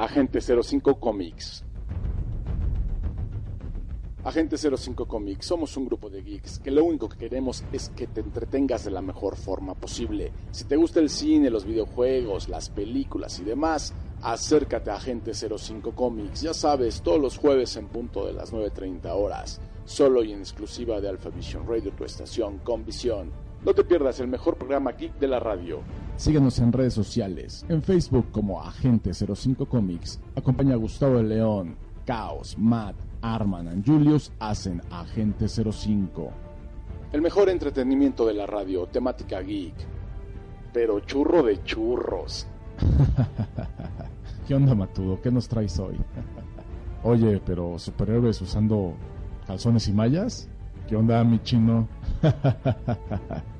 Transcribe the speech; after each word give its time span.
Agente 0.00 0.40
05 0.40 0.98
Comics. 0.98 1.62
Agente 4.24 4.56
05 4.56 5.06
Comics, 5.06 5.44
somos 5.44 5.76
un 5.76 5.84
grupo 5.84 6.08
de 6.08 6.22
geeks 6.22 6.58
que 6.60 6.70
lo 6.70 6.84
único 6.84 7.06
que 7.06 7.18
queremos 7.18 7.62
es 7.70 7.90
que 7.90 8.06
te 8.06 8.22
entretengas 8.22 8.86
de 8.86 8.92
la 8.92 9.02
mejor 9.02 9.36
forma 9.36 9.74
posible. 9.74 10.32
Si 10.52 10.64
te 10.64 10.76
gusta 10.76 11.00
el 11.00 11.10
cine, 11.10 11.50
los 11.50 11.66
videojuegos, 11.66 12.48
las 12.48 12.70
películas 12.70 13.40
y 13.40 13.44
demás, 13.44 13.92
acércate 14.22 14.90
a 14.90 14.94
Agente 14.94 15.34
05 15.34 15.94
Comics. 15.94 16.40
Ya 16.40 16.54
sabes, 16.54 17.02
todos 17.02 17.20
los 17.20 17.36
jueves 17.36 17.76
en 17.76 17.88
punto 17.88 18.24
de 18.24 18.32
las 18.32 18.54
9.30 18.54 19.06
horas, 19.14 19.60
solo 19.84 20.24
y 20.24 20.32
en 20.32 20.38
exclusiva 20.38 20.98
de 21.02 21.10
Alpha 21.10 21.28
Vision 21.28 21.68
Radio, 21.68 21.92
tu 21.92 22.06
estación 22.06 22.56
con 22.60 22.86
visión. 22.86 23.30
No 23.66 23.74
te 23.74 23.84
pierdas 23.84 24.18
el 24.20 24.28
mejor 24.28 24.56
programa 24.56 24.92
geek 24.92 25.18
de 25.18 25.28
la 25.28 25.40
radio. 25.40 25.82
Síguenos 26.20 26.58
en 26.58 26.70
redes 26.70 26.92
sociales, 26.92 27.64
en 27.70 27.82
Facebook 27.82 28.26
como 28.30 28.60
Agente 28.60 29.14
05 29.14 29.64
Comics. 29.64 30.20
Acompaña 30.36 30.74
a 30.74 30.76
Gustavo 30.76 31.16
de 31.16 31.22
León, 31.22 31.76
Caos, 32.04 32.58
Matt, 32.58 32.94
Arman 33.22 33.68
and 33.68 33.86
Julius 33.86 34.30
hacen 34.38 34.82
Agente 34.90 35.48
05. 35.48 36.30
El 37.12 37.22
mejor 37.22 37.48
entretenimiento 37.48 38.26
de 38.26 38.34
la 38.34 38.44
radio, 38.44 38.86
temática 38.86 39.40
geek. 39.40 39.72
Pero 40.74 41.00
churro 41.00 41.42
de 41.42 41.64
churros. 41.64 42.46
¿Qué 44.46 44.54
onda, 44.54 44.74
Matudo? 44.74 45.22
¿Qué 45.22 45.30
nos 45.30 45.48
traes 45.48 45.78
hoy? 45.78 45.96
Oye, 47.02 47.40
pero 47.46 47.78
superhéroes 47.78 48.42
usando 48.42 48.92
calzones 49.46 49.88
y 49.88 49.94
mallas? 49.94 50.50
¿Qué 50.86 50.96
onda, 50.96 51.24
mi 51.24 51.42
chino? 51.42 51.88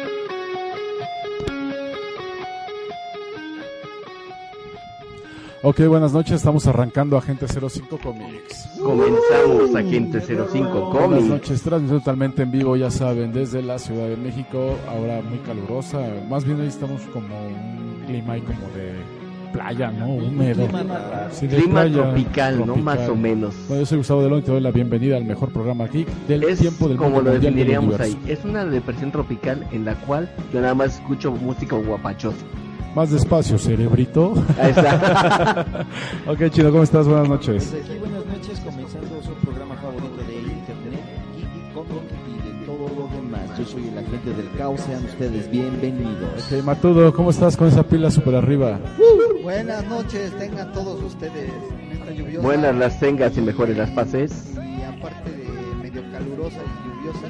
Ok, 5.63 5.81
buenas 5.87 6.11
noches, 6.11 6.37
estamos 6.37 6.65
arrancando 6.65 7.17
Agente 7.17 7.45
05 7.47 7.99
Comics. 7.99 8.67
Comenzamos 8.81 9.75
Agente 9.75 10.19
05 10.19 10.89
Comics. 10.89 11.07
Buenas 11.07 11.23
noches, 11.23 11.61
transmisión 11.61 11.99
totalmente 11.99 12.41
en 12.41 12.51
vivo, 12.51 12.75
ya 12.75 12.89
saben, 12.89 13.31
desde 13.31 13.61
la 13.61 13.77
Ciudad 13.77 14.07
de 14.07 14.17
México, 14.17 14.75
ahora 14.89 15.21
muy 15.21 15.37
calurosa, 15.39 15.99
más 16.27 16.45
bien 16.45 16.61
ahí 16.61 16.67
estamos 16.67 17.03
como 17.13 17.27
un 17.47 18.03
clima 18.07 18.33
ahí 18.33 18.41
como 18.41 18.59
de 18.75 18.93
playa, 19.53 19.91
¿no? 19.91 20.07
Húmedo. 20.07 20.67
Sí, 21.29 21.45
de 21.45 21.57
clima 21.57 21.81
playa, 21.81 22.03
tropical, 22.05 22.65
¿no? 22.65 22.75
Más 22.77 23.07
o 23.07 23.15
menos. 23.15 23.53
Bueno, 23.67 23.83
yo 23.83 23.85
soy 23.85 23.97
Gustavo 23.99 24.23
Delón 24.23 24.39
y 24.39 24.41
te 24.41 24.51
doy 24.51 24.61
la 24.61 24.71
bienvenida 24.71 25.17
al 25.17 25.25
mejor 25.25 25.51
programa 25.51 25.83
aquí 25.83 26.07
del 26.27 26.43
es 26.43 26.57
tiempo 26.57 26.87
del 26.87 26.97
como 26.97 27.17
mundo 27.17 27.25
lo 27.25 27.31
del 27.33 27.41
definiríamos 27.41 27.99
ahí. 27.99 28.17
Es 28.27 28.43
una 28.45 28.65
depresión 28.65 29.11
tropical 29.11 29.67
en 29.71 29.85
la 29.85 29.93
cual 29.93 30.27
yo 30.51 30.59
nada 30.59 30.73
más 30.73 30.95
escucho 30.95 31.31
música 31.31 31.75
guapachosa. 31.75 32.43
Más 32.95 33.09
despacio, 33.09 33.57
cerebrito. 33.57 34.33
Ahí 34.59 34.71
está. 34.71 35.85
ok, 36.27 36.49
chido, 36.49 36.71
¿cómo 36.71 36.83
estás? 36.83 37.07
Buenas 37.07 37.29
noches. 37.29 37.71
Desde 37.71 37.89
aquí, 37.89 37.99
buenas 37.99 38.25
noches, 38.25 38.59
comenzando 38.59 39.21
su 39.23 39.33
programa 39.35 39.75
favorito 39.75 40.17
de 40.27 40.35
Internet, 40.35 41.01
Geek 41.37 41.73
Comic 41.73 42.03
y 42.27 42.59
de 42.59 42.65
todo 42.65 42.89
lo 42.89 43.07
demás. 43.15 43.57
Yo 43.57 43.65
soy 43.65 43.87
el 43.87 43.97
agente 43.97 44.33
del 44.33 44.51
caos, 44.57 44.81
sean 44.81 45.05
ustedes 45.05 45.49
bienvenidos. 45.49 46.51
Ok, 46.51 46.63
Matudo, 46.65 47.13
¿cómo 47.13 47.29
estás 47.29 47.55
con 47.55 47.69
esa 47.69 47.83
pila 47.83 48.11
super 48.11 48.35
arriba? 48.35 48.77
Buenas 49.41 49.85
noches, 49.87 50.37
tengan 50.37 50.73
todos 50.73 51.01
ustedes 51.01 51.49
en 51.79 51.91
esta 51.93 52.11
lluviosa 52.11 52.41
Buenas 52.45 52.75
las 52.75 52.99
tengas 52.99 53.37
y 53.37 53.41
mejores 53.41 53.77
las 53.77 53.89
pases. 53.91 54.51
y 54.55 54.81
aparte 54.83 55.31
de 55.31 55.75
medio 55.81 56.03
calurosa 56.11 56.57
y 56.57 56.87
lluviosa, 56.89 57.27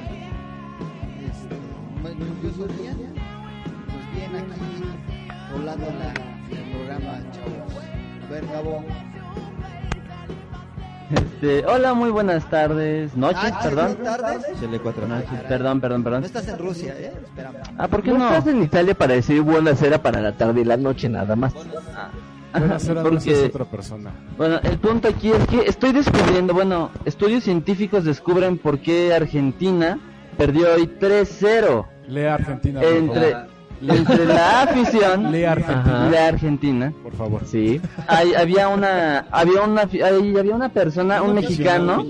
este, 1.30 2.20
lluvioso 2.20 2.68
día, 2.82 2.96
pues 2.96 4.16
bien 4.16 4.36
aquí 4.36 5.11
volando 5.52 5.86
la, 5.86 6.14
el 6.58 6.72
programa, 6.72 7.20
chavos. 7.32 7.84
A 8.28 8.32
ver, 8.32 8.46
Gabo. 8.48 8.84
Este, 11.12 11.66
hola, 11.66 11.94
muy 11.94 12.10
buenas 12.10 12.50
tardes, 12.50 13.16
noches, 13.18 13.52
Ah, 13.54 13.60
perdón. 13.62 13.98
¿tardes? 14.02 14.62
Noches, 14.62 15.42
perdón, 15.48 15.82
perdón, 15.82 16.04
perdón. 16.06 16.22
No 16.22 16.26
estás 16.26 16.48
en 16.48 16.58
Rusia, 16.58 16.94
¿eh? 16.98 17.12
Espérame. 17.26 17.56
Ah, 17.78 17.88
¿por 17.90 18.02
qué 18.02 18.12
no? 18.12 18.28
estás 18.30 18.48
en 18.48 18.64
Italia 18.64 18.94
para 18.94 19.14
decir 19.16 19.42
buena 19.42 19.76
cera 19.76 20.02
para 20.02 20.22
la 20.22 20.32
tarde 20.38 20.62
y 20.62 20.64
la 20.64 20.78
noche 20.78 21.10
nada 21.10 21.36
más? 21.36 21.54
Buena 22.58 22.80
cera, 22.80 23.02
Porque- 23.04 23.16
no 23.16 23.22
seas 23.22 23.44
otra 23.50 23.66
persona. 23.66 24.12
Bueno, 24.38 24.60
el 24.64 24.78
punto 24.80 25.10
aquí 25.10 25.32
es 25.32 25.46
que 25.48 25.62
estoy 25.68 25.92
descubriendo, 25.92 26.54
bueno, 26.54 26.92
estudios 27.04 27.44
científicos 27.44 28.06
descubren 28.06 28.58
por 28.58 28.80
qué 28.80 29.14
Argentina 29.14 30.00
perdió 30.38 30.74
hoy 30.76 30.88
3-0 30.98 31.88
Lea 32.08 32.36
Argentina, 32.36 32.80
por 32.80 32.90
entre, 32.90 33.32
favor. 33.34 33.48
Entre 33.82 34.26
la 34.26 34.62
afición 34.64 35.32
Lea 35.32 36.28
Argentina. 36.28 36.94
Por 37.04 37.14
favor. 37.16 37.42
Sí. 37.46 37.82
Hay- 38.08 38.34
había 38.34 38.68
una 38.68 39.26
había 39.32 39.62
una 39.62 39.82
hay- 39.82 40.38
había 40.38 40.56
una 40.56 40.70
persona, 40.70 41.22
un 41.22 41.36
mexicano 41.36 42.06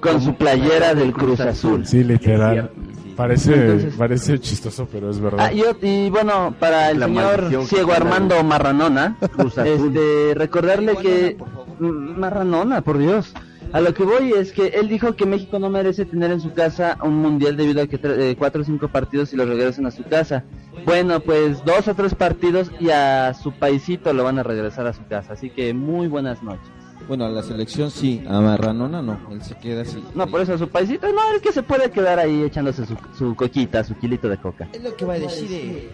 con 0.00 0.20
su 0.20 0.34
playera 0.34 0.94
del 0.94 1.12
Cruz 1.12 1.40
Azul. 1.40 1.86
Sí, 1.86 2.02
literal. 2.04 2.70
Parece, 3.16 3.54
Entonces- 3.54 3.94
parece 3.96 4.38
chistoso, 4.38 4.86
pero 4.92 5.08
es 5.10 5.18
verdad. 5.18 5.46
Ah, 5.48 5.50
y, 5.80 6.10
bueno, 6.10 6.54
para 6.60 6.90
el 6.90 7.00
La 7.00 7.06
señor 7.06 7.50
Ciego 7.66 7.92
Armando 7.94 8.42
Marranona, 8.44 9.16
Cruz 9.34 9.56
Azul. 9.56 9.96
este, 9.96 10.34
recordarle 10.34 10.96
que 10.96 11.36
por 11.38 11.80
Marranona, 11.80 12.82
por 12.82 12.98
Dios. 12.98 13.32
A 13.72 13.80
lo 13.80 13.92
que 13.92 14.04
voy 14.04 14.32
es 14.32 14.52
que 14.52 14.68
él 14.68 14.88
dijo 14.88 15.16
que 15.16 15.26
México 15.26 15.58
no 15.58 15.68
merece 15.68 16.06
tener 16.06 16.30
en 16.30 16.40
su 16.40 16.52
casa 16.52 16.96
un 17.02 17.16
mundial 17.16 17.56
debido 17.56 17.82
a 17.82 17.86
que 17.86 18.00
eh, 18.02 18.36
cuatro 18.38 18.62
o 18.62 18.64
cinco 18.64 18.88
partidos 18.88 19.32
y 19.32 19.36
los 19.36 19.48
regresen 19.48 19.86
a 19.86 19.90
su 19.90 20.04
casa. 20.04 20.44
Bueno, 20.84 21.20
pues 21.20 21.64
dos 21.64 21.88
o 21.88 21.94
tres 21.94 22.14
partidos 22.14 22.70
y 22.80 22.90
a 22.90 23.34
su 23.34 23.52
paisito 23.52 24.12
lo 24.12 24.24
van 24.24 24.38
a 24.38 24.42
regresar 24.42 24.86
a 24.86 24.92
su 24.92 25.04
casa. 25.06 25.34
Así 25.34 25.50
que 25.50 25.74
muy 25.74 26.08
buenas 26.08 26.42
noches. 26.42 26.70
Bueno, 27.08 27.24
a 27.24 27.28
la 27.28 27.42
selección 27.42 27.90
sí, 27.90 28.24
a 28.28 28.40
Marranona 28.40 29.00
no, 29.00 29.18
él 29.30 29.42
se 29.42 29.54
queda 29.56 29.82
así. 29.82 30.02
No, 30.14 30.26
por 30.26 30.40
eso 30.40 30.54
a 30.54 30.58
su 30.58 30.68
paisito, 30.68 31.06
no, 31.12 31.32
es 31.34 31.42
que 31.42 31.52
se 31.52 31.62
puede 31.62 31.90
quedar 31.90 32.18
ahí 32.18 32.42
echándose 32.42 32.84
su, 32.86 32.96
su 33.16 33.34
coquita, 33.36 33.84
su 33.84 33.94
kilito 33.96 34.28
de 34.28 34.38
coca. 34.38 34.68
Es 34.72 34.82
lo 34.82 34.96
que 34.96 35.04
va 35.04 35.14
a 35.14 35.18
decir 35.18 35.48
eh, 35.52 35.90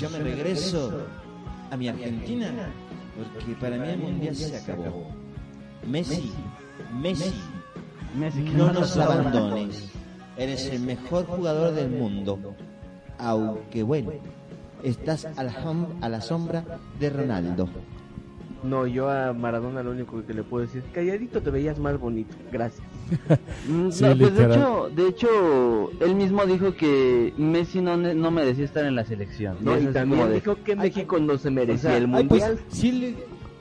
yo 0.00 0.10
me 0.10 0.18
regreso 0.18 1.06
a 1.70 1.76
mi 1.76 1.88
Argentina, 1.88 2.50
porque 3.16 3.54
para 3.60 3.76
mí 3.76 3.88
el 3.88 3.98
mundial 3.98 4.34
se 4.34 4.56
acabó. 4.56 5.21
Messi, 5.86 6.32
Messi, 7.00 7.32
no 8.56 8.72
nos 8.72 8.96
abandones. 8.96 9.90
Eres 10.36 10.66
el 10.66 10.80
mejor 10.80 11.26
jugador 11.26 11.74
del 11.74 11.90
mundo. 11.90 12.38
Aunque 13.18 13.82
bueno, 13.82 14.12
estás 14.82 15.26
a 15.36 15.42
la, 15.44 15.54
a 16.00 16.08
la 16.08 16.20
sombra 16.20 16.64
de 16.98 17.10
Ronaldo. 17.10 17.68
No, 18.64 18.86
yo 18.86 19.10
a 19.10 19.32
Maradona 19.32 19.82
lo 19.82 19.90
único 19.90 20.24
que 20.24 20.32
le 20.34 20.44
puedo 20.44 20.64
decir, 20.64 20.84
calladito 20.92 21.42
te 21.42 21.50
veías 21.50 21.78
más 21.80 21.98
bonito. 21.98 22.34
Gracias. 22.50 22.86
Mm, 23.68 23.90
Sí, 23.90 24.04
no, 24.04 24.16
pues 24.16 24.34
de 24.34 24.44
hecho, 24.46 24.90
de 24.96 25.08
hecho, 25.08 25.90
él 26.00 26.14
mismo 26.16 26.44
dijo 26.46 26.74
que 26.74 27.32
Messi 27.36 27.80
no, 27.80 27.96
ne- 27.96 28.14
no 28.14 28.30
merecía 28.30 28.64
estar 28.64 28.84
en 28.86 28.96
la 28.96 29.04
selección. 29.04 29.56
No, 29.60 29.74
Es 29.74 29.84
y 29.84 29.86
también 29.88 30.32
dijo 30.32 30.56
que 30.64 30.74
México 30.74 31.18
no 31.20 31.36
se 31.38 31.50
merecía 31.50 31.90
O 31.90 31.92
sea, 31.92 31.96
el 31.98 32.04
ay, 32.14 32.24
pues, 32.26 32.42
mundial. 32.42 32.58
sí, 32.68 32.90
le, 32.92 33.14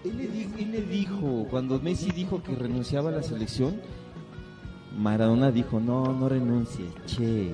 él, 0.03 0.17
le 0.17 0.27
di- 0.27 0.49
él 0.63 0.71
le 0.71 0.81
dijo, 0.81 1.45
cuando 1.49 1.79
Messi 1.79 2.11
dijo 2.11 2.41
que 2.43 2.55
renunciaba 2.55 3.09
a 3.09 3.13
la 3.13 3.23
selección, 3.23 3.75
Maradona 4.97 5.51
dijo, 5.51 5.79
no, 5.79 6.11
no 6.13 6.27
renuncies, 6.29 6.87
che. 7.05 7.53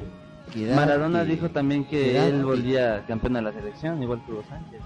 quédate". 0.54 0.76
Maradona 0.76 1.24
dijo 1.24 1.50
también 1.50 1.86
que 1.86 2.18
él 2.28 2.44
volvía 2.46 3.06
campeón 3.08 3.34
de 3.34 3.42
la 3.44 3.54
selección, 3.54 4.02
igual 4.02 4.24
que 4.26 4.32
Hugo 4.32 4.44
Sánchez. 4.50 4.82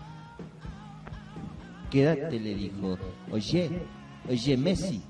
Quédate, 1.90 2.40
le 2.40 2.56
dijo. 2.56 2.98
Oye, 3.32 3.70
oye, 4.30 4.58
Messi, 4.58 5.02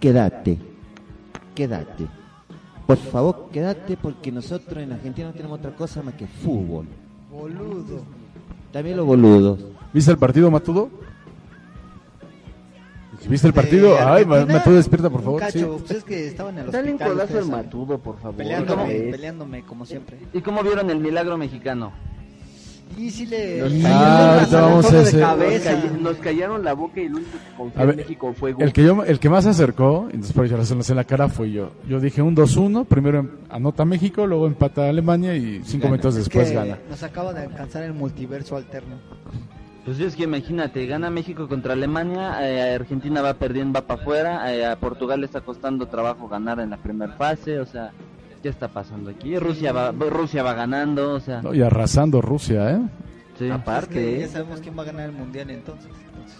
quédate, 0.00 0.58
quédate. 1.54 2.06
Por 2.86 2.96
favor, 2.96 3.48
quédate 3.52 3.96
porque 3.96 4.32
nosotros 4.32 4.82
en 4.82 4.92
Argentina 4.92 5.28
no 5.28 5.34
tenemos 5.34 5.58
otra 5.58 5.74
cosa 5.74 6.02
más 6.02 6.14
que 6.14 6.26
fútbol. 6.26 6.86
Boludo. 7.30 8.02
También 8.72 8.96
los 8.96 9.06
boludos. 9.06 9.60
¿Viste 9.92 10.10
el 10.10 10.18
partido, 10.18 10.50
Matudo? 10.50 10.90
¿Viste 13.28 13.46
el 13.46 13.52
partido? 13.54 13.92
De 13.94 13.98
Ay, 14.00 14.22
Argentina, 14.24 14.58
Matudo, 14.58 14.74
despierta, 14.76 15.10
por 15.10 15.22
favor. 15.22 15.40
Cacho, 15.40 15.58
Sí. 15.58 15.84
pues 15.86 15.90
es 15.98 16.04
que 16.04 16.26
estaban 16.28 16.58
en 16.58 16.64
el 16.66 16.70
Dale 16.70 16.92
un 16.92 16.98
codazo 16.98 17.38
al 17.38 17.46
matudo, 17.48 17.98
por 17.98 18.18
favor. 18.18 18.36
Peleándome, 18.36 18.82
¿Cómo 18.82 18.90
es? 18.92 19.10
peleándome 19.12 19.62
como 19.62 19.86
siempre. 19.86 20.18
¿Y 20.32 20.40
cómo 20.40 20.62
vieron 20.62 20.90
el 20.90 20.98
milagro 21.00 21.36
mexicano? 21.38 21.92
Y 22.98 23.10
si 23.10 23.24
le. 23.24 23.56
Nos 23.62 23.72
callaron 23.72 23.86
Ah, 23.94 24.46
vamos 24.50 24.92
a 24.92 24.96
de 24.98 25.02
ese- 25.04 25.16
Nos, 25.16 25.26
cabeza. 25.30 25.70
call- 25.72 26.02
nos 26.02 26.16
callaron 26.18 26.62
la 26.62 26.74
boca 26.74 27.00
y 27.00 27.04
el 27.06 27.14
único 27.14 27.30
que 27.30 27.56
confió 27.56 27.82
en 27.90 27.96
México 27.96 28.34
fue 28.38 28.54
El 28.58 28.72
que, 28.74 28.84
yo, 28.84 29.02
el 29.04 29.18
que 29.18 29.30
más 29.30 29.44
se 29.44 29.50
acercó, 29.50 30.08
y 30.12 30.18
después 30.18 30.50
yo 30.50 30.62
se 30.62 30.74
lo 30.74 30.82
sé 30.82 30.92
en 30.92 30.96
la 30.96 31.04
cara, 31.04 31.30
fue 31.30 31.50
yo. 31.50 31.70
Yo 31.88 32.00
dije 32.00 32.20
un 32.20 32.34
2-1, 32.34 32.84
primero 32.84 33.20
em- 33.20 33.30
anota 33.48 33.86
México, 33.86 34.26
luego 34.26 34.46
empata 34.46 34.90
Alemania 34.90 35.34
y 35.34 35.62
cinco 35.64 35.84
Gana. 35.84 35.92
minutos 35.92 36.16
Es 36.16 36.24
después 36.26 36.50
que 36.50 36.54
gana. 36.54 36.78
Nos 36.90 37.02
acaba 37.02 37.32
de 37.32 37.40
alcanzar 37.46 37.82
el 37.84 37.94
multiverso 37.94 38.56
alterno. 38.58 38.96
Pues 39.84 39.96
sí, 39.96 40.04
es 40.04 40.14
que 40.14 40.24
imagínate, 40.24 40.86
gana 40.86 41.10
México 41.10 41.48
contra 41.48 41.72
Alemania, 41.72 42.48
eh, 42.48 42.74
Argentina 42.74 43.20
va 43.20 43.34
perdiendo, 43.34 43.80
va 43.80 43.86
para 43.86 44.00
afuera, 44.00 44.54
eh, 44.54 44.64
a 44.64 44.76
Portugal 44.76 45.20
le 45.20 45.26
está 45.26 45.40
costando 45.40 45.86
trabajo 45.86 46.28
ganar 46.28 46.60
en 46.60 46.70
la 46.70 46.76
primera 46.76 47.14
fase, 47.14 47.58
o 47.58 47.66
sea, 47.66 47.90
¿qué 48.42 48.48
está 48.48 48.68
pasando 48.68 49.10
aquí? 49.10 49.36
Rusia 49.38 49.72
va, 49.72 49.90
Rusia 49.90 50.44
va 50.44 50.54
ganando, 50.54 51.14
o 51.14 51.20
sea, 51.20 51.42
No, 51.42 51.52
y 51.52 51.62
arrasando 51.62 52.20
Rusia, 52.20 52.70
¿eh? 52.70 52.80
sí, 53.38 53.44
Es 53.44 53.50
que 53.50 53.52
aparte, 53.52 54.20
ya 54.20 54.28
sabemos 54.28 54.60
quién 54.60 54.78
va 54.78 54.82
a 54.82 54.86
ganar 54.86 55.10
el 55.10 55.16
mundial 55.16 55.50
entonces. 55.50 55.90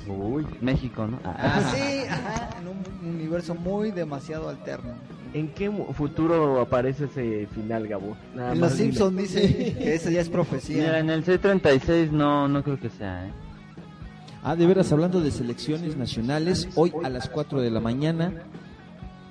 Uy, 0.06 0.46
México, 0.60 1.06
¿no? 1.06 1.18
Ah, 1.24 1.36
Ah, 1.38 1.72
sí, 1.74 2.04
ajá, 2.10 2.50
en 2.60 2.68
un 2.68 3.14
universo 3.14 3.54
muy 3.54 3.90
demasiado 3.90 4.48
alterno. 4.48 4.92
¿En 5.34 5.48
qué 5.48 5.70
futuro 5.94 6.60
aparece 6.60 7.04
ese 7.06 7.46
final, 7.54 7.88
Gabo? 7.88 8.16
Nada 8.34 8.52
En 8.52 8.60
Los. 8.60 8.72
Simpsons 8.74 9.16
dice 9.16 9.74
que 9.78 9.94
esa 9.94 10.10
ya 10.10 10.20
es 10.20 10.28
Mira, 10.28 10.42
profecía. 10.42 10.98
en 10.98 11.08
el 11.08 11.24
C36 11.24 12.10
no, 12.10 12.48
no 12.48 12.62
creo 12.62 12.78
que 12.78 12.90
sea, 12.90 13.26
¿eh? 13.26 13.32
Ah, 14.44 14.56
de 14.56 14.66
veras, 14.66 14.92
hablando 14.92 15.20
de 15.20 15.30
selecciones 15.30 15.96
nacionales, 15.96 16.68
hoy 16.74 16.92
a 17.04 17.08
las 17.08 17.28
4 17.28 17.60
de 17.60 17.70
la 17.70 17.80
mañana, 17.80 18.42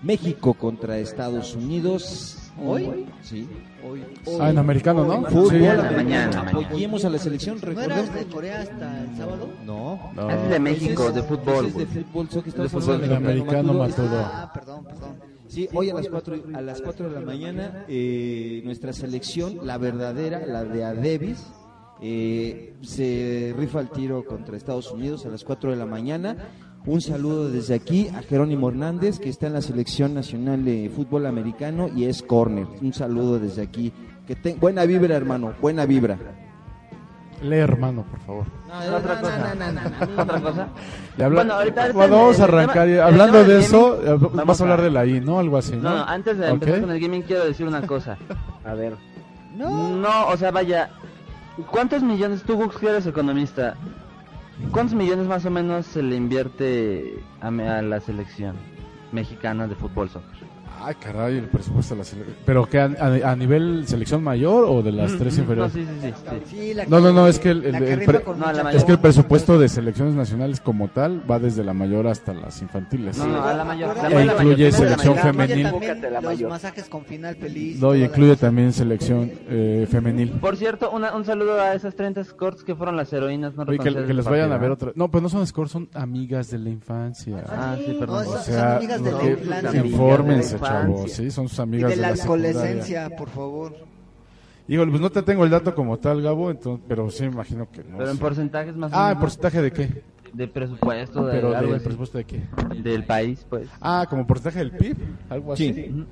México 0.01 0.53
contra 0.55 0.97
Estados 0.97 1.53
Unidos. 1.53 2.37
¿Hoy? 2.59 3.05
Sí. 3.21 3.47
Hoy. 3.87 4.03
Ah, 4.39 4.49
en 4.49 4.57
americano, 4.57 5.05
¿no? 5.05 5.23
Fútbol 5.25 5.49
Sí. 5.49 5.59
la 5.59 5.71
americano. 5.73 5.97
mañana. 5.97 6.67
Apoyemos 6.67 7.05
a 7.05 7.09
la 7.09 7.17
selección, 7.17 7.59
¿No 7.61 7.81
eras 7.81 8.13
de 8.13 8.25
Corea 8.25 8.61
hasta 8.61 9.01
el 9.03 9.17
sábado? 9.17 9.49
No. 9.65 10.11
No. 10.15 10.29
Es 10.29 10.49
de 10.49 10.59
México, 10.59 11.11
de 11.11 11.23
fútbol, 11.23 11.65
es 11.67 11.75
de 11.77 11.85
fútbol, 11.85 12.29
solo 12.29 12.43
que 12.43 12.49
estamos 12.49 12.71
De 12.71 12.79
fútbol. 12.79 13.03
El 13.03 13.13
americano. 13.13 13.73
Maturo. 13.73 14.07
Ah, 14.13 14.51
perdón, 14.53 14.83
perdón. 14.85 15.15
Sí, 15.47 15.67
hoy 15.73 15.89
a 15.89 15.93
las 15.95 16.07
4 16.07 16.35
a 16.53 16.61
las 16.61 16.81
4 16.81 17.09
de 17.09 17.15
la 17.19 17.25
mañana 17.25 17.85
eh, 17.89 18.61
nuestra 18.63 18.93
selección, 18.93 19.59
la 19.67 19.77
verdadera, 19.77 20.45
la 20.45 20.63
de 20.63 20.83
Adebis, 20.85 21.45
eh, 22.01 22.73
se 22.81 23.53
rifa 23.57 23.81
el 23.81 23.89
tiro 23.89 24.23
contra 24.25 24.55
Estados 24.55 24.91
Unidos 24.91 25.25
a 25.25 25.29
las 25.29 25.43
4 25.43 25.71
de 25.71 25.77
la 25.77 25.85
mañana. 25.85 26.37
Un 26.85 26.99
saludo 26.99 27.49
desde 27.49 27.75
aquí 27.75 28.07
a 28.09 28.21
Jerónimo 28.23 28.69
Hernández, 28.69 29.19
que 29.19 29.29
está 29.29 29.47
en 29.47 29.53
la 29.53 29.61
selección 29.61 30.13
nacional 30.15 30.65
de 30.65 30.89
fútbol 30.93 31.27
americano 31.27 31.89
y 31.95 32.05
es 32.05 32.23
corner. 32.23 32.65
Un 32.81 32.91
saludo 32.93 33.37
desde 33.39 33.61
aquí. 33.61 33.93
Que 34.27 34.35
te- 34.35 34.55
buena 34.55 34.85
vibra, 34.85 35.15
hermano, 35.15 35.53
buena 35.61 35.85
vibra. 35.85 36.17
Lee, 37.43 37.57
hermano, 37.57 38.03
por 38.09 38.19
favor. 38.21 38.45
Otra 38.95 39.19
cosa. 39.21 39.53
Otra 40.17 40.41
cosa. 40.41 40.67
Bueno, 41.17 41.53
ahorita- 41.53 41.91
vamos 41.93 42.39
a 42.39 42.45
tema- 42.45 42.57
arrancar. 42.63 42.89
hablando 42.99 43.43
de 43.43 43.59
eso, 43.59 43.97
gaming, 43.97 44.13
eh, 44.13 44.29
vamos 44.33 44.45
vas 44.47 44.61
a 44.61 44.63
hablar 44.63 44.81
de 44.81 44.91
la 44.91 45.05
I, 45.05 45.19
¿no? 45.21 45.39
Algo 45.39 45.57
así, 45.57 45.75
¿no? 45.75 45.81
No, 45.83 45.95
no, 45.97 46.03
antes 46.05 46.37
de 46.37 46.49
empezar 46.49 46.81
con 46.81 46.91
el 46.91 46.99
gaming 46.99 47.21
quiero 47.23 47.45
decir 47.45 47.67
una 47.67 47.85
cosa. 47.85 48.17
A 48.65 48.73
ver, 48.75 48.95
No, 49.55 50.27
o 50.27 50.37
sea, 50.37 50.49
vaya, 50.51 50.89
¿cuántos 51.69 52.01
millones, 52.03 52.43
tú 52.43 52.55
Gux, 52.55 52.77
que 52.77 52.87
eres 52.89 53.05
economista, 53.07 53.75
cuántos 54.71 54.95
millones 54.95 55.27
más 55.27 55.45
o 55.45 55.51
menos 55.51 55.85
se 55.85 56.03
le 56.03 56.15
invierte 56.15 57.23
a, 57.41 57.47
a 57.47 57.81
la 57.81 57.99
selección 57.99 58.55
mexicana 59.11 59.67
de 59.67 59.75
fútbol 59.75 60.09
soccer? 60.09 60.41
Ay, 60.83 60.95
caray, 60.95 61.37
el 61.37 61.45
presupuesto 61.45 61.93
de 61.93 61.99
la 61.99 62.03
selección. 62.05 62.35
¿Pero 62.45 62.65
que 62.65 62.79
a, 62.79 62.85
a- 62.99 63.31
a 63.31 63.35
nivel 63.35 63.87
selección 63.87 64.23
mayor 64.23 64.65
o 64.67 64.81
de 64.81 64.91
las 64.91 65.15
tres 65.17 65.35
No, 65.37 65.41
inferiores? 65.43 65.73
sí, 65.73 65.85
sí, 65.85 66.07
sí. 66.07 66.13
sí. 66.29 66.55
Sí, 66.55 66.73
la 66.73 66.85
No, 66.85 66.97
que- 66.97 67.03
no, 67.03 67.13
no, 67.13 67.27
es 67.27 67.39
que 67.39 67.49
el- 67.51 67.65
el- 67.65 67.77
que 67.77 67.93
el 67.93 67.99
pre- 68.05 68.23
No. 68.37 68.69
Es 68.69 68.83
que 68.83 68.91
el 68.93 68.99
presupuesto 68.99 69.59
de 69.59 69.69
selecciones 69.69 70.15
nacionales 70.15 70.59
como 70.59 70.87
tal 70.87 71.21
va 71.29 71.39
desde 71.39 71.63
la 71.63 71.73
mayor 71.73 72.07
hasta 72.07 72.33
las 72.33 72.61
infantiles. 72.61 73.17
No, 73.17 73.27
no, 73.27 73.43
a 73.43 73.53
la 73.53 73.63
mayor. 73.63 73.95
la 73.95 74.09
E 74.21 74.25
incluye 74.25 74.71
selección 74.71 75.15
femenil. 75.17 75.67
Los 76.21 76.41
masajes 76.49 76.89
con 76.89 77.05
final 77.05 77.35
feliz. 77.35 77.79
No, 77.79 77.93
y 77.95 78.03
incluye 78.03 78.35
también 78.35 78.73
selección 78.73 79.31
eh, 79.49 79.87
femenil. 79.89 80.31
Por 80.31 80.57
cierto, 80.57 80.91
una- 80.91 81.15
un 81.15 81.25
saludo 81.25 81.59
a 81.61 81.73
esas 81.75 81.95
30 81.95 82.21
escorts 82.21 82.63
que 82.63 82.75
fueron 82.75 82.95
las 82.97 83.11
heroínas 83.13 83.55
no 83.55 83.63
Oye, 83.63 83.77
que, 83.77 83.93
que 83.93 84.13
les 84.13 84.25
vayan 84.25 84.51
a 84.51 84.57
ver 84.57 84.71
otra. 84.71 84.91
No, 84.95 85.09
pues 85.09 85.21
no 85.21 85.29
son 85.29 85.45
scores, 85.45 85.71
son 85.71 85.89
amigas 85.93 86.49
de 86.51 86.57
la 86.57 86.69
infancia. 86.69 87.43
Ah, 87.47 87.75
sí, 87.77 87.91
No, 87.93 87.99
perdón. 87.99 88.25
O 88.27 88.31
son 88.33 88.41
sea, 88.43 88.77
amigas 88.77 89.03
de 89.03 89.11
no, 89.11 89.17
la 89.21 89.29
infancia. 89.29 89.85
infórmense, 89.85 90.57
De 90.79 90.83
la 90.85 90.89
infancia. 90.89 91.15
Sí, 91.15 91.31
son 91.31 91.47
sus 91.49 91.57
Y 91.59 91.61
amigas 91.61 91.89
de 91.91 91.95
la 91.97 92.15
secundaria. 92.15 92.49
adolescencia, 92.51 93.09
por 93.17 93.29
favor. 93.29 93.75
Híjole, 94.67 94.89
pues 94.91 95.01
no 95.01 95.09
te 95.09 95.21
tengo 95.23 95.43
el 95.43 95.49
dato 95.49 95.73
como 95.75 95.97
tal, 95.97 96.21
Gabo, 96.21 96.49
entonces, 96.51 96.85
pero 96.87 97.09
sí 97.09 97.23
me 97.23 97.29
imagino 97.33 97.67
que 97.71 97.83
no. 97.83 97.97
Pero 97.97 98.09
en 98.09 98.15
sí. 98.15 98.21
porcentajes 98.21 98.75
más 98.75 98.91
o 98.91 98.95
Ah, 98.95 98.99
¿en 98.99 99.07
menos 99.09 99.21
porcentaje 99.21 99.61
de 99.61 99.71
qué? 99.71 100.03
de 100.33 100.47
presupuesto, 100.47 101.25
de 101.25 101.31
Pero 101.33 101.47
algo 101.49 101.67
del 101.71 101.75
así, 101.75 101.83
presupuesto 101.83 102.17
de 102.17 102.23
qué? 102.23 102.41
del 102.81 103.03
país, 103.03 103.45
pues. 103.49 103.67
Ah, 103.81 104.05
como 104.09 104.25
porcentaje 104.25 104.59
del 104.59 104.71
PIB, 104.71 104.95
algo 105.29 105.53
así. 105.53 105.73
Sí. 105.73 106.05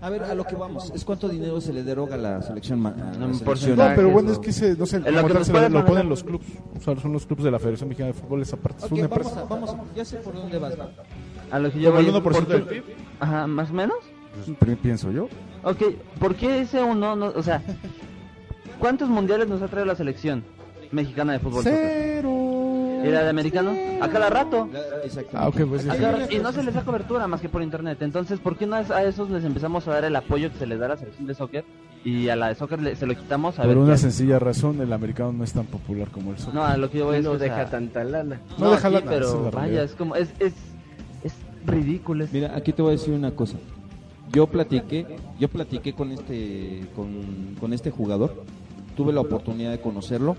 A 0.00 0.10
ver, 0.10 0.22
a 0.22 0.34
lo 0.34 0.44
que 0.44 0.54
vamos. 0.54 0.92
¿Es 0.94 1.02
cuánto 1.04 1.28
dinero 1.28 1.60
se 1.62 1.72
le 1.72 1.82
deroga 1.82 2.14
a 2.14 2.18
la 2.18 2.42
selección? 2.42 2.82
la 2.82 2.94
porcentaje. 3.44 3.90
No, 3.90 3.96
pero 3.96 4.10
bueno, 4.10 4.28
o- 4.28 4.32
es 4.34 4.38
que 4.38 4.52
se, 4.52 4.76
no 4.76 4.84
sé, 4.86 4.96
En 4.98 5.14
lo 5.14 5.26
que 5.26 5.44
se 5.44 5.52
lo, 5.52 5.68
lo 5.70 5.84
ponen 5.86 6.08
los 6.10 6.22
clubs. 6.22 6.44
O 6.76 6.80
sea, 6.80 6.94
son 7.00 7.12
los 7.14 7.24
clubs 7.26 7.42
de 7.42 7.50
la 7.50 7.58
Federación 7.58 7.88
Mexicana 7.88 8.08
de 8.12 8.12
Fútbol, 8.20 8.42
esa 8.42 8.56
parte. 8.58 8.80
Es 8.80 8.84
Ok, 8.84 8.92
una 8.92 9.08
vamos 9.08 9.26
empresa. 9.26 9.40
a, 9.40 9.44
vamos 9.48 9.70
a- 9.70 9.94
ya 9.96 10.04
sé 10.04 10.16
por 10.18 10.34
dónde 10.34 10.58
vas. 10.58 10.74
A 11.50 11.58
lo 11.58 11.72
que 11.72 11.80
yo 11.80 11.88
el 11.88 11.94
voy, 12.04 12.04
1% 12.20 12.22
¿por 12.22 12.46
del? 12.46 12.62
PIB. 12.64 12.82
Ajá, 13.20 13.46
más 13.46 13.70
o 13.70 13.74
menos. 13.74 13.96
Pues, 14.58 14.76
pienso 14.78 15.10
yo. 15.12 15.28
Ok, 15.62 15.82
¿por 16.18 16.34
qué 16.34 16.60
ese 16.62 16.82
uno, 16.82 17.14
no, 17.16 17.26
o 17.26 17.42
sea, 17.42 17.62
cuántos 18.78 19.08
mundiales 19.08 19.48
nos 19.48 19.62
ha 19.62 19.68
traído 19.68 19.86
la 19.86 19.94
selección 19.96 20.44
mexicana 20.90 21.32
de 21.34 21.38
fútbol? 21.38 21.62
Cero. 21.64 22.50
¿Y 23.04 23.08
la 23.08 23.22
de 23.22 23.28
americano? 23.28 23.72
A 24.00 24.08
cada 24.08 24.30
rato. 24.30 24.68
Exactamente. 25.04 25.30
Ah, 25.34 25.48
ok, 25.48 25.68
pues 25.68 25.84
cada. 25.84 26.32
Y 26.32 26.38
no 26.38 26.52
se 26.52 26.62
les 26.62 26.74
da 26.74 26.82
cobertura 26.84 27.26
más 27.26 27.40
que 27.42 27.50
por 27.50 27.62
internet. 27.62 27.98
Entonces, 28.00 28.40
¿por 28.40 28.56
qué 28.56 28.66
no 28.66 28.78
es- 28.78 28.90
a 28.90 29.04
esos 29.04 29.28
les 29.28 29.44
empezamos 29.44 29.86
a 29.86 29.92
dar 29.92 30.04
el 30.04 30.16
apoyo 30.16 30.50
que 30.50 30.58
se 30.58 30.66
les 30.66 30.78
da 30.78 30.86
a 30.86 30.88
la 30.90 30.96
selección 30.96 31.26
de 31.26 31.34
soccer? 31.34 31.64
Y 32.02 32.28
a 32.30 32.36
la 32.36 32.48
de 32.48 32.54
soccer 32.54 32.80
le- 32.80 32.96
se 32.96 33.06
lo 33.06 33.14
quitamos 33.14 33.58
a 33.58 33.62
Por 33.62 33.68
ver. 33.68 33.78
una 33.78 33.92
qué- 33.92 33.98
sencilla 33.98 34.38
razón, 34.38 34.80
el 34.80 34.90
americano 34.92 35.32
no 35.34 35.44
es 35.44 35.52
tan 35.52 35.66
popular 35.66 36.08
como 36.08 36.30
el 36.32 36.38
soccer. 36.38 36.54
No, 36.54 36.64
a 36.64 36.76
lo 36.78 36.90
que 36.90 36.98
yo 36.98 37.04
voy 37.06 37.16
es 37.18 37.24
no 37.24 37.32
o 37.32 37.38
sea, 37.38 37.44
deja 37.54 37.70
tanta 37.70 38.04
lana. 38.04 38.40
No 38.58 38.70
deja 38.70 38.88
sí, 38.88 38.94
lana, 38.94 39.06
pero 39.10 39.26
es 39.28 39.34
la 39.34 39.50
vaya, 39.60 39.82
es 39.82 39.92
como, 39.94 40.16
es, 40.16 40.30
es, 40.38 40.54
es- 41.66 42.32
Mira, 42.32 42.54
aquí 42.56 42.72
te 42.72 42.82
voy 42.82 42.90
a 42.90 42.96
decir 42.96 43.14
una 43.14 43.30
cosa. 43.30 43.56
Yo 44.32 44.46
platiqué, 44.46 45.16
yo 45.38 45.48
platiqué 45.48 45.92
con 45.94 46.10
este, 46.12 46.86
con, 46.96 47.54
con 47.60 47.72
este 47.72 47.90
jugador. 47.90 48.44
Tuve 48.96 49.12
la 49.12 49.20
oportunidad 49.20 49.70
de 49.70 49.80
conocerlo. 49.80 50.36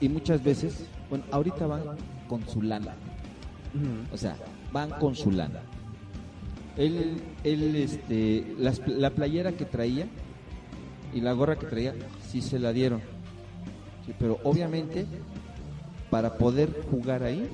Y 0.00 0.08
muchas 0.08 0.42
veces, 0.44 0.86
bueno, 1.10 1.24
ahorita 1.30 1.66
van 1.66 1.82
con 2.28 2.46
su 2.48 2.62
lana. 2.62 2.94
O 4.12 4.16
sea, 4.16 4.36
van 4.72 4.90
con 4.90 5.14
su 5.14 5.30
lana. 5.30 5.60
Él, 6.76 7.20
él 7.44 7.74
este, 7.76 8.54
las- 8.58 8.86
la 8.86 9.10
playera 9.10 9.52
que 9.52 9.64
traía 9.64 10.06
y 11.12 11.20
la 11.20 11.32
gorra 11.32 11.56
que 11.58 11.66
traía, 11.66 11.94
sí 12.28 12.40
se 12.40 12.58
la 12.60 12.72
dieron. 12.72 13.00
Sí, 14.06 14.12
pero 14.18 14.38
obviamente, 14.44 15.06
para 16.10 16.34
poder 16.38 16.70
jugar 16.90 17.24
ahí, 17.24 17.48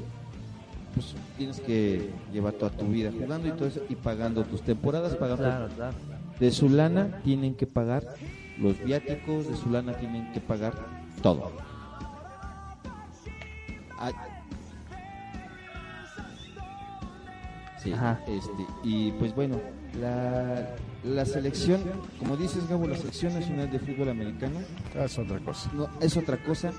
pues 0.94 1.14
tienes 1.36 1.60
que 1.60 2.10
llevar 2.32 2.52
toda 2.54 2.70
tu 2.70 2.86
vida 2.86 3.10
jugando 3.12 3.48
y 3.48 3.52
todo 3.52 3.66
eso, 3.68 3.80
y 3.88 3.94
pagando 3.96 4.44
tus 4.44 4.62
temporadas, 4.62 5.14
pagando 5.16 5.42
Claro, 5.44 5.68
claro. 5.74 5.94
de 6.38 6.50
su 6.52 6.68
lana 6.68 7.20
tienen 7.24 7.54
que 7.54 7.66
pagar 7.66 8.04
los 8.58 8.82
viáticos, 8.84 9.48
de 9.48 9.56
su 9.56 9.68
lana 9.70 9.94
tienen 9.94 10.32
que 10.32 10.40
pagar 10.40 10.74
todo. 11.22 11.50
Ah, 13.98 14.12
Sí, 17.82 17.92
Ajá. 17.92 18.18
este, 18.28 18.66
y 18.82 19.10
pues 19.12 19.34
bueno, 19.34 19.60
la, 20.00 20.74
la 21.04 21.26
selección, 21.26 21.82
como 22.18 22.34
dices 22.34 22.66
Gabo, 22.66 22.86
la 22.86 22.96
selección 22.96 23.34
nacional 23.34 23.70
de 23.70 23.78
fútbol 23.78 24.08
americano 24.08 24.60
Ah, 24.98 25.04
es 25.04 25.18
otra 25.18 25.38
cosa. 25.40 25.70
no, 25.74 25.88
es 26.00 26.16
otra 26.16 26.38
cosa. 26.42 26.72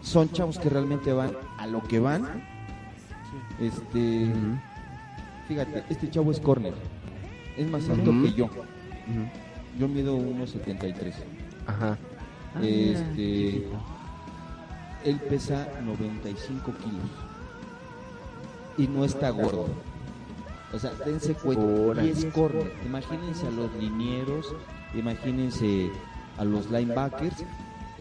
Son 0.00 0.30
chavos 0.32 0.58
que 0.58 0.70
realmente 0.70 1.12
van 1.12 1.32
a 1.58 1.66
lo 1.66 1.82
que 1.82 1.98
van. 1.98 2.42
Este, 3.60 4.32
fíjate, 5.48 5.84
este 5.88 6.10
chavo 6.10 6.30
es 6.30 6.40
corner. 6.40 6.74
Es 7.56 7.68
más 7.68 7.88
alto 7.88 8.10
que 8.10 8.32
yo. 8.32 8.50
Yo 9.78 9.88
mido 9.88 10.16
1.73. 10.16 11.12
Ajá. 11.66 11.98
Ah, 12.54 12.60
Este, 12.62 13.66
él 15.04 15.20
pesa 15.28 15.68
95 15.84 16.72
kilos. 16.78 17.10
Y 18.76 18.88
no 18.88 19.04
está 19.04 19.30
gordo. 19.30 19.68
O 20.72 20.78
sea, 20.78 20.92
dense 21.06 21.34
cuenta. 21.34 22.04
Y 22.04 22.10
es 22.10 22.24
corner. 22.26 22.72
Imagínense 22.84 23.46
a 23.46 23.50
los 23.50 23.72
linieros, 23.76 24.54
imagínense 24.94 25.90
a 26.38 26.44
los 26.44 26.70
linebackers. 26.70 27.44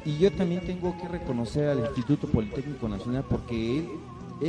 Y 0.05 0.17
yo 0.17 0.31
también 0.31 0.65
tengo 0.65 0.97
que 0.99 1.07
reconocer 1.07 1.69
al 1.69 1.79
Instituto 1.79 2.27
Politécnico 2.27 2.89
Nacional 2.89 3.23
porque 3.29 3.79
él, 3.79 3.89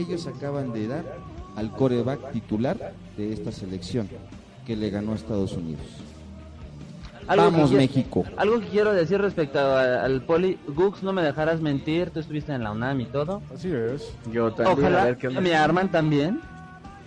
ellos 0.00 0.26
acaban 0.26 0.72
de 0.72 0.88
dar 0.88 1.04
al 1.56 1.70
coreback 1.72 2.32
titular 2.32 2.92
de 3.16 3.32
esta 3.32 3.52
selección 3.52 4.08
que 4.66 4.76
le 4.76 4.90
ganó 4.90 5.12
a 5.12 5.14
Estados 5.16 5.52
Unidos. 5.52 5.84
Algo 7.26 7.44
Vamos, 7.50 7.70
que 7.70 7.76
México. 7.76 8.24
Algo 8.36 8.60
que 8.60 8.66
quiero 8.66 8.92
decir 8.92 9.18
respecto 9.20 9.58
a- 9.58 10.04
al 10.04 10.22
poli, 10.22 10.58
Gux, 10.68 11.02
no 11.02 11.12
me 11.14 11.22
dejarás 11.22 11.60
mentir, 11.60 12.10
tú 12.10 12.20
estuviste 12.20 12.52
en 12.52 12.62
la 12.62 12.70
UNAM 12.72 13.00
y 13.00 13.06
todo. 13.06 13.40
Así 13.54 13.72
es. 13.72 14.12
Yo 14.30 14.52
también, 14.52 14.78
a 14.78 14.80
Ojalá, 14.88 15.04
ver 15.04 15.16
qué 15.16 15.28
onda. 15.28 15.40
mi 15.40 15.50
Arman 15.52 15.90
también. 15.90 16.40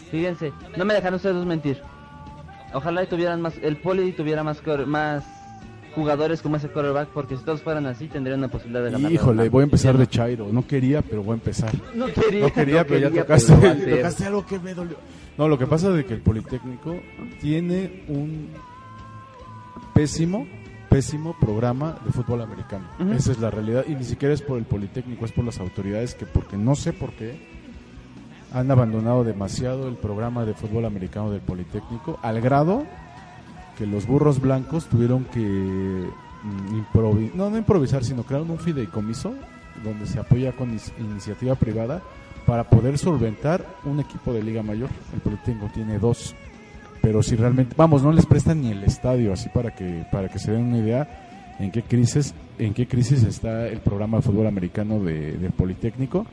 Fíjense, 0.10 0.54
no 0.76 0.86
me 0.86 0.94
dejaron 0.96 1.18
ustedes 1.18 1.36
dos 1.36 1.46
mentir. 1.46 1.82
Ojalá 2.74 3.04
y 3.04 3.08
tuvieran 3.08 3.42
más, 3.42 3.54
el 3.62 3.78
poli 3.78 4.12
tuviera 4.12 4.44
más 4.44 4.60
jugadores 5.98 6.44
como 6.44 6.58
ese 6.58 6.68
quarterback, 6.70 7.10
porque 7.10 7.36
si 7.36 7.44
todos 7.44 7.64
fueran 7.64 7.88
así 7.88 8.08
tendrían 8.08 8.38
una 8.38 8.50
posibilidad 8.50 8.84
de 8.84 8.92
ganar. 8.92 9.12
la 9.12 9.16
Híjole, 9.16 9.50
voy 9.50 9.62
a 9.62 9.64
empezar 9.64 9.98
de 9.98 10.06
Chairo. 10.06 10.48
No 10.52 10.66
quería, 10.68 11.02
pero 11.02 11.24
voy 11.24 11.32
a 11.32 11.36
empezar. 11.36 11.72
No 11.96 12.06
quería. 12.06 12.42
No 12.42 12.54
quería, 12.54 12.82
No 12.84 12.88
pero 12.88 13.10
ya 13.10 13.22
tocaste, 13.22 13.54
pero 13.60 13.96
tocaste 13.98 14.26
algo 14.26 14.46
que 14.46 14.60
me 14.60 14.76
dolió. 14.76 14.96
No, 15.40 15.48
lo 15.48 15.58
que 15.58 15.66
pasa 15.66 15.90
es 15.90 15.96
de 15.96 16.06
que 16.06 16.14
el 16.14 16.22
Politécnico 16.22 17.00
tiene 17.42 18.04
un 18.10 18.50
pésimo, 19.96 20.48
pésimo 20.88 21.36
programa 21.40 21.98
de 22.06 22.12
fútbol 22.12 22.42
americano. 22.42 22.86
Esa 23.16 23.32
es 23.32 23.40
la 23.40 23.50
realidad. 23.50 23.84
Y 23.88 23.96
ni 23.96 24.04
siquiera 24.04 24.36
es 24.36 24.44
por 24.44 24.60
el 24.60 24.66
Politécnico, 24.66 25.26
es 25.26 25.32
por 25.32 25.46
las 25.46 25.60
autoridades 25.60 26.14
que, 26.14 26.28
porque 26.28 26.58
no 26.58 26.76
sé 26.76 26.94
por 26.94 27.12
qué, 27.14 27.40
han 28.54 28.70
abandonado 28.70 29.24
demasiado 29.24 29.88
el 29.88 29.96
programa 29.96 30.46
de 30.46 30.54
fútbol 30.54 30.86
americano 30.86 31.32
del 31.32 31.42
Politécnico, 31.42 32.20
al 32.22 32.40
grado 32.40 32.86
que 33.78 33.86
los 33.86 34.08
burros 34.08 34.42
blancos 34.42 34.86
tuvieron 34.88 35.26
que 35.26 35.40
mm, 35.40 37.36
no, 37.36 37.50
no 37.50 37.58
improvisar, 37.58 38.04
sino 38.04 38.24
crearon 38.24 38.50
un 38.50 38.60
fideicomiso 38.60 39.34
donde 39.84 40.08
se 40.08 40.20
apoya 40.20 40.54
con 40.54 40.76
iniciativa 41.00 41.56
privada 41.56 42.02
para 42.46 42.64
poder 42.64 42.98
solventar 42.98 43.66
un 43.84 44.00
equipo 44.00 44.34
de 44.34 44.42
Liga 44.42 44.64
Mayor. 44.64 44.90
El 45.14 45.20
Politécnico 45.20 45.70
tiene 45.74 46.00
dos, 46.00 46.36
pero 47.02 47.22
si 47.22 47.36
realmente, 47.36 47.76
vamos, 47.78 48.04
no 48.04 48.12
les 48.12 48.26
prestan 48.26 48.62
ni 48.62 48.72
el 48.72 48.84
estadio, 48.84 49.34
así 49.34 49.50
para 49.50 49.76
que 49.76 50.06
para 50.12 50.30
que 50.30 50.40
se 50.40 50.52
den 50.52 50.64
una 50.64 50.78
idea 50.80 51.56
en 51.60 51.72
qué 51.72 51.84
crisis 51.84 52.34
en 52.58 52.74
qué 52.74 52.88
crisis 52.88 53.24
está 53.24 53.68
el 53.68 53.80
programa 53.80 54.18
de 54.18 54.24
fútbol 54.24 54.48
americano 54.48 55.00
de, 55.00 55.38
del 55.38 55.52
Politécnico, 55.52 56.26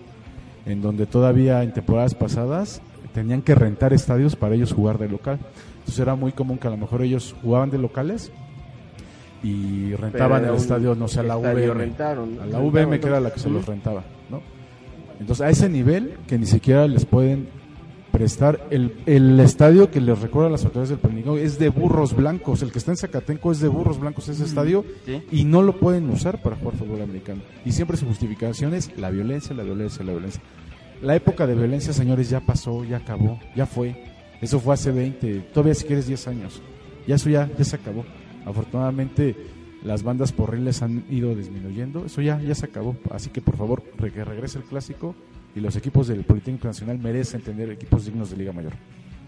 en 0.64 0.80
donde 0.80 1.06
todavía 1.06 1.62
en 1.62 1.72
temporadas 1.72 2.14
pasadas 2.14 2.80
tenían 3.12 3.42
que 3.42 3.54
rentar 3.54 3.92
estadios 3.92 4.36
para 4.36 4.54
ellos 4.54 4.72
jugar 4.72 4.98
de 4.98 5.08
local. 5.08 5.38
Entonces 5.84 6.00
era 6.00 6.14
muy 6.14 6.32
común 6.32 6.56
que 6.58 6.66
a 6.66 6.70
lo 6.70 6.76
mejor 6.78 7.02
ellos 7.02 7.34
jugaban 7.42 7.70
de 7.70 7.76
locales 7.78 8.32
y 9.42 9.92
rentaban 9.94 10.44
el 10.44 10.50
un 10.52 10.56
estadio, 10.56 10.94
no 10.94 11.06
sé, 11.08 11.20
a 11.20 11.22
la 11.22 11.36
VM. 11.36 11.74
rentaron, 11.74 12.32
A 12.34 12.36
la 12.36 12.42
rentaron, 12.58 12.66
VM 12.72 13.00
que 13.00 13.06
era 13.06 13.20
la 13.20 13.30
que 13.32 13.40
se 13.40 13.50
los 13.50 13.66
rentaba, 13.66 14.02
¿no? 14.30 14.40
Entonces 15.20 15.44
a 15.46 15.50
ese 15.50 15.68
nivel 15.68 16.14
que 16.26 16.38
ni 16.38 16.46
siquiera 16.46 16.88
les 16.88 17.04
pueden 17.04 17.48
prestar 18.10 18.66
el, 18.70 18.94
el 19.06 19.38
estadio 19.40 19.90
que 19.90 20.00
les 20.00 20.18
recuerda 20.20 20.48
a 20.48 20.52
las 20.52 20.64
autoridades 20.64 20.88
del 20.90 20.98
Politécnico 20.98 21.36
es 21.36 21.58
de 21.58 21.68
burros 21.68 22.14
blancos, 22.16 22.62
el 22.62 22.70
que 22.72 22.78
está 22.78 22.92
en 22.92 22.96
Zacatenco 22.96 23.52
es 23.52 23.60
de 23.60 23.68
burros 23.68 23.98
blancos 24.00 24.28
ese 24.28 24.44
estadio 24.44 24.84
Sí. 25.04 25.20
y 25.32 25.44
no 25.44 25.62
lo 25.62 25.78
pueden 25.78 26.08
usar 26.08 26.40
para 26.40 26.56
jugar 26.56 26.76
fútbol 26.76 27.02
americano. 27.02 27.42
Y 27.64 27.72
siempre 27.72 27.96
su 27.96 28.06
justificación 28.06 28.72
es 28.72 28.96
la 28.96 29.10
violencia, 29.10 29.54
la 29.54 29.64
violencia, 29.64 30.04
la 30.04 30.12
violencia. 30.12 30.40
La 31.02 31.16
época 31.16 31.46
de 31.46 31.54
violencia, 31.54 31.92
señores, 31.92 32.30
ya 32.30 32.40
pasó, 32.40 32.84
ya 32.84 32.98
acabó, 32.98 33.38
ya 33.54 33.66
fue. 33.66 34.13
Eso 34.44 34.60
fue 34.60 34.74
hace 34.74 34.92
20, 34.92 35.40
todavía 35.54 35.74
si 35.74 35.86
quieres 35.86 36.06
10 36.06 36.28
años. 36.28 36.60
Ya 37.06 37.14
eso 37.16 37.30
ya, 37.30 37.50
ya 37.56 37.64
se 37.64 37.76
acabó. 37.76 38.04
Afortunadamente 38.44 39.34
las 39.82 40.02
bandas 40.02 40.32
porriles 40.32 40.82
han 40.82 41.04
ido 41.10 41.34
disminuyendo, 41.34 42.06
eso 42.06 42.20
ya, 42.22 42.40
ya 42.40 42.54
se 42.54 42.66
acabó. 42.66 42.94
Así 43.10 43.30
que 43.30 43.40
por 43.40 43.56
favor, 43.56 43.82
que 43.82 44.24
regrese 44.24 44.58
el 44.58 44.64
clásico 44.64 45.14
y 45.54 45.60
los 45.60 45.76
equipos 45.76 46.08
del 46.08 46.24
Politécnico 46.24 46.66
Nacional 46.66 46.98
merecen 46.98 47.40
tener 47.40 47.70
equipos 47.70 48.04
dignos 48.04 48.30
de 48.30 48.36
Liga 48.36 48.52
Mayor. 48.52 48.72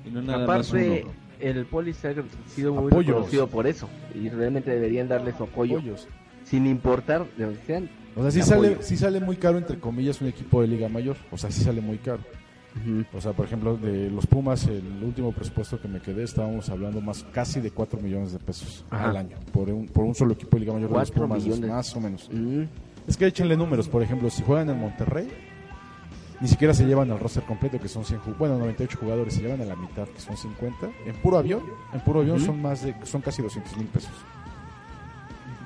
Y 0.07 0.11
no 0.11 0.21
nada 0.23 0.47
más 0.47 0.69
Aparte, 0.71 1.03
uno. 1.05 1.13
el 1.41 1.67
poli 1.67 1.93
se 1.95 2.09
ha 2.09 2.15
sido 2.55 2.75
muy 2.75 2.87
Apoyos. 2.89 3.07
reconocido 3.07 3.47
por 3.49 3.67
eso. 3.67 3.89
Y 4.15 4.29
realmente 4.29 4.71
deberían 4.71 5.09
darle 5.09 5.33
su 5.37 5.45
apoyo. 5.45 5.79
Apoyos. 5.79 6.07
Sin 6.45 6.67
importar 6.67 7.27
de 7.37 7.45
donde 7.45 7.61
sean. 7.67 7.89
O 8.15 8.23
sea, 8.23 8.31
sí 8.31 8.43
sale, 8.43 8.79
sí 8.81 8.97
sale 8.97 9.21
muy 9.21 9.37
caro, 9.37 9.59
entre 9.59 9.79
comillas, 9.79 10.21
un 10.21 10.29
equipo 10.29 10.61
de 10.63 10.69
Liga 10.69 10.89
Mayor. 10.89 11.17
O 11.31 11.37
sea, 11.39 11.51
sí 11.51 11.63
sale 11.63 11.81
muy 11.81 11.99
caro. 11.99 12.21
O 13.15 13.21
sea, 13.21 13.33
por 13.33 13.47
ejemplo, 13.47 13.77
de 13.77 14.11
los 14.11 14.27
Pumas, 14.27 14.67
el 14.67 15.03
último 15.03 15.33
presupuesto 15.33 15.81
que 15.81 15.89
me 15.89 16.01
quedé, 16.01 16.25
estábamos 16.25 16.69
hablando 16.69 17.01
más 17.01 17.25
casi 17.33 17.61
de 17.61 17.71
4 17.71 18.01
millones 18.01 18.33
de 18.33 18.39
pesos 18.39 18.85
Ajá. 18.91 19.11
al 19.11 19.17
año 19.17 19.37
por 19.53 19.69
un, 19.71 19.87
por 19.89 20.05
un 20.05 20.15
solo 20.15 20.35
equipo 20.35 20.57
de 20.57 20.61
Liga 20.61 20.73
Mayor 20.75 20.91
de 20.91 20.99
los 20.99 21.11
Pumas, 21.11 21.43
millones. 21.43 21.71
más 21.71 21.97
o 21.97 22.01
menos. 22.01 22.31
Es 23.09 23.17
que 23.17 23.27
échenle 23.27 23.57
números, 23.57 23.89
por 23.89 24.03
ejemplo, 24.03 24.29
si 24.31 24.43
juegan 24.43 24.69
en 24.71 24.79
Monterrey, 24.81 25.29
ni 26.41 26.49
siquiera 26.49 26.75
se 26.75 26.85
llevan 26.85 27.11
al 27.11 27.19
roster 27.19 27.45
completo, 27.45 27.81
que 27.81 27.89
son 27.89 28.05
100, 28.05 28.21
ju- 28.21 28.37
bueno, 28.37 28.59
98 28.59 28.99
jugadores, 29.01 29.33
se 29.35 29.41
llevan 29.43 29.63
a 29.63 29.65
la 29.65 29.75
mitad, 29.77 30.07
que 30.09 30.21
son 30.21 30.37
50. 30.37 30.91
En 31.07 31.15
puro 31.23 31.39
avión, 31.39 31.63
en 31.95 32.01
puro 32.01 32.21
avión 32.21 32.39
son 32.41 32.61
más 32.61 32.83
de, 32.83 32.95
son 33.05 33.23
casi 33.23 33.41
200 33.41 33.75
mil 33.79 33.87
pesos. 33.87 34.11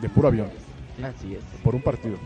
De 0.00 0.08
puro 0.08 0.28
avión 0.28 0.46
así 1.02 1.34
es. 1.34 1.42
por 1.64 1.74
un 1.74 1.82
partido. 1.82 2.16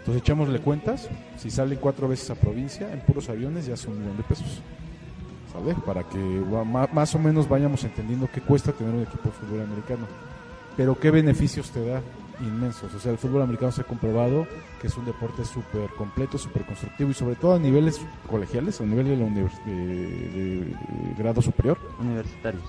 Entonces 0.00 0.22
echémosle 0.22 0.58
cuentas, 0.60 1.08
si 1.38 1.50
salen 1.50 1.78
cuatro 1.80 2.08
veces 2.08 2.30
a 2.30 2.34
provincia, 2.34 2.92
en 2.92 3.00
puros 3.00 3.28
aviones 3.28 3.66
ya 3.66 3.76
son 3.76 3.92
un 3.94 4.00
millón 4.00 4.16
de 4.16 4.22
pesos. 4.24 4.60
¿Sale? 5.52 5.74
Para 5.84 6.04
que 6.04 6.16
más 6.92 7.14
o 7.14 7.18
menos 7.18 7.48
vayamos 7.48 7.82
entendiendo 7.84 8.28
qué 8.32 8.40
cuesta 8.40 8.72
tener 8.72 8.94
un 8.94 9.02
equipo 9.02 9.24
de 9.24 9.32
fútbol 9.32 9.60
americano. 9.62 10.06
Pero 10.76 10.98
qué 10.98 11.10
beneficios 11.10 11.70
te 11.70 11.84
da 11.84 12.00
inmensos. 12.40 12.94
O 12.94 13.00
sea, 13.00 13.12
el 13.12 13.18
fútbol 13.18 13.42
americano 13.42 13.70
se 13.72 13.80
ha 13.82 13.84
comprobado 13.84 14.46
que 14.80 14.86
es 14.86 14.96
un 14.96 15.04
deporte 15.04 15.44
súper 15.44 15.90
completo, 15.98 16.38
súper 16.38 16.64
constructivo 16.64 17.10
y 17.10 17.14
sobre 17.14 17.34
todo 17.34 17.54
a 17.54 17.58
niveles 17.58 18.00
colegiales, 18.30 18.80
a 18.80 18.84
nivel 18.84 19.06
de, 19.08 19.16
la 19.16 19.24
univers- 19.26 19.64
de- 19.66 19.74
de- 19.74 20.64
de 20.64 21.14
grado 21.18 21.42
superior, 21.42 21.76
Universitarios. 22.00 22.62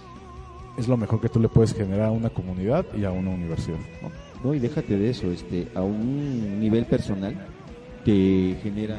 es 0.78 0.88
lo 0.90 0.98
mejor 0.98 1.22
que 1.22 1.30
tú 1.30 1.40
le 1.40 1.48
puedes 1.48 1.74
generar 1.74 2.08
a 2.08 2.12
una 2.12 2.30
comunidad 2.32 2.84
y 2.98 3.06
a 3.06 3.12
una 3.12 3.30
universidad. 3.30 3.78
¿no? 4.02 4.10
No, 4.44 4.54
y 4.54 4.60
déjate 4.60 4.98
de 4.98 5.10
eso, 5.10 5.32
este, 5.32 5.68
a 5.76 5.82
un 5.82 6.60
nivel 6.60 6.86
personal 6.86 7.36
te 8.04 8.58
genera 8.64 8.98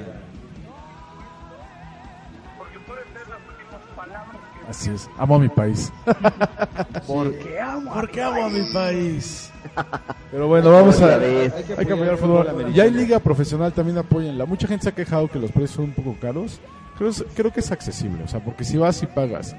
Así 4.69 4.91
es. 4.91 5.11
Amo 5.19 5.35
a 5.35 5.39
mi 5.39 5.49
país. 5.49 5.93
Porque 7.07 7.61
amo. 7.61 7.93
Porque 7.93 8.23
amo 8.23 8.45
a 8.45 8.49
mi 8.49 8.73
país. 8.73 9.51
Pero 10.31 10.49
bueno, 10.49 10.71
vamos 10.71 11.01
a. 11.03 11.17
Hay 11.17 11.87
que 11.87 11.93
apoyar 11.93 12.13
el 12.15 12.19
fútbol. 12.19 12.73
Ya 12.73 12.85
hay 12.85 12.91
liga 12.91 13.19
profesional, 13.19 13.73
también 13.73 13.99
apoyenla. 13.99 14.47
Mucha 14.47 14.67
gente 14.67 14.85
se 14.85 14.89
ha 14.89 14.95
quejado 14.95 15.29
que 15.29 15.39
los 15.39 15.51
precios 15.51 15.73
son 15.73 15.85
un 15.87 15.93
poco 15.93 16.17
caros. 16.21 16.61
Creo, 16.97 17.11
creo 17.35 17.53
que 17.53 17.61
es 17.61 17.71
accesible. 17.71 18.23
O 18.25 18.29
sea, 18.29 18.41
porque 18.41 18.65
si 18.65 18.79
vas 18.79 19.03
y 19.03 19.07
pagas 19.07 19.55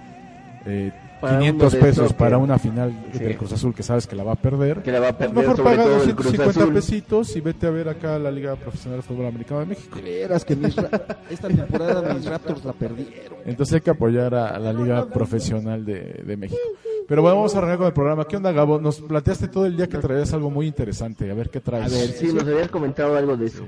eh, 0.66 0.92
Para 1.24 1.40
500 1.40 1.74
uno 1.74 1.82
de 1.82 1.88
pesos 1.90 2.14
para 2.14 2.38
una 2.38 2.60
final 2.60 3.06
Sí. 3.14 3.20
del 3.20 3.38
Cruz 3.38 3.52
Azul 3.54 3.74
que 3.74 3.82
sabes 3.84 4.06
que 4.08 4.16
la 4.16 4.24
va 4.24 4.34
a 4.34 4.36
perder, 4.36 4.82
Que 4.84 4.92
la 4.92 5.00
va 5.00 5.08
a 5.10 5.18
pues 5.18 5.30
perder 5.30 5.44
mejor 5.44 5.58
sobre 5.58 5.70
paga 5.78 5.84
todo 5.86 5.96
el 6.04 6.16
Cruz 6.16 6.16
250 6.34 6.60
Azul. 6.62 6.74
pesitos 6.74 7.36
y 7.36 7.42
vete 7.42 7.68
a 7.68 7.70
ver 7.70 7.90
acá 7.90 8.20
la 8.20 8.30
Liga 8.32 8.56
Profesional 8.56 9.00
de 9.00 9.04
Fútbol 9.04 9.26
Americano 9.28 9.62
de 9.62 9.66
México. 9.68 9.96
De 9.96 10.02
veras 10.04 10.44
que 10.46 10.56
mis 10.56 10.76
ra- 10.76 10.90
esta 11.30 11.48
temporada 11.48 12.14
mis 12.14 12.26
Raptors 12.26 12.64
la 12.66 12.74
perdieron. 12.74 13.38
Entonces 13.46 13.76
hay 13.76 13.82
que 13.82 13.90
apoyar 13.92 14.36
a, 14.36 14.50
a 14.50 14.60
la 14.60 14.74
Liga 14.74 15.06
Profesional 15.08 15.86
de, 15.86 16.22
de 16.26 16.38
México. 16.38 16.60
Pero 17.08 17.22
bueno, 17.22 17.38
vamos 17.38 17.54
a 17.56 17.58
arrancar 17.58 17.78
con 17.80 17.88
el 17.88 17.94
programa. 17.94 18.26
¿Qué 18.26 18.38
onda, 18.38 18.52
Gabo? 18.52 18.80
Nos 18.80 19.02
planteaste 19.02 19.48
todo 19.48 19.66
el 19.66 19.76
día 19.78 19.88
que 19.88 19.98
traías 19.98 20.34
algo 20.34 20.50
muy 20.50 20.68
interesante. 20.68 21.30
A 21.30 21.34
ver 21.34 21.50
qué 21.50 21.58
A 21.58 21.62
traes. 21.62 21.92
ver, 21.92 22.10
sí, 22.12 22.34
nos 22.34 22.44
habías 22.44 22.70
comentado 22.70 23.16
algo 23.18 23.36
de 23.38 23.46
eso. 23.48 23.66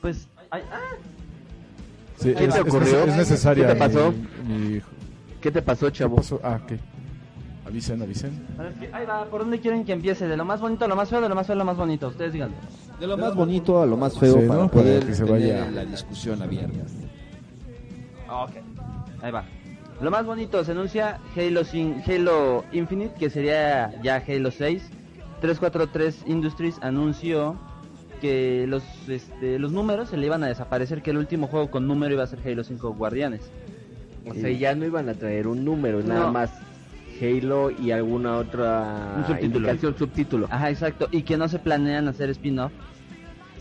Pues, 0.00 0.26
ay, 0.50 0.62
ah, 0.72 0.78
Sí, 2.18 2.32
¿Qué 2.34 2.44
es, 2.44 2.54
te 2.54 2.60
ocurrió? 2.60 3.04
es 3.04 3.16
necesaria. 3.16 3.66
¿Qué 3.66 3.72
te 3.72 3.78
pasó? 3.78 4.12
mi- 4.46 4.54
mi- 4.74 4.80
¿Qué 5.42 5.50
te 5.50 5.60
pasó, 5.60 5.86
¿qué 5.86 5.92
chavo? 5.92 6.16
pasó? 6.16 6.40
Ah, 6.42 6.60
¿qué? 6.66 6.78
Avisen, 7.66 8.00
avisen. 8.02 8.46
a 8.58 8.62
ver, 8.62 8.72
¿qué- 8.74 8.90
ahí 8.92 9.04
va, 9.06 9.24
¿por 9.26 9.40
dónde 9.40 9.58
quieren 9.60 9.84
que 9.84 9.92
empiece? 9.92 10.26
¿De 10.26 10.36
lo 10.36 10.44
más 10.44 10.60
bonito 10.60 10.84
a 10.84 10.88
lo 10.88 10.96
más 10.96 11.08
feo? 11.10 11.20
¿De 11.20 11.28
lo 11.28 11.34
más 11.34 11.46
feo 11.46 11.54
a 11.54 11.58
lo 11.58 11.64
más 11.64 11.76
bonito? 11.76 12.08
Ustedes 12.08 12.32
díganlo. 12.32 12.54
De 13.00 13.06
lo 13.06 13.16
más 13.18 13.34
bonito 13.34 13.82
a 13.82 13.86
lo 13.86 13.96
más 13.96 14.16
feo 14.18 14.40
Sí, 14.40 14.46
para 14.48 14.60
¿no? 14.62 14.68
Para 14.68 14.82
poder 14.82 15.06
que 15.06 15.14
se 15.14 15.24
tener 15.24 15.64
vaya. 15.64 15.70
la 15.70 15.84
discusión 15.84 16.40
abierta. 16.42 16.78
Ok. 18.30 18.50
Ahí 19.22 19.30
va. 19.32 19.44
Lo 20.00 20.10
más 20.10 20.24
bonito, 20.26 20.64
se 20.64 20.72
anuncia 20.72 21.18
Halo, 21.36 21.64
sin- 21.64 22.02
Halo 22.06 22.64
Infinite, 22.72 23.14
que 23.18 23.30
sería 23.30 23.92
ya 24.02 24.22
Halo 24.26 24.50
6. 24.50 24.82
343 25.40 26.24
Industries 26.26 26.76
anunció 26.82 27.56
que 28.20 28.66
los, 28.68 28.82
este, 29.08 29.58
los 29.58 29.72
números 29.72 30.08
se 30.10 30.16
le 30.16 30.26
iban 30.26 30.42
a 30.44 30.46
desaparecer, 30.46 31.02
que 31.02 31.10
el 31.10 31.18
último 31.18 31.48
juego 31.48 31.70
con 31.70 31.88
número 31.88 32.14
iba 32.14 32.22
a 32.22 32.26
ser 32.28 32.38
Halo 32.46 32.62
5 32.64 32.92
Guardianes. 32.94 33.42
O 34.26 34.34
sea, 34.34 34.50
ya 34.50 34.74
no 34.74 34.84
iban 34.86 35.08
a 35.08 35.14
traer 35.14 35.46
un 35.46 35.64
número, 35.64 36.02
nada 36.02 36.26
No. 36.26 36.32
más 36.32 36.50
Halo 37.20 37.70
y 37.70 37.90
alguna 37.92 38.36
otra 38.36 39.14
Un 39.18 39.26
subtítulo. 39.26 39.58
indicación, 39.58 39.96
subtítulo. 39.98 40.46
Ajá, 40.50 40.70
exacto. 40.70 41.08
Y 41.12 41.22
que 41.22 41.36
no 41.36 41.48
se 41.48 41.58
planean 41.58 42.08
hacer 42.08 42.30
spin-off. 42.30 42.72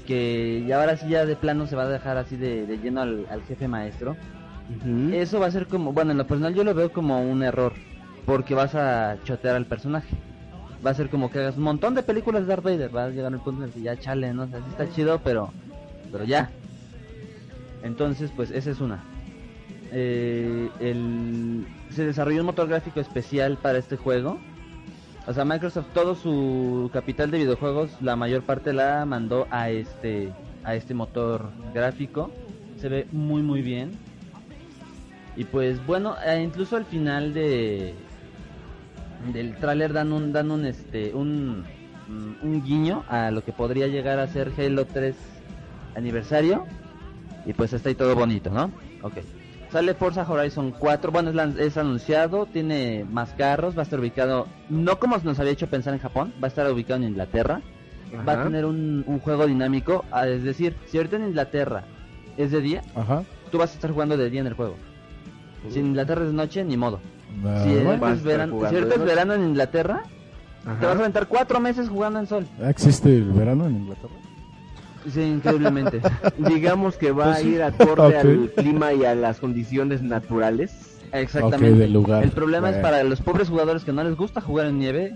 Que 0.07 0.63
ya 0.67 0.79
ahora 0.79 0.97
sí 0.97 1.09
ya 1.09 1.25
de 1.25 1.35
plano 1.35 1.67
se 1.67 1.75
va 1.75 1.83
a 1.83 1.87
dejar 1.87 2.17
así 2.17 2.35
de, 2.37 2.65
de 2.65 2.77
lleno 2.79 3.01
al, 3.01 3.27
al 3.29 3.43
jefe 3.43 3.67
maestro. 3.67 4.15
Eso 5.13 5.39
va 5.39 5.47
a 5.47 5.51
ser 5.51 5.67
como, 5.67 5.91
bueno, 5.93 6.11
en 6.11 6.17
lo 6.17 6.25
personal 6.25 6.53
yo 6.55 6.63
lo 6.63 6.73
veo 6.73 6.91
como 6.91 7.21
un 7.21 7.43
error, 7.43 7.73
porque 8.25 8.55
vas 8.55 8.73
a 8.73 9.17
chotear 9.25 9.55
al 9.55 9.65
personaje. 9.65 10.15
Va 10.85 10.91
a 10.91 10.93
ser 10.95 11.09
como 11.09 11.29
que 11.29 11.39
hagas 11.39 11.57
un 11.57 11.63
montón 11.63 11.93
de 11.93 12.01
películas 12.03 12.43
de 12.43 12.47
Darth 12.47 12.63
Vader, 12.63 12.95
va 12.95 13.05
a 13.05 13.09
llegar 13.09 13.31
al 13.33 13.41
punto 13.41 13.61
en 13.63 13.67
el 13.69 13.73
que 13.73 13.81
ya 13.81 13.99
chale, 13.99 14.33
no 14.33 14.47
sé, 14.47 14.53
sí 14.57 14.63
está 14.69 14.89
chido, 14.89 15.19
pero 15.23 15.51
pero 16.11 16.23
ya. 16.23 16.49
Entonces, 17.83 18.31
pues 18.35 18.49
esa 18.51 18.71
es 18.71 18.79
una. 18.79 19.03
Eh, 19.93 20.69
el, 20.79 21.67
se 21.89 22.05
desarrolló 22.05 22.39
un 22.39 22.45
motor 22.45 22.69
gráfico 22.69 23.01
especial 23.01 23.57
para 23.57 23.77
este 23.77 23.97
juego 23.97 24.39
O 25.27 25.33
sea, 25.33 25.43
Microsoft 25.43 25.87
todo 25.93 26.15
su 26.15 26.89
capital 26.93 27.29
de 27.29 27.39
videojuegos, 27.39 27.91
la 28.01 28.15
mayor 28.15 28.43
parte 28.43 28.71
la 28.71 29.05
mandó 29.05 29.47
a 29.51 29.69
este 29.69 30.31
a 30.63 30.75
este 30.75 30.93
motor 30.93 31.49
gráfico. 31.73 32.31
Se 32.77 32.87
ve 32.87 33.07
muy 33.11 33.41
muy 33.41 33.61
bien. 33.61 33.91
Y 35.35 35.43
pues 35.45 35.85
bueno, 35.85 36.15
eh, 36.25 36.41
incluso 36.41 36.77
al 36.77 36.85
final 36.85 37.33
de 37.33 37.93
del 39.33 39.55
tráiler 39.57 39.93
dan 39.93 40.13
un 40.13 40.31
dan 40.33 40.51
un 40.51 40.65
este 40.65 41.13
un 41.13 41.63
mm, 42.07 42.45
un 42.45 42.63
guiño 42.63 43.03
a 43.07 43.29
lo 43.31 43.43
que 43.43 43.51
podría 43.51 43.87
llegar 43.87 44.19
a 44.19 44.27
ser 44.27 44.51
Halo 44.57 44.85
3 44.85 45.15
aniversario 45.95 46.65
y 47.45 47.53
pues 47.53 47.73
está 47.73 47.89
ahí 47.89 47.95
todo 47.95 48.15
bonito, 48.15 48.49
¿no? 48.49 48.71
Ok. 49.01 49.17
Sale 49.71 49.93
Forza 49.93 50.25
Horizon 50.29 50.71
4, 50.77 51.11
bueno, 51.11 51.29
es, 51.29 51.55
es 51.57 51.77
anunciado, 51.77 52.45
tiene 52.45 53.05
más 53.09 53.31
carros, 53.33 53.75
va 53.77 53.81
a 53.81 53.83
estar 53.83 53.99
ubicado, 53.99 54.47
no 54.69 54.99
como 54.99 55.17
nos 55.19 55.39
había 55.39 55.53
hecho 55.53 55.67
pensar 55.67 55.93
en 55.93 55.99
Japón, 55.99 56.33
va 56.43 56.47
a 56.47 56.49
estar 56.49 56.69
ubicado 56.71 57.01
en 57.01 57.07
Inglaterra, 57.09 57.61
va 58.27 58.33
a 58.33 58.43
tener 58.43 58.65
un, 58.65 59.05
un 59.07 59.19
juego 59.19 59.47
dinámico, 59.47 60.03
ah, 60.11 60.27
es 60.27 60.43
decir, 60.43 60.75
si 60.87 60.97
ahorita 60.97 61.15
en 61.15 61.27
Inglaterra 61.27 61.85
es 62.35 62.51
de 62.51 62.59
día, 62.59 62.81
Ajá. 62.95 63.23
tú 63.49 63.59
vas 63.59 63.71
a 63.71 63.75
estar 63.75 63.91
jugando 63.91 64.17
de 64.17 64.29
día 64.29 64.41
en 64.41 64.47
el 64.47 64.55
juego. 64.55 64.75
Si 65.69 65.79
en 65.79 65.87
Inglaterra 65.87 66.21
es 66.23 66.27
de 66.27 66.33
noche, 66.33 66.63
ni 66.65 66.75
modo. 66.75 66.99
Ah, 67.45 67.61
Si 67.63 67.73
bueno. 67.75 68.09
es 68.09 68.23
verano, 68.23 68.59
si 68.67 68.75
ahorita 68.75 68.95
es 68.95 69.05
verano 69.05 69.33
en 69.35 69.43
Inglaterra, 69.43 70.03
te 70.81 70.85
vas 70.85 70.95
a 70.97 70.99
aventar 70.99 71.27
cuatro 71.27 71.61
meses 71.61 71.87
jugando 71.87 72.19
en 72.19 72.27
sol. 72.27 72.45
¿Existe 72.67 73.15
el 73.15 73.31
verano 73.31 73.67
en 73.67 73.77
Inglaterra? 73.77 74.13
Sí, 75.09 75.21
increíblemente. 75.21 76.01
Digamos 76.37 76.95
que 76.97 77.11
va 77.11 77.25
Pues 77.25 77.37
a 77.37 77.39
sí. 77.41 77.47
ir 77.49 77.63
acorde 77.63 78.07
Ok. 78.07 78.13
al 78.15 78.51
clima 78.55 78.93
y 78.93 79.05
a 79.05 79.15
las 79.15 79.39
condiciones 79.39 80.01
naturales. 80.01 80.99
Exactamente. 81.11 81.87
Lugar. 81.87 82.23
El 82.23 82.31
problema 82.31 82.69
es 82.69 82.77
para 82.77 83.03
los 83.03 83.21
pobres 83.21 83.49
jugadores 83.49 83.83
que 83.83 83.91
no 83.91 84.03
les 84.03 84.15
gusta 84.15 84.39
jugar 84.41 84.67
en 84.67 84.79
nieve, 84.79 85.15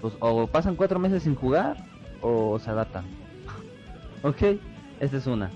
pues 0.00 0.14
o 0.20 0.46
pasan 0.46 0.74
cuatro 0.76 0.98
meses 0.98 1.22
sin 1.22 1.34
jugar 1.34 1.76
o 2.20 2.58
se 2.58 2.70
adaptan. 2.70 3.04
ok, 4.22 4.42
esta 5.00 5.16
es 5.18 5.26
una. 5.26 5.50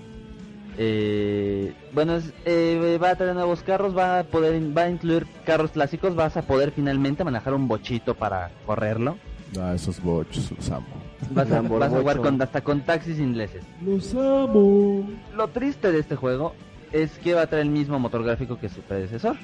Eh, 0.77 1.73
bueno, 1.93 2.15
es- 2.15 2.33
eh, 2.45 2.97
va 3.03 3.09
a 3.09 3.15
traer 3.15 3.33
nuevos 3.35 3.61
carros, 3.63 3.95
va 3.97 4.19
a 4.19 4.23
poder, 4.23 4.61
va 4.77 4.83
a 4.83 4.89
incluir 4.89 5.27
carros 5.45 5.71
clásicos, 5.71 6.15
vas 6.15 6.37
a 6.37 6.43
poder 6.43 6.71
finalmente 6.71 7.23
manejar 7.25 7.53
un 7.53 7.67
bochito 7.67 8.15
para 8.15 8.51
correrlo. 8.65 9.17
Ah, 9.59 9.73
esos 9.75 10.01
bochos 10.01 10.49
los 10.51 10.69
amo. 10.71 10.87
Vas 11.29 11.47
a, 11.51 11.55
Lamborghini. 11.55 11.79
vas 11.79 11.93
a 11.93 11.99
jugar 12.01 12.17
con, 12.17 12.41
hasta 12.41 12.61
con 12.61 12.81
taxis 12.81 13.19
ingleses. 13.19 13.63
Los 13.85 14.13
amo. 14.15 15.07
Lo 15.35 15.47
triste 15.49 15.91
de 15.91 15.99
este 15.99 16.15
juego 16.15 16.53
es 16.91 17.11
que 17.19 17.33
va 17.33 17.43
a 17.43 17.47
traer 17.47 17.65
el 17.65 17.71
mismo 17.71 17.99
motor 17.99 18.23
gráfico 18.23 18.57
que 18.59 18.67
su 18.69 18.81
predecesor. 18.81 19.35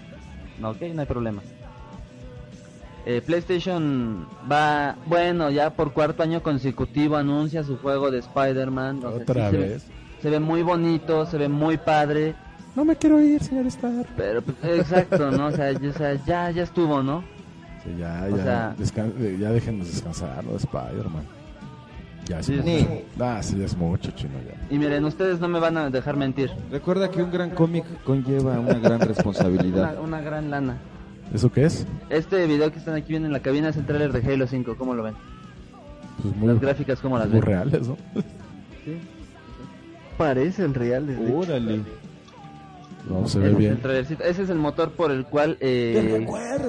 No, 0.60 0.72
ok, 0.72 0.81
no 0.93 1.01
hay 1.01 1.07
problema. 1.07 1.41
Eh, 3.05 3.22
PlayStation 3.25 4.27
va, 4.51 4.96
bueno, 5.05 5.50
ya 5.50 5.69
por 5.69 5.93
cuarto 5.93 6.24
año 6.24 6.43
consecutivo 6.43 7.15
anuncia 7.15 7.63
su 7.63 7.77
juego 7.77 8.12
de 8.12 8.19
Spider-Man. 8.19 9.01
Otra 9.05 9.46
sí 9.50 9.55
se 9.55 9.57
ve- 9.62 9.69
vez. 9.69 9.86
Se 10.22 10.29
ve 10.29 10.39
muy 10.39 10.62
bonito, 10.63 11.25
se 11.25 11.38
ve 11.38 11.48
muy 11.48 11.77
padre, 11.77 12.36
No 12.75 12.84
me 12.84 12.96
quiero 12.96 13.22
ir, 13.22 13.41
señor 13.41 13.65
Star. 13.67 14.05
pero 14.17 14.41
pues, 14.41 14.57
exacto, 14.79 15.31
¿no? 15.31 15.48
O 15.48 15.51
sea, 15.51 15.72
ya, 15.72 15.89
o 15.89 15.93
sea, 15.93 16.13
ya, 16.25 16.51
ya 16.51 16.63
estuvo, 16.63 17.01
¿no? 17.01 17.24
Sí, 17.84 17.91
ya, 17.98 18.27
O 18.31 18.36
ya, 18.38 18.43
sea- 18.43 18.75
ya 19.39 19.51
déjenos 19.51 19.88
descansar, 19.88 20.43
¿no? 20.43 20.51
De 20.51 20.57
Spider-Man. 20.57 21.24
Ya 22.27 22.39
es 22.39 22.46
Sí, 22.48 22.53
mucho. 22.53 22.63
sí. 22.65 22.88
Ah, 23.19 23.39
sí, 23.41 23.62
es 23.63 23.77
mucho, 23.77 24.12
chino, 24.12 24.34
ya. 24.46 24.60
Y 24.69 24.77
miren, 24.77 25.05
ustedes 25.05 25.39
no 25.39 25.48
me 25.48 25.60
van 25.60 25.77
a 25.77 25.89
dejar 25.89 26.17
mentir. 26.17 26.51
Recuerda 26.72 27.10
que 27.10 27.24
un 27.24 27.31
gran 27.31 27.51
cómic 27.51 27.86
conlleva 28.03 28.60
una 28.60 28.74
gran 28.79 29.00
responsabilidad. 29.00 29.98
una 30.03 30.19
gran 30.22 30.50
lana. 30.51 30.77
¿Eso 31.34 31.51
qué 31.51 31.65
es? 31.65 31.86
Este 32.10 32.46
video 32.48 32.72
que 32.72 32.79
están 32.79 32.96
aquí 32.96 33.10
viendo 33.10 33.27
en 33.27 33.34
la 33.34 33.41
cabina 33.41 33.69
es 33.69 33.77
el 33.77 33.86
trailer 33.86 34.12
de 34.12 34.34
Halo 34.34 34.48
5, 34.48 34.75
¿cómo 34.77 34.93
lo 34.93 35.03
ven? 35.03 35.13
Pues 36.22 36.36
muy, 36.36 36.48
Las 36.50 36.60
gráficas, 36.62 37.00
¿cómo 37.00 37.17
las 37.17 37.27
muy 37.27 37.36
ven? 37.39 37.43
reales, 37.43 37.88
¿no? 37.88 37.98
Parecen 40.17 40.74
reales. 40.74 41.17
Órale. 41.34 41.81
No, 43.10 43.27
se 43.27 43.39
ve 43.39 43.50
bien. 43.53 43.79
Ese 43.86 44.43
es 44.43 44.50
el 44.50 44.57
motor 44.57 44.91
por 44.91 45.12
el 45.12 45.25
cual 45.25 45.57
eh, 45.62 46.25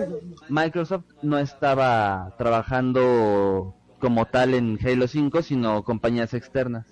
Microsoft 0.49 1.05
no 1.23 1.39
estaba 1.39 2.35
trabajando 2.39 3.75
como 3.99 4.27
tal 4.27 4.55
en 4.55 4.79
Halo 4.85 5.07
5, 5.09 5.43
sino 5.43 5.83
compañías 5.85 6.35
externas. 6.35 6.87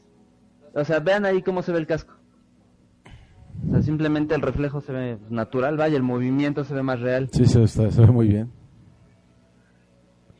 O 0.74 0.84
sea, 0.84 1.00
vean 1.00 1.24
ahí 1.24 1.42
cómo 1.42 1.62
se 1.62 1.72
ve 1.72 1.78
el 1.78 1.86
casco. 1.86 2.14
O 3.68 3.70
sea, 3.72 3.82
simplemente 3.82 4.34
el 4.34 4.42
reflejo 4.42 4.80
se 4.80 4.92
ve 4.92 5.18
natural, 5.30 5.76
vaya, 5.76 5.96
el 5.96 6.02
movimiento 6.02 6.64
se 6.64 6.74
ve 6.74 6.82
más 6.82 7.00
real. 7.00 7.28
Sí, 7.32 7.46
se, 7.46 7.62
está- 7.62 7.90
se 7.90 8.00
ve 8.02 8.08
muy 8.08 8.28
bien. 8.28 8.50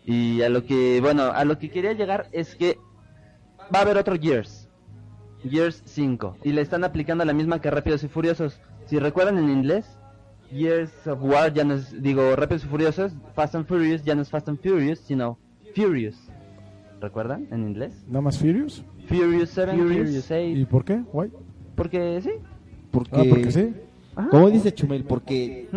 Y 0.05 0.43
a 0.43 0.49
lo 0.49 0.65
que, 0.65 1.01
bueno, 1.01 1.25
a 1.25 1.45
lo 1.45 1.59
que 1.59 1.71
quería 1.71 1.93
llegar 1.93 2.29
es 2.33 2.55
que 2.55 2.79
va 3.75 3.81
a 3.81 3.83
haber 3.83 3.97
otro 3.97 4.17
Gears. 4.19 4.69
Gears 5.43 5.83
5. 5.85 6.37
Y 6.45 6.53
le 6.53 6.61
están 6.61 6.85
aplicando 6.85 7.25
la 7.25 7.33
misma 7.33 7.61
que 7.61 7.71
Rápidos 7.71 8.05
y 8.05 8.09
Furiosos. 8.09 8.61
Si 8.87 8.99
recuerdan 8.99 9.39
en 9.39 9.51
inglés, 9.51 9.99
Gears 10.51 11.07
of 11.09 11.21
War 11.23 11.53
ya 11.53 11.65
no 11.65 11.75
es, 11.75 12.01
digo, 12.03 12.37
Rápidos 12.37 12.65
y 12.65 12.69
Furiosos, 12.69 13.13
Fast 13.35 13.55
and 13.57 13.67
Furious 13.67 14.05
ya 14.05 14.15
no 14.15 14.23
es 14.23 14.31
Fast 14.31 14.49
and 14.49 14.61
Furious, 14.61 15.01
sino 15.01 15.39
Furious. 15.75 16.17
¿Recuerdan 17.01 17.47
en 17.51 17.69
inglés? 17.69 18.05
¿Nada 18.09 18.23
más 18.23 18.39
Furious? 18.39 18.83
Furious 19.07 19.51
7, 19.51 19.73
Furious. 19.73 20.07
Furious 20.07 20.31
8. 20.31 20.37
¿Y 20.61 20.65
por 20.65 20.85
qué? 20.85 21.03
Guay. 21.13 21.31
Porque 21.75 22.21
sí. 22.23 22.31
Porque, 22.91 23.11
Ah, 23.13 23.25
porque 23.29 23.51
sí. 23.51 23.75
Ajá. 24.15 24.29
¿Cómo 24.31 24.51
dice 24.51 24.73
Chumel? 24.73 25.05
Porque 25.05 25.69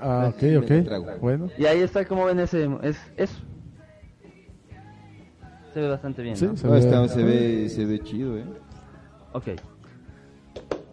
Ah, 0.00 0.30
ok, 0.34 0.42
ok. 0.62 1.20
Bueno. 1.20 1.48
Y 1.58 1.64
ahí 1.64 1.80
está 1.80 2.04
como 2.04 2.26
ven 2.26 2.38
ese, 2.40 2.68
es 2.82 2.98
eso. 3.16 3.38
Se 5.72 5.80
ve 5.80 5.88
bastante 5.88 6.22
bien, 6.22 6.36
Sí, 6.36 6.46
¿no? 6.46 6.56
se 6.56 6.66
No, 6.66 6.72
ve. 6.74 6.78
está- 6.80 7.08
se 7.08 7.22
ve 7.22 7.68
se 7.68 7.84
ve 7.84 7.98
chido, 8.00 8.36
¿eh? 8.38 8.44
Ok. 9.32 9.44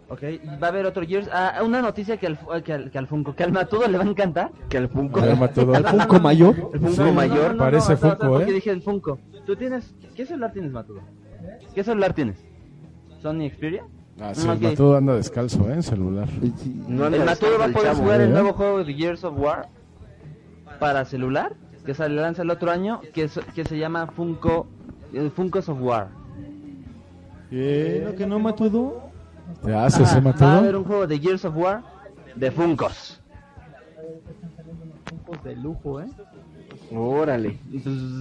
Ok, 0.08 0.22
y 0.22 0.46
va 0.60 0.66
a 0.66 0.70
haber 0.70 0.84
otro 0.86 1.04
Gears. 1.06 1.28
Ah, 1.32 1.60
una 1.64 1.80
noticia 1.80 2.16
que 2.18 2.26
al, 2.26 2.36
fu- 2.36 2.48
que 2.62 2.72
al, 2.74 2.90
que 2.90 2.98
al 2.98 3.06
Funko, 3.06 3.34
que 3.34 3.42
al 3.42 3.52
Matudo 3.52 3.88
le 3.88 3.96
va 3.96 4.04
a 4.04 4.06
encantar. 4.06 4.50
Que 4.68 4.76
al 4.78 4.88
Funko. 4.88 5.20
A 5.20 5.24
ver, 5.24 5.36
Matudo. 5.40 5.74
¿Al 5.74 5.84
Funko 5.84 6.20
mayor? 6.20 6.70
El 6.74 6.80
Funko 6.80 7.04
Sí. 7.06 7.10
mayor. 7.12 7.56
Parece 7.56 7.94
espera, 7.94 7.96
Funko, 7.96 8.12
espera, 8.24 8.30
porque 8.30 8.50
¿eh? 8.50 8.54
dije 8.54 8.70
el 8.70 8.82
Funko. 8.82 9.18
¿Tú 9.46 9.56
tienes, 9.56 9.94
qué 10.14 10.26
celular 10.26 10.52
tienes, 10.52 10.72
Matudo? 10.72 11.00
¿Qué 11.74 11.82
celular 11.84 12.12
tienes? 12.12 12.44
¿Sony 13.22 13.48
Xperia? 13.50 13.84
Ah, 14.20 14.34
sí, 14.34 14.46
el 14.46 14.60
Matudo 14.60 14.96
anda 14.96 15.14
descalzo, 15.16 15.68
¿eh? 15.70 15.74
En 15.74 15.82
celular. 15.82 16.28
No 16.86 17.06
El 17.06 17.24
Matudo 17.24 17.58
va 17.58 17.64
a 17.64 17.68
el 17.68 17.72
poder 17.72 17.94
jugar 17.94 18.20
el 18.20 18.28
¿eh? 18.28 18.32
nuevo 18.32 18.52
juego 18.52 18.84
de 18.84 18.94
Gears 18.94 19.24
of 19.24 19.38
War 19.38 19.68
para 20.78 21.04
celular, 21.06 21.54
que 21.86 21.94
sale 21.94 22.14
lanza 22.20 22.42
el 22.42 22.50
otro 22.50 22.70
año, 22.70 23.00
que, 23.14 23.24
es- 23.24 23.40
que 23.54 23.64
se 23.64 23.78
llama 23.78 24.06
Funko, 24.08 24.66
eh, 25.14 25.30
Funkos 25.34 25.68
of 25.70 25.80
War. 25.80 26.08
¿Lo 27.50 28.14
que 28.16 28.26
no, 28.28 28.38
Matudo? 28.38 29.03
¿Te 29.64 29.74
hace 29.74 30.02
ese 30.02 30.18
Ah, 30.18 30.20
va 30.20 30.52
a 30.54 30.58
haber 30.58 30.76
un 30.76 30.84
juego 30.84 31.06
de 31.06 31.18
Gears 31.18 31.44
of 31.44 31.56
War 31.56 31.82
de 32.34 32.50
Funkos. 32.50 33.20
de 35.42 35.56
lujo, 35.56 36.00
¿eh? 36.00 36.06
Órale. 36.92 37.58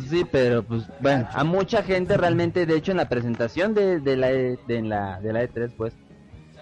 Sí, 0.10 0.26
pero 0.32 0.64
pues 0.64 0.84
bueno, 1.00 1.28
a 1.34 1.44
mucha 1.44 1.84
gente 1.84 2.18
realmente, 2.18 2.66
de 2.66 2.76
hecho 2.78 2.92
en 2.92 2.98
la 2.98 3.10
presentación 3.10 3.74
de, 3.74 4.00
de 4.00 4.18
la 4.18 4.32
E- 4.32 4.58
de 4.68 4.82
la 4.82 5.20
de 5.20 5.34
la 5.34 5.44
E3 5.44 5.72
pues, 5.76 5.94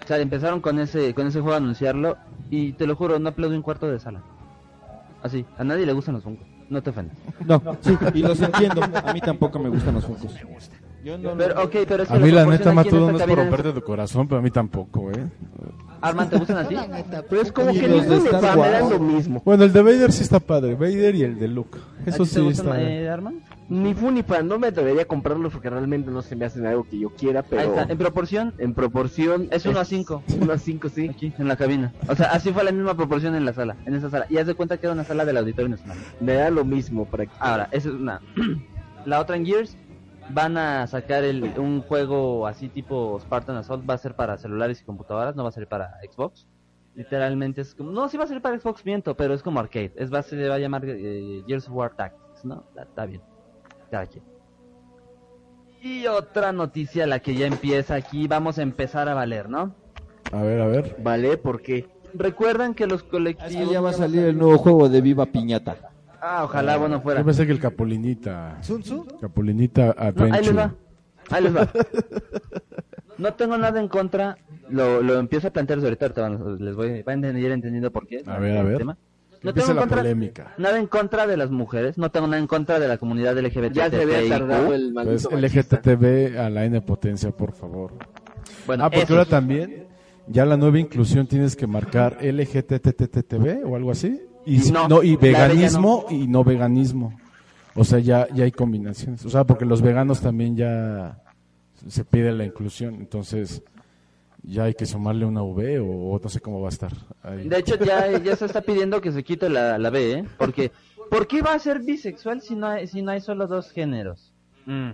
o 0.02 0.06
sea, 0.06 0.18
empezaron 0.18 0.60
con 0.60 0.78
ese 0.78 1.14
con 1.14 1.26
ese 1.26 1.40
juego 1.40 1.54
a 1.54 1.58
anunciarlo 1.58 2.16
y 2.50 2.72
te 2.72 2.86
lo 2.86 2.96
juro, 2.96 3.18
no 3.18 3.28
aplaudí 3.30 3.56
un 3.56 3.62
cuarto 3.62 3.86
de 3.88 3.98
sala. 4.00 4.20
Así, 5.22 5.46
a 5.56 5.64
nadie 5.64 5.86
le 5.86 5.92
gustan 5.92 6.14
los 6.16 6.24
Funkos, 6.24 6.46
no 6.68 6.82
te 6.82 6.90
ofendas. 6.90 7.16
No, 7.46 7.62
sí, 7.80 7.96
y 8.14 8.22
los 8.22 8.40
entiendo. 8.40 8.82
A 9.04 9.12
mí 9.12 9.20
tampoco 9.20 9.58
me 9.60 9.68
gustan 9.68 9.94
los 9.94 10.04
Funkos. 10.04 10.34
Yo 11.04 11.18
no, 11.18 11.36
Pero 11.36 11.62
ok, 11.64 11.76
pero 11.88 12.02
es 12.04 12.08
que 12.08 12.14
A 12.14 12.18
mí 12.18 12.30
la 12.30 12.46
neta, 12.46 12.72
Matudo, 12.72 13.10
no 13.10 13.18
es 13.18 13.24
por 13.24 13.36
romperte 13.38 13.72
tu 13.72 13.82
corazón, 13.82 14.28
pero 14.28 14.38
a 14.38 14.42
mí 14.42 14.50
tampoco, 14.50 15.10
¿eh? 15.10 15.26
Arman, 16.00 16.28
¿te 16.28 16.36
gustan 16.36 16.58
así? 16.58 16.74
Neta, 16.90 17.22
Pero 17.28 17.42
es 17.42 17.52
como 17.52 17.70
Y 17.70 17.78
que 17.78 17.86
los 17.86 18.02
de 18.08 18.16
ninguno 18.16 18.36
Star 18.38 18.58
me 18.58 18.70
dan 18.70 18.82
Wars. 18.82 18.90
lo 18.90 18.98
mismo. 18.98 19.42
Bueno, 19.44 19.62
el 19.64 19.72
de 19.72 19.82
Vader 19.82 20.10
sí 20.10 20.24
está 20.24 20.40
padre. 20.40 20.74
Vader 20.74 21.14
y 21.14 21.22
el 21.22 21.38
de 21.38 21.46
Luke. 21.46 21.78
¿A 22.04 22.10
Eso 22.10 22.24
sí 22.24 22.44
está. 22.48 22.80
eh, 22.82 23.08
Arman? 23.08 23.40
Ni 23.68 23.94
fu 23.94 24.10
ni 24.10 24.22
fan, 24.24 24.48
no 24.48 24.58
me 24.58 24.66
atrevería 24.66 25.02
a 25.02 25.04
comprarlos 25.04 25.52
porque 25.52 25.70
realmente 25.70 26.10
no 26.10 26.20
se 26.20 26.34
me 26.36 26.44
hacen 26.44 26.66
algo 26.66 26.84
que 26.90 26.98
yo 26.98 27.10
quiera, 27.10 27.40
Ahí 27.40 27.46
pero 27.48 27.62
está, 27.62 27.82
en 27.90 27.96
proporción 27.96 28.52
en 28.58 28.74
proporción 28.74 29.48
Es 29.50 29.64
uno 29.64 29.78
a 29.78 29.84
cinco. 29.84 30.22
Uno 30.40 30.52
a 30.52 30.58
cinco, 30.58 30.88
sí. 30.88 31.08
aquí 31.08 31.32
en 31.38 31.46
la 31.48 31.56
cabina. 31.56 31.92
O 32.08 32.16
sea, 32.16 32.26
así 32.32 32.52
fue 32.52 32.64
la 32.64 32.72
misma 32.72 32.94
proporción 32.94 33.34
en 33.36 33.44
la 33.44 33.52
sala, 33.52 33.76
en 33.86 33.94
esa 33.94 34.10
sala. 34.10 34.26
Y 34.28 34.36
haz 34.38 34.46
de 34.48 34.54
cuenta 34.54 34.76
que 34.78 34.86
era 34.86 34.92
una 34.94 35.04
sala 35.04 35.24
del 35.24 35.36
Auditorio 35.36 35.68
Nacional. 35.68 35.96
Me 36.20 36.34
da 36.34 36.50
lo 36.50 36.64
mismo 36.64 37.04
para. 37.06 37.26
Ahora, 37.38 37.68
esa 37.70 37.88
es 37.90 37.94
una. 37.94 38.20
la 39.06 39.20
otra 39.20 39.36
en 39.36 39.46
Gears 39.46 39.76
van 40.30 40.56
a 40.56 40.86
sacar 40.86 41.24
el, 41.24 41.42
un 41.58 41.82
juego 41.82 42.46
así 42.46 42.68
tipo 42.68 43.18
Spartan 43.20 43.56
Assault. 43.56 43.88
Va 43.88 43.94
a 43.94 43.98
ser 43.98 44.14
para 44.14 44.36
celulares 44.38 44.80
y 44.80 44.84
computadoras, 44.84 45.34
no 45.36 45.42
va 45.42 45.48
a 45.50 45.52
ser 45.52 45.66
para 45.68 45.98
Xbox. 46.10 46.46
Literalmente 46.94 47.60
es 47.62 47.74
como. 47.74 47.90
No, 47.90 48.08
sí 48.08 48.16
va 48.16 48.24
a 48.24 48.28
ser 48.28 48.42
para 48.42 48.58
Xbox, 48.58 48.84
miento, 48.84 49.14
pero 49.16 49.34
es 49.34 49.42
como 49.42 49.60
arcade. 49.60 49.92
Es, 49.96 50.12
va, 50.12 50.18
a- 50.18 50.22
se 50.22 50.48
va 50.48 50.56
a 50.56 50.58
llamar 50.58 50.82
eh, 50.86 51.42
Gears 51.46 51.68
of 51.68 51.74
War 51.74 51.94
Tactics, 51.96 52.44
¿no? 52.44 52.64
Está, 52.68 52.82
está 52.82 53.06
bien. 53.06 53.22
Cada 53.90 54.06
quien. 54.06 54.24
Y 55.82 56.06
otra 56.06 56.52
noticia, 56.52 57.06
la 57.06 57.18
que 57.20 57.34
ya 57.34 57.46
empieza 57.46 57.94
aquí. 57.94 58.28
Vamos 58.28 58.58
a 58.58 58.62
empezar 58.62 59.08
a 59.08 59.14
valer, 59.14 59.48
¿no? 59.48 59.74
A 60.32 60.42
ver, 60.42 60.60
a 60.60 60.66
ver. 60.66 60.96
Vale, 61.02 61.36
¿por 61.38 61.60
qué? 61.60 61.88
Recuerdan 62.14 62.74
que 62.74 62.86
los 62.86 63.02
colectivos. 63.02 63.52
que 63.68 63.72
ya 63.72 63.80
va 63.80 63.90
a 63.90 63.94
salir 63.94 64.22
el 64.26 64.38
nuevo 64.38 64.58
juego 64.58 64.88
de 64.88 65.00
Viva 65.00 65.26
Piñata. 65.26 65.91
Ah, 66.24 66.44
ojalá 66.44 66.76
bueno 66.76 67.00
fuera. 67.00 67.20
Yo 67.20 67.26
pensé 67.26 67.44
que 67.46 67.52
el 67.52 67.58
Capulinita. 67.58 68.58
¿Sun 68.62 68.80
Tzu? 68.82 69.04
Capulinita 69.20 69.92
No, 70.14 70.24
ahí 70.32 70.44
les 70.44 70.56
va. 70.56 70.72
Ahí 71.30 71.42
les 71.42 71.56
va. 71.56 71.68
No 73.18 73.34
tengo 73.34 73.58
nada 73.58 73.80
en 73.80 73.88
contra. 73.88 74.36
Lo, 74.70 75.02
lo 75.02 75.18
empiezo 75.18 75.48
a 75.48 75.50
plantear 75.50 75.78
desde 75.80 75.88
ahorita. 75.88 76.06
ahorita 76.06 76.22
van- 76.22 76.64
les 76.64 76.74
voy, 76.76 77.02
van 77.02 77.24
a 77.24 77.38
ir 77.38 77.50
entendiendo 77.50 77.90
por 77.90 78.06
qué. 78.06 78.22
A 78.26 78.38
ver, 78.38 78.56
a 78.56 78.62
ver. 78.62 78.78
tema. 78.78 78.96
No 79.42 79.52
tengo 79.52 79.72
en 79.72 79.76
contra, 79.76 79.96
polémica. 79.98 80.54
nada 80.58 80.78
en 80.78 80.86
contra 80.86 81.26
de 81.26 81.36
las 81.36 81.50
mujeres. 81.50 81.98
No 81.98 82.10
tengo 82.12 82.28
nada 82.28 82.38
en 82.38 82.46
contra 82.46 82.78
de 82.78 82.86
la 82.86 82.98
comunidad 82.98 83.36
LGBT. 83.36 83.72
Ya 83.72 83.90
se 83.90 84.02
había 84.02 84.28
tardado 84.28 84.72
el 84.72 84.92
Pues 84.92 85.04
maldito 85.24 85.30
machista. 85.32 85.76
LGTB 85.80 86.38
a 86.38 86.48
la 86.50 86.64
N 86.64 86.80
potencia, 86.82 87.32
por 87.32 87.52
favor. 87.52 87.94
Bueno, 88.68 88.84
ah, 88.84 88.90
porque 88.90 89.12
ahora 89.12 89.24
también, 89.24 89.88
ya 90.28 90.46
la 90.46 90.56
nueva 90.56 90.78
inclusión 90.78 91.26
tienes 91.26 91.56
que 91.56 91.66
marcar 91.66 92.18
LGTTTB 92.22 93.64
o 93.66 93.74
algo 93.74 93.90
así. 93.90 94.22
Y, 94.46 94.58
No, 94.72 94.88
no, 94.88 95.02
y 95.02 95.16
veganismo 95.16 96.06
y 96.10 96.26
no 96.26 96.42
veganismo. 96.44 97.12
O 97.74 97.84
sea, 97.84 97.98
ya, 98.00 98.26
ya 98.34 98.44
hay 98.44 98.52
combinaciones. 98.52 99.24
O 99.24 99.30
sea, 99.30 99.44
porque 99.44 99.64
los 99.64 99.80
veganos 99.82 100.20
también 100.20 100.56
ya 100.56 101.22
se 101.88 102.04
pide 102.04 102.32
la 102.32 102.44
inclusión. 102.44 102.94
Entonces, 102.96 103.62
ya 104.42 104.64
hay 104.64 104.74
que 104.74 104.84
sumarle 104.86 105.24
una 105.24 105.42
V 105.42 105.78
o, 105.80 105.86
o 106.12 106.18
no 106.18 106.28
sé 106.28 106.40
cómo 106.40 106.60
va 106.60 106.68
a 106.68 106.70
estar. 106.70 106.92
ahí. 107.22 107.48
De 107.48 107.58
hecho, 107.58 107.76
ya, 107.76 108.18
ya 108.18 108.36
se 108.36 108.44
está 108.46 108.60
pidiendo 108.60 109.00
que 109.00 109.12
se 109.12 109.22
quite 109.24 109.48
la, 109.48 109.78
la 109.78 109.90
B, 109.90 110.12
¿eh? 110.12 110.24
Porque, 110.36 110.70
¿por 111.10 111.26
qué 111.26 111.40
va 111.40 111.54
a 111.54 111.58
ser 111.58 111.80
bisexual 111.80 112.42
si 112.42 112.54
no 112.56 112.66
hay, 112.66 112.86
si 112.88 113.00
no 113.02 113.12
hay 113.12 113.20
solo 113.20 113.46
dos 113.46 113.70
géneros? 113.70 114.32
Mm. 114.66 114.90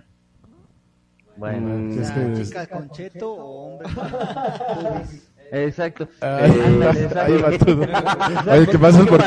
Bueno, 1.36 1.68
Mm, 1.78 1.98
es 2.00 2.10
que- 2.10 2.42
chica 2.44 2.66
con 2.66 2.90
cheto 2.90 3.32
o 3.32 3.76
hombre 3.78 3.88
con. 3.94 4.04
exacto. 5.52 6.08
Ahí, 6.20 6.50
Eh, 6.50 6.62
ándale, 6.66 7.06
va- 7.06 7.22
ahí 7.22 7.32
va 7.42 7.48
exacto. 7.48 7.64
todo. 7.66 8.52
Oye, 8.52 8.66
que 8.66 8.78
pases 8.78 9.06
por, 9.06 9.18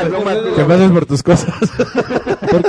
que 0.56 0.64
pases 0.64 0.90
por 0.90 1.06
tus 1.06 1.22
cosas. 1.22 1.54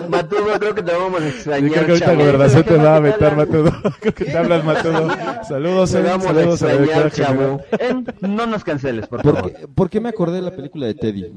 Matudo, 0.09 0.59
creo 0.59 0.75
que 0.75 0.83
te 0.83 0.91
vamos 0.93 1.19
a 1.21 1.23
Yo 1.23 1.29
extrañar, 1.29 1.71
creo 1.71 1.85
que 1.85 1.91
ahorita 1.91 2.05
chavo. 2.05 2.19
Gobernación 2.19 2.63
te 2.63 2.75
va 2.77 2.95
a 2.95 3.01
¿Qué 3.01 3.03
vetar? 3.09 3.35
Matudo. 3.37 3.71
Creo 3.99 4.13
que 4.13 4.25
te 4.25 4.37
hablas, 4.37 4.63
Matudo. 4.63 5.07
Saludos, 5.47 5.91
Te 5.91 5.99
eh, 5.99 6.01
vamos 6.03 6.25
a 6.25 6.33
saludos 6.33 6.63
a 6.63 6.65
la 6.67 6.73
extrañar, 6.73 7.11
general. 7.11 7.61
chavo. 7.71 7.97
No 8.21 8.45
nos 8.47 8.63
canceles, 8.63 9.07
por 9.07 9.21
favor. 9.23 9.41
¿Por 9.41 9.51
qué, 9.53 9.67
por 9.67 9.89
qué 9.89 9.99
me 10.01 10.09
acordé 10.09 10.35
de 10.37 10.41
la 10.43 10.51
película 10.51 10.85
de 10.87 10.93
Teddy? 10.95 11.33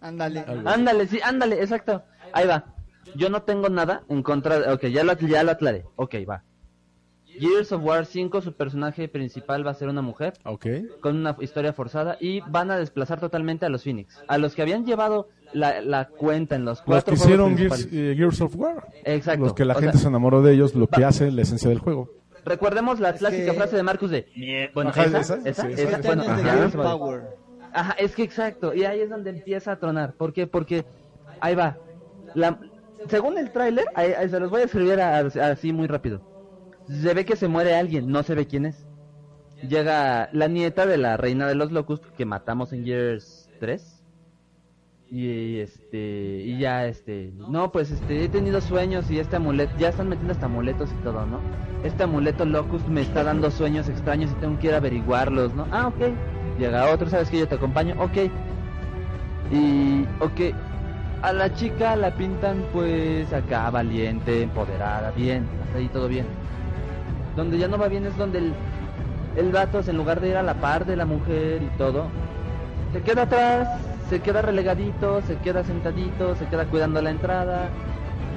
Ándale. 0.00 0.44
Ándale, 0.64 1.06
sí, 1.08 1.20
ándale, 1.22 1.60
exacto. 1.62 2.02
Ahí 2.32 2.46
va. 2.46 2.64
Yo 3.16 3.28
no 3.28 3.42
tengo 3.42 3.68
nada 3.68 4.02
en 4.08 4.22
contra 4.22 4.60
de... 4.60 4.72
Ok, 4.72 4.86
ya 4.86 5.02
lo, 5.02 5.14
ya 5.18 5.42
lo 5.42 5.50
aclaré. 5.50 5.84
Ok, 5.96 6.14
va. 6.28 6.44
Gears 7.40 7.72
of 7.72 7.82
War 7.82 8.04
5, 8.06 8.40
su 8.42 8.52
personaje 8.52 9.08
principal 9.08 9.66
va 9.66 9.70
a 9.70 9.74
ser 9.74 9.88
una 9.88 10.02
mujer 10.02 10.34
Ok. 10.44 10.66
con 11.00 11.16
una 11.16 11.34
historia 11.40 11.72
forzada 11.72 12.16
y 12.20 12.40
van 12.42 12.70
a 12.70 12.76
desplazar 12.76 13.18
totalmente 13.18 13.64
a 13.66 13.68
los 13.70 13.82
Phoenix. 13.82 14.22
A 14.28 14.36
los 14.38 14.54
que 14.54 14.62
habían 14.62 14.84
llevado 14.84 15.28
la, 15.52 15.80
la 15.80 16.08
cuenta 16.08 16.54
en 16.56 16.64
los 16.64 16.78
Los 16.78 16.84
cuatro 16.86 17.14
que 17.14 17.20
juegos 17.20 17.50
hicieron 17.50 17.56
Gears, 17.56 17.88
eh, 17.92 18.14
Gears 18.16 18.40
of 18.42 18.54
War. 18.56 18.86
Exacto. 19.04 19.44
Los 19.44 19.54
que 19.54 19.64
la 19.64 19.74
O 19.74 19.78
gente 19.80 19.92
sea, 19.94 20.02
se 20.02 20.08
enamoró 20.08 20.42
de 20.42 20.52
ellos, 20.52 20.74
lo 20.74 20.86
que 20.86 21.04
hace 21.04 21.30
la 21.32 21.42
esencia 21.42 21.68
del 21.70 21.78
juego. 21.78 22.10
Recordemos 22.44 23.00
la 23.00 23.14
clásica 23.14 23.52
que- 23.52 23.56
frase 23.56 23.76
de 23.76 23.82
Marcus 23.82 24.10
de... 24.10 24.70
Bueno, 24.74 24.90
Ajá, 24.90 25.04
esa, 25.04 25.18
esa, 25.20 25.36
esa, 25.44 25.62
sí, 25.66 25.72
esa, 25.74 25.98
esa. 25.98 26.14
bueno, 26.14 27.20
ajá, 27.72 27.92
es 27.98 28.14
que 28.14 28.22
exacto, 28.22 28.74
y 28.74 28.84
ahí 28.84 29.00
es 29.00 29.10
donde 29.10 29.30
empieza 29.30 29.72
a 29.72 29.76
tronar. 29.78 30.14
¿Por 30.14 30.32
qué? 30.32 30.46
Porque 30.46 30.84
ahí 31.40 31.54
va. 31.54 31.76
La, 32.34 32.58
según 33.08 33.36
el 33.38 33.50
tráiler, 33.52 33.84
se 34.28 34.40
los 34.40 34.50
voy 34.50 34.62
a 34.62 34.64
escribir 34.64 35.00
a- 35.00 35.18
a- 35.18 35.50
así 35.50 35.72
muy 35.72 35.86
rápido. 35.86 36.22
Se 36.90 37.14
ve 37.14 37.24
que 37.24 37.36
se 37.36 37.46
muere 37.46 37.76
alguien, 37.76 38.10
no 38.10 38.22
se 38.22 38.34
ve 38.34 38.46
quién 38.46 38.66
es. 38.66 38.86
Llega 39.62 40.28
la 40.32 40.48
nieta 40.48 40.86
de 40.86 40.96
la 40.98 41.16
reina 41.16 41.46
de 41.46 41.54
los 41.54 41.70
locust 41.70 42.04
que 42.16 42.24
matamos 42.24 42.72
en 42.72 42.84
Gears 42.84 43.48
3. 43.60 43.96
Y 45.12 45.58
este 45.58 46.42
y 46.44 46.58
ya 46.58 46.86
este, 46.86 47.32
no, 47.36 47.72
pues 47.72 47.90
este 47.90 48.24
he 48.24 48.28
tenido 48.28 48.60
sueños 48.60 49.10
y 49.10 49.18
este 49.18 49.36
amuleto, 49.36 49.72
ya 49.76 49.88
están 49.88 50.08
metiendo 50.08 50.32
hasta 50.32 50.46
amuletos 50.46 50.88
y 50.92 51.02
todo, 51.02 51.26
¿no? 51.26 51.40
Este 51.82 52.04
amuleto 52.04 52.44
locust 52.44 52.86
me 52.86 53.00
está 53.00 53.24
dando 53.24 53.50
sueños 53.50 53.88
extraños 53.88 54.30
y 54.30 54.34
tengo 54.40 54.58
que 54.58 54.68
ir 54.68 54.74
a 54.74 54.76
averiguarlos, 54.76 55.54
¿no? 55.54 55.66
Ah, 55.72 55.88
ok. 55.88 56.14
Llega 56.58 56.92
otro, 56.92 57.08
¿sabes 57.08 57.28
que 57.30 57.38
yo 57.38 57.48
te 57.48 57.56
acompaño? 57.56 57.96
Ok. 58.00 58.30
Y, 59.50 60.04
ok. 60.20 60.54
A 61.22 61.32
la 61.32 61.52
chica 61.54 61.96
la 61.96 62.14
pintan 62.16 62.64
pues 62.72 63.32
acá 63.32 63.68
valiente, 63.70 64.42
empoderada, 64.42 65.10
bien, 65.10 65.48
hasta 65.64 65.78
ahí 65.78 65.88
todo 65.88 66.08
bien. 66.08 66.39
Donde 67.40 67.56
ya 67.56 67.68
no 67.68 67.78
va 67.78 67.88
bien 67.88 68.04
es 68.04 68.14
donde 68.18 68.38
el, 68.38 68.52
el 69.36 69.50
vato, 69.50 69.80
en 69.86 69.96
lugar 69.96 70.20
de 70.20 70.28
ir 70.28 70.36
a 70.36 70.42
la 70.42 70.54
par 70.60 70.84
de 70.84 70.94
la 70.94 71.06
mujer 71.06 71.62
y 71.62 71.78
todo, 71.78 72.04
se 72.92 73.00
queda 73.00 73.22
atrás, 73.22 73.80
se 74.10 74.20
queda 74.20 74.42
relegadito, 74.42 75.22
se 75.26 75.36
queda 75.36 75.64
sentadito, 75.64 76.34
se 76.36 76.44
queda 76.46 76.66
cuidando 76.66 77.00
la 77.00 77.10
entrada. 77.10 77.70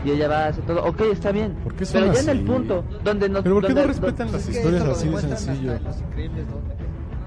Y 0.06 0.12
ella 0.12 0.28
va, 0.30 0.46
hace 0.48 0.62
todo. 0.62 0.86
Ok, 0.86 1.02
está 1.12 1.32
bien. 1.34 1.54
¿Por 1.64 1.74
qué 1.76 1.86
son 1.86 2.02
Pero 2.02 2.14
ya 2.14 2.20
en 2.22 2.30
el 2.30 2.46
punto 2.46 2.84
donde 3.04 3.28
nos. 3.28 3.44
Pero 3.44 3.56
¿por 3.56 3.64
qué 3.68 3.74
no 3.74 3.82
donde- 3.82 3.88
respetan 3.94 4.32
las 4.32 4.46
que 4.46 4.52
historias 4.54 4.84
así 4.84 5.10
de 5.10 5.18
sencillo? 5.20 5.72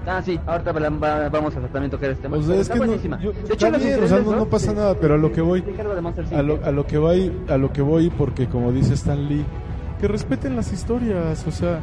Ah, 0.07 0.21
sí, 0.23 0.39
ahorita 0.47 0.71
va- 0.71 0.89
va- 0.89 1.29
vamos 1.29 1.55
a 1.57 1.59
también 1.67 1.91
tocar 1.91 2.09
este. 2.11 2.27
O 2.27 2.41
sea, 2.41 2.55
es 2.55 2.61
está 2.61 2.73
que 2.75 2.79
no, 2.79 3.19
yo- 3.19 3.33
de 3.33 3.53
hecho, 3.53 3.67
o 3.67 4.07
sea, 4.07 4.19
no, 4.19 4.45
pasa 4.45 4.73
nada, 4.73 4.95
pero 4.95 5.15
a 5.15 5.17
lo 5.17 5.31
que 5.33 5.41
voy, 5.41 5.63
a 6.33 6.41
lo, 6.41 6.63
a 6.65 6.71
lo 6.71 6.87
que 6.87 6.97
voy, 6.97 7.31
a 7.49 7.57
lo 7.57 7.73
que 7.73 7.81
voy, 7.81 8.09
porque 8.09 8.47
como 8.47 8.71
dice 8.71 8.93
Stan 8.93 9.27
Lee, 9.27 9.43
que 9.99 10.07
respeten 10.07 10.55
las 10.55 10.71
historias, 10.71 11.45
o 11.47 11.51
sea, 11.51 11.79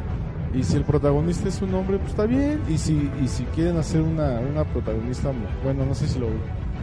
y 0.53 0.63
si 0.63 0.77
el 0.77 0.83
protagonista 0.85 1.49
es 1.49 1.61
un 1.61 1.73
hombre, 1.73 1.97
pues 1.97 2.11
está 2.11 2.25
bien, 2.25 2.61
y 2.69 2.77
si, 2.77 3.09
y 3.21 3.27
si 3.27 3.43
quieren 3.45 3.77
hacer 3.77 4.01
una, 4.01 4.39
una 4.39 4.63
protagonista, 4.63 5.31
bueno, 5.63 5.85
no 5.85 5.93
sé 5.93 6.07
si 6.07 6.17
lo 6.19 6.27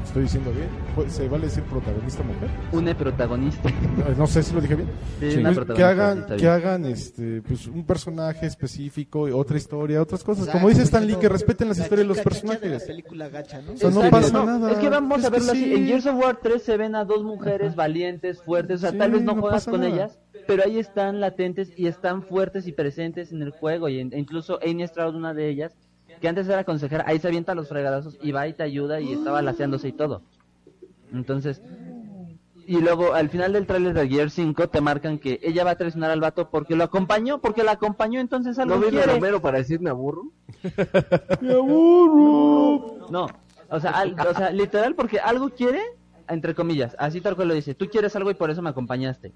estoy 0.04 0.24
diciendo 0.24 0.50
bien, 0.52 0.68
¿se 1.08 1.26
vale 1.28 1.44
decir 1.46 1.62
protagonista 1.62 2.22
mujer? 2.24 2.50
Une 2.72 2.94
protagonista. 2.94 3.70
No, 3.96 4.14
no 4.18 4.26
sé 4.26 4.42
si 4.42 4.52
lo 4.52 4.60
dije 4.60 4.74
bien. 4.74 4.88
Sí, 5.20 5.30
Sí, 5.30 5.38
una 5.38 5.50
pues, 5.54 5.64
protagonista, 5.64 5.74
que 5.76 5.84
hagan, 5.84 6.36
que 6.38 6.48
hagan 6.48 6.84
este, 6.86 7.40
pues, 7.40 7.66
un 7.68 7.86
personaje 7.86 8.44
específico, 8.46 9.20
otra 9.34 9.56
historia, 9.56 10.02
otras 10.02 10.22
cosas. 10.22 10.44
Exacto, 10.44 10.58
Como 10.58 10.68
dice 10.68 10.82
Stan 10.82 11.06
Lee, 11.06 11.14
que 11.16 11.28
respeten 11.30 11.68
las 11.68 11.78
la 11.78 11.84
historias 11.84 12.04
de 12.04 12.08
los 12.08 12.16
chacha 12.18 12.28
de 12.28 12.34
personajes. 12.34 12.80
la 12.82 12.86
película 12.86 13.28
gacha, 13.30 13.62
¿no? 13.62 13.72
O 13.72 13.76
sea, 13.76 13.90
no 13.90 14.10
pasa 14.10 14.44
nada. 14.44 14.72
Es 14.72 14.78
que 14.78 14.88
vamos 14.90 15.20
Es 15.20 15.24
a 15.24 15.30
verlo 15.30 15.52
así. 15.52 15.64
sí. 15.64 15.72
En 15.74 15.86
Gears 15.86 16.06
of 16.06 16.16
War 16.22 16.38
3 16.42 16.62
se 16.62 16.76
ven 16.76 16.94
a 16.94 17.04
dos 17.06 17.22
mujeres 17.22 17.74
valientes, 17.74 18.42
fuertes. 18.42 18.78
O 18.78 18.80
sea, 18.82 18.90
Sí, 18.90 18.98
tal 18.98 19.12
vez 19.12 19.22
no, 19.22 19.34
no 19.36 19.40
juegas 19.40 19.64
con 19.64 19.80
nada. 19.80 19.92
ellas, 19.94 20.18
pero 20.46 20.62
ahí 20.64 20.78
están 20.78 21.20
latentes 21.20 21.72
y 21.76 21.86
están 21.86 22.22
fuertes 22.22 22.66
y 22.66 22.72
presentes 22.72 23.32
en 23.32 23.42
el 23.42 23.50
juego. 23.52 23.88
Y 23.88 24.00
en- 24.00 24.12
e 24.12 24.18
incluso 24.18 24.58
Amy 24.62 24.86
Stroud, 24.86 25.14
una 25.14 25.34
de 25.34 25.48
ellas, 25.48 25.76
que 26.20 26.28
antes 26.28 26.48
era 26.48 26.64
consejera, 26.64 27.04
ahí 27.06 27.18
se 27.18 27.28
avienta 27.28 27.54
los 27.54 27.68
fregadazos 27.68 28.16
y 28.20 28.32
va 28.32 28.46
y 28.48 28.52
te 28.52 28.62
ayuda 28.62 29.00
y 29.00 29.12
estaba 29.12 29.42
laseándose 29.42 29.88
y 29.88 29.92
todo. 29.92 30.22
Entonces, 31.12 31.62
y 32.64 32.80
luego 32.80 33.12
al 33.14 33.28
final 33.28 33.52
del 33.52 33.66
tráiler 33.66 33.92
de 33.92 34.08
Gear 34.08 34.30
5 34.30 34.68
te 34.68 34.80
marcan 34.80 35.18
que 35.18 35.40
ella 35.42 35.64
va 35.64 35.72
a 35.72 35.76
traicionar 35.76 36.10
al 36.12 36.20
vato 36.20 36.48
porque 36.48 36.76
lo 36.76 36.84
acompañó, 36.84 37.40
porque 37.40 37.64
la 37.64 37.72
acompañó, 37.72 38.20
entonces 38.20 38.56
algo 38.58 38.76
¿No 38.76 38.86
vino. 38.86 39.02
Romero 39.02 39.42
para 39.42 39.58
decir 39.58 39.80
me 39.80 39.90
aburro? 39.90 40.30
No, 43.10 43.26
o 43.68 43.80
sea, 43.80 43.90
al- 43.92 44.16
o 44.28 44.34
sea, 44.34 44.50
literal 44.50 44.94
porque 44.94 45.18
algo 45.18 45.50
quiere, 45.50 45.80
entre 46.32 46.54
comillas, 46.54 46.96
así 46.98 47.20
tal 47.20 47.36
cual 47.36 47.48
lo 47.48 47.54
dice, 47.54 47.74
tú 47.74 47.86
quieres 47.88 48.14
algo 48.16 48.30
y 48.30 48.34
por 48.34 48.50
eso 48.50 48.62
me 48.62 48.70
acompañaste. 48.70 49.32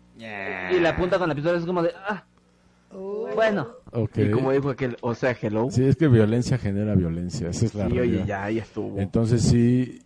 Y 0.70 0.80
la 0.80 0.90
apunta 0.90 1.18
con 1.18 1.28
la 1.28 1.34
pistola 1.34 1.58
es 1.58 1.64
como 1.64 1.82
de, 1.82 1.90
ah, 2.08 2.24
bueno, 3.34 3.68
Ok. 3.92 4.18
Y 4.18 4.30
como 4.30 4.52
dijo 4.52 4.70
aquel, 4.70 4.96
o 5.00 5.14
sea, 5.14 5.36
hello. 5.40 5.68
Sí, 5.70 5.84
es 5.84 5.96
que 5.96 6.08
violencia 6.08 6.58
genera 6.58 6.94
violencia, 6.94 7.48
esa 7.48 7.66
es 7.66 7.74
la 7.74 7.88
realidad. 7.88 8.02
oye, 8.20 8.26
ya, 8.26 8.50
ya 8.50 8.62
estuvo. 8.62 8.98
Entonces 8.98 9.42
sí, 9.42 10.02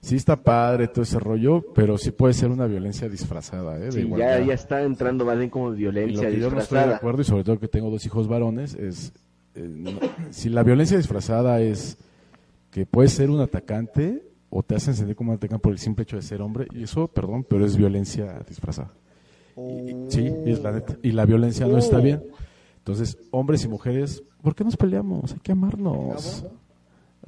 sí 0.00 0.16
está 0.16 0.36
padre 0.36 0.88
todo 0.88 1.02
ese 1.02 1.18
rollo, 1.18 1.64
pero 1.74 1.98
sí 1.98 2.10
puede 2.10 2.34
ser 2.34 2.50
una 2.50 2.66
violencia 2.66 3.08
disfrazada, 3.08 3.76
¿eh? 3.78 3.80
De 3.86 3.92
Sí, 3.92 4.08
ya, 4.16 4.38
ya 4.40 4.54
está 4.54 4.82
entrando 4.82 5.24
más 5.24 5.38
bien 5.38 5.50
como 5.50 5.68
Y 5.68 5.70
lo 5.70 5.76
violencia 5.76 6.30
que 6.30 6.38
yo 6.38 6.50
no 6.50 6.58
estoy 6.58 6.58
de 6.58 6.64
disfrazada. 6.64 6.96
acuerdo, 6.96 7.22
y 7.22 7.24
sobre 7.24 7.44
todo 7.44 7.58
que 7.58 7.68
tengo 7.68 7.90
dos 7.90 8.04
hijos 8.06 8.28
varones, 8.28 8.74
es 8.74 9.12
eh, 9.54 9.66
no- 9.68 9.98
si 10.30 10.48
la 10.48 10.62
violencia 10.62 10.96
disfrazada 10.96 11.60
es 11.60 11.98
que 12.70 12.86
puedes 12.86 13.12
ser 13.12 13.30
un 13.30 13.40
atacante 13.40 14.22
o 14.50 14.62
te 14.62 14.74
hacen 14.74 14.94
sentir 14.94 15.14
como 15.16 15.30
un 15.30 15.36
atacante 15.36 15.62
por 15.62 15.72
el 15.72 15.78
simple 15.78 16.02
hecho 16.02 16.16
de 16.16 16.22
ser 16.22 16.42
hombre, 16.42 16.66
y 16.72 16.82
eso, 16.82 17.06
perdón, 17.08 17.44
pero 17.48 17.64
es 17.64 17.76
violencia 17.76 18.40
disfrazada. 18.48 18.90
Y- 19.56 19.60
y- 19.90 20.06
sí, 20.10 20.26
es 20.46 20.60
la 20.62 20.72
neta. 20.72 20.96
Y 21.02 21.12
la 21.12 21.24
violencia 21.24 21.66
no 21.66 21.78
está 21.78 21.98
bien. 21.98 22.22
Entonces, 22.78 23.16
hombres 23.30 23.64
y 23.64 23.68
mujeres, 23.68 24.22
¿por 24.42 24.54
qué 24.54 24.64
nos 24.64 24.76
peleamos? 24.76 25.32
Hay 25.32 25.38
que 25.40 25.52
amarnos. 25.52 26.44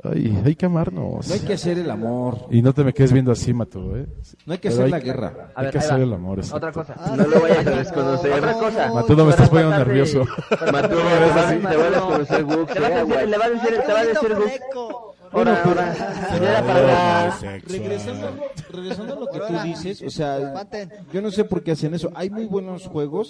Ay, 0.03 0.41
hay 0.43 0.57
que 0.57 0.65
amarnos. 0.65 1.29
No 1.29 1.35
hay 1.35 1.41
que 1.41 1.53
hacer 1.53 1.79
el 1.79 1.91
amor, 1.91 2.47
Y 2.51 2.63
no 2.63 2.73
te 2.73 2.83
me 2.83 2.95
quedes 2.95 3.13
viendo 3.13 3.31
así, 3.31 3.53
Mato, 3.53 3.95
¿eh? 3.95 4.07
no 4.47 4.55
hay 4.55 4.59
que 4.59 4.71
Pero 4.71 4.75
hacer 4.81 4.85
hay 4.87 4.91
la 4.91 5.01
que- 5.01 5.05
guerra. 5.05 5.51
a 5.55 5.61
Hay 5.61 5.65
ver, 5.67 5.73
que 5.73 5.79
hacer 5.79 5.99
va. 5.99 6.03
el 6.05 6.13
amor, 6.15 6.39
exacto. 6.39 6.57
Otra 6.57 6.73
cosa. 6.73 7.17
No 7.17 7.27
lo 7.27 7.41
vayas 7.43 7.67
a 7.67 7.71
desconocer. 7.71 8.33
Otra 8.33 8.53
cosa. 8.55 8.95
Matudo, 8.95 9.25
me 9.27 9.31
estás 9.33 9.49
poniendo 9.51 9.77
nervioso. 9.77 10.25
te 10.49 10.73
matar 10.73 10.73
vas- 10.73 10.89
de- 10.91 10.97
te 10.97 10.97
va 10.97 11.05
a 11.05 11.91
desconocer 11.91 12.41
eh, 12.41 13.51
decir, 13.51 13.83
te 13.87 13.93
va 13.93 14.01
a 14.01 14.05
decir 14.07 14.61
Gux. 14.75 15.12
Ahora, 15.33 15.62
ahora. 15.64 15.95
Mira 16.38 16.62
para. 16.66 17.31
Regresando, 17.66 18.38
regresando 18.71 19.12
a 19.14 19.21
lo 19.21 19.27
que 19.29 19.38
tú 19.38 19.55
dices, 19.64 20.03
o 20.03 20.11
sea, 20.11 20.66
yo 21.12 21.23
no 21.23 21.31
sé 21.31 21.45
por 21.45 21.62
qué 21.62 21.73
hacen 21.73 21.95
eso. 21.95 22.11
Hay 22.14 22.31
muy 22.31 22.45
buenos 22.47 22.87
juegos 22.87 23.29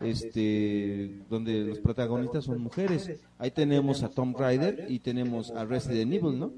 este 0.00 1.20
donde 1.30 1.60
los 1.64 1.78
protagonistas 1.78 2.44
son 2.44 2.60
mujeres. 2.60 3.10
Ahí 3.38 3.50
tenemos 3.50 4.02
a 4.02 4.08
Tom 4.08 4.34
Raider 4.36 4.86
y 4.88 4.98
tenemos 4.98 5.50
a 5.52 5.64
Resident 5.64 6.12
Evil, 6.12 6.38
¿no? 6.38 6.52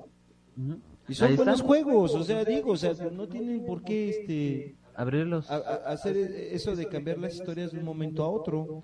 Y 1.09 1.15
son 1.15 1.37
buenos 1.37 1.63
juegos, 1.63 2.15
o 2.15 2.25
sea, 2.25 2.45
digo, 2.45 2.73
o 2.73 2.77
sea, 2.77 2.93
no 3.13 3.27
tienen 3.29 3.65
por 3.65 3.83
qué 3.83 4.11
este 4.11 4.75
abrirlos. 4.95 5.51
A- 5.51 5.57
a- 5.57 5.93
hacer 5.93 6.17
eso 6.17 6.75
de 6.77 6.87
cambiar 6.87 7.19
las 7.19 7.35
historias 7.35 7.73
de 7.73 7.79
un 7.79 7.85
momento 7.85 8.25
a 8.25 8.29
otro. 8.29 8.83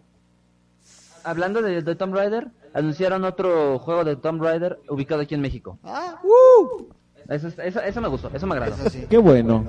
Hablando 1.25 1.61
de, 1.63 1.83
de 1.83 1.95
Tomb 1.97 2.15
Raider, 2.15 2.49
anunciaron 2.75 3.25
otro 3.25 3.79
juego 3.79 4.05
de 4.05 4.17
Tomb 4.17 4.43
Raider 4.43 4.81
ubicado 4.89 5.23
aquí 5.23 5.35
en 5.35 5.41
México. 5.41 5.79
Ah, 5.85 6.17
Eso, 7.29 7.49
es- 7.49 7.59
eso, 7.59 7.81
eso 7.81 8.01
me 8.03 8.09
gustó, 8.09 8.31
eso 8.35 8.47
me 8.47 8.53
agradó. 8.55 8.75
eso 8.75 8.91
sí. 8.91 9.07
Qué 9.09 9.17
bueno. 9.17 9.65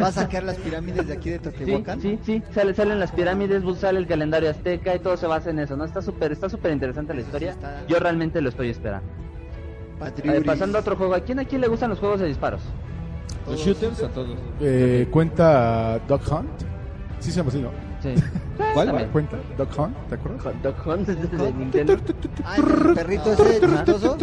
Va 0.00 0.06
a 0.06 0.12
sacar 0.12 0.44
las 0.44 0.56
pirámides 0.58 1.08
de 1.08 1.14
aquí 1.14 1.30
de 1.30 1.40
Teotihuacán. 1.40 2.00
sí, 2.00 2.16
sí, 2.24 2.40
sale, 2.54 2.74
salen 2.74 3.00
las 3.00 3.10
pirámides, 3.10 3.64
sale 3.80 3.98
el 3.98 4.06
calendario 4.06 4.48
azteca 4.50 4.94
y 4.94 5.00
todo 5.00 5.16
se 5.16 5.26
basa 5.26 5.50
en 5.50 5.58
eso, 5.58 5.76
¿no? 5.76 5.84
Está 5.84 6.00
súper 6.00 6.30
está 6.30 6.48
súper 6.48 6.70
interesante 6.72 7.12
la 7.12 7.22
historia. 7.22 7.50
está- 7.50 7.84
Yo 7.88 7.98
realmente 7.98 8.40
lo 8.40 8.50
estoy 8.50 8.70
esperando. 8.70 9.08
Pasando 10.46 10.78
a 10.78 10.80
otro 10.80 10.96
juego, 10.96 11.14
¿a 11.14 11.20
quién 11.20 11.38
aquí 11.40 11.58
le 11.58 11.66
gustan 11.68 11.90
los 11.90 11.98
juegos 11.98 12.20
de 12.20 12.26
disparos? 12.26 12.60
Los 13.48 13.58
shooters 13.58 14.02
a 14.04 14.08
todos. 14.08 14.36
Eh, 14.60 15.08
¿Cuenta 15.10 15.98
Dog 16.06 16.20
Hunt? 16.30 16.50
Sí 17.18 17.30
se 17.32 17.36
llama 17.38 17.48
así, 17.48 17.60
¿no? 17.60 17.70
Sí. 18.02 18.14
¿Cuál? 18.74 18.86
También. 18.88 19.08
¿Cuenta 19.10 19.36
Dog 19.56 19.68
Hunt? 19.78 19.96
¿Te 20.08 20.14
acuerdas? 20.16 20.62
Duck 20.62 20.86
Hunt 20.86 21.06
de 21.08 21.52
Nintendo. 21.52 21.96
Ah, 22.44 22.56
el 22.56 22.94
perrito 22.94 23.32
ese 23.32 23.60
chistoso. 23.60 24.18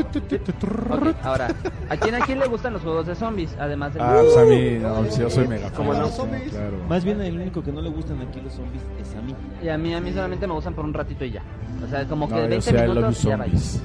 Ahora, 1.24 1.48
¿a 1.89 1.98
quién 1.98 2.15
aquí 2.15 2.36
le 2.36 2.48
gustan 2.48 2.74
los 2.74 2.82
juegos 2.82 3.08
de 3.08 3.15
zombies? 3.15 3.56
Además 3.60 3.94
de... 3.94 4.02
Ah, 4.02 4.20
pues 4.22 4.38
a 4.38 4.44
mí, 4.44 4.78
no, 4.82 5.12
sí, 5.12 5.22
yo 5.22 5.30
soy 5.30 5.48
mega 5.48 5.72
¿Cómo 5.72 5.94
fan, 5.94 6.02
no? 6.02 6.08
sí, 6.08 6.13
Zombies. 6.13 6.50
Claro. 6.52 6.78
Más 6.89 7.06
bien 7.06 7.22
el 7.22 7.36
único 7.36 7.63
que 7.63 7.72
no 7.72 7.82
le 7.82 7.89
gustan 7.89 8.22
aquí 8.22 8.42
los 8.42 8.54
zombies 8.54 8.84
es 9.02 9.15
a 9.15 9.22
mí. 9.22 9.36
Y 9.63 9.70
a 9.70 9.78
mí, 9.78 9.94
a 9.94 10.02
mí 10.02 10.12
solamente 10.12 10.46
me 10.48 10.54
gustan 10.54 10.74
por 10.74 10.86
un 10.86 10.94
ratito 10.94 11.24
y 11.26 11.32
ya. 11.32 11.44
O 11.84 11.88
sea, 11.88 12.06
como 12.06 12.28
que 12.28 12.36
No, 12.36 12.42
yo 12.42 12.48
20 12.50 12.62
sí, 12.62 12.70
I 12.70 12.74
love 12.74 12.86
you 12.88 12.94
minutos 12.96 13.24
y 13.24 13.28
ya 13.28 13.38
vaya. 13.38 13.58
Sí. 13.58 13.84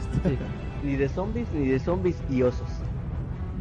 Ni 0.83 0.97
de 0.97 1.09
zombies, 1.09 1.49
ni 1.53 1.69
de 1.69 1.79
zombies 1.79 2.17
y 2.31 2.43
osos. 2.43 2.69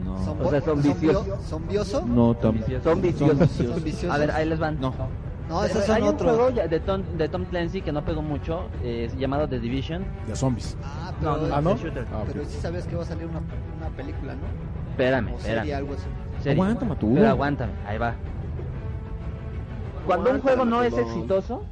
No. 0.04 0.24
Son, 0.26 0.42
O 0.42 0.50
sea, 0.50 0.62
son 0.62 0.82
viciosos. 0.82 1.28
¿Son 1.48 1.68
vioso? 1.68 2.06
No, 2.06 2.34
viciosos. 2.34 2.84
¿Son 2.84 3.02
viciosos? 3.02 4.04
A 4.10 4.18
ver, 4.18 4.32
ahí 4.32 4.48
les 4.48 4.60
van. 4.60 4.80
No. 4.80 4.94
No, 5.50 5.64
esos 5.66 5.82
Hay 5.90 6.02
son 6.02 6.10
un 6.14 6.18
juego 6.18 6.46
otros. 6.46 6.70
de 6.70 6.80
Tom, 6.80 7.02
de 7.18 7.30
Tom 7.30 7.46
Clancy 7.46 7.82
que 7.82 7.92
no 7.92 8.04
pegó 8.06 8.22
mucho, 8.22 8.70
eh, 8.84 9.10
llamado 9.18 9.48
The 9.48 9.60
Division. 9.60 10.06
De 10.28 10.36
zombies. 10.36 10.78
Ah, 10.84 11.12
No, 11.22 11.34
pero, 11.36 11.48
no, 11.48 11.56
Ah, 11.56 11.62
¿no? 11.62 11.70
Ah, 11.72 11.74
ok. 12.22 12.28
pero 12.32 12.46
sí 12.46 12.58
sabes 12.62 12.86
que 12.88 12.96
va 12.96 13.04
a 13.04 13.06
salir 13.06 13.26
una, 13.28 13.40
una 13.78 13.90
película, 13.96 14.34
¿no? 14.36 14.42
Espérame, 14.92 15.34
O 15.34 15.40
serie, 15.40 15.58
espérame. 15.58 15.78
algo 15.78 15.94
así. 15.94 16.06
Serie. 16.44 16.54
Aguanta, 16.54 16.86
Maturo. 16.86 17.16
Pero 17.16 17.30
aguántame, 17.30 17.74
ahí 17.86 17.98
va. 17.98 18.16
Cuando 20.06 20.32
un 20.32 20.42
juego 20.42 20.66
no 20.66 20.84
es 20.84 20.98
exitoso 20.98 21.64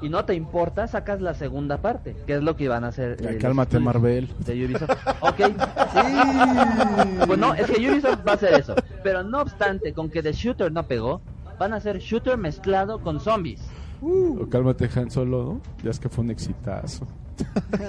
y 0.00 0.08
no 0.08 0.24
te 0.24 0.34
importa, 0.34 0.86
sacas 0.86 1.20
la 1.20 1.34
segunda 1.34 1.78
parte, 1.78 2.14
que 2.26 2.34
es 2.36 2.42
lo 2.42 2.56
que 2.56 2.68
van 2.68 2.84
a 2.84 2.88
hacer. 2.88 3.20
Ya, 3.20 3.30
eh, 3.30 3.38
cálmate, 3.38 3.78
Marvel. 3.80 4.28
De 4.44 4.64
Ubisoft. 4.64 4.90
Ok. 5.20 5.36
Sí. 5.38 7.24
Pues 7.26 7.38
no, 7.38 7.54
es 7.54 7.66
que 7.70 7.90
Ubisoft 7.90 8.26
va 8.26 8.32
a 8.32 8.34
hacer 8.34 8.54
eso. 8.54 8.74
Pero 9.02 9.22
no 9.24 9.40
obstante, 9.40 9.92
con 9.92 10.08
que 10.10 10.22
The 10.22 10.32
Shooter 10.32 10.70
no 10.72 10.84
pegó, 10.86 11.20
van 11.58 11.72
a 11.72 11.76
hacer 11.76 11.98
Shooter 11.98 12.36
mezclado 12.36 13.00
con 13.00 13.20
zombies. 13.20 13.60
O 14.00 14.46
cálmate, 14.48 14.88
Han 14.94 15.10
Solo, 15.10 15.44
¿no? 15.44 15.60
Ya 15.82 15.90
es 15.90 15.98
que 15.98 16.08
fue 16.08 16.24
un 16.24 16.30
exitazo. 16.30 17.06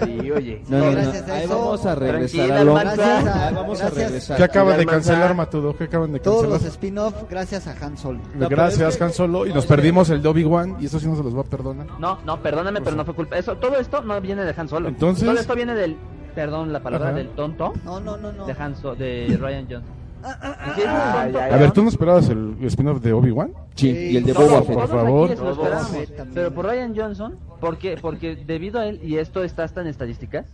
Sí, 0.06 0.30
oye. 0.32 0.62
No, 0.70 0.78
no, 0.78 0.86
no. 0.86 0.92
Gracias 0.92 1.28
a 1.30 1.34
Ahí 1.34 1.48
vamos 1.48 1.86
a 1.86 1.96
regresar 1.96 2.48
Tranquila, 2.48 2.60
a 2.60 2.64
lo... 2.64 2.78
hermano. 2.78 2.92
Gracias 3.04 3.36
a- 3.36 3.48
Ahí 3.48 3.56
vamos 3.56 3.82
a 3.82 3.90
regresar. 3.90 4.38
¿Qué 4.38 4.44
acaban 4.44 4.78
de 4.78 4.86
cancelar, 4.86 5.36
Matudo? 5.36 5.76
¿Qué 5.76 5.84
acaban 5.86 6.12
de 6.14 6.20
Todos 6.20 6.42
cancelar? 6.42 6.62
los 6.62 6.72
spin-off 6.72 7.16
gracias 7.30 7.68
a 7.68 7.86
Han 7.86 7.98
Solo. 7.98 8.20
Gracias, 8.36 8.90
es 8.90 8.98
que- 8.98 9.04
Han 9.04 9.14
Solo. 9.14 9.46
Y 9.46 9.50
no, 9.50 9.56
nos 9.56 9.66
perdimos 9.66 10.10
el 10.12 10.22
de 10.22 10.30
Obi-Wan. 10.30 10.78
Y 10.80 10.86
eso 10.86 11.00
sí 11.00 11.08
no 11.08 11.16
se 11.16 11.24
los 11.24 11.36
va 11.36 11.42
a 11.42 11.46
perdonar. 11.46 11.88
No, 12.00 12.20
no, 12.26 12.40
perdóname, 12.42 12.82
pero 12.82 12.96
no 12.96 13.06
fue 13.06 13.16
culpa. 13.16 13.38
Eso, 13.38 13.56
todo 13.58 13.78
esto 13.80 14.02
no 14.04 14.20
viene 14.22 14.44
de 14.46 14.54
Han 14.56 14.70
Solo. 14.70 14.88
Entonces- 14.90 15.28
Todo 15.28 15.40
esto 15.40 15.56
viene 15.56 15.74
del, 15.74 15.96
perdón 16.36 16.72
la 16.72 16.82
palabra, 16.82 17.08
Ajá. 17.10 17.18
del 17.18 17.30
tonto 17.30 17.74
No, 17.84 18.00
no, 18.00 18.18
no, 18.18 18.32
no. 18.32 18.46
de 18.46 18.54
Han 18.54 18.76
So- 18.76 18.94
de 18.96 19.36
Ryan 19.40 19.66
Johnson. 19.70 19.99
Ah, 20.24 21.30
ya, 21.32 21.46
A 21.46 21.58
ver, 21.58 21.72
¿tú 21.72 21.84
no 21.84 21.90
esperabas 21.90 22.30
el 22.30 22.56
spin-off 22.64 23.02
de 23.02 23.14
Obi-Wan? 23.14 23.54
Sí, 23.76 23.90
y 23.90 24.18
el 24.18 24.24
de 24.24 24.34
Boba 24.34 24.62
por 24.62 24.66
Fett. 24.66 24.76
todos 24.76 24.90
favor. 24.90 25.30
lo. 25.30 26.26
Pero 26.34 26.54
por 26.54 26.66
Ryan 26.66 26.94
Johnson, 26.96 27.40
porque 27.60 27.98
porque 28.02 28.36
debido 28.36 28.80
a 28.80 28.88
él 28.88 29.00
y 29.04 29.18
esto 29.18 29.44
está 29.44 29.64
hasta 29.64 29.82
en 29.82 29.88
estadísticas, 29.88 30.48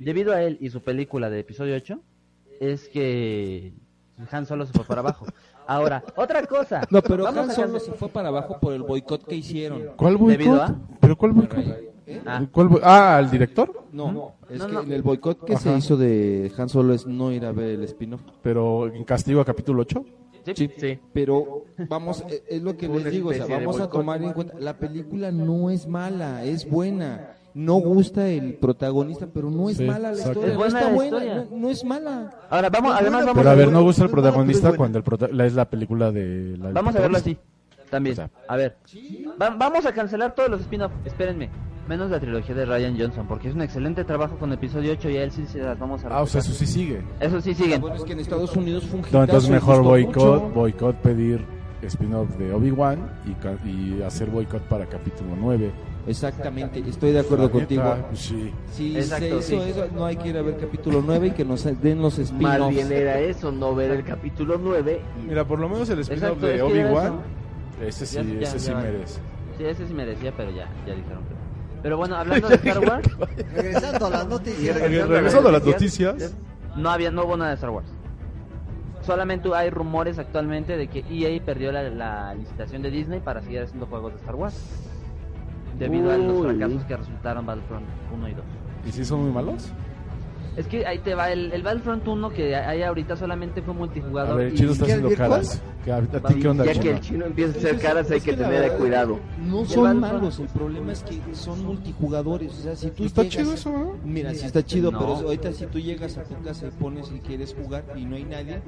debido 0.00 0.32
a 0.32 0.42
él 0.42 0.58
y 0.60 0.70
su 0.70 0.82
película 0.82 1.30
de 1.30 1.40
episodio 1.40 1.76
8 1.76 2.00
es 2.60 2.88
que 2.88 3.72
Han 4.30 4.46
Solo 4.46 4.66
se 4.66 4.72
fue 4.72 4.84
para 4.84 5.00
abajo. 5.00 5.26
Ahora, 5.74 6.04
otra 6.16 6.44
cosa. 6.46 6.82
No, 6.90 7.02
pero 7.02 7.24
Vamos 7.24 7.48
Han 7.48 7.54
Solo 7.54 7.78
se 7.80 7.92
fue 7.92 8.08
para 8.08 8.28
abajo 8.28 8.58
por 8.60 8.72
el 8.74 8.82
boicot 8.82 9.24
que 9.26 9.36
hicieron. 9.36 9.82
¿Cuál 9.96 10.18
¿Debido 10.18 10.50
boicot? 10.52 10.68
a? 10.70 10.76
¿Pero 11.00 11.16
cuál 11.16 11.32
boicot? 11.32 11.58
Ah. 12.26 12.44
¿Cuál 12.52 12.68
bo- 12.68 12.80
ah, 12.82 13.16
¿al 13.16 13.30
director? 13.30 13.72
No, 13.92 14.34
es 14.50 14.58
No, 14.58 14.66
que 14.66 14.72
no. 14.72 14.80
en 14.82 14.92
el 14.92 15.02
boicot 15.02 15.44
que 15.44 15.56
se 15.56 15.70
Ajá. 15.70 15.78
hizo 15.78 15.96
de 15.96 16.52
Han 16.58 16.68
Solo 16.68 16.92
es 16.94 17.06
no 17.06 17.32
ir 17.32 17.44
a 17.46 17.52
ver 17.52 17.70
el 17.70 17.84
spin-off. 17.84 18.20
Pero 18.42 18.86
en 18.92 19.04
castigo 19.04 19.40
a 19.40 19.44
capítulo 19.44 19.82
8. 19.82 20.04
Sí, 20.56 20.68
Sí, 20.76 20.98
pero 21.12 21.66
vamos, 21.88 22.24
eh, 22.28 22.42
es 22.48 22.60
lo 22.62 22.76
que 22.76 22.88
les 22.88 23.04
digo, 23.12 23.30
o 23.30 23.32
sea, 23.32 23.46
vamos 23.46 23.78
a 23.80 23.88
tomar 23.88 24.20
en 24.24 24.32
cuenta, 24.32 24.54
la 24.58 24.76
película 24.76 25.30
no 25.30 25.70
es 25.70 25.86
mala, 25.86 26.42
es 26.44 26.68
buena. 26.68 27.36
No 27.54 27.74
gusta 27.74 28.28
el 28.28 28.54
protagonista, 28.54 29.26
pero 29.32 29.50
no 29.50 29.68
es 29.68 29.76
Sí, 29.76 29.84
mala 29.84 30.10
la 30.12 30.18
exacto. 30.18 30.40
historia, 30.46 30.48
Es 30.48 30.54
no 30.54 30.58
buena 30.60 30.78
está 30.78 30.88
la 30.90 30.94
buena, 30.96 31.16
historia. 31.18 31.46
no, 31.50 31.56
no 31.58 31.68
es 31.70 31.84
mala. 31.84 32.30
Ahora 32.50 32.70
vamos, 32.70 32.92
además 32.94 33.20
vamos 33.26 33.34
Pero 33.38 33.50
a 33.50 33.54
ver, 33.54 33.70
no 33.72 33.82
gusta 33.82 34.02
el 34.04 34.10
no 34.10 34.16
mala, 34.16 34.22
protagonista 34.30 34.72
cuando 34.76 34.98
el 34.98 35.04
prota- 35.04 35.28
la- 35.32 35.46
es 35.46 35.54
la 35.54 35.64
película 35.68 36.10
de 36.10 36.56
la 36.58 36.70
Vamos 36.72 36.96
a 36.96 37.00
verlo 37.00 37.18
así. 37.18 37.36
También. 37.90 38.14
O 38.14 38.16
sea. 38.16 38.30
A 38.48 38.56
ver. 38.56 38.76
Va- 39.40 39.50
vamos 39.50 39.84
a 39.84 39.92
cancelar 39.92 40.34
todos 40.34 40.48
los 40.48 40.60
spin-off. 40.62 40.92
Espérenme. 41.04 41.50
Menos 41.88 42.10
la 42.10 42.20
trilogía 42.20 42.54
de 42.54 42.64
Ryan 42.64 42.96
Johnson, 42.98 43.26
porque 43.28 43.48
es 43.48 43.54
un 43.54 43.60
excelente 43.60 44.04
trabajo 44.04 44.38
con 44.38 44.52
episodio 44.52 44.92
8 44.92 45.10
y 45.10 45.16
a 45.16 45.24
él 45.24 45.32
sí 45.32 45.44
se 45.46 45.58
las 45.58 45.78
vamos 45.78 46.02
a 46.04 46.08
Ah, 46.16 46.22
o 46.22 46.26
sea, 46.26 46.40
eso 46.40 46.52
sí 46.52 46.64
sigue. 46.64 47.02
Eso 47.20 47.40
sí 47.40 47.52
siguen. 47.54 47.80
bueno, 47.80 47.96
es 47.96 48.04
que 48.04 48.12
en 48.12 48.20
Estados 48.20 48.56
Unidos 48.56 48.84
fue 48.84 49.00
un 49.00 49.02
No, 49.02 49.08
hitazo 49.08 49.22
entonces 49.24 49.50
mejor 49.50 49.82
boicot, 49.82 50.54
boicot 50.54 50.96
pedir 51.02 51.44
spin-off 51.82 52.30
de 52.38 52.52
Obi-Wan 52.54 52.98
y, 53.26 53.32
ca- 53.34 53.58
y 53.66 54.00
hacer 54.02 54.30
boicot 54.30 54.62
para 54.68 54.86
capítulo 54.86 55.30
9. 55.38 55.72
Exactamente, 56.06 56.80
estoy 56.88 57.12
de 57.12 57.20
acuerdo 57.20 57.50
contigo. 57.50 57.82
pues 58.08 58.20
sí. 58.20 58.52
Si 58.72 58.96
Exacto, 58.96 59.40
se 59.42 59.54
hizo 59.56 59.64
sí. 59.64 59.70
eso, 59.70 59.86
no 59.94 60.04
hay 60.04 60.16
que 60.16 60.28
ir 60.28 60.36
a 60.38 60.42
ver 60.42 60.56
capítulo 60.58 61.02
9 61.04 61.28
y 61.28 61.30
que 61.30 61.44
nos 61.44 61.64
den 61.80 62.02
los 62.02 62.18
Más 62.18 62.28
spin-offs. 62.30 62.74
bien 62.74 62.92
era 62.92 63.18
eso, 63.20 63.52
no 63.52 63.74
ver 63.74 63.92
el 63.92 64.04
capítulo 64.04 64.58
9 64.60 65.00
y 65.22 65.28
Mira, 65.28 65.44
por 65.44 65.58
lo 65.60 65.68
menos 65.68 65.88
el 65.90 66.00
spin-off 66.00 66.38
de 66.40 66.60
Obi-Wan, 66.62 67.20
ese 67.80 68.06
sí, 68.06 68.16
Ya- 68.16 68.22
ya- 68.22 68.40
ese 68.48 68.58
sí 68.58 68.68
ya 68.68 68.76
merece. 68.76 69.20
Sí, 69.58 69.64
ese 69.64 69.86
sí 69.86 69.94
merecía, 69.94 70.32
pero 70.36 70.50
ya, 70.50 70.68
ya 70.86 70.94
dijeron 70.94 71.22
que. 71.24 71.34
Pero 71.82 71.96
bueno, 71.98 72.16
hablando 72.16 72.48
de 72.48 72.54
Star 72.56 72.78
Wars, 72.80 73.08
Regresando 73.54 74.06
a 74.06 74.10
las 74.10 74.26
noticias. 74.28 74.74
regresando 74.80 75.14
Regresando 75.14 75.48
a 75.48 75.52
las 75.52 75.64
noticias. 75.64 76.34
no 76.76 76.90
había, 76.90 77.10
no 77.12 77.24
hubo 77.24 77.36
nada 77.36 77.50
de 77.50 77.54
Star 77.56 77.70
Wars. 77.70 77.86
Solamente 79.02 79.48
hay 79.54 79.68
rumores 79.70 80.18
actualmente 80.18 80.76
de 80.76 80.86
que 80.88 81.04
EA 81.10 81.40
perdió 81.44 81.72
la, 81.72 81.82
la 81.90 82.34
licitación 82.34 82.82
de 82.82 82.90
Disney 82.90 83.20
para 83.20 83.40
seguir 83.42 83.60
haciendo 83.62 83.86
juegos 83.86 84.12
de 84.14 84.18
Star 84.20 84.34
Wars. 84.36 84.54
Debido 85.82 86.10
a 86.12 86.16
los 86.16 86.36
Uy. 86.38 86.42
fracasos 86.56 86.84
que 86.84 86.96
resultaron 86.96 87.46
Battlefront 87.46 87.86
1 88.14 88.28
y 88.28 88.34
2. 88.34 88.44
¿Y 88.86 88.92
si 88.92 89.04
son 89.04 89.22
muy 89.24 89.32
malos? 89.32 89.68
Es 90.56 90.66
que 90.66 90.84
ahí 90.86 90.98
te 90.98 91.14
va, 91.14 91.32
el, 91.32 91.50
el 91.52 91.62
Battlefront 91.62 92.06
1 92.06 92.28
que 92.30 92.54
hay 92.54 92.82
ahorita 92.82 93.16
solamente 93.16 93.62
fue 93.62 93.72
A 93.72 93.76
multijugador. 93.78 94.36
ver, 94.36 94.48
el 94.48 94.54
chino 94.54 94.72
está 94.72 94.84
¿Y 94.84 94.86
qué, 94.86 94.92
haciendo 94.92 95.16
caras. 95.16 95.62
¿Qué- 95.82 95.92
¿A, 95.92 95.96
a 95.96 96.02
ti 96.02 96.34
qué 96.40 96.48
onda, 96.48 96.64
ya 96.66 96.72
que 96.74 96.78
chino? 96.80 96.90
el 96.94 97.00
chino 97.00 97.24
empieza 97.24 97.54
a 97.54 97.58
hacer 97.58 97.78
caras 97.80 98.10
hay 98.10 98.20
que 98.20 98.32
tener 98.34 98.50
verdad, 98.60 98.76
cuidado. 98.76 99.18
No 99.48 99.64
son 99.64 99.98
malos, 99.98 100.38
el 100.40 100.48
problema 100.48 100.92
es 100.92 101.02
que 101.04 101.18
son 101.34 101.64
multijugadores. 101.64 102.52
O 102.52 102.62
sea, 102.62 102.76
si 102.76 102.90
tú 102.90 103.04
Está 103.04 103.22
llegas- 103.22 103.36
chido 103.38 103.54
eso, 103.54 103.72
¿no? 103.72 103.94
Mira, 104.04 104.34
sí 104.34 104.44
está 104.44 104.62
chido, 104.62 104.92
No. 104.92 104.98
pero 104.98 105.14
ahorita 105.14 105.52
si 105.52 105.66
tú 105.66 105.80
llegas 105.80 106.18
a 106.18 106.24
tu 106.24 106.34
casa 106.42 106.66
y 106.66 106.70
pones 106.72 107.10
y 107.10 107.18
quieres 107.20 107.54
jugar 107.60 107.84
y 107.96 108.04
no 108.04 108.16
hay 108.16 108.24
nadie, 108.24 108.60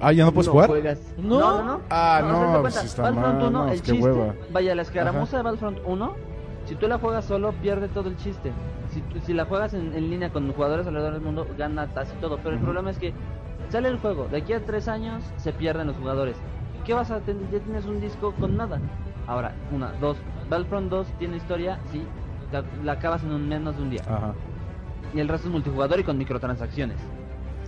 Ah, 0.00 0.12
¿ya 0.12 0.24
no 0.24 0.32
puedes 0.32 0.46
No 0.46 0.52
jugar? 0.52 0.68
juegas. 0.70 1.00
No, 1.18 1.38
no, 1.40 1.64
no. 1.64 1.80
Ah, 1.90 2.20
No, 2.22 2.60
pues 2.62 2.76
está 2.84 3.02
Battlefront 3.02 3.38
mal, 3.38 3.48
1, 3.48 3.50
no, 3.50 3.72
el 3.72 3.82
qué 3.82 3.92
chiste, 3.92 4.10
hueva. 4.12 4.34
vaya, 4.52 4.74
la 4.74 4.82
escaramuza 4.82 5.22
Ajá. 5.30 5.36
de 5.38 5.42
Battlefront 5.42 5.78
1, 5.84 6.12
si 6.66 6.74
tú 6.76 6.86
la 6.88 6.98
juegas 6.98 7.24
solo, 7.24 7.52
pierde 7.52 7.88
todo 7.88 8.08
el 8.08 8.16
chiste. 8.16 8.52
Si, 8.92 9.00
tú- 9.02 9.18
si 9.20 9.34
la 9.34 9.44
juegas 9.46 9.74
en, 9.74 9.94
en 9.94 10.08
línea 10.10 10.30
con 10.30 10.50
jugadores 10.52 10.86
alrededor 10.86 11.14
del 11.14 11.22
mundo, 11.22 11.46
gana 11.58 11.88
casi 11.94 12.12
todo. 12.20 12.38
Pero 12.42 12.54
el 12.54 12.60
problema 12.60 12.90
es 12.90 12.98
que 12.98 13.12
sale 13.70 13.88
el 13.88 13.98
juego, 13.98 14.28
de 14.28 14.38
aquí 14.38 14.52
a 14.52 14.64
tres 14.64 14.86
años 14.88 15.24
se 15.36 15.52
pierden 15.52 15.88
los 15.88 15.96
jugadores. 15.96 16.36
¿Qué 16.84 16.94
vas 16.94 17.10
a 17.10 17.20
tener? 17.20 17.42
Ya 17.50 17.58
tienes 17.58 17.84
un 17.86 18.00
disco 18.00 18.32
con 18.38 18.56
nada. 18.56 18.80
Ahora, 19.26 19.52
una, 19.72 19.92
dos, 20.00 20.16
Battlefront 20.48 20.88
2 20.90 21.06
tiene 21.18 21.36
historia, 21.36 21.78
sí, 21.92 22.02
la, 22.50 22.62
la 22.82 22.92
acabas 22.92 23.22
en 23.24 23.32
un 23.32 23.46
menos 23.48 23.76
de 23.76 23.82
un 23.82 23.90
día. 23.90 24.00
Ajá. 24.08 24.32
Y 25.12 25.20
el 25.20 25.28
resto 25.28 25.48
es 25.48 25.52
multijugador 25.52 26.00
y 26.00 26.04
con 26.04 26.16
microtransacciones. 26.16 26.96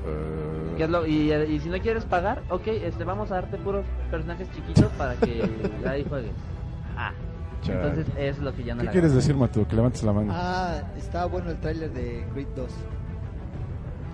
Eh, 0.07 0.75
¿Qué 0.77 0.85
es 0.85 0.91
lo- 0.91 1.07
y, 1.07 1.33
y 1.33 1.61
si 1.61 1.69
no 1.69 1.79
quieres 1.79 2.05
pagar, 2.05 2.43
ok, 2.49 2.67
este, 2.69 3.05
vamos 3.05 3.31
a 3.31 3.35
darte 3.37 3.57
puros 3.59 3.85
personajes 4.11 4.51
chiquitos 4.53 4.87
para 4.97 5.15
que 5.17 5.43
ahí 5.87 6.05
juegues. 6.09 6.33
Ah, 6.97 7.13
chale. 7.63 7.87
entonces 7.89 8.07
es 8.17 8.39
lo 8.39 8.55
que 8.55 8.65
ya 8.65 8.75
no 8.75 8.83
¿Qué 8.83 8.89
quieres 8.89 9.15
decir, 9.15 9.35
Matu? 9.35 9.67
Que 9.67 9.77
levantes 9.77 10.03
la 10.03 10.13
mano. 10.13 10.33
Ah, 10.35 10.81
está 10.97 11.27
bueno 11.27 11.51
el 11.51 11.59
tráiler 11.59 11.93
de 11.93 12.25
Creed 12.33 12.47
2. 12.57 12.71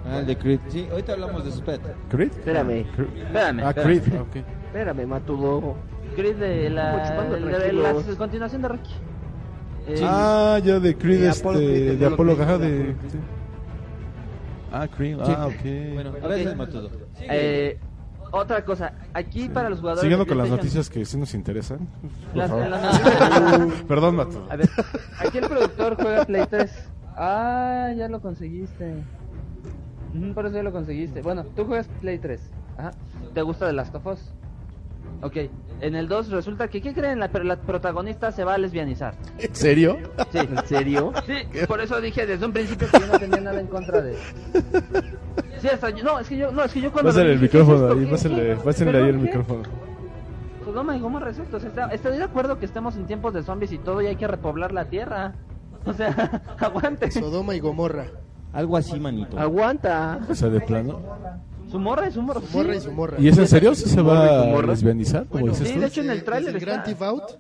ah, 0.09 0.19
el 0.19 0.27
de 0.27 0.37
Creed. 0.39 0.61
Sí, 0.69 0.87
ahorita 0.91 1.13
hablamos 1.13 1.45
de 1.45 1.51
eso, 1.51 1.59
espérate. 1.59 1.95
¿Creed? 2.11 2.31
Espérame, 2.33 2.85
Creed. 2.95 3.09
Espérame, 3.27 3.61
Ah. 3.65 3.73
Creed, 3.75 4.03
ok. 4.21 4.37
espérame, 4.67 5.07
Matudo. 5.07 5.77
Creed 6.17 6.37
de 6.37 6.71
la, 6.71 6.97
de- 7.29 7.73
la 7.73 7.95
continuación 8.17 8.63
de 8.63 8.69
Rocky. 8.69 8.95
Eh, 9.89 10.01
Ah, 10.03 10.59
ya 10.65 10.81
de 10.81 10.97
Creed, 10.97 11.21
De 11.21 11.29
este, 11.29 11.41
Apollo 11.43 11.59
Creed, 11.59 11.89
de 11.91 11.97
de 11.97 12.07
Apolo, 12.07 12.35
Creed, 12.37 12.59
de... 12.59 12.95
Ah, 14.83 14.89
Sí. 14.97 15.15
ah, 15.21 15.47
ok. 15.47 15.95
Bueno, 15.95 16.11
Ok. 16.11 16.17
gracias, 16.23 16.57
Matudo. 16.57 16.91
eh, 17.21 17.79
otra 18.33 18.65
cosa, 18.65 18.93
aquí 19.15 19.49
para 19.49 19.71
los 19.71 19.79
jugadores. 19.81 20.03
Siguiendo 20.03 20.27
con 20.27 20.37
las 20.39 20.49
noticias 20.51 20.91
que 20.91 21.05
sí 21.05 21.17
nos 21.17 21.33
interesan. 21.35 21.79
por 21.79 22.37
Las- 22.37 22.51
favor. 22.51 22.69
las- 22.69 23.83
Perdón, 23.89 24.17
Mato. 24.17 24.47
A 24.51 24.57
ver, 24.57 24.69
aquí 25.19 25.39
el 25.39 25.47
productor 25.49 25.97
juega 26.01 26.25
Play 26.25 26.47
3. 26.51 26.89
Ah, 27.17 27.93
ya 27.97 28.09
lo 28.09 28.21
conseguiste. 28.21 28.95
Por 30.35 30.47
eso 30.47 30.57
ya 30.57 30.63
lo 30.63 30.73
conseguiste. 30.73 31.23
Bueno, 31.23 31.45
tú 31.55 31.65
juegas 31.67 31.89
Play 32.01 32.19
3. 32.19 32.41
Ajá. 32.79 32.91
¿Te 33.35 33.43
gusta 33.43 33.67
The 33.67 33.73
Last 33.75 33.95
of 33.95 34.07
Us? 34.07 34.33
Ok. 35.23 35.37
En 35.81 35.95
el 35.95 36.09
2 36.09 36.31
resulta 36.31 36.69
que, 36.69 36.81
¿qué 36.81 36.95
creen? 36.95 37.19
La, 37.21 37.29
la 37.43 37.57
protagonista 37.57 38.33
se 38.33 38.45
va 38.45 38.55
a 38.55 38.59
lesbianizar. 38.59 39.15
¿En 39.39 39.55
serio? 39.55 39.99
Sí. 40.33 40.39
¿En 40.39 40.67
serio? 40.67 41.13
Sí, 41.27 41.35
por 41.69 41.81
eso 41.81 42.01
dije 42.01 42.27
desde 42.27 42.47
un 42.47 42.53
principio 42.53 42.89
que 42.91 43.01
yo 43.01 43.07
no 43.07 43.19
tenía 43.19 43.41
nada 43.41 43.61
en 43.61 43.67
contra 43.67 44.01
de... 44.03 44.15
Sí, 45.61 45.69
hasta 45.69 45.91
yo- 45.91 46.05
no, 46.05 46.19
es 46.19 46.29
que 46.29 46.37
yo, 46.37 46.51
no, 46.53 46.65
es 46.65 46.73
que 46.73 46.81
yo 46.81 46.93
cuando... 46.93 47.11
Pásale 47.11 47.33
el 47.33 47.39
¿qué 47.39 47.43
micrófono 47.43 47.87
ahí, 47.89 47.99
¿Qué- 47.99 48.05
qué? 48.07 48.57
pásale 48.65 48.91
ahí 48.91 49.05
el 49.05 49.05
¿Perdón, 49.05 49.21
qué? 49.21 49.27
micrófono. 49.27 49.63
Sodoma 50.65 50.97
y 50.97 51.01
Gomorra 51.01 51.31
es 51.31 51.39
esto, 51.39 51.57
o 51.59 51.61
sea, 51.61 51.87
estoy 51.93 52.17
de 52.19 52.25
acuerdo 52.25 52.59
que 52.59 52.67
estemos 52.67 52.97
en 52.97 53.07
tiempos 53.07 53.33
de 53.35 53.43
zombies 53.43 53.71
y 53.73 53.79
todo 53.79 54.03
y 54.03 54.07
hay 54.07 54.17
que 54.17 54.27
repoblar 54.27 54.73
la 54.73 54.87
tierra. 54.87 55.35
O 55.85 55.93
sea, 55.93 56.43
aguante. 56.59 57.11
Sodoma 57.11 57.55
y 57.55 57.61
Gomorra. 57.61 58.07
Algo 58.53 58.77
así, 58.77 58.99
manito. 58.99 59.39
Aguanta. 59.39 60.19
O 60.29 60.35
sea, 60.35 60.49
de 60.49 60.61
plano. 60.61 61.01
Su 61.71 61.79
morra 61.79 62.09
y 62.09 62.13
su 62.13 62.23
morra. 62.23 62.41
Su 62.41 62.57
morra 62.57 62.73
sí. 62.73 62.79
y 62.79 62.81
su 62.81 62.93
morra. 62.93 63.17
¿Y 63.21 63.29
es 63.29 63.39
en 63.39 63.49
serio? 63.49 63.75
¿Sí 63.75 63.89
se 63.89 64.01
va 64.03 64.43
a 64.43 64.63
lesbianizar? 64.63 65.27
Como 65.27 65.41
Bueno, 65.41 65.53
dices 65.53 65.69
sí, 65.69 65.75
tú? 65.75 65.81
de 65.81 65.87
hecho 65.87 66.01
en 66.03 66.11
el 66.11 66.25
tráiler 66.25 66.53
desde 66.53 66.59
el 66.59 66.65
Grand 66.65 66.79
está. 66.89 66.91
Theft 66.91 67.03
Auto, 67.03 67.39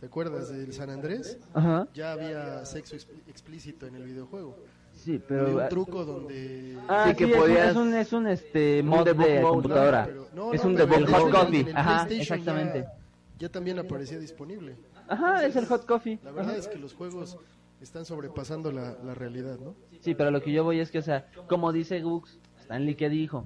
¿te 0.00 0.06
acuerdas 0.06 0.48
del 0.50 0.72
San 0.72 0.90
Andrés? 0.90 1.38
Ajá. 1.54 1.86
Ya 1.94 2.12
había 2.12 2.64
sexo 2.64 2.96
ex- 2.96 3.06
explícito 3.28 3.86
en 3.86 3.94
el 3.96 4.02
videojuego. 4.04 4.56
Sí, 4.94 5.20
pero... 5.26 5.56
un 5.62 5.68
truco 5.70 6.04
donde... 6.04 6.76
Ah, 6.88 7.04
Sí, 7.06 7.10
sí, 7.10 7.16
que 7.16 7.24
es, 7.24 7.32
un- 7.34 7.40
podías- 7.40 7.70
es 7.70 7.76
un, 7.76 7.94
es 7.94 8.12
un 8.12 8.26
este, 8.26 8.82
mod 8.82 9.04
de 9.06 9.14
mode, 9.14 9.40
computadora. 9.42 10.04
Pero- 10.06 10.26
no, 10.34 10.52
es 10.52 10.62
no, 10.64 10.70
un 10.70 11.06
hot 11.06 11.30
coffee. 11.30 11.60
en 11.60 11.68
el 11.68 11.76
Ajá, 11.76 12.06
exactamente. 12.10 12.80
Ya, 12.80 12.92
ya 13.38 13.48
también 13.48 13.78
aparecía 13.78 14.18
disponible. 14.18 14.76
Ajá, 15.08 15.46
es 15.46 15.56
el 15.56 15.66
hot 15.66 15.86
coffee. 15.86 16.18
La 16.22 16.32
verdad 16.32 16.56
es 16.56 16.68
que 16.68 16.76
los 16.78 16.92
juegos 16.94 17.38
están 17.80 18.04
sobrepasando 18.04 18.72
la, 18.72 18.94
la 19.02 19.14
realidad, 19.14 19.58
¿no? 19.58 19.74
Sí, 20.00 20.14
pero 20.14 20.30
lo 20.30 20.42
que 20.42 20.52
yo 20.52 20.64
voy 20.64 20.80
es 20.80 20.90
que, 20.90 20.98
o 20.98 21.02
sea, 21.02 21.26
como 21.48 21.72
dice 21.72 22.00
Gux, 22.02 22.38
Stanley 22.70 22.94
que 22.94 23.08
dijo, 23.08 23.44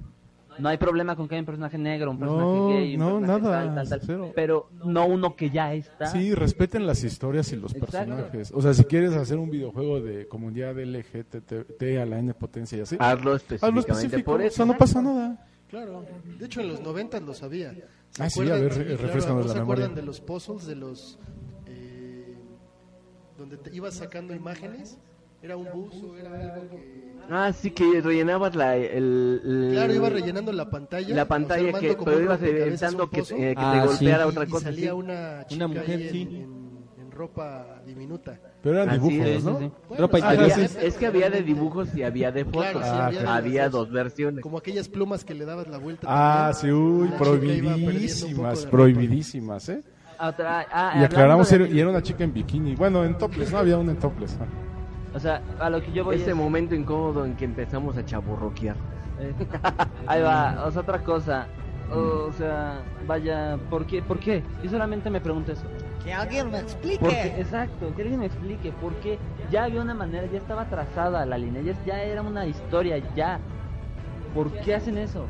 no 0.59 0.69
hay 0.69 0.77
problema 0.77 1.17
con 1.17 1.27
que 1.27 1.35
haya 1.35 1.41
un 1.43 1.47
personaje 1.47 1.79
negro, 1.79 2.11
un 2.11 2.19
personaje 2.19 2.47
No, 2.59 2.69
gay, 2.69 2.95
un 2.95 3.01
no, 3.01 3.07
personaje 3.21 3.43
nada, 3.43 3.65
tal, 3.65 3.75
tal, 3.75 3.89
tal, 3.89 4.01
cero. 4.05 4.33
pero 4.37 4.69
no 4.85 5.07
uno 5.07 5.35
que 5.35 5.51
ya 5.51 5.73
está. 5.75 6.07
Sí, 6.07 6.33
respeten 6.35 6.87
las 6.87 7.03
historias 7.03 7.51
y 7.53 7.57
los 7.57 7.75
Exacto. 7.75 7.91
personajes. 8.07 8.53
O 8.55 8.61
sea, 8.63 8.73
si 8.75 8.85
quieres 8.85 9.13
hacer 9.15 9.39
un 9.39 9.51
videojuego 9.51 10.01
de 10.01 10.29
comunidad 10.29 10.79
LGTT 10.79 11.83
a 12.01 12.07
la 12.07 12.19
N 12.19 12.35
potencia 12.35 12.79
y 12.79 12.81
así, 12.83 12.97
Hazlo 13.01 13.33
hazlo 13.33 13.37
específicamente 13.37 13.93
específico. 13.93 14.31
por 14.31 14.41
O 14.41 14.45
eso. 14.45 14.57
sea, 14.57 14.65
no 14.67 14.77
pasa 14.77 15.03
nada. 15.03 15.47
Claro. 15.71 16.05
De 16.39 16.47
hecho, 16.47 16.61
en 16.61 16.69
los 16.69 16.81
90 16.83 17.19
lo 17.21 17.35
sabía. 17.35 17.73
¿Se 18.11 18.23
Ah, 18.23 18.31
sí, 18.31 18.41
acuerdan? 18.43 18.59
a 18.59 18.63
ver, 18.63 18.73
claro, 18.75 18.97
refrescanos 19.03 19.41
¿no 19.43 19.49
la 19.49 19.49
se 19.49 19.59
memoria. 19.59 19.85
acuerdan 19.87 19.95
de 19.97 20.03
los 20.03 20.21
puzzles, 20.21 20.67
de 20.67 20.77
los... 20.77 21.19
eh, 21.67 22.37
donde 23.37 23.57
te 23.57 23.75
ibas 23.75 23.95
sacando 23.95 24.35
imágenes? 24.37 24.99
Era 25.45 25.57
un 25.59 25.67
buzo, 25.75 26.17
era 26.17 26.31
algo 26.55 26.71
que... 26.71 27.05
Ah, 27.31 27.53
sí, 27.53 27.71
que 27.71 28.01
rellenabas 28.01 28.55
la, 28.55 28.77
el, 28.77 29.41
el- 29.45 29.71
Claro, 29.73 29.95
iba 29.95 30.09
rellenando 30.09 30.53
la 30.53 30.71
pantalla. 30.71 31.15
la 31.15 31.27
pantalla, 31.27 31.69
o 31.69 31.71
sea, 31.79 31.81
que, 31.81 31.97
pero 32.03 32.21
ibas 32.21 32.43
evitando 32.43 33.11
que, 33.11 33.21
eh, 33.21 33.25
que 33.29 33.55
Ah, 33.57 33.73
te 33.73 33.81
sí. 33.81 33.87
golpeara 33.89 34.25
y- 34.25 34.29
otra 34.29 34.45
y 34.45 34.49
cosa. 34.49 34.65
salía 34.65 34.91
sí. 34.91 34.97
una 34.97 35.47
chica 35.47 35.65
Una 35.67 35.75
mujer, 35.81 35.97
ahí 35.99 36.03
en, 36.07 36.13
sí. 36.13 36.23
en- 36.23 36.79
en 37.01 37.11
ropa 37.11 37.83
diminuta. 37.87 38.41
Pero 38.63 38.77
eran 38.83 38.89
Así 38.89 39.09
dibujos, 39.11 39.45
¿no? 39.45 39.59
sí, 39.59 39.65
sí. 39.67 39.73
Bueno, 39.89 40.03
Ropa 40.07 40.17
sí, 40.19 40.25
había- 40.27 40.47
Es, 40.65 40.77
es 40.77 40.95
que 40.97 41.07
había 41.07 41.29
de 41.31 41.43
dibujos 41.43 41.95
y 41.95 42.03
había 42.03 42.33
de 42.33 42.45
fotos. 42.47 42.63
Claro, 42.63 42.81
sí, 42.81 42.87
Ah, 42.91 43.07
había, 43.07 43.35
había 43.37 43.69
dos 43.69 43.91
versiones. 43.91 44.43
Como 44.43 44.57
aquellas 44.59 44.89
plumas 44.89 45.25
que 45.27 45.35
le 45.35 45.45
dabas 45.45 45.69
la 45.69 45.77
vuelta. 45.79 46.07
Ah, 46.09 46.53
también. 46.55 46.75
sí, 46.75 46.81
uy, 46.81 47.09
prohibidísimas, 47.19 48.65
prohibidísimas, 48.67 49.69
¿eh? 49.69 49.83
Otra, 50.19 50.67
ah, 50.73 50.95
Y 51.01 51.05
aclaramos, 51.05 51.51
era- 51.53 51.65
de- 51.67 51.71
y 51.75 51.81
era 51.81 51.91
una 51.91 52.03
chica 52.03 52.25
en 52.25 52.33
bikini. 52.33 52.75
Bueno, 52.77 53.05
en 53.05 53.19
topless, 53.19 53.51
¿no? 53.53 53.59
Había 53.59 53.77
una 53.77 53.93
en 53.93 53.99
topless. 53.99 54.37
ah. 54.41 54.47
O 55.15 55.21
sea, 55.21 55.41
a 55.61 55.71
lo 55.71 55.81
que 55.81 55.93
yo 55.93 56.05
voy 56.05 56.17
Ese 56.17 56.31
es- 56.31 56.37
momento 56.37 56.75
incómodo 56.75 57.25
en 57.25 57.37
que 57.37 57.45
empezamos 57.45 57.97
a 57.97 58.05
chaburroquear. 58.05 58.77
Eh, 59.21 59.33
ahí 60.07 60.23
va, 60.23 60.65
o 60.67 60.71
sea, 60.71 60.83
otra 60.83 60.99
cosa. 61.03 61.47
O 61.91 62.33
sea, 62.33 62.81
vaya, 63.07 63.57
¿por 63.71 63.87
qué? 63.87 64.03
¿Por 64.03 64.19
qué? 64.19 64.43
Yo 64.63 64.71
solamente 64.71 65.11
me 65.11 65.21
pregunto 65.21 65.53
eso. 65.53 65.65
Que 66.03 66.13
alguien 66.13 66.51
me 66.51 66.59
explique. 66.59 67.35
Exacto, 67.39 67.95
que 67.95 68.03
alguien 68.03 68.21
me 68.21 68.27
explique. 68.27 68.73
¿Por 68.73 68.95
qué? 68.97 69.19
Ya 69.51 69.65
había 69.65 69.81
una 69.83 69.95
manera, 69.95 70.27
ya 70.27 70.39
estaba 70.39 70.65
trazada 70.65 71.25
la 71.25 71.39
línea, 71.39 71.63
ya, 71.63 71.75
ya 71.87 72.03
era 72.03 72.23
una 72.23 72.47
historia, 72.47 72.99
ya. 73.15 73.39
¿Por 74.35 74.51
qué 74.51 74.75
hacen 74.75 74.99
eso? 74.99 75.27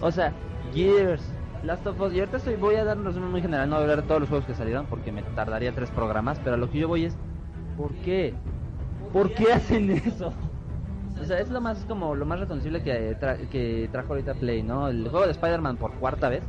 O 0.00 0.10
sea, 0.10 0.32
Gears, 0.74 1.22
Last 1.62 1.86
of 1.86 1.98
Us, 2.00 2.12
y 2.12 2.18
ahorita 2.20 2.36
estoy, 2.36 2.56
voy 2.56 2.74
a 2.74 2.84
dar 2.84 2.98
un 2.98 3.06
resumen 3.06 3.30
muy 3.30 3.40
general, 3.40 3.68
no 3.70 3.76
voy 3.76 3.80
a 3.80 3.84
hablar 3.84 4.02
de 4.02 4.08
todos 4.08 4.20
los 4.20 4.28
juegos 4.28 4.46
que 4.46 4.54
salieron 4.54 4.84
porque 4.86 5.10
me 5.12 5.22
tardaría 5.22 5.72
tres 5.72 5.90
programas, 5.90 6.38
pero 6.40 6.54
a 6.54 6.58
lo 6.58 6.68
que 6.70 6.78
yo 6.78 6.88
voy 6.88 7.06
es, 7.06 7.16
¿por 7.78 7.92
qué? 8.04 8.34
¿Por 9.16 9.32
qué 9.32 9.50
hacen 9.50 9.90
eso? 9.92 10.30
O 11.18 11.24
sea, 11.24 11.40
es 11.40 11.48
lo 11.48 11.58
más 11.62 11.78
como 11.88 12.14
lo 12.14 12.26
más 12.26 12.38
reconocible 12.38 12.82
que, 12.82 13.18
tra- 13.18 13.48
que 13.48 13.88
trajo 13.90 14.12
ahorita 14.12 14.34
Play, 14.34 14.62
¿no? 14.62 14.88
El 14.88 15.08
juego 15.08 15.24
de 15.24 15.32
Spider-Man 15.32 15.78
por 15.78 15.92
cuarta 15.92 16.28
vez. 16.28 16.42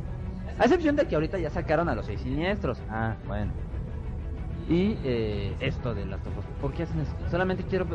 A 0.58 0.64
excepción 0.64 0.94
de 0.94 1.06
que 1.06 1.14
ahorita 1.14 1.38
ya 1.38 1.48
sacaron 1.48 1.88
a 1.88 1.94
los 1.94 2.04
seis 2.04 2.20
siniestros. 2.20 2.76
Ah, 2.90 3.16
bueno. 3.26 3.52
Y 4.68 4.98
eh, 5.02 5.56
esto 5.60 5.94
de 5.94 6.04
las 6.04 6.20
Us. 6.20 6.44
¿Por 6.60 6.74
qué 6.74 6.82
hacen 6.82 7.00
eso? 7.00 7.12
Solamente 7.30 7.64
quiero 7.64 7.86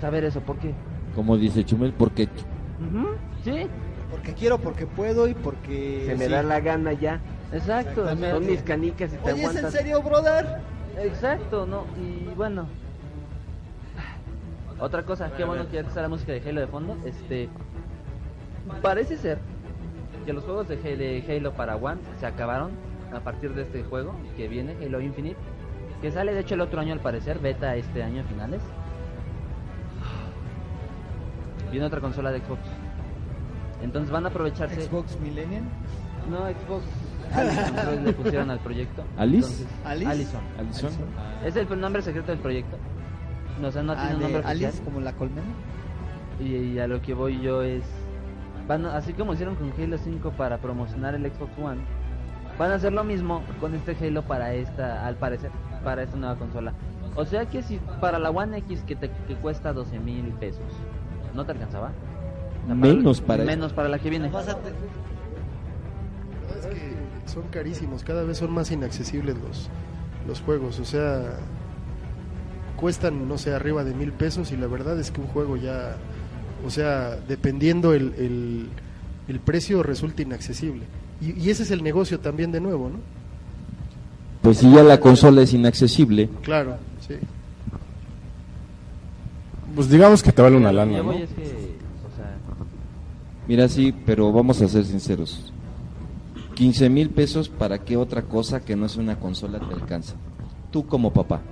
saber 0.00 0.24
eso. 0.24 0.40
¿Por 0.40 0.56
qué? 0.56 0.72
Como 1.14 1.36
dice 1.36 1.62
Chumel, 1.62 1.92
porque 1.92 2.22
Ujú, 2.24 3.08
Sí, 3.44 3.66
Porque 4.10 4.32
quiero, 4.32 4.56
porque 4.56 4.86
puedo 4.86 5.28
y 5.28 5.34
porque... 5.34 6.04
Se 6.06 6.16
me 6.16 6.24
sí. 6.24 6.30
da 6.32 6.42
la 6.42 6.60
gana 6.60 6.94
ya. 6.94 7.20
exacto. 7.52 8.08
Son 8.16 8.46
mis 8.46 8.62
canicas 8.62 9.12
y 9.12 9.16
te 9.18 9.30
Oye, 9.30 9.32
¿es 9.32 9.50
en 9.50 9.56
aguantas. 9.58 9.72
serio, 9.74 10.02
brother? 10.02 10.46
Exacto, 11.02 11.66
no. 11.66 11.84
Y 12.00 12.32
bueno. 12.34 12.66
Otra 14.78 15.04
cosa, 15.04 15.30
qué 15.36 15.44
bueno 15.44 15.66
que 15.68 15.74
ya 15.74 15.80
está 15.80 16.02
la 16.02 16.08
música 16.08 16.32
de 16.32 16.46
Halo 16.46 16.60
de 16.60 16.66
fondo. 16.66 16.96
Este. 17.04 17.48
Parece 18.82 19.16
ser 19.16 19.38
que 20.26 20.32
los 20.32 20.44
juegos 20.44 20.68
de 20.68 21.24
Halo, 21.28 21.52
para 21.52 21.76
One 21.76 22.00
se 22.18 22.26
acabaron 22.26 22.72
a 23.14 23.20
partir 23.20 23.54
de 23.54 23.62
este 23.62 23.84
juego 23.84 24.14
que 24.36 24.48
viene, 24.48 24.76
Halo 24.84 25.00
Infinite. 25.00 25.38
Que 26.02 26.10
sale 26.10 26.34
de 26.34 26.40
hecho 26.40 26.54
el 26.54 26.60
otro 26.60 26.80
año 26.80 26.92
al 26.92 27.00
parecer, 27.00 27.38
beta 27.38 27.74
este 27.74 28.02
año 28.02 28.22
finales. 28.24 28.60
Viene 31.70 31.86
otra 31.86 32.00
consola 32.00 32.30
de 32.30 32.40
Xbox. 32.40 32.60
Entonces 33.82 34.10
van 34.10 34.26
a 34.26 34.28
aprovecharse. 34.28 34.82
Xbox 34.82 35.18
Millennium. 35.20 35.64
No, 36.30 36.38
Xbox. 36.48 36.84
Allison, 37.34 38.04
le 38.04 38.12
pusieron 38.12 38.50
al 38.50 38.58
proyecto. 38.60 39.02
¿Alice? 39.16 39.48
Entonces, 39.48 39.66
¿Alice? 39.84 40.10
Allison. 40.10 40.40
Alison. 40.58 40.90
Es 41.44 41.56
el 41.56 41.80
nombre 41.80 42.02
secreto 42.02 42.30
del 42.30 42.40
proyecto. 42.40 42.76
No, 43.60 43.68
o 43.68 43.72
sea, 43.72 43.82
no 43.82 43.92
Ah, 43.92 43.96
tiene 43.96 44.14
un 44.16 44.20
nombre 44.22 44.40
oficial. 44.40 44.64
Alice, 44.70 44.82
como 44.84 45.00
la 45.00 45.12
colmena. 45.12 45.46
Y, 46.40 46.54
y 46.54 46.78
a 46.78 46.86
lo 46.86 47.00
que 47.00 47.14
voy 47.14 47.40
yo 47.40 47.62
es. 47.62 47.82
Van 48.68 48.84
a- 48.84 48.96
así 48.96 49.12
como 49.12 49.32
hicieron 49.32 49.54
con 49.54 49.72
Halo 49.80 49.96
5 49.98 50.30
para 50.32 50.58
promocionar 50.58 51.14
el 51.14 51.22
Xbox 51.30 51.50
One, 51.58 51.80
van 52.58 52.72
a 52.72 52.74
hacer 52.74 52.92
lo 52.92 53.04
mismo 53.04 53.42
con 53.60 53.74
este 53.74 53.96
Halo 54.00 54.22
para 54.22 54.52
esta, 54.54 55.06
al 55.06 55.14
parecer, 55.16 55.50
para 55.84 56.02
esta 56.02 56.16
nueva 56.16 56.34
consola. 56.36 56.72
O 57.14 57.24
sea 57.24 57.46
que 57.46 57.62
si 57.62 57.78
para 58.00 58.18
la 58.18 58.30
One 58.30 58.58
X 58.58 58.82
que 58.86 58.96
te 58.96 59.10
que 59.28 59.34
cuesta 59.36 59.72
12 59.72 59.98
mil 60.00 60.26
pesos, 60.40 60.64
¿no 61.34 61.44
te 61.46 61.52
alcanzaba? 61.52 61.92
O 62.64 62.66
sea, 62.66 62.74
Menos 62.74 63.20
para 63.20 63.44
menos 63.44 63.72
para 63.72 63.88
la 63.88 63.98
que 64.00 64.10
viene. 64.10 64.28
Pásate. 64.28 64.70
La 66.48 66.54
verdad 66.54 66.72
es 66.72 66.78
que 66.78 66.96
son 67.30 67.44
carísimos, 67.50 68.02
cada 68.04 68.24
vez 68.24 68.36
son 68.38 68.50
más 68.52 68.70
inaccesibles 68.70 69.36
los, 69.38 69.70
los 70.26 70.40
juegos, 70.42 70.78
o 70.80 70.84
sea, 70.84 71.22
cuestan, 72.76 73.28
no 73.28 73.38
sé, 73.38 73.52
arriba 73.52 73.84
de 73.84 73.94
mil 73.94 74.12
pesos 74.12 74.52
y 74.52 74.56
la 74.56 74.66
verdad 74.66 74.98
es 75.00 75.10
que 75.10 75.20
un 75.20 75.26
juego 75.28 75.56
ya, 75.56 75.96
o 76.64 76.70
sea, 76.70 77.16
dependiendo 77.16 77.94
el, 77.94 78.14
el, 78.18 78.68
el 79.28 79.40
precio 79.40 79.82
resulta 79.82 80.22
inaccesible. 80.22 80.82
Y, 81.20 81.32
y 81.40 81.50
ese 81.50 81.62
es 81.62 81.70
el 81.70 81.82
negocio 81.82 82.20
también 82.20 82.52
de 82.52 82.60
nuevo, 82.60 82.88
¿no? 82.90 82.98
Pues 84.42 84.58
si 84.58 84.70
ya 84.70 84.82
la 84.82 85.00
consola 85.00 85.42
es 85.42 85.52
inaccesible, 85.52 86.28
Claro, 86.42 86.76
sí. 87.06 87.14
Pues 89.74 89.90
digamos 89.90 90.22
que 90.22 90.32
te 90.32 90.40
vale 90.40 90.56
una 90.56 90.72
lana, 90.72 90.98
¿no? 90.98 91.04
voy 91.04 91.22
es 91.22 91.30
que, 91.30 91.42
o 91.42 92.16
sea, 92.16 92.36
mira 93.46 93.68
sí, 93.68 93.92
pero 94.06 94.32
vamos 94.32 94.62
a 94.62 94.68
ser 94.68 94.84
sinceros. 94.84 95.52
15 96.54 96.88
mil 96.88 97.10
pesos 97.10 97.50
para 97.50 97.78
qué 97.80 97.98
otra 97.98 98.22
cosa 98.22 98.64
que 98.64 98.76
no 98.76 98.86
es 98.86 98.96
una 98.96 99.20
consola 99.20 99.58
te 99.58 99.74
alcanza. 99.74 100.14
Tú 100.70 100.86
como 100.86 101.12
papá. 101.12 101.42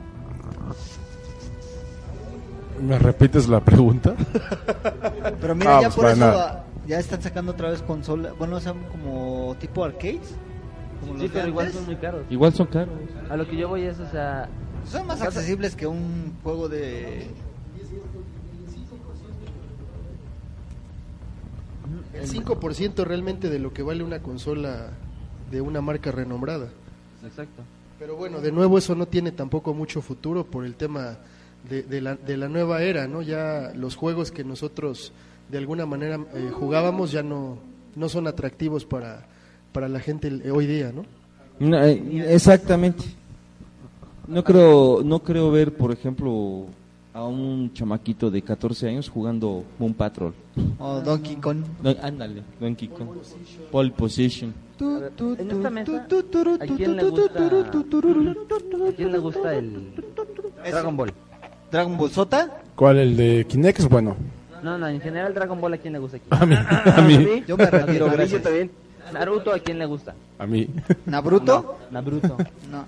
¿Me 2.81 2.99
repites 2.99 3.49
la 3.49 3.61
pregunta? 3.61 4.15
Pero 5.41 5.55
mira, 5.55 5.79
Ah, 5.79 5.81
ya 5.83 5.89
pues 5.89 5.95
por 5.97 6.07
eso 6.07 6.17
nada. 6.21 6.65
ya 6.87 6.99
están 6.99 7.23
sacando 7.23 7.53
otra 7.53 7.71
vez 7.71 7.83
consola. 7.83 8.33
Bueno, 8.39 8.57
o 8.57 8.61
sea, 8.61 8.75
como 8.91 9.57
tipo 9.61 9.85
arcades. 9.85 10.35
Como 11.01 11.19
sí, 11.21 11.31
pero 11.33 11.49
igual 11.49 11.73
son 11.73 11.85
muy 11.87 11.97
caros. 11.97 12.23
Igual 12.31 12.53
son 12.53 12.67
caros. 12.67 12.95
A 13.31 13.37
lo 13.37 13.47
que 13.47 13.57
yo 13.57 13.69
voy 13.69 13.83
es, 13.83 13.99
o 14.01 14.11
sea, 14.11 14.49
Son 14.91 15.07
más 15.07 15.21
accesibles 15.23 15.77
que 15.77 15.87
un 15.87 16.35
juego 16.43 16.69
de. 16.69 17.27
El 22.15 22.29
5% 22.29 23.05
realmente 23.05 23.51
de 23.51 23.59
lo 23.59 23.73
que 23.73 23.83
vale 23.83 24.03
una 24.05 24.21
consola 24.21 24.89
de 25.51 25.61
una 25.61 25.81
marca 25.81 26.11
renombrada. 26.13 26.69
Exacto. 27.25 27.63
Pero 27.99 28.17
bueno, 28.17 28.41
de 28.41 28.53
nuevo 28.53 28.79
eso 28.79 28.95
no 28.95 29.07
tiene 29.07 29.33
tampoco 29.33 29.75
mucho 29.75 30.01
futuro 30.01 30.45
por 30.45 30.65
el 30.65 30.75
tema 30.75 31.17
de, 31.69 31.83
de 31.83 32.01
la, 32.01 32.17
de 32.17 32.37
la 32.37 32.49
nueva 32.49 32.83
era, 32.83 33.07
¿no? 33.07 33.23
Ya 33.23 33.73
los 33.75 33.97
juegos 33.97 34.31
que 34.31 34.45
nosotros 34.45 35.13
de 35.51 35.59
alguna 35.59 35.87
manera 35.87 36.19
eh, 36.35 36.51
jugábamos 36.53 37.13
ya 37.13 37.23
no, 37.23 37.59
no 37.95 38.09
son 38.09 38.27
atractivos 38.27 38.85
para, 38.85 39.27
para 39.73 39.89
la 39.89 40.01
gente 40.01 40.51
hoy 40.51 40.67
día, 40.67 40.93
¿no? 40.93 41.05
No, 41.59 41.83
eh, 41.85 42.35
exactamente. 42.35 43.05
No 44.27 44.43
creo, 44.43 45.03
no 45.05 45.21
creo 45.21 45.51
ver, 45.51 45.75
por 45.77 45.93
ejemplo, 45.93 46.67
a 47.13 47.25
un 47.25 47.73
chamaquito 47.73 48.31
de 48.31 48.43
14 48.43 48.89
años 48.89 49.09
jugando 49.09 49.65
Moon 49.79 49.95
Patrol. 49.95 50.35
O 50.79 51.01
Donkey 51.01 51.37
Kong. 51.37 51.59
No, 51.83 51.95
ándale, 52.03 52.43
Donkey 52.59 52.89
Kong. 52.89 53.09
Pole 53.71 53.91
Position. 53.91 54.53
En 54.81 55.51
esta 55.51 55.71
mesa, 55.71 56.07
¿a 56.61 56.67
quién 56.67 56.97
le 56.97 57.05
gusta, 57.05 57.47
¿a 57.47 58.93
quién 58.97 59.13
le 59.13 59.19
gusta 59.19 59.55
el 59.55 59.95
Dragon 60.65 60.97
Ball? 60.97 61.13
Dragon 61.75 61.99
Ball 61.99 62.11
Sota. 62.13 62.49
¿Cuál? 62.77 62.99
¿El 62.99 63.17
de 63.17 63.47
Kinect? 63.49 63.81
es 63.81 63.89
Bueno. 63.89 64.15
No, 64.63 64.79
no, 64.79 64.87
en 64.87 65.01
general 65.01 65.35
Dragon 65.35 65.61
Ball 65.61 65.75
a 65.75 65.79
quién 65.79 65.93
le 65.93 65.99
gusta 65.99 66.19
aquí. 66.19 66.27
A 66.31 66.47
mí. 66.47 66.55
A 66.57 67.01
mí. 67.03 67.43
Yo 67.49 67.57
me 67.57 67.67
retiro, 67.67 68.09
gracias. 68.09 68.43
también. 68.45 68.71
Naruto 69.13 69.53
a 69.53 69.59
quién 69.59 69.81
le 69.81 69.85
gusta? 69.87 70.15
A 70.39 70.47
mí. 70.47 70.69
¿Nabruto? 71.05 71.77
Naruto. 71.91 72.37
No. 72.71 72.87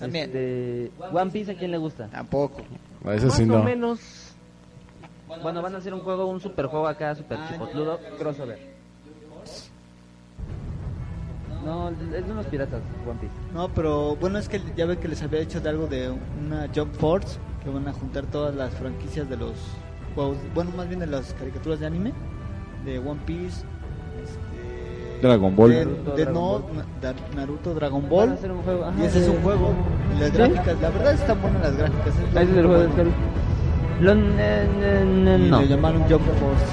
También. 0.00 0.24
Este, 0.26 0.90
One 1.12 1.30
Piece 1.30 1.52
a 1.52 1.54
quién 1.54 1.70
le 1.70 1.78
gusta? 1.78 2.08
Tampoco. 2.08 2.62
A 3.04 3.14
ese 3.14 3.26
Más 3.26 3.36
sí 3.36 3.42
o 3.44 3.46
no. 3.46 3.62
menos. 3.62 4.00
Bueno, 5.40 5.62
van 5.62 5.76
a 5.76 5.78
hacer 5.78 5.94
un 5.94 6.00
juego, 6.00 6.26
un 6.26 6.40
super 6.40 6.66
juego 6.66 6.88
acá, 6.88 7.14
super 7.14 7.38
chipotludo, 7.48 8.00
crossover. 8.18 8.58
No, 11.64 11.88
es 11.88 11.98
de 12.26 12.32
unos 12.32 12.46
piratas, 12.46 12.80
One 13.08 13.18
Piece. 13.20 13.34
No, 13.54 13.68
pero 13.68 14.16
bueno, 14.16 14.38
es 14.38 14.48
que 14.48 14.60
ya 14.76 14.86
ve 14.86 14.98
que 14.98 15.08
les 15.08 15.22
había 15.22 15.40
dicho 15.40 15.60
de 15.60 15.68
algo 15.68 15.86
de 15.86 16.10
una 16.46 16.68
Jump 16.74 16.94
Force, 16.94 17.38
que 17.64 17.70
van 17.70 17.88
a 17.88 17.92
juntar 17.92 18.24
todas 18.26 18.54
las 18.54 18.72
franquicias 18.74 19.28
de 19.28 19.36
los 19.36 19.52
juegos, 20.14 20.36
bueno, 20.54 20.70
más 20.76 20.86
bien 20.88 21.00
de 21.00 21.06
las 21.06 21.32
caricaturas 21.34 21.80
de 21.80 21.86
anime, 21.86 22.12
de 22.84 22.98
One 22.98 23.20
Piece, 23.26 23.64
este, 24.22 25.20
Dragon 25.26 25.56
Ball. 25.56 25.70
de, 25.70 25.84
Naruto, 25.84 26.10
de 26.14 26.24
Dragon 26.24 26.34
no, 26.34 26.58
Ball. 26.60 26.76
Na- 26.76 26.84
Dar- 27.02 27.34
Naruto, 27.34 27.74
Dragon 27.74 28.08
Ball, 28.08 28.32
hacer 28.32 28.52
un 28.52 28.62
juego, 28.62 28.84
ajá, 28.84 29.02
y 29.02 29.06
ese 29.06 29.20
es 29.22 29.28
un 29.28 29.42
juego, 29.42 29.74
y 30.16 30.20
las 30.20 30.30
¿Sí? 30.30 30.36
gráficas, 30.36 30.80
la 30.80 30.90
verdad 30.90 31.12
están 31.14 31.42
buenas 31.42 31.62
las 31.62 31.76
gráficas. 31.76 32.06
es 32.18 32.36
es 32.50 32.56
el 32.56 32.66
juego 32.66 32.82
de 32.82 32.86
bueno. 32.88 33.10
Lo- 34.00 34.12
eh, 34.12 34.18
eh, 34.38 35.38
Y 35.46 35.50
no. 35.50 35.60
le 35.62 35.68
llamaron 35.68 36.02
Jump 36.02 36.22
Force. 36.22 36.64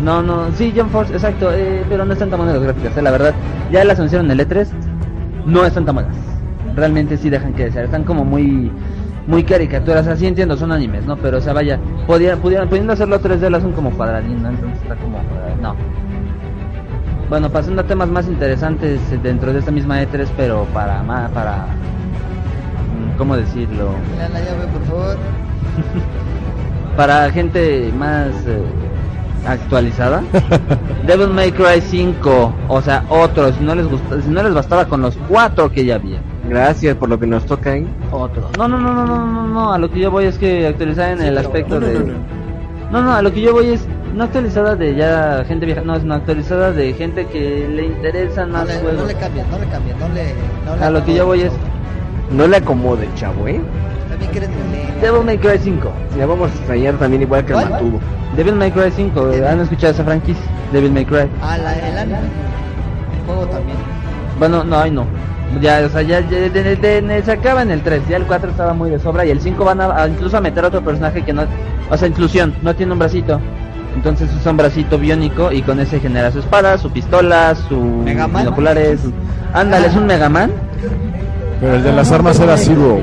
No, 0.00 0.22
no, 0.22 0.50
sí, 0.52 0.72
Jump 0.76 0.90
Force, 0.90 1.12
exacto, 1.12 1.52
eh, 1.52 1.84
pero 1.88 2.04
no 2.04 2.12
están 2.12 2.30
tan 2.30 2.38
buenas 2.38 2.56
las 2.56 2.64
gráficas, 2.64 2.96
eh, 2.96 3.02
la 3.02 3.10
verdad. 3.10 3.34
Ya 3.70 3.84
las 3.84 3.98
anunciaron 3.98 4.30
en 4.30 4.40
el 4.40 4.48
E3, 4.48 4.68
no 5.46 5.64
están 5.64 5.84
tan 5.84 5.94
buenas. 5.94 6.16
Realmente 6.74 7.16
sí 7.16 7.30
dejan 7.30 7.52
que 7.54 7.64
desear, 7.64 7.84
están 7.84 8.04
como 8.04 8.24
muy 8.24 8.70
muy 9.26 9.44
caricaturas, 9.44 10.06
así 10.06 10.26
entiendo, 10.26 10.56
son 10.56 10.72
animes, 10.72 11.06
¿no? 11.06 11.16
Pero, 11.16 11.38
o 11.38 11.40
sea, 11.40 11.52
vaya, 11.52 11.78
podían, 12.06 12.40
pudieran, 12.40 12.68
pudiendo 12.68 12.92
hacerlo 12.92 13.20
3D, 13.20 13.50
lo 13.50 13.56
hacen 13.58 13.72
como 13.72 13.90
cuadradín, 13.92 14.42
¿no? 14.42 14.48
Entonces 14.48 14.82
está 14.82 14.96
como, 14.96 15.18
eh, 15.18 15.56
no. 15.60 15.76
Bueno, 17.28 17.48
pasando 17.48 17.82
a 17.82 17.84
temas 17.84 18.08
más 18.08 18.26
interesantes 18.26 19.00
dentro 19.22 19.52
de 19.52 19.60
esta 19.60 19.70
misma 19.70 20.02
E3, 20.02 20.28
pero 20.36 20.64
para 20.74 21.02
más, 21.02 21.30
para, 21.30 21.66
mm, 21.66 23.16
¿cómo 23.16 23.36
decirlo? 23.36 23.94
La 24.18 24.28
llave, 24.28 24.66
por 24.72 24.82
favor. 24.84 25.16
para 26.96 27.30
gente 27.30 27.92
más 27.96 28.28
eh, 28.46 28.62
actualizada. 29.46 30.22
Devil 31.06 31.28
May 31.28 31.52
Cry 31.52 31.80
5, 31.80 32.54
o 32.68 32.82
sea, 32.82 33.04
otro, 33.08 33.52
si 33.52 33.62
no 33.64 33.74
les 33.74 33.86
gusta, 33.88 34.20
si 34.20 34.28
no 34.28 34.42
les 34.42 34.54
bastaba 34.54 34.86
con 34.86 35.02
los 35.02 35.16
cuatro 35.28 35.70
que 35.70 35.84
ya 35.84 35.96
había. 35.96 36.20
Gracias 36.48 36.96
por 36.96 37.08
lo 37.08 37.18
que 37.18 37.26
nos 37.26 37.44
toca 37.46 37.72
ahí. 37.72 37.86
Otro. 38.10 38.48
No, 38.58 38.68
no, 38.68 38.78
no, 38.78 38.92
no, 38.92 39.04
no, 39.06 39.26
no, 39.26 39.48
no, 39.48 39.72
a 39.72 39.78
lo 39.78 39.90
que 39.90 40.00
yo 40.00 40.10
voy 40.10 40.24
es 40.26 40.38
que 40.38 40.66
actualizada 40.66 41.12
en 41.12 41.22
el 41.22 41.38
aspecto 41.38 41.80
no, 41.80 41.86
no, 41.86 41.86
de 41.86 41.98
no, 42.00 42.06
no. 42.06 42.42
No, 42.90 43.02
no, 43.02 43.12
a 43.14 43.22
lo 43.22 43.32
que 43.32 43.40
yo 43.40 43.52
voy 43.52 43.70
es 43.70 43.86
no 44.14 44.24
actualizada 44.24 44.76
de 44.76 44.94
ya 44.94 45.44
gente 45.46 45.64
vieja, 45.64 45.80
no, 45.80 45.96
es 45.96 46.02
una 46.02 46.16
actualizada 46.16 46.72
de 46.72 46.92
gente 46.92 47.26
que 47.26 47.66
le 47.68 47.86
interesan 47.86 48.52
No 48.52 48.58
más 48.58 48.68
le, 48.68 48.74
no 48.74 48.80
juegos. 48.80 49.06
le 49.08 49.14
cambien, 49.14 49.50
no 49.50 49.58
le 49.58 49.66
cambien, 49.68 49.98
no 49.98 50.08
le... 50.10 50.34
No 50.66 50.76
le 50.76 50.84
A 50.84 50.90
lo 50.90 51.04
que 51.04 51.14
yo 51.14 51.24
voy 51.26 51.40
es 51.42 51.52
No 52.30 52.46
le 52.46 52.58
acomode, 52.58 53.08
chavo, 53.14 53.48
¿eh? 53.48 53.60
Devil 55.00 55.24
May 55.24 55.38
Cry 55.38 55.58
5. 55.58 55.92
Ya 56.16 56.26
vamos 56.26 56.50
a 56.50 56.54
extrañar 56.54 56.94
también 56.94 57.22
igual 57.22 57.44
que 57.44 57.52
el 57.52 57.58
¿Cuál? 57.58 57.70
Mantudo. 57.70 57.98
Devil 58.36 58.54
May 58.54 58.70
Cry 58.70 58.90
5, 58.94 59.30
¿han 59.48 59.60
escuchado 59.60 59.92
esa 59.92 60.04
franquicia? 60.04 60.42
Devil 60.72 60.92
May 60.92 61.04
Cry. 61.04 61.28
Ah, 61.42 61.58
la, 61.58 61.74
el 61.74 61.98
anime. 61.98 62.18
El 62.18 63.26
juego 63.26 63.46
también. 63.46 63.76
Bueno, 64.38 64.64
no, 64.64 64.78
ay 64.78 64.90
no. 64.90 65.04
Ya, 65.60 65.82
o 65.84 65.88
sea, 65.90 66.00
ya, 66.02 66.20
ya- 66.20 66.48
de- 66.48 66.50
de- 66.50 66.76
de- 67.02 67.22
se 67.22 67.32
acaba 67.32 67.60
en 67.62 67.70
el 67.70 67.82
3, 67.82 68.02
ya 68.08 68.16
el 68.16 68.24
4 68.24 68.50
estaba 68.50 68.72
muy 68.72 68.88
de 68.90 68.98
sobra 68.98 69.26
y 69.26 69.30
el 69.30 69.40
5 69.40 69.64
van 69.64 69.80
a, 69.82 70.02
a 70.02 70.08
incluso 70.08 70.38
a 70.38 70.40
meter 70.40 70.64
otro 70.64 70.82
personaje 70.82 71.22
que 71.22 71.32
no, 71.34 71.42
o 71.90 71.96
sea, 71.96 72.08
inclusión, 72.08 72.54
no 72.62 72.74
tiene 72.74 72.92
un 72.92 72.98
bracito. 72.98 73.38
Entonces 73.94 74.30
usa 74.34 74.50
un 74.52 74.56
bracito 74.56 74.98
biónico 74.98 75.52
y 75.52 75.60
con 75.60 75.78
ese 75.78 76.00
genera 76.00 76.30
su 76.30 76.38
espada, 76.38 76.78
su 76.78 76.90
pistola, 76.90 77.54
su 77.68 78.02
binoculares. 78.04 79.00
Ándale, 79.52 79.88
es 79.88 79.94
un 79.94 80.06
Mega 80.06 80.30
Man 80.30 80.50
Pero 81.60 81.74
el 81.74 81.82
de 81.82 81.92
las 81.92 82.10
armas 82.10 82.40
era 82.40 82.56
Zero. 82.56 83.02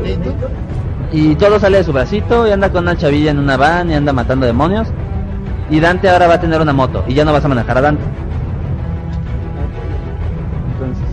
Y 1.12 1.36
todo 1.36 1.60
sale 1.60 1.78
de 1.78 1.84
su 1.84 1.92
bracito 1.92 2.48
y 2.48 2.52
anda 2.52 2.72
con 2.72 2.84
una 2.84 2.96
chavilla 2.96 3.32
en 3.32 3.40
una 3.40 3.58
van 3.58 3.90
y 3.90 3.96
anda 3.96 4.14
matando 4.14 4.46
demonios. 4.46 4.88
Y 5.70 5.80
Dante 5.80 6.10
ahora 6.10 6.28
va 6.28 6.36
a 6.36 6.42
tener 6.42 6.62
una 6.62 6.74
moto 6.74 7.04
y 7.08 7.14
ya 7.14 7.26
no 7.26 7.34
vas 7.34 7.46
a 7.46 7.48
manejar 7.48 7.78
a 7.78 7.82
Dante. 7.82 8.04
Entonces, 10.74 11.06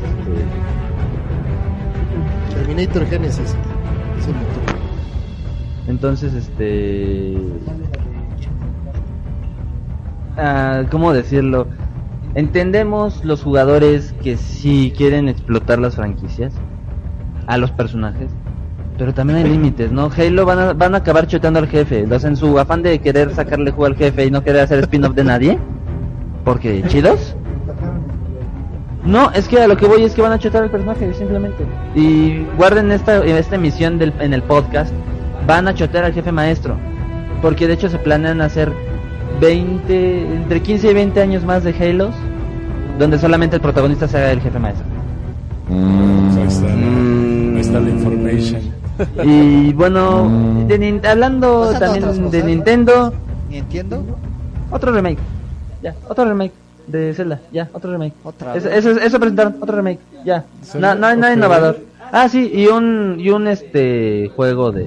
este, 2.51 2.57
Terminator 2.57 3.07
Genesis. 3.07 3.57
Es 4.19 4.27
el 4.27 4.35
motor. 4.35 4.77
Entonces, 5.89 6.35
este... 6.35 7.37
Ah, 10.37 10.83
¿Cómo 10.91 11.13
decirlo? 11.15 11.69
Entendemos 12.35 13.25
los 13.25 13.43
jugadores 13.43 14.15
que 14.23 14.37
sí 14.37 14.93
quieren 14.95 15.29
explotar 15.29 15.79
las 15.79 15.97
franquicias, 15.97 16.53
a 17.47 17.57
los 17.57 17.71
personajes, 17.71 18.31
pero 18.99 19.13
también 19.13 19.39
hay 19.39 19.45
límites, 19.51 19.93
¿no? 19.93 20.11
Halo 20.17 20.45
van 20.47 20.59
a, 20.59 20.73
van 20.73 20.95
a 20.95 20.99
acabar 20.99 21.27
choteando 21.27 21.59
al 21.61 21.69
jefe, 21.69 22.05
o 22.11 22.19
sea, 22.19 22.31
en 22.31 22.37
su 22.37 22.59
afán 22.59 22.83
de 22.83 22.99
querer 22.99 23.35
sacarle 23.35 23.71
juego 23.71 23.87
al 23.87 23.97
jefe 23.97 24.25
y 24.27 24.31
no 24.31 24.43
querer 24.43 24.63
hacer 24.63 24.79
spin-off 24.81 25.15
de 25.15 25.25
nadie, 25.25 25.59
porque 26.45 26.83
chidos. 26.89 27.37
No, 29.05 29.31
es 29.33 29.47
que 29.47 29.61
a 29.61 29.69
lo 29.69 29.77
que 29.77 29.87
voy 29.87 30.03
es 30.03 30.15
que 30.15 30.23
van 30.23 30.33
a 30.33 30.39
chotar 30.39 30.65
al 30.65 30.71
personaje, 30.71 31.13
simplemente. 31.15 31.65
Y 31.95 32.45
guarden 32.57 32.91
esta, 32.91 33.25
esta 33.25 33.55
emisión 33.55 33.99
del, 33.99 34.13
en 34.19 34.33
el 34.33 34.43
podcast, 34.43 34.93
van 35.47 35.69
a 35.69 35.75
chotear 35.75 36.05
al 36.05 36.13
jefe 36.13 36.33
maestro. 36.33 36.75
Porque 37.41 37.69
de 37.69 37.75
hecho 37.75 37.89
se 37.89 37.99
planean 37.99 38.41
hacer 38.41 38.73
20, 39.41 40.35
entre 40.37 40.61
15 40.61 40.91
y 40.91 40.95
20 40.95 41.21
años 41.21 41.45
más 41.45 41.63
de 41.63 41.71
Halos, 41.79 42.15
donde 42.99 43.19
solamente 43.19 43.55
el 43.57 43.63
protagonista 43.63 44.09
sea 44.09 44.33
el 44.33 44.41
jefe 44.41 44.59
maestro. 44.59 44.85
Ahí 45.71 46.47
está, 46.49 46.67
Mm. 46.67 47.55
ahí 47.55 47.61
está 47.61 47.81
la 47.81 47.91
information. 47.91 48.61
Y 49.25 49.73
bueno, 49.73 50.29
de 50.69 50.79
Nin- 50.79 51.07
hablando 51.07 51.61
otras 51.61 51.81
también 51.81 52.31
de. 52.31 52.43
Nintendo, 52.43 53.13
Ni 53.51 53.59
entiendo. 53.59 54.03
otro 54.71 54.93
remake. 54.93 55.19
Ya, 55.83 55.95
otro 56.09 56.25
remake 56.25 56.53
de 56.87 57.13
Zelda, 57.15 57.41
ya, 57.53 57.69
otro 57.73 57.91
remake. 57.93 58.15
Otra 58.25 58.55
Eso, 58.57 58.69
vez. 58.69 58.79
eso, 58.87 58.91
eso 59.01 59.21
presentaron, 59.21 59.57
otro 59.61 59.77
remake, 59.77 60.01
ya. 60.25 60.45
No, 60.79 60.95
no 60.95 61.07
hay 61.07 61.17
nada 61.17 61.35
innovador. 61.35 61.79
Ah, 62.13 62.29
sí, 62.29 62.51
y 62.55 62.69
un, 62.69 63.17
y 63.19 63.31
un 63.31 63.47
este 63.49 64.31
juego 64.35 64.73
de 64.73 64.87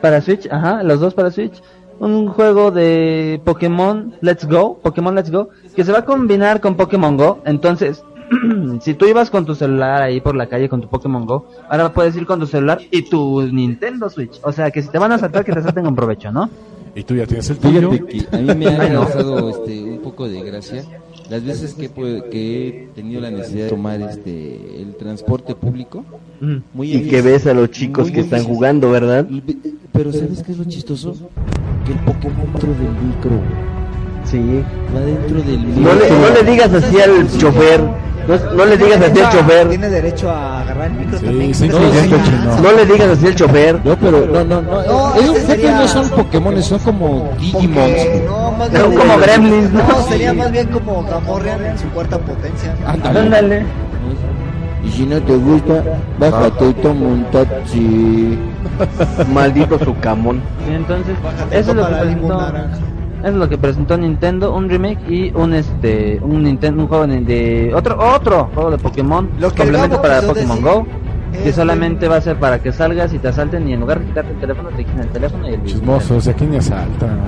para 0.00 0.20
Switch, 0.20 0.48
ajá, 0.50 0.82
los 0.82 1.00
dos 1.00 1.14
para 1.14 1.30
Switch. 1.30 1.62
Un 2.00 2.26
juego 2.28 2.70
de 2.72 3.40
Pokémon 3.44 4.14
Let's 4.22 4.46
Go, 4.48 4.78
Pokémon 4.82 5.14
Let's 5.14 5.30
Go, 5.30 5.50
que 5.76 5.84
se 5.84 5.92
va 5.92 5.98
a 6.00 6.04
combinar 6.04 6.60
con 6.60 6.74
Pokémon 6.74 7.16
Go. 7.16 7.38
Entonces, 7.44 8.02
si 8.80 8.94
tú 8.94 9.06
ibas 9.06 9.30
con 9.30 9.44
tu 9.44 9.54
celular 9.54 10.02
ahí 10.02 10.20
por 10.20 10.34
la 10.34 10.46
calle 10.46 10.68
con 10.68 10.80
tu 10.80 10.88
Pokémon 10.88 11.26
Go, 11.26 11.46
ahora 11.68 11.92
puedes 11.92 12.16
ir 12.16 12.26
con 12.26 12.40
tu 12.40 12.46
celular 12.46 12.80
y 12.90 13.02
tu 13.02 13.42
Nintendo 13.42 14.08
Switch. 14.08 14.40
O 14.42 14.52
sea, 14.52 14.70
que 14.70 14.82
si 14.82 14.88
te 14.88 14.98
van 14.98 15.12
a 15.12 15.18
saltar, 15.18 15.44
que 15.44 15.52
te 15.52 15.62
salten 15.62 15.84
con 15.84 15.94
provecho, 15.94 16.32
¿no? 16.32 16.48
Y 16.94 17.04
tú 17.04 17.14
ya 17.14 17.26
tienes 17.26 17.48
el 17.48 17.58
tuyo. 17.58 17.90
A 18.32 18.36
mí 18.36 18.54
me 18.54 18.68
ha 18.68 18.92
causado 18.92 19.48
este, 19.48 19.82
un 19.82 20.00
poco 20.00 20.28
de 20.28 20.42
gracia 20.42 20.84
las 21.30 21.42
veces 21.44 21.72
que, 21.72 21.88
que 21.88 22.68
he 22.68 22.88
tenido 22.94 23.20
la 23.22 23.30
necesidad 23.30 23.64
de 23.64 23.70
tomar 23.70 24.00
este 24.02 24.82
el 24.82 24.96
transporte 24.96 25.54
público. 25.54 26.04
Muy 26.74 26.92
Y 26.94 27.08
que 27.08 27.22
ves 27.22 27.46
a 27.46 27.54
los 27.54 27.70
chicos 27.70 28.04
muy, 28.04 28.12
que 28.12 28.18
muy 28.18 28.24
están 28.24 28.44
jugando, 28.44 28.90
¿verdad? 28.90 29.26
Pero 29.92 30.12
¿sabes 30.12 30.42
qué 30.42 30.52
es 30.52 30.58
lo 30.58 30.64
chistoso? 30.64 31.14
Que 31.86 31.92
el 31.92 31.98
Pokémon 32.00 32.52
dentro 32.52 32.74
del 32.74 32.90
micro 32.90 33.71
Sí. 34.24 34.64
va 34.94 35.00
dentro 35.00 35.42
del. 35.42 35.82
No 35.82 35.92
le, 35.94 36.10
no 36.10 36.30
le 36.34 36.50
digas 36.50 36.72
así 36.72 37.00
al 37.00 37.38
chofer. 37.38 37.80
No, 38.28 38.36
no 38.56 38.64
le 38.66 38.76
digas 38.76 39.00
así 39.02 39.20
al 39.20 39.32
chofer. 39.32 39.68
Tiene 39.68 39.88
derecho 39.90 40.30
a 40.30 40.60
agarrar 40.60 40.86
el 40.86 40.92
micro 40.92 41.18
Sí, 41.18 41.24
también. 41.24 41.54
sí, 41.54 41.68
No, 41.68 41.78
no. 41.80 42.60
No 42.62 42.72
le 42.72 42.86
digas 42.86 43.08
así 43.08 43.26
al 43.26 43.34
chofer. 43.34 43.80
No, 43.84 43.96
pero 43.96 44.26
no, 44.26 44.44
no, 44.44 44.62
no. 44.62 44.82
No, 44.84 45.14
Esos 45.16 45.36
ese 45.38 45.46
sería- 45.46 45.74
no 45.76 45.88
son 45.88 46.08
Pokémon, 46.10 46.62
son 46.62 46.78
como 46.78 47.30
Digimons. 47.40 47.90
Porque, 47.90 48.22
no, 48.26 48.52
más 48.52 48.68
Son 48.70 48.94
como 48.94 49.18
gremlins, 49.18 49.72
¿no? 49.72 49.82
No, 49.88 50.02
sería 50.08 50.32
más 50.32 50.52
bien 50.52 50.68
como 50.68 51.02
Gamorrean 51.04 51.64
en 51.66 51.78
su 51.78 51.88
cuarta 51.88 52.18
potencia. 52.18 52.74
Ándale. 52.86 53.18
Ándale. 53.20 53.62
Y 54.84 54.90
si 54.90 55.06
no 55.06 55.20
te 55.20 55.34
gusta, 55.36 55.82
bájate 56.18 56.68
y 56.68 56.72
toma 56.74 57.06
un 57.06 57.24
taxi. 57.32 58.38
Maldito 59.32 59.78
su 59.84 59.96
camón. 59.98 60.40
Y 60.70 60.74
entonces, 60.74 61.14
Bájate 61.22 61.58
eso 61.58 61.70
es 61.70 61.76
lo 61.76 61.86
que 61.88 61.94
es 63.24 63.34
lo 63.34 63.48
que 63.48 63.56
presentó 63.58 63.96
Nintendo, 63.96 64.52
un 64.54 64.68
remake 64.68 65.08
y 65.08 65.32
un 65.34 65.54
este 65.54 66.18
un 66.22 66.42
Nintendo 66.42 66.82
un 66.82 66.88
juego 66.88 67.06
de, 67.06 67.20
de- 67.20 67.72
otro 67.74 67.96
otro 68.14 68.50
juego 68.54 68.70
de 68.72 68.78
Pokémon 68.78 69.28
Lo 69.38 69.50
que 69.50 69.62
complemento 69.62 70.00
para 70.02 70.20
Pokémon 70.22 70.56
decir 70.56 70.64
Go 70.72 70.86
que 71.44 71.50
solamente 71.52 72.08
va 72.08 72.16
a 72.16 72.20
ser 72.20 72.36
para 72.36 72.58
que 72.58 72.72
salgas 72.72 73.12
y 73.14 73.18
te 73.18 73.28
asalten 73.28 73.66
y 73.66 73.72
en 73.72 73.80
lugar 73.80 74.00
de 74.00 74.06
quitarte 74.06 74.32
el 74.32 74.38
teléfono 74.40 74.68
te 74.70 74.84
quiten 74.84 75.00
el 75.00 75.08
teléfono 75.08 75.48
y 75.48 75.54
el 75.54 75.64
Chismosos, 75.64 76.28
aquí 76.28 76.44
ni 76.44 76.58
asaltan. 76.58 77.18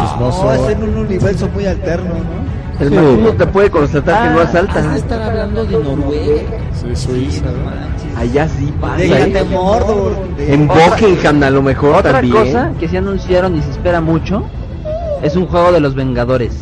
Chismoso. 0.00 0.44
No, 0.44 0.52
es 0.54 0.68
en 0.70 0.82
un 0.84 0.96
universo 0.96 1.48
muy 1.52 1.66
alterno, 1.66 2.14
¿no? 2.14 2.52
El 2.80 2.88
Sí. 2.88 3.36
Te 3.36 3.46
puede 3.46 3.70
constatar 3.70 4.22
que 4.28 4.34
no 4.34 4.40
Has 4.40 4.52
de 4.54 4.58
asaltan. 4.58 4.96
estar 4.96 5.22
hablando 5.22 5.64
de 5.66 5.72
Noruega. 5.78 6.42
Sí, 6.72 6.96
Suiza. 6.96 7.44
Allá 8.16 8.48
sí 8.48 8.72
pasa. 8.80 8.96
Déjate 8.96 9.38
¿eh? 9.40 9.44
Mordor. 9.50 10.12
En 10.38 10.66
Buckingham 10.66 11.42
a 11.42 11.50
lo 11.50 11.62
mejor 11.62 11.96
Otra 11.96 12.12
también. 12.12 12.32
cosa 12.46 12.72
que 12.80 12.88
se 12.88 12.98
anunciaron 12.98 13.54
y 13.56 13.60
se 13.62 13.70
espera 13.70 14.00
mucho 14.00 14.44
es 15.22 15.36
un 15.36 15.46
juego 15.46 15.72
de 15.72 15.80
los 15.80 15.94
Vengadores 15.94 16.58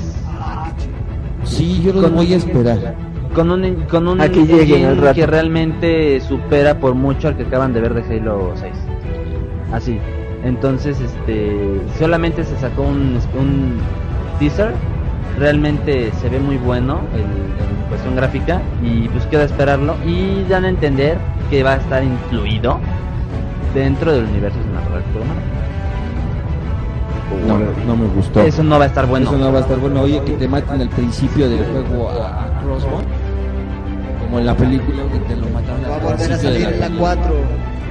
Sí, 1.45 1.81
yo 1.83 1.93
los 1.93 2.05
Con- 2.05 2.15
voy 2.15 2.33
a 2.33 2.37
esperar. 2.37 2.95
con 3.35 3.51
un 3.51 3.75
con 3.91 4.07
un 4.09 4.21
A 4.21 4.29
que 4.29 4.45
lleguen 4.45 4.85
engine 4.91 5.13
que 5.15 5.27
realmente 5.27 6.21
supera 6.21 6.79
por 6.79 6.95
mucho 6.95 7.29
al 7.29 7.37
que 7.37 7.45
acaban 7.45 7.73
de 7.73 7.81
ver 7.81 7.95
de 7.95 8.03
Halo 8.19 8.53
6. 8.57 8.73
Así. 9.73 9.99
Entonces, 10.45 11.01
este 11.01 11.81
solamente 11.99 12.45
se 12.45 12.57
sacó 12.59 12.83
un, 12.83 13.19
un 13.39 13.79
teaser. 14.39 14.73
Realmente 15.39 16.11
se 16.21 16.29
ve 16.29 16.39
muy 16.41 16.57
bueno 16.59 17.01
en 17.15 17.89
cuestión 17.89 18.17
gráfica 18.17 18.61
y 18.83 19.09
pues 19.09 19.27
queda 19.27 19.45
esperarlo 19.45 19.95
y 20.07 20.45
dan 20.49 20.65
a 20.65 20.69
entender 20.69 21.19
que 21.51 21.63
va 21.63 21.73
a 21.75 21.77
estar 21.77 22.03
incluido 22.05 22.79
dentro 23.75 24.13
del 24.13 24.25
universo 24.25 24.59
cinematográfico 24.63 25.19
de 25.21 25.25
Marvel. 25.25 25.45
No, 27.47 27.59
no 27.87 27.97
me 27.97 28.07
gustó. 28.15 28.41
Eso 28.43 28.63
no 28.63 28.79
va 28.79 28.85
a 28.85 28.89
estar 28.89 29.07
bueno. 29.07 29.31
Eso 29.31 29.39
no 29.39 29.53
va 29.53 29.59
a 29.59 29.63
estar 29.63 29.79
bueno. 29.79 30.03
Oye, 30.03 30.21
que 30.25 30.33
te 30.33 30.49
maten 30.49 30.81
al 30.81 30.89
principio 30.89 31.49
del 31.49 31.65
juego 31.65 32.11
a, 32.11 32.45
a 32.45 32.61
Crossbone. 32.61 33.05
Como 34.21 34.39
en 34.39 34.47
la 34.47 34.57
película 34.57 35.03
que 35.13 35.19
te 35.21 35.37
lo 35.37 35.49
mataron 35.49 35.83
Va 35.83 35.95
a 35.95 35.97
al 35.97 36.01
volver 36.03 36.13
a 36.13 36.17
principio 36.17 36.51
salir 36.51 36.67
en 36.69 36.81
la 36.81 36.87
película. 36.87 37.17
4. 37.17 37.35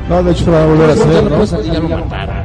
No, 0.10 0.24
de 0.24 0.32
hecho 0.32 0.52
va 0.52 0.64
a 0.64 0.66
volver 0.66 0.90
a 0.90 0.94
hacer, 0.94 1.32
no 1.32 1.46
salir, 1.46 1.72
ya 1.72 1.80
lo 1.80 1.90
mataron. 1.90 2.36
Eh, 2.38 2.44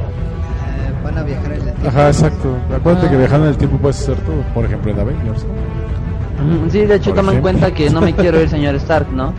van 1.03 1.17
a 1.17 1.23
viajar 1.23 1.45
en 1.45 1.53
el 1.53 1.63
tiempo. 1.63 1.87
Ajá, 1.87 2.07
exacto. 2.07 2.57
Acuérdate 2.75 3.09
que 3.09 3.17
viajando 3.17 3.45
en 3.45 3.51
el 3.51 3.57
tiempo 3.57 3.77
puedes 3.77 4.01
hacer 4.01 4.17
todo. 4.17 4.41
Por 4.53 4.65
ejemplo, 4.65 4.91
en 4.91 4.99
Avengers. 4.99 5.45
Sí, 6.69 6.85
de 6.85 6.95
hecho 6.95 7.11
Por 7.11 7.19
toma 7.19 7.33
en 7.33 7.41
cuenta 7.41 7.73
que 7.73 7.89
no 7.89 8.01
me 8.01 8.13
quiero 8.13 8.41
ir, 8.41 8.49
señor 8.49 8.75
Stark, 8.75 9.07
¿no? 9.13 9.33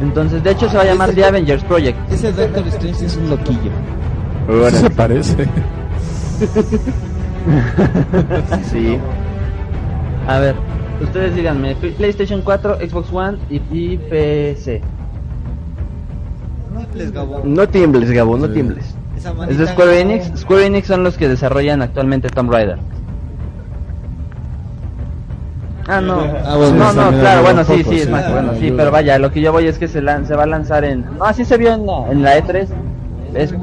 Entonces, 0.00 0.42
de 0.42 0.50
hecho 0.50 0.68
se 0.68 0.76
va 0.76 0.82
a 0.82 0.86
llamar 0.86 1.10
The 1.12 1.24
Avengers 1.24 1.62
Project. 1.64 1.98
Ese 2.10 2.32
Doctor 2.32 2.66
Strange 2.68 3.06
es 3.06 3.16
un 3.16 3.30
loquillo. 3.30 3.70
Sí 4.70 4.76
se 4.76 4.90
parece. 4.90 5.48
Sí. 8.70 8.98
A 10.26 10.38
ver, 10.38 10.54
ustedes 11.02 11.34
díganme, 11.34 11.74
PlayStation 11.76 12.40
4, 12.42 12.78
Xbox 12.88 13.12
One 13.12 13.38
y, 13.50 13.60
y 13.70 13.98
PC. 13.98 14.80
No 16.72 16.80
les 16.94 17.12
Gabo. 17.12 17.42
No 17.44 17.68
tiembles, 17.68 18.10
Gabo, 18.10 18.36
no 18.38 18.48
tiembles. 18.48 18.94
Es 19.48 19.58
de 19.58 19.66
Square 19.66 20.00
Enix. 20.00 20.32
Square 20.40 20.66
Enix 20.66 20.86
son 20.86 21.04
los 21.04 21.16
que 21.16 21.28
desarrollan 21.28 21.82
actualmente 21.82 22.28
Tomb 22.30 22.50
Raider. 22.50 22.78
Ah, 25.86 26.00
no. 26.00 26.20
Ah, 26.46 26.56
bueno, 26.56 26.76
no, 26.78 26.90
sí, 26.90 26.96
no, 26.96 27.10
claro, 27.20 27.42
bueno, 27.42 27.60
un 27.60 27.66
sí, 27.66 27.82
poco, 27.82 27.94
sí, 27.94 28.00
es 28.00 28.08
más, 28.10 28.32
bueno, 28.32 28.52
sí, 28.58 28.72
pero 28.74 28.90
vaya, 28.90 29.18
lo 29.18 29.30
que 29.30 29.42
yo 29.42 29.52
voy 29.52 29.66
es 29.66 29.78
que 29.78 29.86
se, 29.86 30.00
lan- 30.00 30.24
se 30.24 30.34
va 30.34 30.44
a 30.44 30.46
lanzar 30.46 30.82
en... 30.84 31.04
No, 31.18 31.26
así 31.26 31.44
se 31.44 31.58
vio 31.58 31.74
en 31.74 31.84
la, 31.86 32.10
en 32.10 32.22
la 32.22 32.38
E3. 32.38 32.66
Es- 33.34 33.54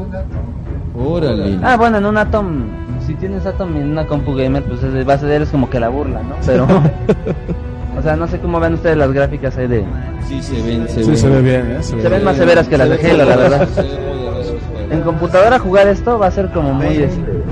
Órale. 1.04 1.60
Ah, 1.64 1.78
bueno, 1.78 1.98
en 1.98 2.06
un 2.06 2.18
Atom, 2.18 2.64
si 3.06 3.16
tienes 3.16 3.46
Atom 3.46 3.76
en 3.78 3.92
una 3.92 4.06
compu 4.06 4.34
gamer, 4.36 4.64
pues 4.64 4.84
es- 4.84 5.08
va 5.08 5.14
a 5.14 5.18
ser 5.18 5.42
es 5.42 5.50
como 5.50 5.70
que 5.70 5.80
la 5.80 5.90
burla, 5.90 6.22
¿no? 6.24 6.36
Pero, 6.46 6.66
o 7.98 8.02
sea, 8.02 8.16
no 8.16 8.28
sé 8.28 8.40
cómo 8.40 8.60
ven 8.60 8.74
ustedes 8.76 8.98
las 8.98 9.12
gráficas 9.12 9.58
ahí 9.58 9.68
de... 9.68 9.84
Sí, 10.28 10.42
se 10.42 10.62
ven, 10.62 10.88
se 10.88 11.04
Sí, 11.04 11.10
ven. 11.10 11.18
se 11.18 11.30
ve 11.30 11.42
bien, 11.42 11.72
¿eh? 11.72 11.84
Se 11.84 11.96
ven 11.96 12.24
más 12.24 12.38
severas 12.38 12.68
que 12.68 12.78
las 12.78 12.90
de 12.90 12.96
Halo, 13.12 13.26
la 13.26 13.36
verdad. 13.36 13.68
En 14.92 15.02
computadora 15.02 15.58
jugar 15.60 15.88
esto 15.88 16.20
va 16.20 16.28
a 16.28 16.32
ser 16.32 16.50
como 16.52 16.74
muy... 16.74 16.98
Este, 16.98 17.44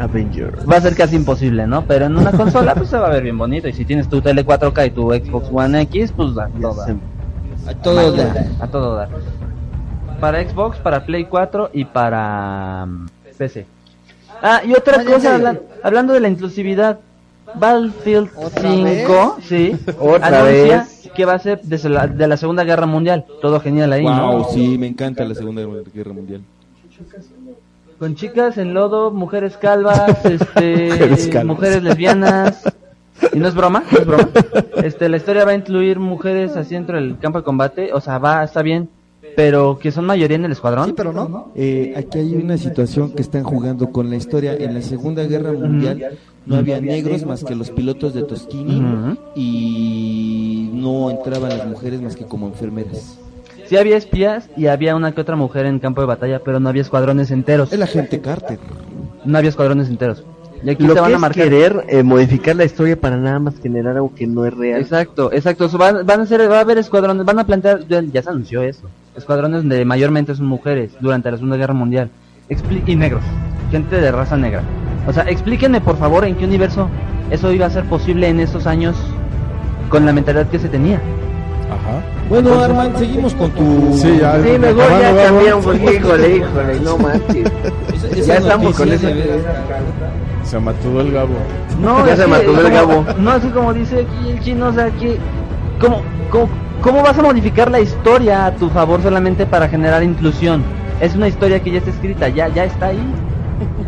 Avengers. 0.00 0.64
va 0.70 0.76
a 0.76 0.80
ser 0.80 0.94
casi 0.94 1.16
imposible, 1.16 1.66
¿no? 1.66 1.82
Pero 1.84 2.06
en 2.06 2.16
una 2.16 2.30
consola, 2.30 2.74
pues 2.76 2.88
se 2.88 2.96
va 2.98 3.08
a 3.08 3.10
ver 3.10 3.24
bien 3.24 3.36
bonito. 3.36 3.66
Y 3.66 3.72
si 3.72 3.84
tienes 3.84 4.08
tu 4.08 4.20
tele 4.20 4.46
4K 4.46 4.86
y 4.86 4.90
tu 4.90 5.10
Xbox 5.12 5.48
One 5.52 5.80
X, 5.82 6.12
pues 6.16 6.30
a 6.38 6.46
todo 6.48 6.74
dar. 6.74 6.96
A 7.66 7.74
todo 7.74 8.12
da. 8.12 8.46
A 8.60 8.66
todo 8.68 8.94
dar. 8.94 9.08
Para 10.20 10.42
Xbox, 10.48 10.78
para 10.78 11.04
Play 11.04 11.24
4 11.26 11.70
y 11.72 11.84
para 11.84 12.86
mm, 12.86 13.06
PC. 13.36 13.66
Ah, 14.42 14.62
y 14.64 14.72
otra 14.72 15.02
en 15.02 15.06
cosa, 15.06 15.56
hablando 15.82 16.12
de 16.12 16.20
la 16.20 16.28
inclusividad, 16.28 16.98
Battlefield 17.54 18.30
¿Otra 18.36 18.70
5, 18.70 19.38
sí, 19.42 19.76
Otra 20.00 20.26
anuncia 20.26 20.78
vez. 20.78 21.10
que 21.14 21.24
va 21.24 21.34
a 21.34 21.38
ser 21.38 21.60
desde 21.62 21.88
la, 21.88 22.06
de 22.06 22.26
la 22.26 22.36
Segunda 22.36 22.64
Guerra 22.64 22.86
Mundial. 22.86 23.24
Todo 23.40 23.60
genial 23.60 23.92
ahí, 23.92 24.04
¿no? 24.04 24.32
Wow, 24.38 24.46
sí, 24.52 24.76
me 24.76 24.86
encanta 24.88 25.24
la 25.24 25.34
Segunda 25.34 25.62
Guerra 25.94 26.12
Mundial. 26.12 26.42
Con 27.98 28.14
chicas 28.14 28.58
en 28.58 28.74
lodo, 28.74 29.10
mujeres 29.10 29.56
calvas, 29.56 30.24
este, 30.24 30.88
Mujeres 30.90 31.26
calvas. 31.28 31.44
mujeres 31.46 31.82
lesbianas. 31.82 32.64
Y 33.32 33.40
no 33.40 33.48
es 33.48 33.54
broma, 33.56 33.82
no 33.90 33.98
es 33.98 34.06
broma. 34.06 34.28
Este, 34.76 35.08
la 35.08 35.16
historia 35.16 35.44
va 35.44 35.50
a 35.50 35.54
incluir 35.56 35.98
mujeres 35.98 36.56
así 36.56 36.74
dentro 36.76 36.94
del 36.94 37.18
campo 37.18 37.38
de 37.38 37.44
combate, 37.44 37.92
o 37.92 38.00
sea, 38.00 38.18
va, 38.18 38.44
está 38.44 38.62
bien, 38.62 38.88
pero 39.38 39.78
que 39.78 39.92
son 39.92 40.04
mayoría 40.04 40.34
en 40.36 40.46
el 40.46 40.50
escuadrón. 40.50 40.86
Sí, 40.86 40.94
pero 40.96 41.12
no. 41.12 41.52
Eh, 41.54 41.94
aquí 41.96 42.18
hay 42.18 42.34
una 42.34 42.58
situación 42.58 43.12
que 43.12 43.22
están 43.22 43.44
jugando 43.44 43.92
con 43.92 44.10
la 44.10 44.16
historia. 44.16 44.56
En 44.56 44.74
la 44.74 44.82
Segunda 44.82 45.22
Guerra 45.22 45.52
Mundial 45.52 46.18
no 46.44 46.56
había 46.56 46.80
negros 46.80 47.24
más 47.24 47.44
que 47.44 47.54
los 47.54 47.70
pilotos 47.70 48.14
de 48.14 48.24
Tosquini 48.24 48.80
Ujú. 48.80 49.16
y 49.36 50.70
no 50.72 51.08
entraban 51.10 51.50
las 51.56 51.68
mujeres 51.68 52.02
más 52.02 52.16
que 52.16 52.24
como 52.24 52.48
enfermeras. 52.48 53.16
Sí 53.68 53.76
había 53.76 53.96
espías 53.96 54.50
y 54.56 54.66
había 54.66 54.96
una 54.96 55.12
que 55.14 55.20
otra 55.20 55.36
mujer 55.36 55.66
en 55.66 55.78
campo 55.78 56.00
de 56.00 56.08
batalla, 56.08 56.40
pero 56.44 56.58
no 56.58 56.68
había 56.68 56.82
escuadrones 56.82 57.30
enteros. 57.30 57.72
Es 57.72 57.78
la 57.78 57.86
gente 57.86 58.20
Carter. 58.20 58.58
No 59.24 59.38
había 59.38 59.50
escuadrones 59.50 59.88
enteros. 59.88 60.24
Y 60.64 60.70
aquí 60.70 60.82
Lo 60.84 60.94
te 60.94 61.00
van 61.00 61.10
que 61.10 61.14
a 61.14 61.16
es 61.16 61.20
marcar. 61.20 61.44
querer 61.44 61.84
eh, 61.88 62.02
modificar 62.02 62.56
la 62.56 62.64
historia 62.64 63.00
para 63.00 63.16
nada 63.16 63.38
más 63.38 63.54
generar 63.60 63.94
algo 63.94 64.12
que 64.16 64.26
no 64.26 64.44
es 64.44 64.52
real. 64.52 64.80
Exacto, 64.80 65.32
exacto. 65.32 65.66
Eso 65.66 65.78
Van, 65.78 66.04
van 66.04 66.22
a 66.22 66.26
ser, 66.26 66.50
va 66.50 66.56
a 66.58 66.62
haber 66.62 66.78
escuadrones, 66.78 67.24
van 67.24 67.38
a 67.38 67.46
plantear, 67.46 67.86
ya, 67.86 68.02
ya 68.02 68.20
se 68.20 68.30
anunció 68.30 68.62
eso. 68.62 68.88
Escuadrones 69.18 69.60
donde 69.62 69.84
mayormente 69.84 70.34
son 70.34 70.46
mujeres 70.46 70.92
durante 71.00 71.30
la 71.30 71.36
Segunda 71.36 71.56
Guerra 71.56 71.74
Mundial. 71.74 72.10
Expli- 72.48 72.82
y 72.86 72.96
negros, 72.96 73.22
gente 73.70 74.00
de 74.00 74.10
raza 74.10 74.36
negra. 74.36 74.62
O 75.06 75.12
sea, 75.12 75.24
explíquenme 75.24 75.80
por 75.80 75.96
favor 75.98 76.24
en 76.24 76.34
qué 76.36 76.44
universo 76.44 76.88
eso 77.30 77.52
iba 77.52 77.66
a 77.66 77.70
ser 77.70 77.84
posible 77.84 78.28
en 78.28 78.40
esos 78.40 78.66
años 78.66 78.96
con 79.90 80.06
la 80.06 80.12
mentalidad 80.12 80.46
que 80.48 80.58
se 80.58 80.68
tenía. 80.68 80.96
Ajá. 81.68 82.00
Bueno, 82.30 82.58
Armand, 82.62 82.96
seguimos 82.96 83.34
con 83.34 83.50
tu... 83.50 83.92
Sí, 83.98 84.18
ya. 84.20 84.40
Sí, 84.42 84.58
mejor 84.58 84.88
ya 85.00 85.12
Gabo. 85.12 85.22
cambiamos, 85.36 85.64
porque 85.66 85.94
híjole, 85.96 86.36
híjole, 86.36 86.80
no 86.80 86.98
manches. 86.98 87.52
Esa- 87.94 88.06
esa 88.08 88.26
Ya 88.26 88.34
estamos 88.36 88.76
con 88.76 88.88
eso. 88.92 89.06
de. 89.06 89.42
Se 90.44 90.58
mató 90.58 91.00
el 91.00 91.12
Gabo. 91.12 91.34
No, 91.82 92.06
Ya 92.06 92.16
se 92.16 92.26
mató 92.26 92.58
el 92.60 92.70
Gabo. 92.72 93.04
No, 93.18 93.30
así 93.32 93.48
como 93.48 93.74
dice 93.74 94.06
aquí 94.06 94.30
el 94.30 94.40
chino, 94.40 94.68
o 94.68 94.72
sea, 94.72 94.90
que 94.92 95.18
¿cómo, 95.80 96.00
cómo, 96.30 96.48
cómo 96.82 97.02
vas 97.02 97.18
a 97.18 97.22
modificar 97.22 97.70
la 97.70 97.80
historia 97.80 98.46
a 98.46 98.52
tu 98.54 98.68
favor 98.70 99.02
solamente 99.02 99.46
para 99.46 99.68
generar 99.68 100.02
inclusión? 100.02 100.62
Es 101.00 101.14
una 101.14 101.28
historia 101.28 101.60
que 101.60 101.70
ya 101.70 101.78
está 101.78 101.90
escrita, 101.90 102.28
ya, 102.28 102.48
ya 102.48 102.64
está 102.64 102.86
ahí. 102.86 103.12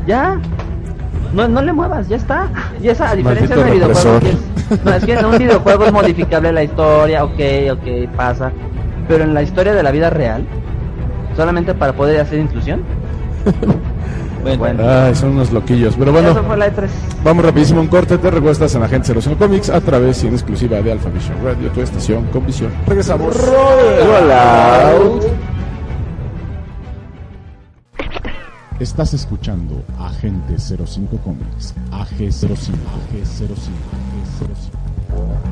Ya. 0.06 0.38
No, 1.32 1.46
no 1.48 1.62
le 1.62 1.72
muevas, 1.72 2.08
ya 2.08 2.16
está. 2.16 2.48
Y 2.82 2.88
esa, 2.88 3.10
a 3.10 3.14
diferencia 3.16 3.54
de 3.56 3.62
Maldito 3.62 3.86
videojuego, 3.88 4.20
que 4.20 4.30
es- 4.30 4.84
no, 4.84 4.92
es 4.94 5.04
que 5.04 5.12
en 5.14 5.24
un 5.24 5.38
videojuego 5.38 5.84
es 5.84 5.92
modificable 5.92 6.52
la 6.52 6.62
historia, 6.64 7.24
ok, 7.24 7.40
ok, 7.72 8.10
pasa. 8.16 8.52
Pero 9.08 9.24
en 9.24 9.34
la 9.34 9.42
historia 9.42 9.72
de 9.74 9.82
la 9.82 9.90
vida 9.90 10.10
real, 10.10 10.44
solamente 11.36 11.74
para 11.74 11.92
poder 11.92 12.20
hacer 12.20 12.38
inclusión. 12.38 12.82
Bueno, 14.58 14.82
Ay, 14.88 15.14
son 15.14 15.30
unos 15.30 15.52
loquillos. 15.52 15.94
Pero 15.98 16.12
bueno, 16.12 16.30
Eso 16.30 16.42
fue 16.44 16.56
la 16.56 16.66
E 16.66 16.72
E3. 16.74 16.88
vamos 17.24 17.44
rapidísimo 17.44 17.80
un 17.80 17.88
corte. 17.88 18.18
Te 18.18 18.30
recuestas 18.30 18.74
en 18.74 18.82
Agente 18.82 19.12
05 19.20 19.36
Comics 19.38 19.68
a 19.70 19.80
través 19.80 20.22
y 20.24 20.28
en 20.28 20.34
exclusiva 20.34 20.80
de 20.80 20.92
Alpha 20.92 21.10
Vision 21.10 21.36
Radio, 21.44 21.68
tu 21.70 21.80
estación 21.80 22.24
con 22.26 22.46
visión. 22.46 22.70
Regresamos. 22.86 23.36
Hola. 23.36 24.92
Estás 28.78 29.12
escuchando 29.12 29.82
Agente 29.98 30.56
05 30.58 31.18
Comics. 31.18 31.74
AG05. 31.92 32.72
AG05. 32.72 32.76
AG05. 34.40 35.49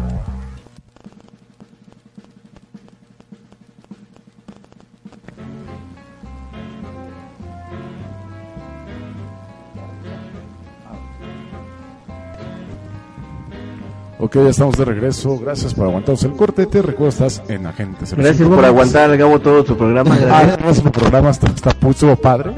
Ok, 14.21 14.35
ya 14.35 14.49
estamos 14.49 14.77
de 14.77 14.85
regreso. 14.85 15.39
Gracias 15.39 15.75
por 15.75 15.87
aguantarnos 15.87 16.25
el 16.25 16.33
corte. 16.33 16.67
Te 16.67 16.83
recuerdo, 16.83 17.11
estás 17.11 17.43
en 17.49 17.67
Agentes. 17.67 18.15
Gracias 18.15 18.49
por 18.49 18.65
aguantar 18.65 19.11
al 19.11 19.17
Gabo 19.17 19.39
todo 19.39 19.65
su 19.65 19.77
programa. 19.77 20.13
Ah, 20.15 20.19
Gracias. 20.21 20.57
gracias 20.59 20.81
por 20.83 20.93
programa. 20.93 21.31
Está, 21.31 21.47
está 21.47 21.71
padre. 22.17 22.53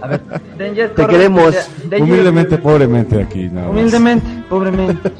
A 0.00 0.06
ver, 0.08 0.22
Danger 0.58 0.94
Te 0.94 1.06
queremos. 1.06 1.54
Danger- 1.90 2.02
Humildemente, 2.02 2.56
pobremente 2.58 3.22
aquí. 3.22 3.48
Nada 3.50 3.68
más. 3.68 3.76
Humildemente, 3.76 4.26
pobremente. 4.48 5.12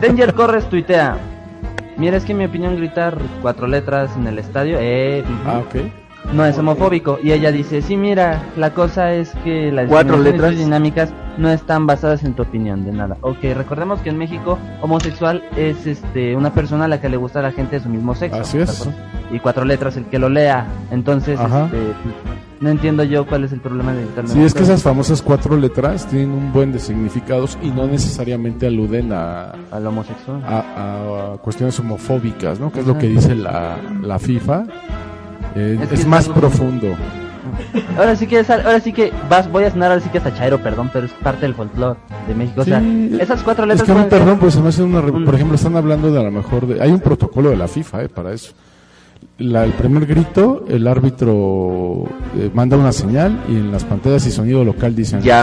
Danger 0.00 0.34
Corres 0.34 0.68
tuitea. 0.70 1.16
Mira, 1.96 2.16
es 2.16 2.24
que 2.24 2.32
en 2.32 2.38
mi 2.38 2.44
opinión 2.44 2.76
gritar 2.76 3.18
cuatro 3.42 3.66
letras 3.66 4.10
en 4.16 4.26
el 4.28 4.38
estadio 4.38 4.78
eh, 4.80 5.24
Ah, 5.44 5.58
ok. 5.58 5.74
No 6.32 6.44
es 6.46 6.56
homofóbico. 6.58 7.18
Y 7.22 7.32
ella 7.32 7.50
dice, 7.52 7.82
sí, 7.82 7.96
mira, 7.96 8.42
la 8.56 8.72
cosa 8.74 9.12
es 9.12 9.30
que 9.44 9.70
las 9.72 9.88
Cuatro 9.88 10.16
letras. 10.18 10.56
dinámicas 10.56 11.12
no 11.38 11.50
están 11.50 11.86
basadas 11.86 12.24
en 12.24 12.34
tu 12.34 12.42
opinión 12.42 12.84
de 12.84 12.92
nada. 12.92 13.16
Ok, 13.22 13.38
recordemos 13.54 14.00
que 14.00 14.10
en 14.10 14.18
México 14.18 14.58
homosexual 14.82 15.42
es 15.56 15.86
este 15.86 16.36
una 16.36 16.52
persona 16.52 16.84
a 16.84 16.88
la 16.88 17.00
que 17.00 17.08
le 17.08 17.16
gusta 17.16 17.38
a 17.38 17.42
la 17.42 17.52
gente 17.52 17.76
de 17.76 17.82
su 17.82 17.88
mismo 17.88 18.14
sexo. 18.14 18.40
Así 18.40 18.58
¿de 18.58 18.64
es. 18.64 18.88
Y 19.30 19.38
cuatro 19.38 19.64
letras 19.64 19.96
el 19.96 20.04
que 20.06 20.18
lo 20.18 20.28
lea. 20.28 20.66
Entonces, 20.90 21.40
este, 21.40 21.78
no 22.60 22.68
entiendo 22.68 23.02
yo 23.02 23.26
cuál 23.26 23.44
es 23.44 23.52
el 23.52 23.60
problema 23.60 23.92
de 23.94 24.02
gritar 24.04 24.28
Sí, 24.28 24.42
es 24.42 24.52
que 24.52 24.62
esas 24.62 24.82
famosas 24.82 25.22
cuatro 25.22 25.56
letras 25.56 26.06
tienen 26.06 26.32
un 26.32 26.52
buen 26.52 26.70
de 26.70 26.78
significados 26.78 27.56
y 27.62 27.70
no 27.70 27.86
necesariamente 27.86 28.66
aluden 28.66 29.10
a, 29.12 29.52
al 29.70 29.86
homosexual. 29.86 30.42
a, 30.46 31.32
a 31.34 31.38
cuestiones 31.38 31.78
homofóbicas, 31.80 32.60
¿no? 32.60 32.70
Que 32.70 32.80
es 32.80 32.86
lo 32.86 32.98
que 32.98 33.08
dice 33.08 33.34
la, 33.34 33.78
la 34.02 34.18
FIFA. 34.18 34.64
Eh, 35.54 35.74
Es 35.76 35.82
es 35.82 35.88
que 35.88 35.94
es 35.96 36.06
más 36.06 36.28
profundo. 36.28 36.88
Ahora 37.98 38.16
sí 38.16 38.26
que 38.26 38.38
es- 38.40 38.48
ahora 38.50 38.80
sí 38.80 38.92
que 38.92 39.12
vas 39.28 39.50
voy 39.50 39.64
a 39.64 39.70
sonar 39.70 39.90
ahora 39.90 40.02
sí 40.02 40.08
que 40.08 40.18
hasta 40.18 40.32
chairo, 40.34 40.62
perdón, 40.62 40.88
pero 40.92 41.06
es 41.06 41.12
parte 41.12 41.42
del 41.42 41.54
folclore 41.54 41.98
de 42.26 42.34
México, 42.34 42.62
o 42.62 42.64
sea, 42.64 42.80
esas 43.20 43.42
cuatro 43.42 43.64
Es 43.64 43.68
letras 43.70 43.86
que 43.86 43.92
pueden 43.92 44.10
ser- 44.10 44.18
perdón, 44.20 44.38
pues 44.38 44.54
se 44.54 44.60
me 44.62 44.68
hace 44.68 44.82
una... 44.82 45.00
un- 45.00 45.24
Por 45.24 45.34
ejemplo, 45.34 45.56
están 45.56 45.76
hablando 45.76 46.10
de 46.10 46.18
a 46.20 46.22
lo 46.22 46.30
mejor 46.30 46.66
de... 46.66 46.80
Hay 46.82 46.90
un 46.90 47.00
protocolo 47.00 47.50
de 47.50 47.56
la 47.56 47.68
FIFA, 47.68 48.04
eh, 48.04 48.08
para 48.08 48.32
eso. 48.32 48.52
La- 49.38 49.64
el 49.64 49.72
primer 49.72 50.06
grito, 50.06 50.64
el 50.68 50.86
árbitro 50.86 52.04
eh, 52.38 52.50
manda 52.54 52.76
una 52.76 52.92
señal 52.92 53.38
y 53.48 53.56
en 53.56 53.70
las 53.72 53.84
pantallas 53.84 54.26
y 54.26 54.30
sonido 54.30 54.64
local 54.64 54.94
dicen... 54.94 55.20
La 55.24 55.42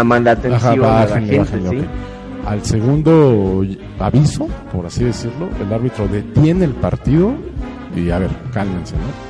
Ajá, 0.55 0.72
atención 0.72 0.86
a 0.86 0.88
la 0.88 1.05
bájenle, 1.05 1.28
gente, 1.28 1.39
bájenle, 1.39 1.70
¿sí? 1.70 1.78
ok. 1.78 2.47
Al 2.47 2.66
segundo 2.66 3.66
aviso, 3.99 4.47
por 4.74 4.86
así 4.86 5.03
decirlo, 5.03 5.49
el 5.64 5.72
árbitro 5.72 6.07
detiene 6.07 6.66
el 6.66 6.72
partido 6.74 7.34
y 7.95 8.10
a 8.10 8.18
ver, 8.20 8.30
cálmense, 8.53 8.95
¿no? 8.95 9.28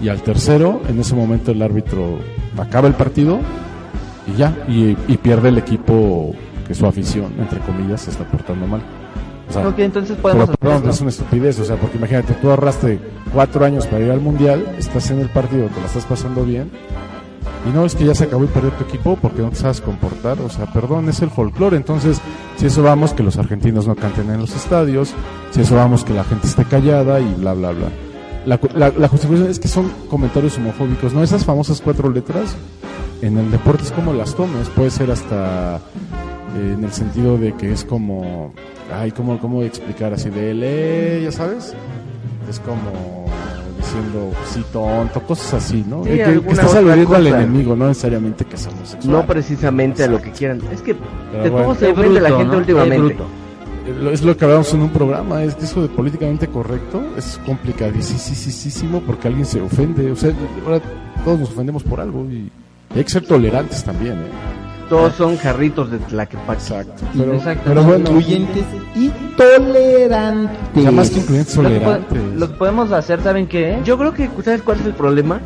Y 0.00 0.08
al 0.08 0.22
tercero, 0.22 0.82
en 0.88 0.98
ese 1.00 1.14
momento 1.14 1.52
el 1.52 1.62
árbitro 1.62 2.18
acaba 2.58 2.88
el 2.88 2.94
partido 2.94 3.38
y 4.26 4.36
ya, 4.36 4.54
y, 4.68 4.96
y 5.08 5.16
pierde 5.16 5.48
el 5.48 5.58
equipo 5.58 6.34
que 6.66 6.74
su 6.74 6.86
afición, 6.86 7.32
entre 7.38 7.60
comillas, 7.60 8.02
se 8.02 8.10
está 8.10 8.24
portando 8.24 8.66
mal. 8.66 8.82
O 9.48 9.52
sea, 9.52 9.68
Ok, 9.68 9.78
entonces 9.78 10.16
podemos 10.18 10.46
pero, 10.46 10.58
perdón, 10.58 10.90
es 10.90 11.00
una 11.00 11.10
estupidez, 11.10 11.60
o 11.60 11.64
sea, 11.64 11.76
porque 11.76 11.96
imagínate, 11.98 12.34
tú 12.34 12.50
ahorraste 12.50 12.98
cuatro 13.32 13.64
años 13.64 13.86
para 13.86 14.04
ir 14.04 14.10
al 14.10 14.20
mundial, 14.20 14.66
estás 14.76 15.10
en 15.10 15.20
el 15.20 15.28
partido, 15.28 15.68
te 15.68 15.80
la 15.80 15.86
estás 15.86 16.04
pasando 16.04 16.44
bien, 16.44 16.70
y 17.64 17.70
no 17.70 17.84
es 17.84 17.94
que 17.94 18.04
ya 18.04 18.14
se 18.14 18.24
acabó 18.24 18.44
y 18.44 18.48
perdió 18.48 18.70
tu 18.72 18.84
equipo 18.84 19.16
porque 19.16 19.42
no 19.42 19.50
te 19.50 19.56
sabes 19.56 19.80
comportar, 19.80 20.40
o 20.40 20.50
sea, 20.50 20.66
perdón, 20.72 21.08
es 21.08 21.22
el 21.22 21.30
folclore, 21.30 21.76
entonces, 21.76 22.20
si 22.56 22.66
eso 22.66 22.82
vamos, 22.82 23.12
que 23.12 23.22
los 23.22 23.38
argentinos 23.38 23.86
no 23.86 23.94
canten 23.94 24.30
en 24.30 24.40
los 24.40 24.54
estadios, 24.54 25.14
si 25.52 25.60
eso 25.60 25.76
vamos, 25.76 26.04
que 26.04 26.12
la 26.12 26.24
gente 26.24 26.48
esté 26.48 26.64
callada 26.64 27.20
y 27.20 27.34
bla, 27.34 27.54
bla, 27.54 27.70
bla. 27.70 27.88
La, 28.46 28.58
cu- 28.58 28.68
la, 28.74 28.90
la 28.96 29.08
justificación 29.08 29.50
es 29.50 29.58
que 29.58 29.68
son 29.68 29.90
comentarios 30.08 30.56
homofóbicos, 30.56 31.12
¿no? 31.12 31.22
Esas 31.22 31.44
famosas 31.44 31.80
cuatro 31.80 32.08
letras, 32.10 32.54
en 33.22 33.36
el 33.38 33.50
deporte 33.50 33.82
es 33.82 33.90
como 33.92 34.12
las 34.12 34.34
tomes, 34.34 34.68
puede 34.68 34.90
ser 34.90 35.10
hasta 35.10 35.76
eh, 36.56 36.74
en 36.78 36.84
el 36.84 36.92
sentido 36.92 37.38
de 37.38 37.54
que 37.54 37.72
es 37.72 37.84
como, 37.84 38.52
ay, 38.94 39.10
¿cómo, 39.10 39.38
cómo 39.40 39.62
explicar 39.62 40.12
así? 40.14 40.30
De 40.30 40.54
le, 40.54 41.22
ya 41.24 41.32
sabes, 41.32 41.74
es 42.48 42.60
como 42.60 43.26
diciendo 43.78 44.30
sí 44.46 44.64
tonto, 44.72 45.20
cosas 45.22 45.54
así, 45.64 45.84
¿no? 45.88 46.04
Sí, 46.04 46.10
Eh, 46.10 46.24
que- 46.24 46.40
que, 46.46 46.52
estás 46.52 46.74
aludiendo 46.76 47.16
al 47.16 47.26
enemigo, 47.26 47.74
no 47.74 47.88
necesariamente 47.88 48.44
que 48.44 48.54
homosexual. 48.54 49.12
No 49.12 49.26
precisamente 49.26 50.04
a 50.04 50.06
lo 50.06 50.22
que 50.22 50.30
quieran. 50.30 50.60
Es 50.72 50.82
que 50.82 50.94
Pero 51.32 51.42
de 51.44 51.50
bueno. 51.50 51.66
todo 51.66 51.74
se 51.74 52.20
la 52.20 52.28
gente 52.30 52.44
¿no? 52.44 52.58
últimamente. 52.58 53.16
Es 54.12 54.22
lo 54.22 54.36
que 54.36 54.44
hablamos 54.44 54.72
en 54.74 54.82
un 54.82 54.90
programa, 54.90 55.42
es 55.42 55.54
que 55.54 55.64
eso 55.64 55.82
de 55.82 55.88
políticamente 55.88 56.48
correcto 56.48 57.02
es 57.16 57.40
complicadísimo 57.46 59.00
porque 59.00 59.28
alguien 59.28 59.46
se 59.46 59.60
ofende. 59.60 60.10
O 60.12 60.16
sea, 60.16 60.32
ahora 60.64 60.80
todos 61.24 61.40
nos 61.40 61.50
ofendemos 61.50 61.82
por 61.82 62.00
algo 62.00 62.24
y 62.30 62.50
hay 62.94 63.04
que 63.04 63.10
ser 63.10 63.24
tolerantes 63.26 63.82
también, 63.84 64.14
¿eh? 64.14 64.30
Todos 64.88 65.14
son 65.14 65.36
jarritos 65.38 65.90
de 65.90 65.98
Tlaquepaque. 65.98 66.52
Exacto. 66.60 67.02
Pero, 67.16 67.34
Exacto. 67.34 67.62
pero 67.64 67.82
bueno, 67.82 68.04
Incluyentes 68.10 68.64
y 68.94 69.08
tolerantes. 69.36 70.56
o 70.76 70.80
sea, 70.82 70.90
más 70.92 71.10
que 71.10 71.18
incluyentes, 71.18 71.56
po- 71.56 71.62
tolerantes. 71.62 72.22
lo 72.36 72.48
que 72.52 72.54
podemos 72.58 72.92
hacer, 72.92 73.20
¿saben 73.22 73.46
qué? 73.48 73.78
Yo 73.84 73.98
creo 73.98 74.12
que, 74.14 74.30
¿sabes 74.44 74.62
cuál 74.62 74.78
es 74.80 74.86
el 74.86 74.94
problema? 74.94 75.40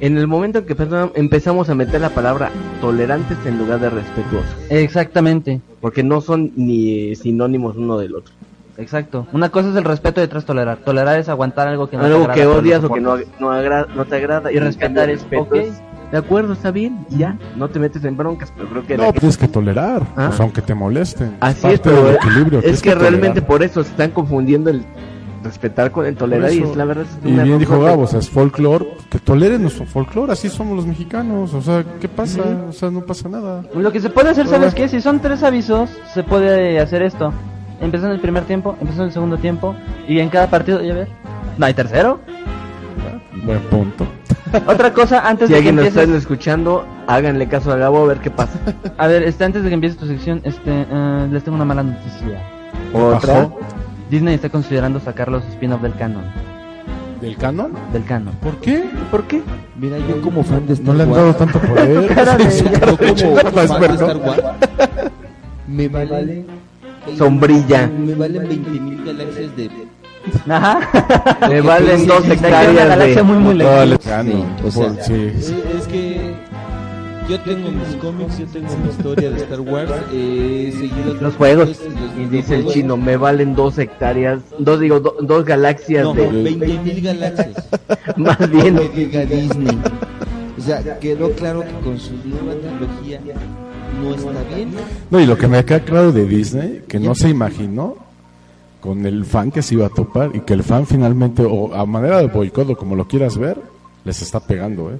En 0.00 0.16
el 0.16 0.26
momento 0.26 0.58
en 0.60 0.66
que 0.66 0.72
empezamos- 0.74 1.10
empezamos 1.14 1.68
a 1.68 1.74
meter 1.74 2.00
la 2.00 2.10
palabra 2.10 2.50
tolerantes 2.80 3.36
en 3.44 3.58
lugar 3.58 3.80
de 3.80 3.90
respetuosos. 3.90 4.50
Exactamente, 4.70 5.60
Porque 5.80 6.02
no 6.02 6.20
son 6.20 6.52
ni 6.56 7.14
sinónimos 7.16 7.76
uno 7.76 7.98
del 7.98 8.14
otro. 8.14 8.32
exacto. 8.76 9.26
Una 9.32 9.48
cosa 9.50 9.70
es 9.70 9.76
el 9.76 9.84
respeto 9.84 10.20
y 10.20 10.24
otra 10.24 10.38
es 10.38 10.44
tolerar. 10.44 10.78
Tolerar 10.78 11.18
es 11.18 11.28
aguantar 11.28 11.66
algo 11.68 11.88
que 11.90 11.96
no 11.96 12.02
te 12.04 12.06
Algo 12.08 12.18
agrada, 12.20 12.34
que 12.34 12.40
pero 12.40 12.52
lo 12.54 12.58
odias 12.60 12.84
o 12.84 12.92
que 12.94 13.00
no, 13.00 13.10
soportas. 13.16 13.40
no, 13.40 13.50
agra- 13.52 13.86
no 13.96 14.04
te 14.04 14.16
agrada. 14.16 14.52
Y 14.52 14.58
respetar 14.60 15.10
es, 15.10 15.20
respeto 15.22 15.42
ok. 15.42 15.54
es, 15.56 15.82
De 16.10 16.16
acuerdo, 16.16 16.54
está 16.54 16.70
bien, 16.70 17.04
y 17.10 17.18
ya. 17.18 17.36
No 17.56 17.68
te 17.68 17.78
metes 17.78 18.02
en 18.04 18.16
broncas, 18.16 18.50
pero 18.56 18.68
creo 18.70 18.86
que... 18.86 18.96
No, 18.96 19.04
pues 19.10 19.20
tienes 19.20 19.36
que 19.36 19.46
tolerar, 19.48 20.02
Ah. 20.16 20.28
o 20.30 20.32
sea, 20.32 20.44
aunque 20.44 20.62
te 20.62 20.74
molesten. 20.74 21.36
Así 21.40 21.60
parte 21.60 21.74
es, 21.74 21.80
pero 21.80 22.04
del 22.04 22.14
equilibrio, 22.14 22.58
es 22.60 22.80
que 22.80 22.92
tolerar. 22.92 23.10
realmente 23.12 23.42
por 23.42 23.62
eso 23.62 23.84
se 23.84 23.90
están 23.90 24.10
confundiendo 24.12 24.70
el 24.70 24.84
respetar 25.42 25.90
con 25.90 26.06
el 26.06 26.16
tolerar 26.16 26.52
y 26.52 26.62
es 26.62 26.76
la 26.76 26.84
verdad. 26.84 27.04
es 27.04 27.30
Y 27.30 27.32
bien 27.32 27.58
dijo 27.58 27.80
Gabo, 27.80 28.02
o 28.02 28.06
sea, 28.06 28.18
es 28.18 28.28
folclore, 28.28 28.86
que 29.10 29.18
toleren 29.18 29.62
nuestro 29.62 29.86
folclore, 29.86 30.32
así 30.32 30.48
somos 30.48 30.76
los 30.76 30.86
mexicanos, 30.86 31.54
o 31.54 31.62
sea, 31.62 31.84
¿qué 32.00 32.08
pasa? 32.08 32.42
O 32.68 32.72
sea, 32.72 32.90
no 32.90 33.02
pasa 33.02 33.28
nada. 33.28 33.64
Lo 33.74 33.92
que 33.92 34.00
se 34.00 34.10
puede 34.10 34.30
hacer, 34.30 34.46
¿sabes 34.46 34.74
qué? 34.74 34.88
Si 34.88 35.00
son 35.00 35.20
tres 35.20 35.42
avisos, 35.42 35.90
se 36.12 36.22
puede 36.22 36.78
hacer 36.80 37.02
esto. 37.02 37.32
Empezó 37.80 38.06
en 38.06 38.12
el 38.12 38.20
primer 38.20 38.44
tiempo, 38.44 38.76
empezó 38.80 39.02
en 39.02 39.08
el 39.08 39.12
segundo 39.12 39.38
tiempo, 39.38 39.74
y 40.08 40.18
en 40.18 40.28
cada 40.30 40.48
partido, 40.48 40.82
ya 40.82 40.94
ver, 40.94 41.08
no 41.56 41.66
hay 41.66 41.74
tercero. 41.74 42.20
Buen 43.44 43.60
punto. 43.62 44.06
Otra 44.66 44.92
cosa, 44.92 45.28
antes 45.28 45.48
Si 45.48 45.54
de 45.54 45.60
que 45.60 45.68
alguien 45.68 45.86
empieces, 45.86 46.08
está 46.08 46.16
escuchando, 46.16 46.86
háganle 47.06 47.48
caso 47.48 47.72
a 47.72 47.76
Gabo 47.76 48.04
a 48.04 48.06
ver 48.06 48.18
qué 48.18 48.30
pasa. 48.30 48.58
a 48.98 49.06
ver, 49.06 49.22
este, 49.22 49.44
antes 49.44 49.62
de 49.62 49.68
que 49.68 49.74
empieces 49.74 49.98
tu 49.98 50.06
sección, 50.06 50.40
este, 50.44 50.86
eh, 50.90 51.28
les 51.30 51.44
tengo 51.44 51.56
una 51.56 51.64
mala 51.64 51.82
noticia. 51.82 52.42
Otra. 52.92 53.50
Disney 54.10 54.34
está 54.34 54.48
considerando 54.48 55.00
sacar 55.00 55.28
los 55.30 55.44
spin-off 55.44 55.82
del 55.82 55.94
canon, 55.94 56.24
¿Del 57.20 57.36
canon? 57.36 57.72
del 57.92 58.04
canon. 58.04 58.34
¿Por 58.36 58.56
qué? 58.56 58.84
¿Por 59.10 59.24
qué? 59.24 59.42
Mira, 59.76 59.98
yo 59.98 60.20
como 60.22 60.42
fan 60.42 60.66
de 60.66 60.74
Star 60.74 60.86
No 60.88 60.94
le 60.94 61.02
han 61.02 61.10
Wars, 61.10 61.20
dado 61.22 61.34
tanto 61.34 61.58
poder. 61.60 61.98
Wars, 63.56 63.70
me 65.66 65.88
vale 65.88 66.44
Sombrilla. 67.16 67.86
me 67.86 68.14
valen 68.14 68.48
20 68.48 68.70
mil 68.70 69.04
galaxias 69.04 69.56
de 69.56 69.70
Ajá. 70.48 70.80
Me 71.48 71.60
valen 71.60 72.06
dos 72.06 72.22
queda 72.22 72.34
una 72.34 72.34
hectáreas 72.34 72.88
galaxia 72.88 73.16
de... 73.16 73.22
muy, 73.22 73.38
muy 73.38 73.54
lejos. 73.54 74.00
Sí, 74.02 74.44
o 74.66 74.70
sea, 74.70 75.04
sí. 75.04 75.32
es 75.78 75.86
que 75.86 76.34
yo 77.28 77.40
tengo 77.40 77.70
mis 77.70 77.94
cómics, 77.96 78.38
yo 78.38 78.46
tengo 78.46 78.68
mi 78.82 78.88
historia 78.90 79.30
de 79.30 79.36
Star 79.42 79.60
Wars, 79.60 79.90
eh, 80.12 80.72
seguido 80.72 81.14
Los 81.20 81.34
juegos. 81.34 81.68
los- 81.68 81.78
Y 82.18 82.24
dice 82.26 82.56
el 82.56 82.66
chino, 82.66 82.96
me 82.96 83.16
valen 83.16 83.54
dos 83.54 83.78
hectáreas, 83.78 84.40
dos 84.58 84.80
digo, 84.80 85.00
do- 85.00 85.16
dos 85.20 85.44
galaxias 85.44 86.04
No, 86.04 86.14
de... 86.14 86.26
20 86.28 86.66
mil 86.82 87.00
galaxias. 87.00 87.68
Más 88.16 88.40
No 88.40 88.48
bien. 88.48 88.74
me 88.74 88.88
diga 88.88 89.24
Disney. 89.24 89.78
O 90.58 90.60
sea, 90.60 90.98
quedó 90.98 91.30
claro 91.32 91.60
que 91.62 91.72
con 91.84 91.98
su 91.98 92.12
nueva 92.24 92.52
trilogía 92.60 93.20
no 94.02 94.14
está 94.14 94.54
bien. 94.54 94.70
No, 95.10 95.20
y 95.20 95.26
lo 95.26 95.36
que 95.38 95.46
me 95.48 95.64
queda 95.64 95.80
claro 95.80 96.12
de 96.12 96.24
Disney, 96.26 96.82
que 96.88 96.98
no 96.98 97.14
se 97.14 97.28
imaginó 97.28 97.96
con 98.80 99.06
el 99.06 99.24
fan 99.24 99.50
que 99.50 99.62
se 99.62 99.74
iba 99.74 99.86
a 99.86 99.90
topar 99.90 100.30
y 100.34 100.40
que 100.40 100.54
el 100.54 100.62
fan 100.62 100.86
finalmente, 100.86 101.44
o 101.44 101.74
a 101.74 101.84
manera 101.86 102.18
de 102.18 102.26
boicot 102.26 102.70
o 102.70 102.76
como 102.76 102.96
lo 102.96 103.06
quieras 103.06 103.36
ver, 103.38 103.58
les 104.04 104.22
está 104.22 104.40
pegando, 104.40 104.90
¿eh? 104.90 104.98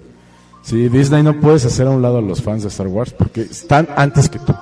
Sí, 0.63 0.89
Disney 0.89 1.23
no 1.23 1.35
puedes 1.41 1.65
hacer 1.65 1.87
a 1.87 1.91
un 1.91 2.03
lado 2.03 2.19
a 2.19 2.23
los 2.23 2.43
fans 2.43 2.63
de 2.63 2.69
Star 2.69 2.89
Wars 2.89 3.13
porque 3.13 3.43
están 3.43 3.89
antes 3.97 4.29
que 4.29 4.39
tú. 4.39 4.55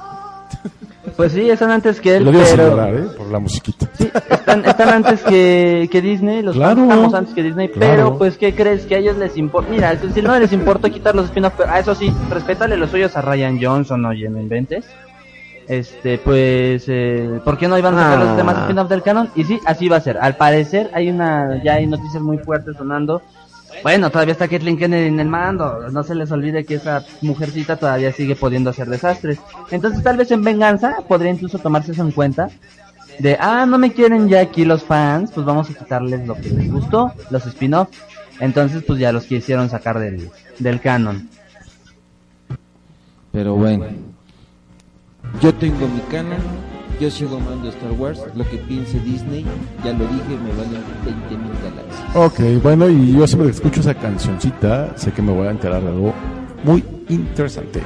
Pues 1.16 1.32
sí, 1.32 1.48
están 1.48 1.70
antes 1.70 2.00
que 2.00 2.16
él, 2.16 2.24
Lo 2.24 2.30
digo 2.32 2.44
sin 2.44 2.56
pero... 2.56 2.70
llorar, 2.70 2.94
¿eh? 2.94 3.04
Por 3.16 3.28
la 3.28 3.38
musiquita. 3.38 3.88
Sí, 3.96 4.10
están, 4.30 4.64
están 4.64 4.88
antes 4.90 5.22
que, 5.22 5.88
que 5.90 6.02
Disney, 6.02 6.42
los 6.42 6.54
Claro. 6.56 6.76
fans 6.76 6.90
estamos 6.90 7.14
antes 7.14 7.34
que 7.34 7.42
Disney, 7.42 7.68
Claro. 7.68 7.90
pero 7.96 8.18
pues 8.18 8.36
¿qué 8.36 8.54
crees? 8.54 8.84
Que 8.86 8.96
a 8.96 8.98
ellos 8.98 9.16
les 9.16 9.36
importa, 9.36 9.70
mira, 9.70 9.92
es- 9.92 10.00
si 10.14 10.20
no 10.20 10.38
les 10.38 10.52
importó 10.52 10.90
quitar 10.90 11.14
los 11.14 11.26
spin-off, 11.26 11.54
pero 11.56 11.70
a 11.72 11.78
eso 11.78 11.94
sí, 11.94 12.12
respétale 12.30 12.76
los 12.76 12.90
suyos 12.90 13.16
a 13.16 13.22
Ryan 13.22 13.58
Johnson, 13.62 14.04
oye, 14.04 14.28
¿me 14.28 14.42
inventes? 14.42 14.84
Este, 15.68 16.18
pues, 16.18 16.84
eh, 16.88 17.40
¿por 17.44 17.56
qué 17.56 17.66
no 17.66 17.78
iban 17.78 17.94
a 17.98 18.02
sacar 18.02 18.18
Ah. 18.18 18.24
los 18.24 18.36
demás 18.36 18.58
spin-off 18.58 18.88
del 18.88 19.02
canon? 19.02 19.30
Y 19.34 19.44
sí, 19.44 19.58
así 19.64 19.88
va 19.88 19.96
a 19.96 20.00
ser. 20.00 20.18
Al 20.18 20.36
parecer 20.36 20.90
hay 20.92 21.08
una, 21.10 21.62
ya 21.64 21.74
hay 21.74 21.86
noticias 21.86 22.22
muy 22.22 22.38
fuertes 22.38 22.76
sonando. 22.76 23.22
Bueno, 23.82 24.10
todavía 24.10 24.32
está 24.32 24.48
Kathleen 24.48 24.76
Kennedy 24.76 25.08
en 25.08 25.20
el 25.20 25.28
mando. 25.28 25.88
No 25.90 26.02
se 26.02 26.14
les 26.14 26.30
olvide 26.30 26.64
que 26.64 26.74
esa 26.74 27.04
mujercita 27.20 27.76
todavía 27.76 28.12
sigue 28.12 28.36
pudiendo 28.36 28.70
hacer 28.70 28.88
desastres. 28.88 29.38
Entonces, 29.70 30.02
tal 30.02 30.16
vez 30.16 30.30
en 30.30 30.42
venganza 30.42 30.96
podría 31.08 31.32
incluso 31.32 31.58
tomarse 31.58 31.92
eso 31.92 32.02
en 32.02 32.12
cuenta 32.12 32.48
de, 33.18 33.36
ah, 33.40 33.66
no 33.66 33.78
me 33.78 33.92
quieren 33.92 34.28
ya 34.28 34.40
aquí 34.40 34.64
los 34.64 34.82
fans, 34.82 35.30
pues 35.32 35.46
vamos 35.46 35.70
a 35.70 35.74
quitarles 35.74 36.26
lo 36.26 36.34
que 36.34 36.50
les 36.50 36.70
gustó, 36.70 37.12
los 37.30 37.46
spin-off. 37.46 37.88
Entonces, 38.40 38.82
pues 38.86 38.98
ya 38.98 39.12
los 39.12 39.24
quisieron 39.24 39.70
sacar 39.70 39.98
del, 39.98 40.30
del 40.58 40.80
canon. 40.80 41.28
Pero 43.32 43.54
bueno, 43.54 43.86
yo 45.40 45.54
tengo 45.54 45.88
mi 45.88 46.00
canon, 46.10 46.38
yo 47.00 47.10
sigo 47.10 47.36
amando 47.36 47.68
Star 47.68 47.92
Wars, 47.98 48.20
lo 48.34 48.44
que 48.48 48.56
piense 48.58 48.98
Disney, 49.00 49.44
ya 49.84 49.92
lo 49.92 50.04
dije, 50.06 50.36
me 50.42 50.50
valen 50.56 50.82
20 51.04 51.36
mil 51.36 51.52
galaxias. 51.62 52.16
Ok, 52.16 52.62
bueno, 52.62 52.88
y 52.88 53.12
yo 53.18 53.26
siempre 53.26 53.48
que 53.50 53.54
escucho 53.54 53.80
esa 53.80 53.94
cancioncita, 53.94 54.92
sé 54.96 55.12
que 55.12 55.22
me 55.22 55.32
voy 55.32 55.46
a 55.46 55.50
enterar 55.50 55.82
de 55.82 55.88
algo 55.88 56.12
muy 56.64 56.82
interesante. 57.08 57.80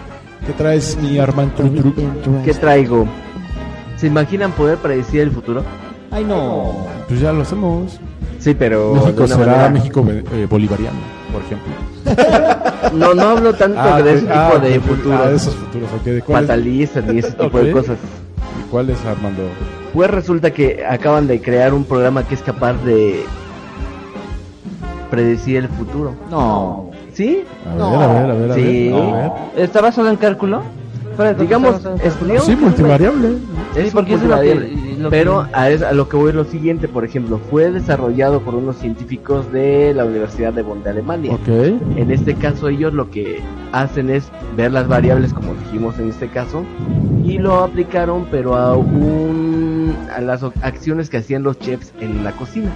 ¿Qué 0.46 0.52
traes, 0.52 0.96
mi 1.00 1.18
Armand? 1.18 1.52
¿Qué 2.44 2.54
traigo? 2.54 3.06
¿Se 3.96 4.06
imaginan 4.06 4.52
poder 4.52 4.78
predecir 4.78 5.20
el 5.20 5.30
futuro? 5.30 5.62
Ay 6.11 6.24
no, 6.24 6.86
Pues 7.08 7.20
ya 7.20 7.32
lo 7.32 7.42
hacemos. 7.42 7.98
Sí, 8.38 8.54
pero 8.58 8.94
de 8.94 9.00
México 9.00 9.26
será 9.28 9.46
manera- 9.46 9.68
México 9.70 10.04
eh, 10.08 10.46
bolivariano, 10.48 10.98
por 11.32 11.42
ejemplo. 11.42 11.72
No, 12.94 13.14
no 13.14 13.22
hablo 13.22 13.52
tanto 13.52 13.78
Ah, 13.78 14.00
de 14.02 14.14
ese 14.14 14.22
tipo 14.22 14.32
ah, 14.34 14.58
de 14.58 14.78
ok, 14.78 14.84
futuros 14.84 15.20
ah, 15.22 15.28
de 15.28 15.36
esos 15.36 15.54
futuros, 15.54 15.88
ok. 15.92 16.02
¿De 16.04 16.22
cuáles? 16.22 16.48
fatalistas 16.48 17.04
y 17.14 17.18
ese 17.18 17.32
tipo 17.38 17.58
de 17.61 17.72
Ok. 17.72 17.78
cosas. 17.78 17.98
¿Y 18.71 18.73
¿Cuál 18.73 18.91
es, 18.91 19.05
Armando? 19.05 19.43
Pues 19.93 20.09
resulta 20.11 20.53
que 20.53 20.85
acaban 20.89 21.27
de 21.27 21.41
crear 21.43 21.75
un 21.75 21.83
programa 21.85 22.23
que 22.27 22.37
es 22.37 22.43
capaz 22.43 22.75
de 22.85 23.25
predecir 25.11 25.57
el 25.57 25.68
futuro. 25.68 26.14
no, 26.31 26.91
¿Sí? 27.12 27.43
A 27.68 27.75
ver, 27.75 27.85
a 28.01 28.07
ver, 28.07 28.31
a 28.31 28.35
ver, 28.35 28.51
a 28.53 28.55
Sí. 28.55 28.89
ver. 28.93 29.03
A 29.03 29.16
ver. 29.16 29.33
¿Está 29.57 29.81
basado 29.81 30.09
en 30.09 30.16
cálculo? 30.16 30.62
Digamos, 31.39 31.77
es- 32.03 32.21
digamos 32.21 32.45
Sí, 32.45 32.57
multivariable. 32.57 33.29
Sí, 33.75 33.81
es 33.81 33.93
porque 33.93 34.14
es 34.14 34.23
lo 34.23 34.29
que- 34.41 34.55
multivariable. 34.55 34.68
que- 34.71 34.91
Pero 35.11 35.47
a, 35.55 35.71
es- 35.71 35.83
a 35.83 35.93
lo 35.93 36.09
que 36.09 36.16
voy 36.16 36.29
es 36.31 36.35
lo 36.35 36.45
siguiente, 36.45 36.87
por 36.89 37.05
ejemplo, 37.05 37.41
fue 37.51 37.71
desarrollado 37.71 38.41
por 38.41 38.55
unos 38.55 38.77
científicos 38.77 39.51
de 39.53 39.95
la 39.95 40.05
Universidad 40.05 40.53
de 40.53 40.62
Bonn 40.62 40.83
de 40.83 40.91
Alemania. 40.91 41.33
Ok. 41.33 41.49
En 41.97 42.11
este 42.11 42.35
caso 42.35 42.68
ellos 42.68 42.93
lo 42.93 43.11
que 43.11 43.41
hacen 43.73 44.11
es 44.11 44.29
ver 44.57 44.73
las 44.73 44.89
variables 44.89 45.33
como 45.33 45.55
dijimos 45.55 45.99
en 45.99 46.11
este 46.11 46.29
caso 46.29 46.64
y 47.25 47.39
lo 47.39 47.62
aplicaron 47.64 48.27
pero 48.31 48.57
a 48.57 48.77
un 48.77 49.97
a 50.14 50.21
las 50.21 50.43
acciones 50.62 51.09
que 51.09 51.16
hacían 51.18 51.43
los 51.45 51.59
chefs 51.59 51.93
en 52.01 52.23
la 52.25 52.33
cocina. 52.33 52.71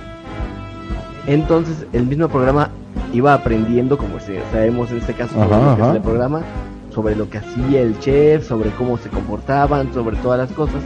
Entonces 1.27 1.87
el 1.93 2.07
mismo 2.07 2.29
programa 2.29 2.71
iba 3.13 3.35
aprendiendo 3.35 3.97
como 3.99 4.19
sabemos 4.53 4.91
en 4.91 4.99
este 4.99 5.15
caso 5.15 5.41
Ajá, 5.41 5.75
es 5.75 5.81
ajá. 5.81 5.97
el 5.97 6.03
programa, 6.03 6.41
sobre 6.95 7.17
lo 7.17 7.29
que 7.29 7.39
hacía 7.39 7.81
el 7.81 7.99
chef, 7.99 8.47
sobre 8.47 8.71
cómo 8.71 8.97
se 8.99 9.09
comportaban, 9.09 9.93
sobre 9.93 10.17
todas 10.19 10.39
las 10.39 10.53
cosas 10.57 10.83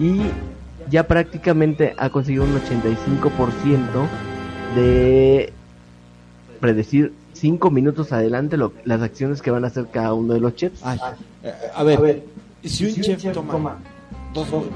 y 0.00 0.20
ya 0.90 1.06
prácticamente 1.06 1.94
ha 1.98 2.08
conseguido 2.10 2.44
un 2.44 2.54
85% 2.54 4.06
de 4.74 5.52
predecir 6.60 7.12
cinco 7.32 7.70
minutos 7.70 8.12
adelante 8.12 8.56
lo- 8.56 8.72
las 8.84 9.02
acciones 9.02 9.42
que 9.42 9.50
van 9.50 9.64
a 9.64 9.68
hacer 9.68 9.86
cada 9.92 10.14
uno 10.14 10.34
de 10.34 10.40
los 10.40 10.54
chefs. 10.56 10.80
Ay, 10.84 10.98
a 11.74 11.82
ver, 11.82 12.22
si 12.64 12.86
un 12.86 12.94
chef 12.94 13.22
toma 13.32 13.78
dos 14.32 14.50
huevos 14.50 14.70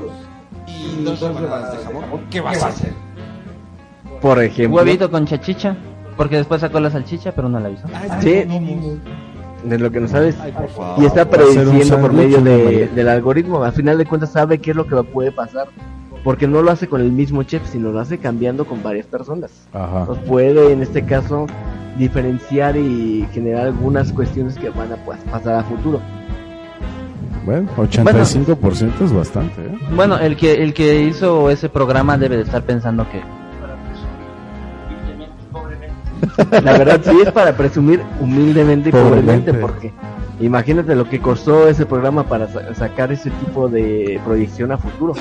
y 0.66 1.02
dos 1.04 1.20
rebanadas 1.20 1.78
de 1.78 1.84
jamón, 1.84 2.04
¿qué 2.30 2.40
vas 2.40 2.62
a 2.62 2.68
hacer? 2.68 2.92
Por 4.20 4.42
ejemplo, 4.42 4.76
Huevito 4.78 5.10
con 5.10 5.26
chachicha. 5.26 5.76
Porque 6.16 6.34
después 6.36 6.60
sacó 6.60 6.80
la 6.80 6.90
salchicha, 6.90 7.30
pero 7.30 7.48
no 7.48 7.60
la 7.60 7.68
avisó. 7.68 7.86
Sí, 8.20 8.44
de 9.64 9.78
lo 9.78 9.90
que 9.90 10.00
no 10.00 10.08
sabes. 10.08 10.36
Y 10.98 11.04
está 11.04 11.28
prediciendo 11.28 12.00
por 12.00 12.12
medio 12.12 12.40
de, 12.40 12.88
del 12.88 13.08
algoritmo. 13.08 13.62
Al 13.62 13.72
final 13.72 13.98
de 13.98 14.06
cuentas 14.06 14.32
sabe 14.32 14.58
qué 14.58 14.70
es 14.70 14.76
lo 14.76 14.86
que 14.86 14.96
puede 15.02 15.32
pasar. 15.32 15.68
Porque 16.24 16.48
no 16.48 16.62
lo 16.62 16.70
hace 16.70 16.88
con 16.88 17.00
el 17.00 17.12
mismo 17.12 17.44
chef, 17.44 17.62
sino 17.70 17.92
lo 17.92 18.00
hace 18.00 18.18
cambiando 18.18 18.64
con 18.64 18.82
varias 18.82 19.06
personas. 19.06 19.50
Ajá. 19.72 20.04
Nos 20.06 20.18
puede 20.18 20.72
en 20.72 20.82
este 20.82 21.04
caso 21.04 21.46
diferenciar 21.96 22.76
y 22.76 23.26
generar 23.32 23.66
algunas 23.66 24.12
cuestiones 24.12 24.56
que 24.56 24.70
van 24.70 24.92
a 24.92 24.96
pues, 24.96 25.18
pasar 25.30 25.54
a 25.54 25.64
futuro. 25.64 26.00
Bueno, 27.44 27.68
85% 27.76 29.04
es 29.04 29.12
bastante, 29.12 29.62
¿eh? 29.62 29.78
Bueno, 29.94 30.18
el 30.18 30.36
que 30.36 30.62
el 30.62 30.74
que 30.74 31.00
hizo 31.02 31.48
ese 31.48 31.70
programa 31.70 32.18
debe 32.18 32.36
de 32.36 32.42
estar 32.42 32.62
pensando 32.62 33.08
que 33.10 33.22
La 36.62 36.76
verdad 36.78 37.00
sí 37.04 37.16
es 37.24 37.32
para 37.32 37.56
presumir 37.56 38.00
humildemente 38.20 38.88
y 38.88 38.92
Pobremente. 38.92 39.52
pobremente 39.52 39.54
porque 39.54 39.92
imagínate 40.40 40.94
lo 40.94 41.08
que 41.08 41.18
costó 41.20 41.68
ese 41.68 41.84
programa 41.86 42.22
para 42.24 42.46
sa- 42.48 42.74
sacar 42.74 43.10
ese 43.12 43.30
tipo 43.30 43.68
de 43.68 44.20
proyección 44.24 44.70
a 44.72 44.78
futuro. 44.78 45.14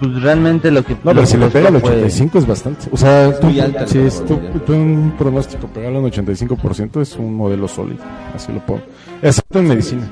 pues 0.00 0.22
realmente 0.22 0.70
lo 0.70 0.82
que 0.84 0.94
No, 0.94 1.12
pero 1.12 1.26
si 1.26 1.36
le 1.36 1.48
pega 1.48 1.68
al 1.68 1.74
costó 1.74 1.88
fue- 1.88 1.96
85 1.98 2.38
es 2.38 2.46
bastante. 2.46 2.86
O 2.90 2.96
sea, 2.96 3.38
tú, 3.38 3.46
muy 3.48 3.60
alta 3.60 3.86
si 3.86 3.98
es 3.98 4.24
tú, 4.24 4.38
tú 4.66 4.72
en 4.72 4.80
un 4.80 5.10
pronóstico 5.18 5.66
pegarle 5.66 5.98
un 5.98 6.04
85% 6.10 7.00
es 7.00 7.16
un 7.16 7.34
modelo 7.34 7.68
sólido. 7.68 8.02
Así 8.34 8.52
lo 8.52 8.60
pongo. 8.64 8.80
Excepto 9.20 9.58
en 9.58 9.68
medicina. 9.68 10.02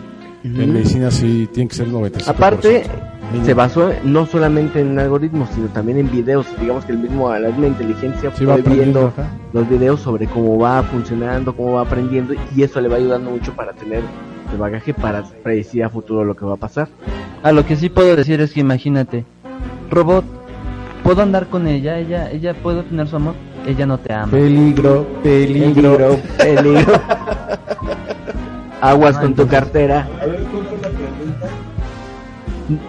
En 0.43 0.73
medicina 0.73 1.11
sí 1.11 1.49
tiene 1.53 1.69
que 1.69 1.77
ser 1.77 1.89
95%. 1.89 2.29
Aparte, 2.29 2.85
Mínimo. 3.31 3.47
se 3.47 3.55
basó 3.55 3.91
no 4.05 4.27
solamente 4.27 4.81
en 4.81 4.99
algoritmos, 4.99 5.49
sino 5.51 5.69
también 5.69 5.99
en 5.99 6.11
videos. 6.11 6.47
Digamos 6.61 6.85
que 6.85 6.93
el 6.93 6.99
mismo, 6.99 7.33
la 7.33 7.49
misma 7.49 7.69
inteligencia 7.69 8.31
Sí 8.35 8.45
va 8.45 8.57
fue 8.59 8.75
viendo 8.75 9.09
ajá. 9.17 9.31
los 9.53 9.69
videos 9.69 10.01
sobre 10.01 10.27
cómo 10.27 10.59
va 10.59 10.83
funcionando, 10.83 11.55
cómo 11.55 11.75
va 11.75 11.83
aprendiendo, 11.83 12.35
y 12.55 12.63
eso 12.63 12.81
le 12.81 12.89
va 12.89 12.97
ayudando 12.97 13.31
mucho 13.31 13.53
para 13.55 13.73
tener 13.73 14.03
el 14.53 14.59
bagaje 14.59 14.93
para 14.93 15.23
predecir 15.43 15.85
a 15.85 15.91
futuro 15.91 16.25
lo 16.25 16.35
que 16.35 16.45
va 16.45 16.55
a 16.55 16.57
pasar. 16.57 16.89
Ah, 17.43 17.53
lo 17.53 17.65
que 17.65 17.77
sí 17.77 17.89
puedo 17.89 18.17
decir 18.17 18.41
es 18.41 18.53
que 18.53 18.61
imagínate, 18.61 19.25
robot, 19.91 20.25
puedo 21.03 21.23
andar 21.23 21.47
con 21.47 21.67
ella, 21.67 21.99
ella, 21.99 22.31
ella 22.31 22.55
puedo 22.55 22.83
tener 22.83 23.07
su 23.09 23.17
amor, 23.17 23.35
ella 23.67 23.87
no 23.87 23.99
te 23.99 24.13
ama. 24.13 24.31
Peligro, 24.31 25.07
Peligro, 25.23 26.19
peligro. 26.37 26.93
Aguas 28.81 29.19
con 29.19 29.35
tu 29.35 29.47
cartera. 29.47 30.09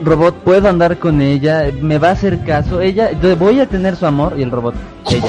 Robot, 0.03 0.35
puedo 0.43 0.69
andar 0.69 0.97
con 0.97 1.21
ella, 1.21 1.71
me 1.81 1.97
va 1.97 2.09
a 2.09 2.11
hacer 2.11 2.43
caso, 2.45 2.81
ella, 2.81 3.11
voy 3.37 3.59
a 3.59 3.65
tener 3.65 3.95
su 3.95 4.05
amor 4.05 4.35
y 4.37 4.43
el 4.43 4.51
robot, 4.51 4.75
ella. 5.09 5.27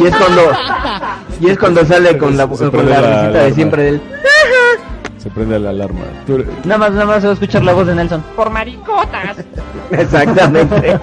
Y 0.00 0.06
es 0.06 0.16
cuando 0.16 0.42
y 1.40 1.50
es 1.50 1.58
cuando 1.58 1.84
sale 1.84 2.16
con 2.18 2.36
la, 2.36 2.46
con 2.46 2.88
la 2.88 3.00
la 3.00 3.22
risita 3.22 3.44
de 3.44 3.54
siempre 3.54 3.82
del 3.84 4.00
Se 5.18 5.30
prende 5.30 5.58
la 5.58 5.70
alarma. 5.70 6.00
Tú 6.26 6.44
Nada 6.64 6.78
más, 6.78 6.92
nada 6.92 7.06
más 7.06 7.20
se 7.20 7.26
va 7.26 7.30
a 7.30 7.34
escuchar 7.34 7.64
la 7.64 7.72
voz 7.72 7.86
de 7.86 7.94
Nelson. 7.94 8.24
exactamente. 9.90 10.98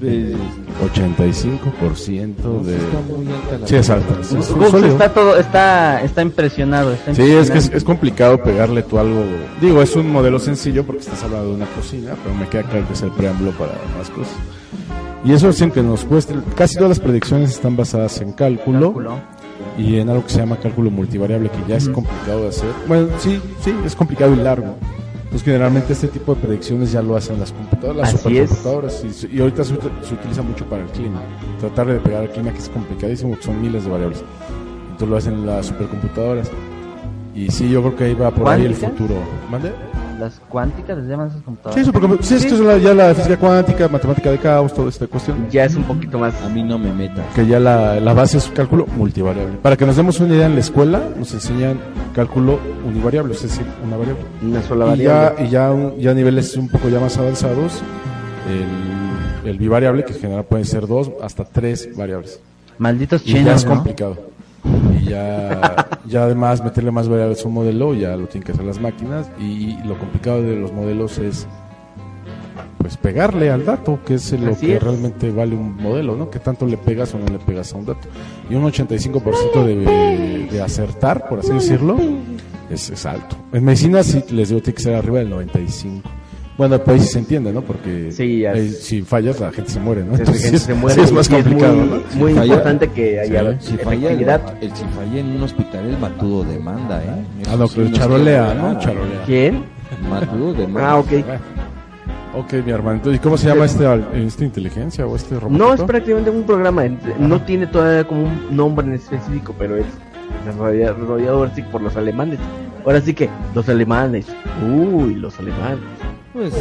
Pues, 0.00 0.36
85% 0.94 2.62
de... 2.62 2.76
está 2.76 3.00
muy 3.08 3.26
alta 3.26 3.58
la 3.58 3.66
Sí, 3.66 3.76
es 3.76 3.88
es 3.88 4.52
Gus 4.54 4.70
sólido. 4.70 4.92
está 4.92 5.12
todo, 5.12 5.36
está, 5.36 6.02
está 6.02 6.22
impresionado, 6.22 6.92
está 6.92 7.14
Sí, 7.14 7.22
es 7.22 7.50
que 7.50 7.58
es, 7.58 7.70
es 7.72 7.84
complicado 7.84 8.40
pegarle 8.42 8.82
tú 8.82 8.98
algo. 8.98 9.24
Digo, 9.60 9.82
es 9.82 9.94
un 9.96 10.10
modelo 10.10 10.38
sencillo 10.38 10.84
porque 10.84 11.00
estás 11.02 11.22
hablando 11.24 11.48
de 11.50 11.54
una 11.56 11.66
cocina, 11.66 12.14
pero 12.22 12.34
me 12.34 12.46
queda 12.48 12.62
claro 12.64 12.86
que 12.86 12.92
es 12.92 13.02
el 13.02 13.10
preámbulo 13.10 13.50
para 13.52 13.72
más 13.98 14.08
cosas. 14.10 14.34
Y 15.24 15.32
eso 15.32 15.48
hacen 15.48 15.70
que 15.72 15.82
nos 15.82 16.04
cueste. 16.04 16.34
Casi 16.56 16.76
todas 16.76 16.90
las 16.90 17.00
predicciones 17.00 17.50
están 17.50 17.76
basadas 17.76 18.20
en 18.20 18.32
cálculo, 18.32 18.92
Cálculo. 18.92 19.14
y 19.76 19.98
en 19.98 20.08
algo 20.10 20.24
que 20.24 20.30
se 20.30 20.38
llama 20.38 20.56
cálculo 20.58 20.90
multivariable, 20.92 21.50
que 21.50 21.58
ya 21.68 21.76
es 21.76 21.88
complicado 21.88 22.42
de 22.42 22.48
hacer. 22.48 22.70
Bueno, 22.86 23.08
sí, 23.18 23.40
sí, 23.64 23.74
es 23.84 23.96
complicado 23.96 24.32
y 24.32 24.36
largo. 24.36 24.76
Pues 25.30 25.42
generalmente 25.42 25.92
este 25.92 26.08
tipo 26.08 26.34
de 26.34 26.40
predicciones 26.40 26.90
ya 26.92 27.02
lo 27.02 27.14
hacen 27.16 27.38
las 27.38 27.52
computadoras, 27.52 27.96
las 27.98 28.14
Así 28.14 28.22
supercomputadoras, 28.22 29.04
y, 29.30 29.36
y 29.36 29.40
ahorita 29.40 29.62
se, 29.64 29.74
ut- 29.74 30.02
se 30.02 30.14
utiliza 30.14 30.42
mucho 30.42 30.64
para 30.64 30.82
el 30.82 30.88
clima. 30.88 31.20
Tratar 31.60 31.86
de 31.88 31.98
pegar 32.00 32.22
al 32.22 32.30
clima, 32.30 32.50
que 32.52 32.58
es 32.58 32.68
complicadísimo, 32.70 33.36
que 33.36 33.42
son 33.42 33.60
miles 33.60 33.84
de 33.84 33.90
variables. 33.90 34.22
Entonces 34.92 35.08
lo 35.08 35.16
hacen 35.16 35.46
las 35.46 35.66
supercomputadoras. 35.66 36.50
Y 37.34 37.50
sí, 37.50 37.68
yo 37.68 37.82
creo 37.82 37.96
que 37.96 38.04
ahí 38.04 38.14
va 38.14 38.30
por 38.30 38.48
ahí 38.48 38.64
el 38.64 38.74
futuro. 38.74 39.14
¿Mande? 39.50 39.72
Las 40.18 40.40
cuánticas 40.48 40.98
les 40.98 41.06
llaman 41.06 41.28
esas 41.28 41.42
computadoras. 41.42 41.84
Sí, 41.86 41.90
supercompu- 41.92 42.18
sí, 42.22 42.34
es 42.34 42.44
que 42.46 42.54
es 42.54 42.60
la- 42.60 42.76
ya 42.78 42.92
la 42.92 43.14
física 43.14 43.36
cuántica, 43.36 43.86
matemática 43.88 44.30
de 44.32 44.38
caos, 44.38 44.74
toda 44.74 44.88
esta 44.88 45.06
cuestión. 45.06 45.46
Ya 45.50 45.64
es 45.64 45.76
un 45.76 45.84
poquito 45.84 46.18
más 46.18 46.34
a 46.42 46.48
mí 46.48 46.62
no 46.62 46.78
me 46.78 46.92
metas. 46.92 47.24
Que 47.34 47.46
ya 47.46 47.60
la, 47.60 48.00
la 48.00 48.12
base 48.14 48.38
es 48.38 48.46
cálculo 48.48 48.86
multivariable. 48.96 49.58
Para 49.62 49.76
que 49.76 49.86
nos 49.86 49.96
demos 49.96 50.18
una 50.20 50.34
idea, 50.34 50.46
en 50.46 50.54
la 50.54 50.60
escuela 50.60 51.00
nos 51.16 51.32
enseñan 51.34 51.78
cálculo 52.14 52.58
univariable, 52.86 53.34
es 53.34 53.42
decir, 53.42 53.64
una 53.86 53.96
variable. 53.96 54.22
una 54.42 54.62
sola 54.62 54.96
Y 54.96 54.98
ya, 54.98 55.14
variable. 55.14 55.44
y 55.46 55.50
ya, 55.50 55.70
un- 55.70 55.98
ya 55.98 56.10
a 56.10 56.14
niveles 56.14 56.56
un 56.56 56.68
poco 56.68 56.88
ya 56.88 56.98
más 56.98 57.16
avanzados, 57.16 57.80
el, 59.44 59.50
el 59.50 59.58
bivariable, 59.58 60.04
que 60.04 60.14
en 60.14 60.18
general 60.20 60.44
pueden 60.44 60.64
ser 60.64 60.86
dos 60.86 61.10
hasta 61.22 61.44
tres 61.44 61.90
variables. 61.96 62.40
Malditos 62.78 63.22
Y 63.24 63.32
ya 63.32 63.38
chinos, 63.38 63.56
es 63.62 63.66
¿no? 63.66 63.74
Y 65.00 65.10
ya, 65.10 65.88
ya 66.06 66.24
además 66.24 66.62
meterle 66.62 66.90
más 66.90 67.08
variables 67.08 67.44
a 67.44 67.48
un 67.48 67.54
modelo, 67.54 67.94
ya 67.94 68.16
lo 68.16 68.26
tienen 68.26 68.44
que 68.46 68.52
hacer 68.52 68.64
las 68.64 68.80
máquinas. 68.80 69.30
Y 69.38 69.76
lo 69.84 69.98
complicado 69.98 70.42
de 70.42 70.56
los 70.56 70.72
modelos 70.72 71.18
es 71.18 71.46
pues 72.78 72.96
pegarle 72.96 73.50
al 73.50 73.64
dato, 73.64 73.98
que 74.06 74.14
es 74.14 74.32
lo 74.32 74.52
Así 74.52 74.66
que 74.66 74.76
es. 74.76 74.82
realmente 74.82 75.30
vale 75.30 75.56
un 75.56 75.76
modelo, 75.76 76.16
¿no? 76.16 76.30
Que 76.30 76.38
tanto 76.38 76.64
le 76.66 76.76
pegas 76.76 77.12
o 77.14 77.18
no 77.18 77.26
le 77.26 77.38
pegas 77.38 77.72
a 77.72 77.76
un 77.76 77.86
dato. 77.86 78.08
Y 78.48 78.54
un 78.54 78.64
85% 78.64 79.64
de, 79.64 80.48
de 80.50 80.62
acertar, 80.62 81.28
por 81.28 81.40
así 81.40 81.52
decirlo, 81.52 81.96
es, 82.70 82.90
es 82.90 83.04
alto. 83.06 83.36
En 83.52 83.64
medicina 83.64 84.02
sí 84.02 84.22
les 84.30 84.48
digo 84.50 84.60
tiene 84.60 84.76
que 84.76 84.82
ser 84.82 84.94
arriba 84.94 85.18
del 85.18 85.30
95. 85.30 86.08
Bueno, 86.58 86.78
pues 86.82 87.02
sí 87.02 87.08
se 87.12 87.18
entiende, 87.20 87.52
¿no? 87.52 87.62
Porque 87.62 88.10
Sí, 88.12 88.40
ya 88.40 88.50
ahí, 88.50 88.66
es- 88.66 88.82
si 88.82 89.00
fallas 89.02 89.38
la 89.40 89.52
gente 89.52 89.70
se 89.70 89.78
muere, 89.80 90.02
¿no? 90.04 90.16
Entonces, 90.16 90.60
se 90.60 90.74
muere 90.74 90.94
sí 90.96 91.00
es 91.02 91.12
más 91.12 91.28
complicado, 91.28 91.74
muy, 91.76 91.86
¿no? 91.88 92.02
muy 92.16 92.34
falla- 92.34 92.44
importante 92.46 92.88
que 92.88 93.20
haya 93.20 93.60
Si 93.60 93.76
falla, 93.78 94.10
el, 94.10 94.20
efectividad. 94.22 94.54
el- 94.60 94.74
si 94.76 94.84
falla 94.86 95.20
en 95.20 95.26
un 95.36 95.42
hospital, 95.44 95.84
el 95.86 95.98
matudo 95.98 96.42
demanda, 96.44 97.00
¿eh? 97.02 97.24
Ah, 97.48 97.54
no, 97.56 97.64
Eso 97.66 97.74
pero 97.76 97.86
sí 97.86 97.92
charolea, 97.94 98.54
¿no? 98.54 98.78
Charolea. 98.80 99.22
¿Quién? 99.24 99.64
Matudo 100.10 100.52
demanda. 100.52 100.90
Ah, 100.90 100.98
ok. 100.98 101.12
Ok, 102.34 102.52
mi 102.66 102.72
hermano. 102.72 103.00
¿Y 103.12 103.18
cómo 103.20 103.38
se 103.38 103.48
llama 103.48 103.64
este, 103.64 103.84
esta 104.26 104.44
inteligencia 104.44 105.06
o 105.06 105.16
este 105.16 105.38
robot? 105.40 105.56
No 105.56 105.74
es 105.74 105.80
prácticamente 105.82 106.30
un 106.30 106.42
programa, 106.42 106.82
no 107.20 107.40
tiene 107.42 107.66
todavía 107.68 108.04
como 108.04 108.24
un 108.24 108.56
nombre 108.56 108.86
en 108.86 108.94
específico, 108.94 109.54
pero 109.58 109.76
es 109.76 109.86
desarrollado 110.44 110.94
desarrollado 110.94 111.38
ahora 111.38 111.52
sí 111.54 111.62
por 111.62 111.80
los 111.82 111.96
alemanes. 111.96 112.38
Ahora 112.84 113.00
sí 113.00 113.14
que 113.14 113.28
los 113.54 113.68
alemanes. 113.68 114.26
Uy, 114.68 115.14
los 115.14 115.38
alemanes. 115.38 115.78
Pues, 116.38 116.54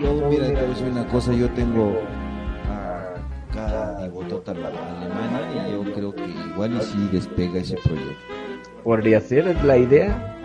yo, 0.00 0.28
mira, 0.30 0.46
te 0.46 0.52
voy 0.54 0.64
a 0.64 0.68
decir 0.68 0.86
una 0.90 1.06
cosa, 1.08 1.34
yo 1.34 1.50
tengo 1.50 2.00
a 2.66 3.12
cada 3.52 4.08
botota 4.08 4.54
la 4.54 4.68
Alemania 4.68 5.68
y 5.68 5.72
yo 5.72 5.92
creo 5.92 6.14
que 6.14 6.24
igual 6.50 6.72
y 6.74 6.82
sí 6.82 7.10
despega 7.12 7.60
ese 7.60 7.76
proyecto. 7.84 8.14
Podría 8.84 9.20
ser, 9.20 9.48
es 9.48 9.62
la 9.64 9.76
idea. 9.76 10.38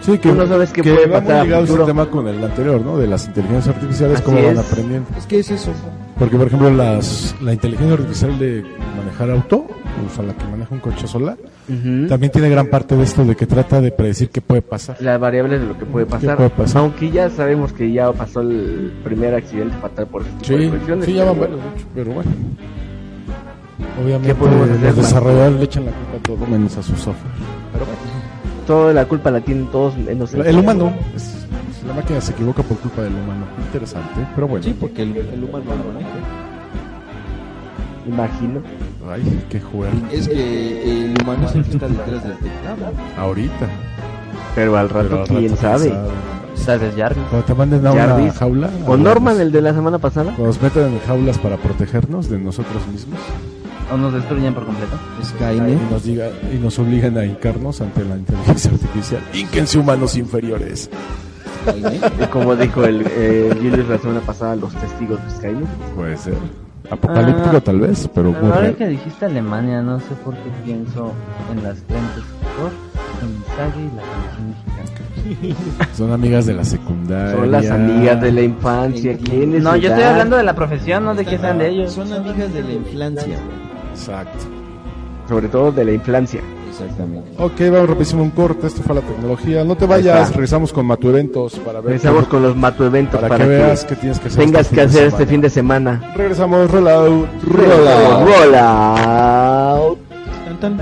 Sí, 0.00 0.16
que, 0.16 0.30
no 0.30 0.46
sabes 0.46 0.70
qué 0.72 0.82
que 0.82 0.94
puede 0.94 1.06
va 1.08 1.18
pasar 1.18 1.32
a 1.32 1.38
muy 1.38 1.46
ligado 1.48 1.64
ese 1.64 1.84
tema 1.86 2.06
con 2.06 2.28
el 2.28 2.44
anterior, 2.44 2.80
¿no? 2.80 2.96
De 2.96 3.08
las 3.08 3.26
inteligencias 3.26 3.74
artificiales, 3.74 4.16
Así 4.18 4.24
cómo 4.24 4.40
van 4.40 4.58
es. 4.58 4.70
aprendiendo. 4.70 5.08
Es 5.18 5.26
que 5.26 5.40
es 5.40 5.50
eso. 5.50 5.72
Porque, 6.20 6.36
por 6.36 6.46
ejemplo, 6.46 6.70
las, 6.70 7.34
la 7.42 7.52
inteligencia 7.52 7.94
artificial 7.94 8.38
de 8.38 8.64
manejar 8.96 9.28
auto, 9.32 9.66
o 10.10 10.14
sea, 10.14 10.24
la 10.24 10.32
que 10.34 10.44
maneja 10.44 10.74
un 10.74 10.80
coche 10.80 11.06
sola, 11.06 11.36
Ujú. 11.68 12.06
también 12.08 12.32
tiene 12.32 12.48
gran 12.48 12.66
parte 12.68 12.96
de 12.96 13.02
esto 13.04 13.24
de 13.24 13.34
que 13.36 13.46
trata 13.46 13.80
de 13.80 13.90
predecir 13.92 14.30
qué 14.30 14.40
puede 14.40 14.62
pasar. 14.62 14.96
Las 15.00 15.18
variables 15.20 15.60
de 15.60 15.66
lo 15.66 15.78
que 15.78 15.84
puede 15.84 16.06
pasar. 16.06 16.36
puede 16.36 16.50
pasar? 16.50 16.82
Aunque 16.82 17.10
ya 17.10 17.28
sabemos 17.30 17.72
que 17.72 17.90
ya 17.92 18.10
pasó 18.12 18.40
el 18.40 18.92
primer 19.04 19.34
accidente 19.34 19.76
fatal 19.78 20.06
por 20.06 20.22
este 20.22 20.32
tipo 20.38 20.56
de 20.58 20.64
Sí, 20.64 20.70
cuestiones. 20.70 21.04
sí, 21.06 21.12
ya 21.14 21.24
van 21.24 21.34
pero- 21.36 21.56
varios, 21.58 21.64
pero 21.94 22.12
bueno. 22.12 22.30
Obviamente, 24.02 24.28
¿Qué 24.28 24.34
podemos 24.34 24.70
hacer, 24.70 24.80
los 24.82 24.96
desarrolladores 24.96 25.58
le 25.58 25.64
echan 25.64 25.84
la 25.84 25.90
culpa 25.92 26.16
a 26.16 26.22
todo 26.22 26.46
menos 26.46 26.76
a 26.78 26.82
su 26.82 26.92
software. 26.96 27.32
Pero 27.72 27.84
bueno. 27.86 28.00
Toda 28.66 28.92
la 28.94 29.04
culpa 29.06 29.30
la 29.30 29.40
tienen 29.40 29.66
todos 29.66 29.96
menos 29.98 30.32
El 30.34 30.56
humano, 30.58 30.92
es- 31.14 31.46
la 31.86 31.92
máquina 31.94 32.20
se 32.20 32.32
equivoca 32.32 32.62
por 32.62 32.78
culpa 32.78 33.02
del 33.02 33.12
humano. 33.12 33.44
Interesante, 33.66 34.20
pero 34.34 34.46
bueno. 34.48 34.62
Sí, 34.64 34.74
porque 34.78 35.02
el, 35.02 35.16
el 35.16 35.44
humano 35.44 35.64
lo 35.66 35.92
maneja. 35.92 36.10
Imagino. 38.06 38.60
Ay, 39.12 39.44
qué 39.50 39.60
jugar. 39.60 39.90
Es 40.10 40.28
que 40.28 41.04
el 41.04 41.14
humano 41.22 41.46
es 41.48 41.54
el 41.54 41.64
que 41.64 41.70
está 41.72 41.88
detrás 41.88 42.24
del 42.24 42.36
teclado. 42.38 42.92
Ahorita. 43.18 43.68
Pero 44.54 44.76
al 44.76 44.88
rato, 44.88 45.08
Pero 45.08 45.22
al 45.22 45.28
quién 45.28 45.50
rato, 45.50 45.60
sabe. 45.62 45.92
Tal 46.64 46.78
vez 46.78 46.94
Jarvis. 46.96 47.24
Cuando 47.28 47.46
te 47.46 47.54
manden 47.54 47.86
a 47.86 47.92
una 47.92 48.06
Jarvis. 48.06 48.34
jaula. 48.34 48.70
O. 48.86 48.96
Norman, 48.96 49.40
el 49.40 49.50
de 49.52 49.62
la 49.62 49.74
semana 49.74 49.98
pasada. 49.98 50.26
Cuando 50.26 50.46
nos 50.46 50.62
meten 50.62 50.84
en 50.84 51.00
jaulas 51.00 51.38
para 51.38 51.56
protegernos 51.56 52.28
de 52.28 52.38
nosotros 52.38 52.86
mismos 52.92 53.18
O 53.92 53.96
nos 53.96 54.12
destruyen 54.14 54.54
por 54.54 54.64
completo. 54.66 54.96
Skynet. 55.24 55.78
y 55.80 55.92
nos, 55.92 56.04
diga, 56.04 56.28
y 56.52 56.58
nos 56.58 56.78
obligan 56.78 57.18
a 57.18 57.24
hincarnos 57.24 57.80
ante 57.80 58.04
la 58.04 58.16
inteligencia 58.16 58.70
artificial. 58.70 59.22
Hínquense 59.34 59.78
humanos 59.78 60.16
inferiores. 60.16 60.88
Skynet. 61.68 62.30
Como 62.30 62.54
dijo 62.54 62.84
el 62.84 63.04
eh, 63.10 63.50
Julius 63.60 63.88
la 63.88 63.98
semana 63.98 64.20
pasada, 64.20 64.54
los 64.56 64.72
testigos 64.74 65.18
de 65.24 65.30
Skynet. 65.36 65.68
Puede 65.96 66.16
ser. 66.16 66.34
Apocalíptico 66.92 67.56
Ah, 67.56 67.60
tal 67.60 67.80
vez, 67.80 68.08
pero 68.14 68.34
Ahora 68.36 68.60
real. 68.60 68.76
que 68.76 68.86
dijiste 68.86 69.24
Alemania, 69.24 69.80
no 69.82 69.98
sé 69.98 70.14
por 70.24 70.34
qué 70.34 70.50
pienso 70.64 71.12
en 71.50 71.62
las 71.62 71.78
frentes 71.78 72.22
en 73.22 73.38
Misagi 73.38 73.80
y 73.80 73.96
la 73.96 74.02
canción 74.02 74.48
mexicana. 74.50 75.88
Son 75.96 76.12
amigas 76.12 76.46
de 76.46 76.54
la 76.54 76.64
secundaria. 76.64 77.36
Son 77.36 77.50
las 77.50 77.70
amigas 77.70 78.20
de 78.20 78.32
la 78.32 78.42
infancia. 78.42 79.16
¿Quién 79.16 79.54
es 79.54 79.62
No, 79.62 79.76
yo 79.76 79.88
estoy 79.88 80.04
hablando 80.04 80.36
de 80.36 80.42
la 80.42 80.54
profesión, 80.54 81.04
no 81.04 81.14
de 81.14 81.24
que 81.24 81.38
sean 81.38 81.58
de 81.58 81.68
ellos. 81.68 81.92
Son 81.92 82.12
amigas 82.12 82.52
de 82.52 82.62
la 82.62 82.72
infancia. 82.72 83.38
Exacto. 83.90 84.44
Sobre 85.28 85.48
todo 85.48 85.72
de 85.72 85.84
la 85.84 85.92
infancia. 85.92 86.40
Exactamente. 86.72 87.30
Ok, 87.38 87.60
vamos 87.70 87.88
rapidísimo 87.90 88.22
un 88.22 88.30
corte. 88.30 88.66
Esto 88.66 88.82
fue 88.82 88.94
la 88.94 89.02
tecnología. 89.02 89.62
No 89.62 89.76
te 89.76 89.86
vayas, 89.86 90.30
regresamos 90.32 90.72
con 90.72 90.86
Matu 90.86 91.10
Eventos 91.10 91.58
para 91.58 91.80
ver. 91.80 92.00
Qué- 92.00 92.08
con 92.28 92.42
los 92.42 92.56
Matu 92.56 92.84
eventos 92.84 93.20
para, 93.20 93.28
para, 93.28 93.44
que 93.44 93.50
veas 93.50 93.84
que 93.84 93.94
tienes 93.96 94.18
que 94.18 94.28
hacer. 94.28 94.44
tengas 94.44 94.62
este 94.62 94.74
que 94.74 94.80
hacer 94.82 95.06
este 95.08 95.26
fin 95.26 95.40
de 95.40 95.50
semana. 95.50 96.12
Regresamos, 96.16 96.70
rollout. 96.70 97.28
Rollout. 97.44 98.26
Rollout. 98.26 99.98
Tan, 100.60 100.76
tan. 100.76 100.80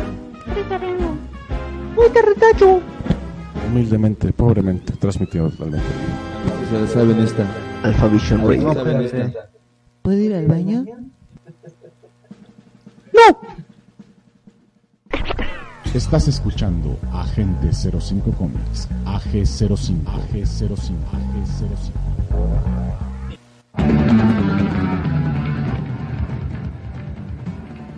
Humildemente, 3.70 4.32
pobremente, 4.32 4.92
transmitido 4.94 5.48
totalmente. 5.50 5.86
Se 6.70 6.80
la 6.80 6.86
saben 6.88 7.18
esta. 7.20 7.44
Alpha 7.82 8.06
Vision 8.08 8.40
Se 8.40 8.46
Radio. 8.46 9.32
¿Puedo 10.02 10.18
ir 10.18 10.34
al 10.34 10.46
baño? 10.46 10.84
Estás 15.94 16.28
escuchando 16.28 16.96
Agente 17.12 17.72
05 17.72 18.30
Comics, 18.32 18.88
AG05, 19.06 20.04
AG05, 20.04 20.94
AG05. 21.12 23.00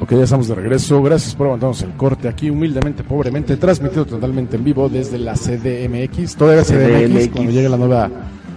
Ok, 0.01 0.11
ya 0.12 0.24
estamos 0.24 0.49
de 0.49 0.55
regreso. 0.55 1.03
Gracias 1.03 1.34
por 1.34 1.47
aguantarnos 1.47 1.82
el 1.82 1.90
corte 1.93 2.28
aquí, 2.28 2.51
humildemente, 2.51 3.05
pobremente, 3.05 3.57
transmitido 3.57 4.05
totalmente 4.05 4.57
en 4.57 4.64
vivo 4.64 4.88
desde 4.88 5.18
la 5.18 5.34
CDMX. 5.34 6.36
Todavía 6.36 6.64
CDMX, 6.64 7.12
CDMX. 7.12 7.28
cuando 7.28 7.51
llegue 7.53 7.68
la 7.68 7.76
nueva 7.76 8.11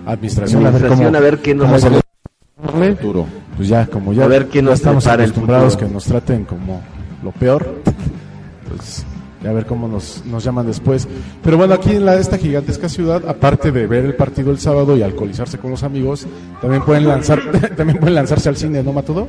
administración, 0.07 0.65
a 0.65 0.69
ver 0.71 0.75
Administración, 0.85 1.05
cómo, 1.13 1.17
a 1.17 1.21
ver 1.21 1.37
qué 1.41 1.55
nos 1.55 1.85
va 1.85 1.89
le- 1.89 2.95
Futuro. 2.95 3.25
Pues 3.57 3.67
ya, 3.69 3.85
como 3.85 4.11
ya, 4.13 4.23
A 4.23 4.27
ver 4.27 4.47
qué 4.47 4.59
ya 4.59 4.63
nos 4.63 4.73
estamos 4.75 5.03
depara 5.03 5.23
el 5.23 5.29
acostumbrados 5.29 5.77
que 5.77 5.85
nos 5.85 6.03
traten 6.05 6.45
como 6.45 6.81
lo 7.23 7.31
peor, 7.31 7.63
pues 8.69 8.99
ya 8.99 9.14
a 9.47 9.51
ver 9.53 9.65
cómo 9.65 9.87
nos, 9.87 10.23
nos 10.25 10.43
llaman 10.43 10.67
después. 10.67 11.07
Pero 11.43 11.57
bueno, 11.57 11.73
aquí 11.73 11.91
en 11.91 12.05
la, 12.05 12.15
esta 12.15 12.37
gigantesca 12.37 12.89
ciudad, 12.89 13.27
aparte 13.27 13.71
de 13.71 13.87
ver 13.87 14.05
el 14.05 14.15
partido 14.15 14.51
el 14.51 14.59
sábado 14.59 14.95
y 14.97 15.03
alcoholizarse 15.03 15.57
con 15.57 15.71
los 15.71 15.83
amigos, 15.83 16.25
también 16.61 16.83
pueden 16.83 17.07
lanzar, 17.07 17.39
también 17.77 17.99
pueden 17.99 18.15
lanzarse 18.15 18.49
al 18.49 18.57
cine, 18.57 18.83
¿no, 18.83 18.93
Matudo? 18.93 19.27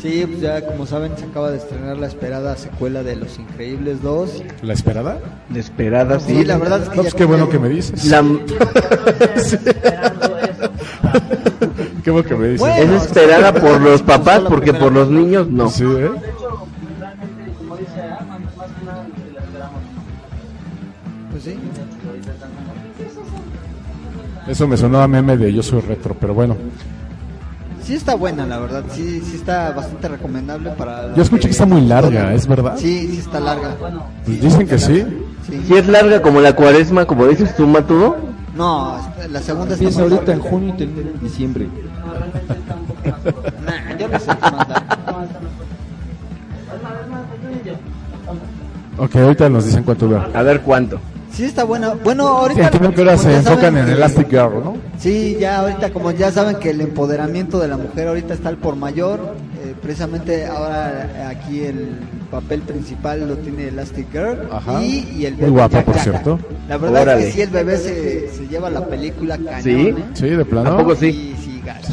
Sí, 0.00 0.24
pues 0.26 0.40
ya 0.40 0.66
como 0.66 0.84
saben 0.84 1.12
se 1.16 1.24
acaba 1.26 1.52
de 1.52 1.58
estrenar 1.58 1.96
la 1.96 2.08
esperada 2.08 2.56
secuela 2.56 3.04
de 3.04 3.14
Los 3.14 3.38
Increíbles 3.38 4.02
2. 4.02 4.42
¿La 4.62 4.72
esperada? 4.72 5.18
Desesperada, 5.48 6.18
sí. 6.18 6.38
Sí, 6.38 6.44
la 6.44 6.58
verdad 6.58 6.82
es 6.82 6.88
que 6.88 6.96
No, 6.96 7.02
pues 7.02 7.14
qué 7.14 7.24
bueno 7.24 7.48
que 7.48 7.58
me 7.60 7.68
dices. 7.68 8.04
La- 8.06 8.24
Qué 12.02 12.10
bueno 12.10 12.28
que 12.28 12.34
me 12.34 12.46
dices. 12.48 12.60
Bueno, 12.60 12.96
es 12.96 13.02
esperada 13.04 13.52
por 13.54 13.80
los 13.80 14.02
papás 14.02 14.42
la 14.42 14.48
porque 14.48 14.72
por 14.74 14.92
los 14.92 15.08
niños 15.08 15.48
no. 15.48 15.68
Sí, 15.70 15.84
¿eh? 15.84 16.10
Eso 24.46 24.66
me 24.66 24.76
sonó 24.76 25.00
a 25.00 25.08
meme 25.08 25.36
de 25.36 25.52
yo 25.52 25.62
soy 25.62 25.80
retro, 25.80 26.16
pero 26.18 26.34
bueno. 26.34 26.56
Sí 27.84 27.94
está 27.94 28.14
buena, 28.14 28.46
la 28.46 28.58
verdad. 28.58 28.84
Sí, 28.92 29.20
sí 29.20 29.36
está 29.36 29.72
bastante 29.72 30.08
recomendable 30.08 30.70
para... 30.70 31.14
Yo 31.14 31.22
escuché 31.22 31.48
que 31.48 31.52
está 31.52 31.66
muy 31.66 31.80
larga, 31.80 32.32
¿es 32.32 32.46
verdad? 32.46 32.76
Sí, 32.76 33.08
sí 33.10 33.18
está 33.18 33.40
larga. 33.40 33.74
Pues 34.24 34.40
dicen 34.40 34.68
que 34.68 34.78
sí. 34.78 35.04
Sí. 35.48 35.64
Si 35.66 35.74
es 35.74 35.86
larga 35.88 36.22
como 36.22 36.40
la 36.40 36.54
cuaresma, 36.54 37.04
como 37.04 37.26
dices 37.26 37.56
tú, 37.56 37.66
Matudo. 37.66 38.16
No, 38.54 38.98
la 39.30 39.40
segunda 39.40 39.74
está 39.74 39.84
Empieza 39.84 40.02
ahorita 40.02 40.32
en 40.32 40.40
junio 40.40 40.74
y 40.74 40.76
termina 40.76 41.10
en 41.10 41.20
diciembre. 41.20 41.68
Nah, 43.64 43.96
yo 43.98 44.08
no 44.08 44.18
sé 44.18 44.26
qué. 44.26 44.52
Ok, 48.98 49.16
ahorita 49.16 49.48
nos 49.48 49.64
dicen 49.64 49.82
cuánto 49.82 50.06
dura. 50.06 50.28
A 50.34 50.42
ver 50.42 50.60
cuánto. 50.60 51.00
Sí 51.32 51.44
está 51.44 51.64
buena. 51.64 51.94
Bueno, 52.04 52.26
ahorita... 52.28 52.64
Entiendo 52.64 52.92
que 52.92 53.00
ahora 53.00 53.12
como 53.12 53.22
se 53.24 53.30
ya 53.30 53.38
enfocan 53.38 53.60
saben 53.60 53.78
en 53.78 53.86
que- 53.86 53.92
Elastic 53.92 54.28
Girl, 54.30 54.64
¿no? 54.64 54.76
Sí, 54.98 55.36
ya 55.40 55.60
ahorita 55.60 55.90
como 55.90 56.10
ya 56.10 56.30
saben 56.30 56.56
que 56.56 56.70
el 56.70 56.80
empoderamiento 56.82 57.58
de 57.58 57.68
la 57.68 57.76
mujer 57.78 58.08
ahorita 58.08 58.34
está 58.34 58.50
al 58.50 58.58
por 58.58 58.76
mayor, 58.76 59.34
eh, 59.64 59.74
precisamente 59.80 60.44
ahora 60.46 61.28
aquí 61.30 61.60
el 61.60 61.96
papel 62.30 62.60
principal 62.60 63.26
lo 63.26 63.36
tiene 63.38 63.68
Elastic 63.68 64.10
Girl 64.12 64.48
Ajá. 64.50 64.82
y, 64.82 65.08
y 65.16 65.26
el 65.26 65.32
Muy 65.34 65.40
bebé 65.40 65.50
guapa, 65.52 65.76
Jack 65.78 65.84
por 65.86 65.98
cierto. 65.98 66.38
La 66.68 66.76
verdad 66.76 67.18
es 67.18 67.26
que 67.26 67.32
sí 67.32 67.40
el 67.40 67.50
bebé 67.50 67.76
se, 67.78 68.28
se 68.30 68.48
lleva 68.48 68.68
la 68.70 68.86
película 68.86 69.36
cañón. 69.38 69.62
¿Sí? 69.62 69.70
¿eh? 69.88 69.94
Sí, 70.14 70.28
de 70.28 70.44
plano. 70.44 70.70
¿A 70.72 70.76
poco 70.78 70.94
sí? 70.94 71.12
Sí. 71.12 71.32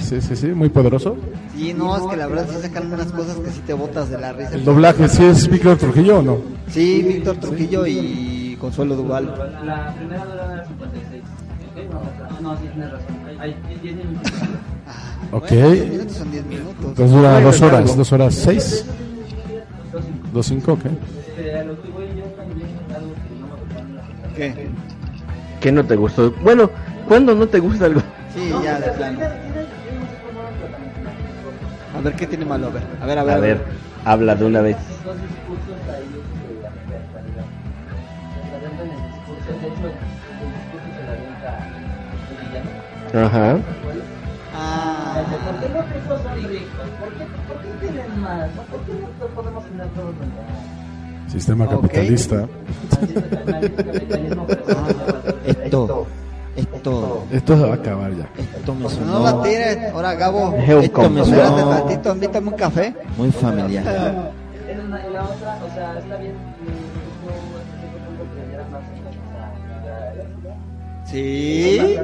Sí, 0.02 0.20
sí, 0.22 0.36
sí, 0.36 0.48
muy 0.48 0.70
poderoso. 0.70 1.16
Sí, 1.56 1.74
no, 1.78 1.96
es 1.96 2.02
que 2.10 2.18
la 2.18 2.26
verdad 2.26 2.48
sí 2.50 2.58
sacan 2.62 2.92
unas 2.92 3.08
cosas 3.12 3.36
que 3.38 3.52
sí 3.52 3.62
te 3.66 3.74
botas 3.74 4.10
de 4.10 4.18
la 4.18 4.34
risa. 4.34 4.56
El 4.56 4.66
doblaje, 4.66 5.08
¿sí 5.08 5.24
es 5.24 5.48
Víctor 5.48 5.78
Trujillo 5.78 6.20
o 6.20 6.22
no? 6.24 6.38
Sí, 6.72 7.04
Víctor 7.08 7.38
Trujillo 7.38 7.86
y 7.86 8.39
Consuelo 8.60 8.96
Duval. 8.96 9.26
La 9.66 9.94
primera 9.96 10.26
dura 10.26 10.66
56. 10.68 11.24
No, 12.42 12.58
sí 12.58 12.68
tienes 12.74 12.92
razón. 12.92 13.16
Hay 13.40 13.56
10 13.82 13.96
minutos. 13.96 14.32
Ok. 15.32 15.50
Bueno, 15.50 15.72
10 15.72 15.90
minutos 15.90 16.18
son 16.18 16.32
10 16.32 16.46
minutos. 16.46 16.76
Entonces 16.80 17.12
dura 17.12 17.38
horas, 17.38 17.98
dos 17.98 18.12
horas 18.12 18.34
seis. 18.36 18.86
Dos 20.34 20.46
cinco, 20.46 20.74
ok. 20.74 20.86
Este, 20.86 21.58
a 21.58 21.64
lo 21.64 21.82
que 21.82 21.90
voy 21.90 22.08
yo 22.16 22.26
también, 22.36 22.68
algo 22.96 23.14
que 23.14 23.34
no 23.40 23.48
me 24.28 24.34
¿Qué? 24.36 24.68
¿Qué 25.60 25.72
no 25.72 25.86
te 25.86 25.96
gustó? 25.96 26.32
Bueno, 26.44 26.70
¿cuándo 27.08 27.34
no 27.36 27.48
te 27.48 27.60
gusta 27.60 27.86
algo? 27.86 28.02
Sí, 28.34 28.52
ya 28.64 28.80
de 28.80 28.92
plano. 28.92 29.20
A 31.98 32.02
ver, 32.02 32.16
¿qué 32.16 32.28
tiene 32.28 32.46
malo? 32.46 32.68
A 32.68 32.70
ver, 32.72 32.84
a 33.02 33.06
ver, 33.06 33.20
a 33.20 33.24
ver. 33.24 33.34
A 33.36 33.40
ver, 33.40 33.66
habla 34.06 34.36
de 34.36 34.46
una 34.46 34.62
vez. 34.62 34.78
Ajá. 43.14 43.58
Ah, 44.56 45.22
¿Por 45.46 45.60
qué 45.60 45.74
los 45.74 45.86
ricos 45.90 46.22
son 46.22 46.50
ricos? 46.50 46.90
¿Por 47.00 47.10
qué, 47.14 47.26
por 47.48 47.58
qué 47.62 47.88
tienen 47.88 48.22
más? 48.22 48.50
¿Por 48.50 48.80
qué 48.82 48.94
no 48.94 49.28
podemos 49.36 49.66
tener 49.66 49.88
todos 49.90 50.06
los 50.08 50.20
demás? 50.20 51.32
Sistema 51.32 51.68
capitalista. 51.68 52.48
Esto, 55.46 56.08
esto, 56.56 57.24
Esto 57.32 57.56
se 57.58 57.64
va 57.64 57.72
a 57.72 57.76
acabar 57.76 58.12
ya. 58.14 58.28
esto 58.38 58.76
me 58.76 58.88
no 59.06 59.20
la 59.24 59.42
tires. 59.44 59.94
Ahora, 59.94 60.14
Gabo. 60.16 60.56
Esto 60.58 61.10
me 61.10 61.22
Espérate 61.22 61.50
sonó 61.50 61.70
tantito, 61.70 62.14
invítame 62.14 62.48
un 62.50 62.56
café. 62.56 62.96
muy 63.18 63.32
familiar. 63.32 64.32
Es 64.68 64.80
una 64.84 65.08
y 65.08 65.14
la 65.14 65.24
otra, 65.24 65.60
o 65.66 65.74
sea, 65.74 66.00
está 66.00 66.16
bien. 66.18 66.34
sea, 69.84 71.06
Sí. 71.06 71.98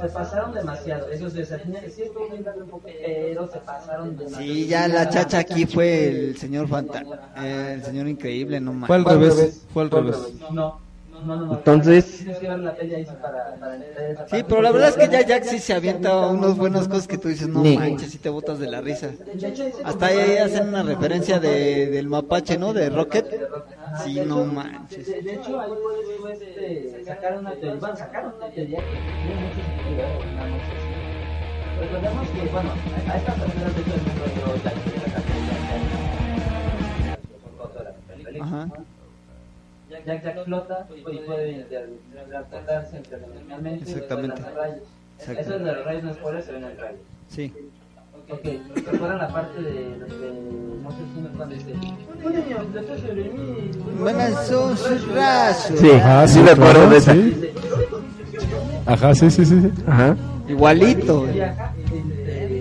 Se 0.00 0.08
pasaron 0.08 0.54
demasiado. 0.54 1.10
Eso 1.10 1.28
se 1.28 1.44
tenía 1.44 1.80
que 1.80 1.90
sí 1.90 2.02
darle 2.42 2.62
un 2.62 2.70
poco, 2.70 2.84
pero 2.84 3.50
se 3.50 3.58
pasaron 3.58 4.16
demasiado. 4.16 4.44
Sí, 4.44 4.66
ya 4.66 4.88
la 4.88 5.08
chacha 5.08 5.38
aquí 5.40 5.66
fue 5.66 6.08
el 6.08 6.36
señor 6.38 6.68
Fanta. 6.68 7.02
el 7.36 7.82
señor 7.84 8.08
increíble, 8.08 8.60
no 8.60 8.86
Fue 8.86 8.96
al 8.96 9.04
revés, 9.04 9.66
fue 9.72 9.82
al 9.82 9.90
revés. 9.90 10.16
No. 10.50 10.89
Entonces- 11.22 12.24
la 12.24 12.74
Sí, 14.30 14.42
pero 14.48 14.62
la 14.62 14.70
verdad 14.72 14.88
es 14.90 14.96
que 14.96 15.08
ya 15.08 15.26
Jack 15.26 15.44
sí 15.44 15.58
se 15.58 15.74
avienta 15.74 16.26
unas 16.28 16.56
buenas 16.56 16.88
cosas 16.88 17.06
que 17.06 17.18
tú 17.18 17.28
dices, 17.28 17.48
no 17.48 17.62
Sí. 17.62 17.76
manches, 17.76 18.10
si 18.10 18.18
te 18.18 18.28
botas 18.28 18.58
de 18.58 18.70
la 18.70 18.80
risa. 18.80 19.08
De 19.08 19.72
Hasta 19.84 20.06
ahí 20.06 20.38
hacen 20.38 20.68
una 20.68 20.82
referencia 20.82 21.38
de, 21.38 21.86
del 21.86 22.08
mapache, 22.08 22.56
¿no? 22.58 22.72
De 22.72 22.88
Rocket. 22.90 23.26
Sí, 24.04 24.14
de 24.14 24.26
no 24.26 24.44
manches. 24.44 25.06
De, 25.06 25.22
de 25.22 25.34
hecho, 25.34 25.60
ahí 25.60 25.70
puedes 26.20 26.40
este, 26.42 27.04
sacar 27.04 27.38
una 27.38 27.52
teoría. 27.52 27.74
Bueno, 27.80 27.96
sacaron 27.96 28.34
una 28.36 28.48
teoría 28.50 28.78
que 28.78 28.84
tiene 28.84 29.40
mucho 29.40 29.56
sentido. 29.56 30.06
Recordemos 31.80 32.28
que, 32.28 32.40
bueno, 32.52 32.70
a 33.08 33.16
estas 33.16 33.40
alturas 33.40 33.74
de 33.74 33.80
hecho 33.80 33.94
el 33.94 34.02
mundo 34.02 34.24
dio 34.34 34.46
la 34.64 34.70
película. 34.72 35.20
Ajá. 38.44 38.68
Jack, 40.06 40.22
Jack, 40.24 40.44
flota 40.44 40.86
y 40.96 41.00
puede 41.02 41.66
transportarse 42.28 42.96
interdimensionalmente. 42.96 43.84
y 43.90 43.92
Exactamente. 43.92 44.42
rayos. 44.56 44.78
Eso 45.20 45.30
es 45.40 45.46
de 45.48 45.58
los 45.58 45.84
rayos 45.84 46.02
no 46.04 46.14
spoilers, 46.14 46.46
se 46.46 46.52
ven 46.52 46.64
en 46.64 46.70
el 46.70 46.76
trailer. 46.76 47.00
Sí. 47.28 47.52
Ok, 48.30 48.44
recuerdan 48.86 49.18
la 49.18 49.28
parte 49.28 49.60
de, 49.62 49.72
de 49.72 49.90
no 50.82 50.90
sé 50.90 50.96
si 51.14 51.20
me 51.20 51.28
cuando 51.30 51.54
dice. 51.54 51.74
Buenas 53.98 54.46
son 54.46 54.76
sus 54.76 55.06
brazos. 55.12 55.78
Sí, 55.80 55.90
Ajá, 55.90 56.28
sí 56.28 56.40
me 56.40 56.50
acuerdo 56.50 56.90
de 56.90 56.96
esa. 56.96 57.12
sí. 57.12 57.50
Ajá, 58.86 59.14
sí, 59.14 59.30
sí, 59.30 59.44
sí. 59.44 59.70
Ajá. 59.86 60.16
Igualito. 60.48 61.26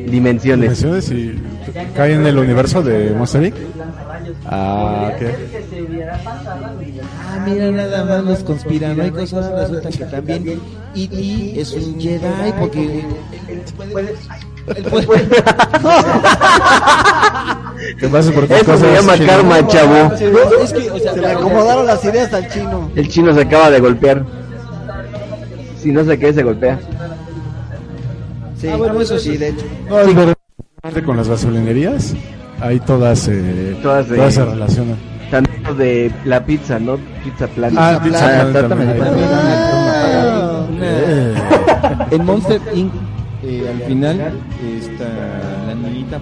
Dimensiones. 0.10 0.82
Dimensiones 0.82 1.12
y 1.12 1.40
cae 1.96 2.14
en 2.14 2.26
el 2.26 2.38
universo 2.40 2.82
de 2.82 3.12
Monster 3.12 3.44
Inc. 3.44 3.56
Ah, 4.46 5.12
se 5.20 5.26
y- 5.26 6.02
Ah, 7.28 7.46
mira, 7.46 7.72
nada 7.72 8.06
más 8.06 8.24
los 8.24 8.40
conspiranoicos 8.40 9.34
ahora 9.34 9.62
resulta 9.68 9.90
que 9.90 10.06
también 10.06 10.62
E.T. 10.96 11.60
es 11.62 11.74
un 11.74 12.00
Jedi 12.00 12.52
porque 12.60 13.06
¿Qué 18.00 18.08
pasa 18.12 18.32
por 18.32 18.44
Eso 18.46 18.78
se 18.78 18.94
llama 18.94 19.14
chino? 19.18 19.28
karma, 19.28 19.68
chavo. 19.68 19.94
No, 19.96 20.64
es 20.64 20.74
que, 20.74 20.92
o 20.92 21.00
sea, 21.00 21.14
Se 21.14 21.22
le 21.22 21.28
acomodaron 21.28 21.86
las 21.86 22.04
ideas 22.06 22.34
al 22.34 22.48
chino. 22.50 22.92
El 22.96 23.08
chino 23.08 23.34
se 23.34 23.42
acaba 23.42 23.70
de 23.70 23.80
golpear. 23.80 24.26
Si 25.82 25.92
no 25.92 26.04
sé 26.04 26.18
qué, 26.20 26.34
se 26.34 26.44
golpea. 26.44 26.80
Sí, 28.60 28.68
ah, 28.68 28.76
bueno, 28.76 29.00
eso 29.02 29.18
sí, 29.18 29.38
de 29.38 29.50
hecho. 29.50 29.66
No. 29.90 31.06
Con 31.06 31.18
las 31.18 31.28
gasolinerías, 31.28 32.14
ahí 32.62 32.80
todas, 32.80 33.28
eh, 33.28 33.78
Todas, 33.82 34.08
todas, 34.08 34.34
se 34.34 34.46
relacionan. 34.46 34.96
Tanto 35.32 35.76
de 35.76 36.12
la 36.26 36.44
pizza, 36.44 36.80
¿no? 36.80 36.98
Pizza 37.24 37.48
Planet. 37.48 37.78
Ah, 37.80 38.00
Pizza 38.04 38.52
Planet 38.52 39.00
Eh. 40.82 41.34
en 42.12 42.26
Monster 42.26 42.62
Inc. 42.74 42.92
eh, 43.44 43.70
al 43.74 43.88
final 43.88 44.32
está 44.80 45.06
la 45.68 45.76
niñita 45.76 46.20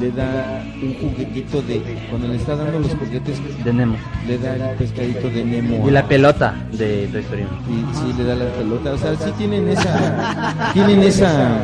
le 0.00 0.12
da 0.12 0.62
un 0.80 0.94
juguetito 0.94 1.60
de 1.62 1.82
cuando 2.08 2.28
le 2.28 2.36
está 2.36 2.54
dando 2.54 2.78
los 2.78 2.94
juguetes 2.94 3.40
De 3.64 3.72
Nemo. 3.72 3.96
le 4.28 4.38
da 4.38 4.54
el 4.70 4.76
pescadito 4.76 5.28
de 5.28 5.44
Nemo 5.44 5.88
Y 5.88 5.90
la 5.90 6.06
pelota 6.06 6.54
de 6.72 7.08
Toy 7.10 7.20
Story 7.22 7.42
1. 7.42 7.50
y 7.68 7.94
sí 7.96 8.14
le 8.16 8.24
da 8.24 8.36
la 8.36 8.44
pelota 8.52 8.92
o 8.92 8.98
sea 8.98 9.14
sí 9.16 9.32
tienen 9.38 9.68
esa 9.68 10.70
tienen 10.72 11.00
esa 11.02 11.58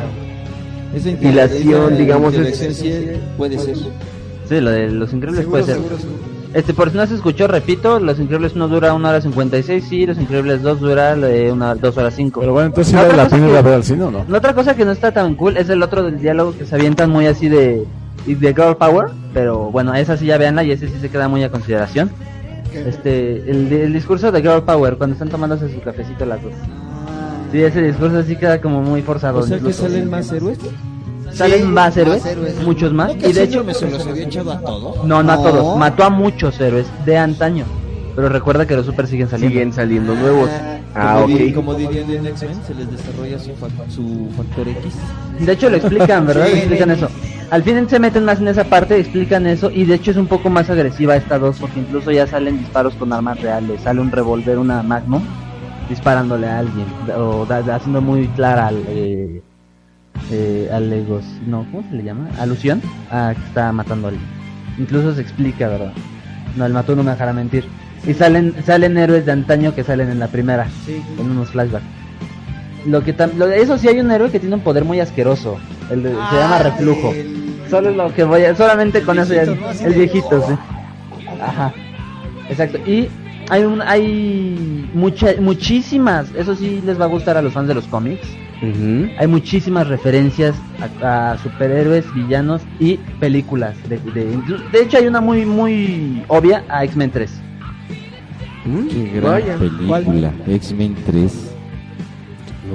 esa 0.95 1.09
esa 1.09 1.89
digamos, 1.95 2.33
es- 2.33 2.57
puede 3.37 3.57
ser 3.59 3.75
Sí, 4.47 4.61
lo 4.61 4.69
de 4.69 4.89
Los 4.91 5.11
Increíbles 5.11 5.43
Seguro, 5.45 5.51
puede 5.51 5.63
ser. 5.63 5.75
seguro, 5.75 5.97
seguro. 5.97 6.35
Este, 6.53 6.73
por 6.73 6.89
si 6.91 6.95
no 6.97 7.05
se 7.07 7.15
escuchó, 7.15 7.47
repito, 7.47 7.99
Los 7.99 8.19
Increíbles 8.19 8.53
1 8.55 8.67
dura 8.69 8.93
1 8.93 9.09
hora 9.09 9.19
56 9.19 9.91
y 9.91 10.05
Los 10.05 10.17
Increíbles 10.19 10.61
2 10.61 10.79
dura 10.79 11.13
eh, 11.17 11.51
una, 11.51 11.75
2 11.75 11.97
horas 11.97 12.13
5. 12.15 12.39
Pero 12.39 12.53
bueno, 12.53 12.67
entonces 12.67 12.91
¿sí 12.91 12.95
La 12.95 13.01
vale 13.03 13.17
la 13.17 13.27
pena 13.27 13.49
ir 13.49 13.55
a 13.57 13.61
ver 13.61 13.73
al 13.73 13.83
cine 13.83 14.03
o 14.03 14.11
no? 14.11 14.23
La 14.29 14.37
otra 14.37 14.53
cosa 14.53 14.75
que 14.75 14.85
no 14.85 14.91
está 14.91 15.11
tan 15.11 15.35
cool 15.35 15.57
es 15.57 15.67
el 15.69 15.81
otro 15.83 16.03
del 16.03 16.19
diálogo 16.21 16.55
que 16.57 16.65
se 16.65 16.75
avientan 16.75 17.09
muy 17.09 17.25
así 17.25 17.49
de, 17.49 17.85
de 18.27 18.53
Girl 18.53 18.77
Power, 18.77 19.07
pero 19.33 19.71
bueno, 19.71 19.93
esa 19.95 20.15
sí 20.15 20.27
ya 20.27 20.37
veanla 20.37 20.63
y 20.63 20.71
ese 20.71 20.87
sí 20.87 20.93
se 21.01 21.09
queda 21.09 21.27
muy 21.27 21.43
a 21.43 21.49
consideración. 21.51 22.09
Este, 22.73 23.37
el, 23.49 23.71
el 23.73 23.93
discurso 23.93 24.31
de 24.31 24.41
Girl 24.41 24.63
Power, 24.63 24.95
cuando 24.97 25.13
están 25.13 25.29
tomándose 25.29 25.73
su 25.73 25.81
cafecito 25.81 26.25
las 26.25 26.41
dos. 26.41 26.53
Sí, 27.55 27.63
ese 27.63 27.81
discurso 27.81 28.21
sí 28.23 28.35
queda 28.35 28.59
como 28.59 28.81
muy 28.81 29.01
forzado. 29.01 29.39
o 29.39 29.43
sea 29.43 29.55
que 29.57 29.61
incluso. 29.61 29.83
salen 29.83 30.09
más 30.09 30.29
héroes 30.31 30.59
Salen 31.31 31.61
Sí, 31.61 31.67
más 31.67 31.95
héroes, 31.97 32.23
más 32.23 32.31
héroes. 32.31 32.63
muchos 32.63 32.93
más. 32.93 33.13
¿No 33.15 33.19
que 33.21 33.29
Y 33.29 33.33
de 33.33 33.43
hecho, 33.43 33.63
me 33.63 33.73
se 33.73 33.89
los 33.89 34.05
había 34.07 34.23
echado 34.23 34.51
a 34.51 34.59
todos 34.59 35.03
no, 35.05 35.23
no 35.23 35.31
a 35.31 35.37
todos, 35.37 35.77
mató 35.77 36.03
a 36.03 36.09
muchos 36.09 36.59
héroes 36.59 36.85
de 37.05 37.17
antaño. 37.17 37.65
Pero 38.15 38.29
recuerda 38.29 38.65
que 38.65 38.75
los 38.75 38.85
super 38.85 39.07
siguen 39.07 39.29
saliendo. 39.29 39.53
Siguen 39.53 39.73
saliendo 39.73 40.15
nuevos. 40.15 40.49
Ah, 40.93 41.19
como, 41.21 41.27
di- 41.27 41.49
ok. 41.49 41.55
como 41.55 41.73
dirían 41.75 42.09
en 42.09 42.27
X-Men 42.27 42.57
se 42.65 42.73
les 42.75 42.89
desarrolla 42.91 43.37
su, 43.39 43.49
fac- 43.51 43.89
su 43.89 44.29
factor 44.37 44.67
X 44.69 44.93
De 45.45 45.51
hecho 45.51 45.69
lo 45.69 45.75
explican, 45.77 46.25
¿verdad? 46.27 46.47
Sí, 46.49 46.57
explican 46.57 46.91
eso. 46.91 47.09
Al 47.51 47.63
fin 47.63 47.89
se 47.89 47.99
meten 47.99 48.23
más 48.25 48.39
en 48.39 48.47
esa 48.47 48.63
parte, 48.65 48.97
explican 48.99 49.45
eso 49.47 49.69
y 49.71 49.83
de 49.85 49.95
hecho 49.95 50.11
es 50.11 50.17
un 50.17 50.27
poco 50.27 50.49
más 50.49 50.69
agresiva 50.69 51.15
esta 51.17 51.37
dos 51.37 51.57
porque 51.59 51.79
incluso 51.81 52.11
ya 52.11 52.25
salen 52.27 52.57
disparos 52.59 52.95
con 52.95 53.11
armas 53.13 53.39
reales, 53.41 53.81
sale 53.81 53.99
un 54.01 54.11
revólver, 54.11 54.57
una 54.57 54.81
Magnum 54.83 55.21
disparándole 55.89 56.47
a 56.47 56.59
alguien 56.59 56.85
o 57.17 57.45
da- 57.45 57.75
haciendo 57.75 58.01
muy 58.01 58.27
clara 58.29 58.67
al 58.67 58.83
eh, 58.87 59.41
eh, 60.31 60.69
al 60.73 60.91
egos, 60.91 61.23
no, 61.45 61.65
¿cómo 61.71 61.87
se 61.89 61.95
le 61.97 62.03
llama? 62.03 62.27
Alusión 62.39 62.81
a 63.11 63.33
que 63.35 63.43
está 63.45 63.71
matando 63.71 64.07
a 64.07 64.09
alguien. 64.11 64.27
Incluso 64.79 65.13
se 65.13 65.21
explica, 65.21 65.67
¿verdad? 65.67 65.91
No, 66.55 66.65
el 66.65 66.73
mató 66.73 66.95
no 66.95 67.03
me 67.03 67.11
dejará 67.11 67.33
mentir. 67.33 67.65
Y 68.07 68.13
salen 68.13 68.53
salen 68.65 68.97
héroes 68.97 69.25
de 69.25 69.31
antaño 69.31 69.73
que 69.75 69.83
salen 69.83 70.09
en 70.09 70.19
la 70.19 70.27
primera, 70.27 70.67
en 71.19 71.29
unos 71.31 71.49
flashbacks. 71.49 71.85
Lo 72.85 73.03
que 73.03 73.15
lo- 73.35 73.47
eso 73.47 73.77
sí 73.77 73.87
hay 73.87 73.99
un 73.99 74.11
héroe 74.11 74.29
que 74.31 74.39
tiene 74.39 74.55
un 74.55 74.61
poder 74.61 74.85
muy 74.85 74.99
asqueroso. 74.99 75.57
El 75.89 76.03
de- 76.03 76.09
se 76.09 76.15
llama 76.15 76.55
Ah, 76.57 76.63
reflujo. 76.63 77.11
el- 77.11 77.43
Solo 77.69 77.89
lo 77.91 78.13
que 78.13 78.23
voy 78.23 78.43
a, 78.43 78.55
solamente 78.55 79.01
con 79.01 79.17
eso 79.17 79.33
ya 79.33 79.45
¿no? 79.45 79.55
El 79.83 79.93
viejito, 79.95 80.39
sí. 80.47 80.53
Ajá. 81.41 81.73
Exacto. 82.47 82.77
Y 82.85 83.09
hay 83.49 83.63
un 83.63 83.81
hay 83.81 84.89
mucha, 84.93 85.33
muchísimas, 85.39 86.27
eso 86.35 86.55
sí 86.55 86.81
les 86.85 86.99
va 86.99 87.05
a 87.05 87.07
gustar 87.07 87.37
a 87.37 87.41
los 87.41 87.53
fans 87.53 87.67
de 87.67 87.75
los 87.75 87.85
cómics. 87.85 88.27
Ujú. 88.61 89.09
Hay 89.19 89.27
muchísimas 89.27 89.87
referencias 89.87 90.55
a, 91.01 91.31
a 91.33 91.37
superhéroes, 91.39 92.05
villanos 92.15 92.61
y 92.79 92.97
películas. 93.19 93.75
De, 93.89 93.97
de, 93.99 94.37
de 94.71 94.81
hecho 94.81 94.97
hay 94.97 95.07
una 95.07 95.21
muy 95.21 95.45
muy 95.45 96.23
obvia 96.27 96.63
a 96.69 96.83
X-Men 96.85 97.11
3. 97.11 97.31
qué 98.89 99.11
gran 99.15 99.31
Vaya. 99.31 99.57
película 99.57 100.33
X-Men 100.47 100.95
3 101.05 101.51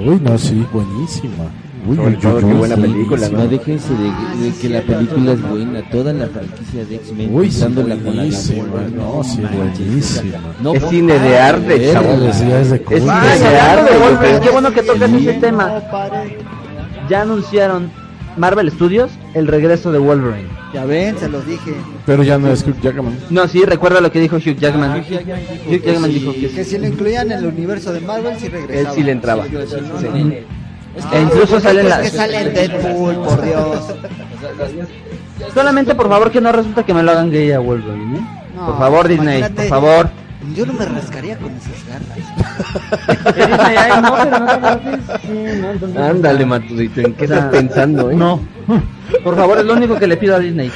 Uy, 0.05 0.19
no, 0.21 0.37
sí, 0.37 0.65
buenísima. 0.71 1.45
Uy, 1.87 1.95
Sobre 1.95 2.15
todo, 2.17 2.37
qué 2.39 2.45
buena 2.53 2.75
película, 2.75 3.29
¿no? 3.29 3.37
no 3.39 3.47
déjense 3.47 3.89
de, 3.93 4.43
de 4.45 4.53
que 4.61 4.69
la 4.69 4.81
película 4.81 5.31
es 5.33 5.41
buena 5.41 5.89
toda 5.89 6.13
la 6.13 6.27
franquicia 6.27 6.85
de 6.85 6.95
X-Men 6.95 7.29
Uy, 7.35 7.49
sí, 7.51 7.57
usándola 7.57 7.95
con 7.95 8.05
la 8.05 8.11
buenísima, 8.23 8.63
labor, 8.65 8.91
no, 8.91 9.23
sí, 9.23 9.41
buenísima. 9.41 10.37
no, 10.61 10.73
Es 10.75 10.83
cine 10.89 11.19
de 11.19 11.39
arte. 11.39 11.79
Ya 11.79 11.99
es- 12.61 12.67
cine 12.85 13.39
de 13.49 13.59
arte, 13.59 14.39
qué 14.43 14.49
bueno 14.51 14.71
que 14.71 14.83
tocas 14.83 15.09
Sí. 15.09 15.27
ese 15.27 15.33
tema. 15.39 15.81
Ya 17.09 17.21
anunciaron 17.23 17.89
Marvel 18.37 18.69
Studios 18.71 19.09
el 19.33 19.47
regreso 19.47 19.91
de 19.91 19.97
Wolverine. 19.99 20.47
Ya 20.73 20.85
ven, 20.85 21.17
se 21.17 21.27
los 21.27 21.45
dije. 21.45 21.73
Pero 22.05 22.23
ya 22.23 22.37
no 22.37 22.47
es 22.49 22.65
Hugh 22.65 22.79
Jackman. 22.81 23.17
No, 23.29 23.45
sí, 23.47 23.63
recuerda 23.65 23.99
lo 23.99 24.09
que 24.11 24.21
dijo 24.21 24.37
Hugh 24.37 24.55
Jackman. 24.57 24.99
Hugh 24.99 25.03
Jackman 25.09 25.39
dijo 25.39 25.69
Hugh 25.75 25.81
Jackman 25.83 26.11
que 26.11 26.19
dijo 26.19 26.31
sí. 26.33 26.39
que 26.41 26.49
Que 26.51 26.63
si 26.63 26.77
lo 26.77 26.87
incluían 26.87 27.29
en 27.31 27.39
el 27.39 27.45
universo 27.47 27.91
de 27.91 27.99
Marvel, 27.99 28.37
sí 28.39 28.45
Él 28.45 28.51
regresaba. 28.53 28.95
sí 28.95 29.03
le 29.03 29.11
entraba. 29.11 29.45
Sí, 29.45 29.51
E 31.13 31.21
incluso 31.21 31.59
sale 31.59 31.81
en 31.81 31.87
Pues 31.87 31.97
la... 31.97 32.03
que 32.03 32.09
sale 32.09 32.37
en 32.41 32.53
Deadpool, 32.53 33.15
por 33.15 33.41
Dios. 33.45 33.85
Solamente 35.53 35.95
por 35.95 36.09
favor 36.09 36.31
que 36.31 36.41
no 36.41 36.51
resulta 36.51 36.83
que 36.85 36.93
me 36.93 37.01
lo 37.03 37.11
hagan 37.11 37.31
gay 37.31 37.51
a 37.51 37.59
Wolverine, 37.59 38.17
¿eh? 38.17 38.21
No, 38.55 38.65
por 38.67 38.77
favor 38.77 39.07
Disney, 39.07 39.43
por 39.43 39.65
favor. 39.67 40.09
Yo 40.55 40.65
no 40.65 40.73
me 40.73 40.85
rascaría 40.85 41.37
con 41.37 41.51
esas 41.51 41.85
garras. 41.87 42.17
Ándale, 46.09 46.45
Matudito, 46.45 47.01
¿en 47.01 47.13
qué 47.13 47.25
estás 47.25 47.45
pensando, 47.45 48.09
eh? 48.11 48.15
No. 48.15 48.39
Por 49.23 49.35
favor, 49.35 49.59
es 49.59 49.65
lo 49.65 49.73
único 49.73 49.97
que 49.97 50.07
le 50.07 50.17
pido 50.17 50.35
a 50.35 50.39
Disney. 50.39 50.71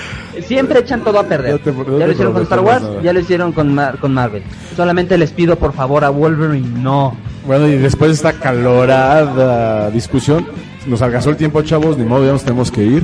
Siempre 0.45 0.79
echan 0.79 1.01
todo 1.03 1.19
a 1.19 1.23
perder. 1.23 1.53
No 1.53 1.59
te- 1.59 1.71
no 1.71 1.97
ya 1.99 2.05
lo 2.05 2.11
hicieron 2.11 2.33
con 2.33 2.43
Star 2.43 2.59
Wars, 2.59 2.83
ya 3.03 3.13
lo 3.13 3.19
hicieron 3.19 3.51
con, 3.53 3.73
Mar- 3.73 3.97
con 3.99 4.13
Marvel. 4.13 4.43
Solamente 4.75 5.17
les 5.17 5.31
pido 5.31 5.55
por 5.57 5.73
favor 5.73 6.03
a 6.03 6.09
Wolverine, 6.09 6.79
no. 6.81 7.15
Bueno, 7.45 7.67
y 7.67 7.77
después 7.77 8.09
de 8.09 8.15
esta 8.15 8.33
calorada 8.33 9.89
discusión, 9.91 10.47
nos 10.87 11.01
alcanzó 11.01 11.29
el 11.29 11.37
tiempo, 11.37 11.61
chavos, 11.61 11.97
ni 11.97 12.03
modo, 12.05 12.25
ya 12.25 12.31
nos 12.31 12.43
tenemos 12.43 12.71
que 12.71 12.83
ir. 12.83 13.03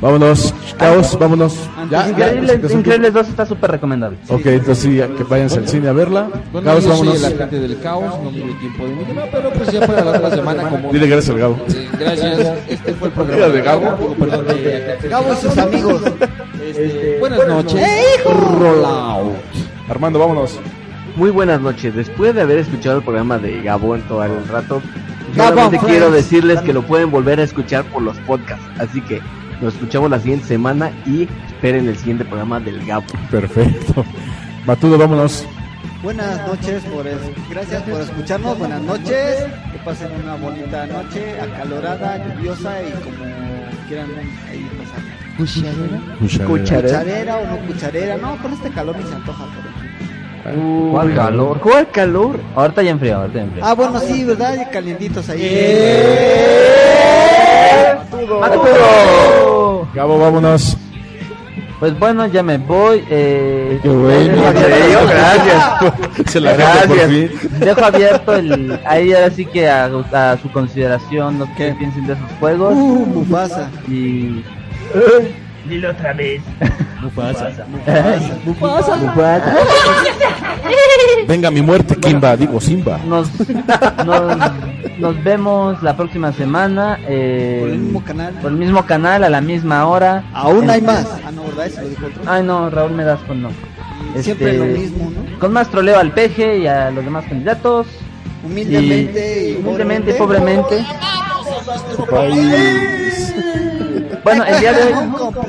Vámonos, 0.00 0.52
caos, 0.76 1.18
vámonos. 1.18 1.56
Ya, 1.90 2.10
Increíbles, 2.10 2.60
ya, 2.62 2.68
ya, 2.68 2.74
Increíbles 2.74 3.14
2 3.14 3.28
está 3.28 3.46
súper 3.46 3.70
recomendable. 3.70 4.18
Ok, 4.28 4.44
entonces 4.44 4.78
sí, 4.80 5.00
que 5.16 5.24
váyanse 5.24 5.58
al 5.60 5.68
cine 5.68 5.88
a 5.88 5.92
verla. 5.92 6.28
Bueno, 6.52 6.66
Caos, 6.70 6.84
yo 6.84 6.90
soy 6.90 6.98
vámonos. 7.06 7.24
el 7.24 7.32
agente 7.34 7.60
del 7.60 7.80
caos, 7.80 8.22
no 8.22 8.30
me 8.30 8.36
dio 8.38 8.56
tiempo 8.58 8.84
de 8.84 8.92
mi 8.94 9.04
tema, 9.04 9.22
pero 9.32 9.50
pues 9.52 9.72
ya 9.72 9.86
para 9.86 10.04
la 10.04 10.10
otra 10.18 10.30
semana 10.30 10.68
como... 10.68 10.92
Dile 10.92 11.06
gracias 11.06 11.30
al 11.30 11.38
Gabo. 11.40 11.56
Eh, 11.74 11.88
gracias, 11.98 12.38
este 12.68 12.92
fue 12.92 13.08
el 13.08 13.14
programa 13.14 13.46
de 13.46 13.62
Gabo. 13.62 13.96
Perdón, 14.18 14.46
de- 14.48 15.08
Gabo 15.08 15.32
y 15.32 15.36
sus 15.36 15.56
amigos. 15.56 16.02
Este, 16.68 17.16
buenas 17.18 17.48
noches. 17.48 17.88
Rollout. 18.58 19.32
Armando, 19.88 20.18
vámonos. 20.18 20.58
Muy 21.16 21.30
buenas 21.30 21.60
noches. 21.60 21.94
Después 21.94 22.34
de 22.34 22.42
haber 22.42 22.58
escuchado 22.58 22.98
el 22.98 23.04
programa 23.04 23.38
de 23.38 23.62
Gabo 23.62 23.94
en 23.96 24.02
todo 24.02 24.22
el 24.24 24.46
rato, 24.48 24.82
solamente 25.34 25.78
quiero 25.78 26.10
decirles 26.10 26.60
que 26.60 26.72
lo 26.72 26.82
pueden 26.82 27.10
volver 27.10 27.40
a 27.40 27.42
escuchar 27.44 27.84
por 27.86 28.02
los 28.02 28.16
podcasts. 28.18 28.64
Así 28.78 29.00
que 29.00 29.20
nos 29.60 29.74
escuchamos 29.74 30.10
la 30.10 30.18
siguiente 30.20 30.46
semana 30.46 30.90
y 31.06 31.26
esperen 31.48 31.88
el 31.88 31.96
siguiente 31.96 32.24
programa 32.24 32.60
del 32.60 32.84
Gabo. 32.84 33.06
Perfecto. 33.30 34.04
Matudo, 34.66 34.98
vámonos. 34.98 35.46
Buenas 36.02 36.46
noches, 36.46 36.82
por 36.84 37.06
es- 37.06 37.16
gracias 37.50 37.82
por 37.84 38.00
escucharnos. 38.00 38.58
Buenas 38.58 38.82
noches. 38.82 39.44
Que 39.72 39.78
pasen 39.84 40.08
una 40.22 40.34
bonita 40.36 40.86
noche, 40.86 41.40
acalorada, 41.40 42.18
lluviosa 42.34 42.74
y 42.82 42.90
como 43.02 43.24
quieran 43.88 44.08
ahí 44.50 44.68
pasar. 44.78 45.02
Cucharera. 45.38 46.46
Cucharera 46.46 47.36
o 47.38 47.46
no 47.46 47.66
cucharera. 47.66 48.16
No, 48.18 48.36
con 48.42 48.52
este 48.52 48.70
calor 48.70 48.96
ni 48.98 49.04
se 49.08 49.14
antoja. 49.14 49.44
Pero... 49.56 49.95
¿Cuál 50.92 51.14
calor? 51.14 51.60
¿Cuál 51.60 51.88
calor? 51.90 52.40
Ahorita 52.54 52.82
ya 52.82 52.90
enfrió, 52.90 53.16
ahorita 53.18 53.38
ya 53.38 53.44
enfrió. 53.44 53.64
Ah, 53.64 53.74
bueno, 53.74 54.00
sí, 54.00 54.24
¿verdad? 54.24 54.54
Y 54.60 54.70
calientitos 54.72 55.28
ahí. 55.28 55.40
¡Matudo! 58.40 59.88
Gabo, 59.94 60.18
vámonos. 60.18 60.76
Pues 61.78 61.98
bueno, 61.98 62.26
ya 62.26 62.42
me 62.42 62.56
voy. 62.58 63.04
Eh, 63.10 63.78
Qué 63.82 63.88
bueno. 63.88 64.34
dejo 64.34 64.46
abierto- 64.46 65.06
Gracias. 65.08 65.62
Se 66.32 66.40
la 66.40 66.54
fin. 66.54 67.30
Dejo 67.60 67.84
abierto 67.84 68.34
el. 68.34 68.80
Ahí 68.86 69.12
ahora 69.12 69.30
sí 69.30 69.44
que 69.44 69.68
a, 69.68 69.84
a 69.84 70.36
su 70.38 70.50
consideración 70.52 71.38
lo 71.38 71.46
que 71.54 71.74
piensen 71.74 72.06
de 72.06 72.14
esos 72.14 72.30
juegos. 72.40 72.72
Uh, 72.74 73.06
Mufasa. 73.06 73.68
Y. 73.88 74.42
Dilo 75.68 75.90
otra 75.90 76.12
vez. 76.12 76.42
Mufasa. 77.02 77.50
Mufasa. 78.44 79.54
Venga 81.28 81.50
mi 81.50 81.60
muerte, 81.62 81.96
Kimba. 81.96 82.36
Digo, 82.36 82.60
Simba. 82.60 82.98
Nos, 83.06 83.28
nos, 84.04 84.52
nos 84.98 85.24
vemos 85.24 85.82
la 85.82 85.96
próxima 85.96 86.32
semana. 86.32 86.98
eh, 87.06 87.58
Por 87.60 87.68
el 87.70 87.78
mismo 87.78 88.04
canal. 88.04 88.34
por 88.34 88.50
el 88.52 88.56
mismo 88.56 88.86
canal, 88.86 89.24
a 89.24 89.28
la 89.28 89.40
misma 89.40 89.86
hora. 89.86 90.24
Aún 90.32 90.64
En- 90.64 90.70
hay 90.70 90.82
más. 90.82 91.06
Ah, 91.24 91.30
no, 91.32 91.44
¿verdad? 91.44 91.66
Eso 91.66 91.82
lo 91.82 91.88
dijo 91.88 92.06
otro. 92.06 92.22
Ay, 92.26 92.42
no, 92.44 92.70
Raúl 92.70 92.92
Medasco 92.92 93.34
no. 93.34 93.50
Siempre 94.20 94.52
Este, 94.52 94.58
lo 94.58 94.64
mismo, 94.66 95.10
¿no? 95.10 95.38
Con 95.38 95.52
más 95.52 95.68
troleo 95.68 95.98
al 95.98 96.12
peje 96.12 96.58
y 96.58 96.66
a 96.66 96.90
los 96.90 97.04
demás 97.04 97.24
candidatos. 97.28 97.86
Humildemente 98.44 99.50
y, 99.50 99.56
humildemente 99.56 100.10
y 100.12 100.14
pobremente. 100.14 100.84
pobremente. 102.06 102.06
País. 102.10 103.34
Bueno, 104.26 104.44
el 104.44 104.58
día 104.58 104.72
de 104.72 104.82
hoy, 104.82 104.92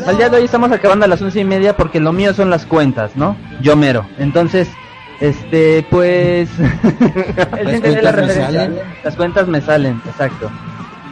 el 0.07 0.17
día 0.17 0.29
de 0.29 0.37
hoy 0.37 0.43
estamos 0.43 0.71
acabando 0.71 1.05
a 1.05 1.07
las 1.07 1.19
once 1.19 1.39
y 1.39 1.43
media 1.43 1.75
porque 1.75 1.99
lo 1.99 2.13
mío 2.13 2.31
son 2.35 2.51
las 2.51 2.67
cuentas, 2.67 3.09
¿no? 3.15 3.35
Yo 3.59 3.75
mero. 3.75 4.05
Entonces, 4.19 4.67
este, 5.19 5.83
pues, 5.89 6.47
la 6.59 8.11
referencia. 8.11 8.71
Las 9.03 9.15
cuentas 9.15 9.47
me 9.47 9.61
salen, 9.61 9.99
exacto. 10.05 10.51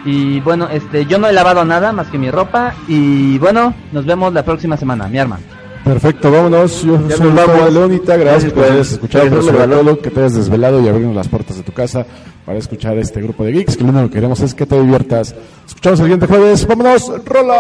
Y 0.06 0.42
bueno, 0.42 0.70
este, 0.72 1.08
yo 1.08 1.18
no 1.18 1.28
he 1.28 1.34
lavado 1.34 1.66
nada 1.66 1.92
más 1.92 2.06
que 2.10 2.20
mi 2.20 2.30
ropa 2.30 2.76
y 2.88 3.40
bueno, 3.40 3.74
nos 3.92 4.06
vemos 4.06 4.32
la 4.32 4.46
próxima 4.46 4.78
semana, 4.78 5.08
mi 5.08 5.18
arma. 5.18 5.40
Perfecto, 5.84 6.30
vámonos. 6.30 6.84
Yo 6.84 7.00
Ya 7.08 7.18
soy 7.18 7.32
vamos. 7.32 7.74
Leonita. 7.74 8.16
Gracias 8.16 8.44
Gracias 8.44 8.54
por 8.54 8.54
por 8.54 8.64
habernos 8.66 8.92
escuchado, 8.92 9.24
regresarme 9.24 9.60
sobre 9.60 9.76
todo 9.76 10.00
que 10.02 10.12
te 10.12 10.20
hayas 10.20 10.36
desvelado 10.36 10.82
y 10.84 10.88
abrirnos 10.88 11.16
las 11.16 11.28
puertas 11.28 11.58
de 11.58 11.64
tu 11.64 11.72
casa 11.72 12.06
para 12.46 12.60
escuchar 12.60 12.98
este 12.98 13.22
grupo 13.22 13.44
de 13.44 13.52
geeks. 13.52 13.76
Que 13.76 13.84
lo 13.84 13.90
único 13.90 14.08
que 14.08 14.14
queremos 14.16 14.40
es 14.42 14.54
que 14.54 14.66
te 14.66 14.80
diviertas. 14.80 15.34
Escuchamos 15.66 16.00
el 16.00 16.06
siguiente 16.06 16.28
jueves. 16.28 16.68
¡Vámonos! 16.68 17.12
¡Rola! 17.26 17.56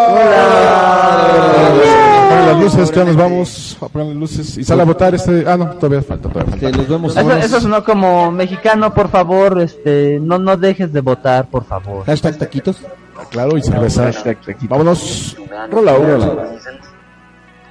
Apagan 2.25 2.47
las 2.47 2.59
luces, 2.59 2.91
que 2.91 2.97
ya 2.97 3.05
nos 3.05 3.15
vamos. 3.15 3.77
Apagan 3.81 4.09
las 4.09 4.17
luces. 4.17 4.57
Y 4.57 4.63
sale 4.63 4.83
a 4.83 4.85
votar 4.85 5.15
este. 5.15 5.43
Ah, 5.47 5.57
no, 5.57 5.71
todavía 5.71 6.01
falta. 6.01 6.29
Todavía 6.29 6.51
falta. 6.51 6.67
Este, 6.67 6.77
los 6.77 6.87
vemos 6.87 7.17
Eso, 7.17 7.61
sonó 7.61 7.83
como 7.83 8.31
mexicano, 8.31 8.93
por 8.93 9.09
favor, 9.09 9.61
este, 9.61 10.19
no, 10.21 10.37
no 10.37 10.55
dejes 10.57 10.93
de 10.93 11.01
votar, 11.01 11.47
por 11.47 11.65
favor. 11.65 12.05
Hashtag 12.05 12.37
taquitos. 12.37 12.77
Claro, 13.31 13.57
y 13.57 13.63
cerveza. 13.63 14.11
Vámonos. 14.69 15.37
Rola, 15.71 15.93
rola. 15.93 16.47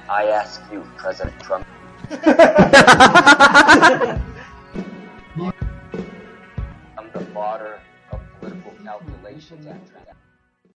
I 0.07 0.29
ask 0.31 0.61
you, 0.71 0.81
President 1.01 1.33
Trump. 1.41 1.65
The 7.15 7.25
fodder 7.27 7.79
of 8.11 8.19
political 8.41 8.73
calculations 8.83 9.65
after 9.67 9.93
that. 9.93 10.14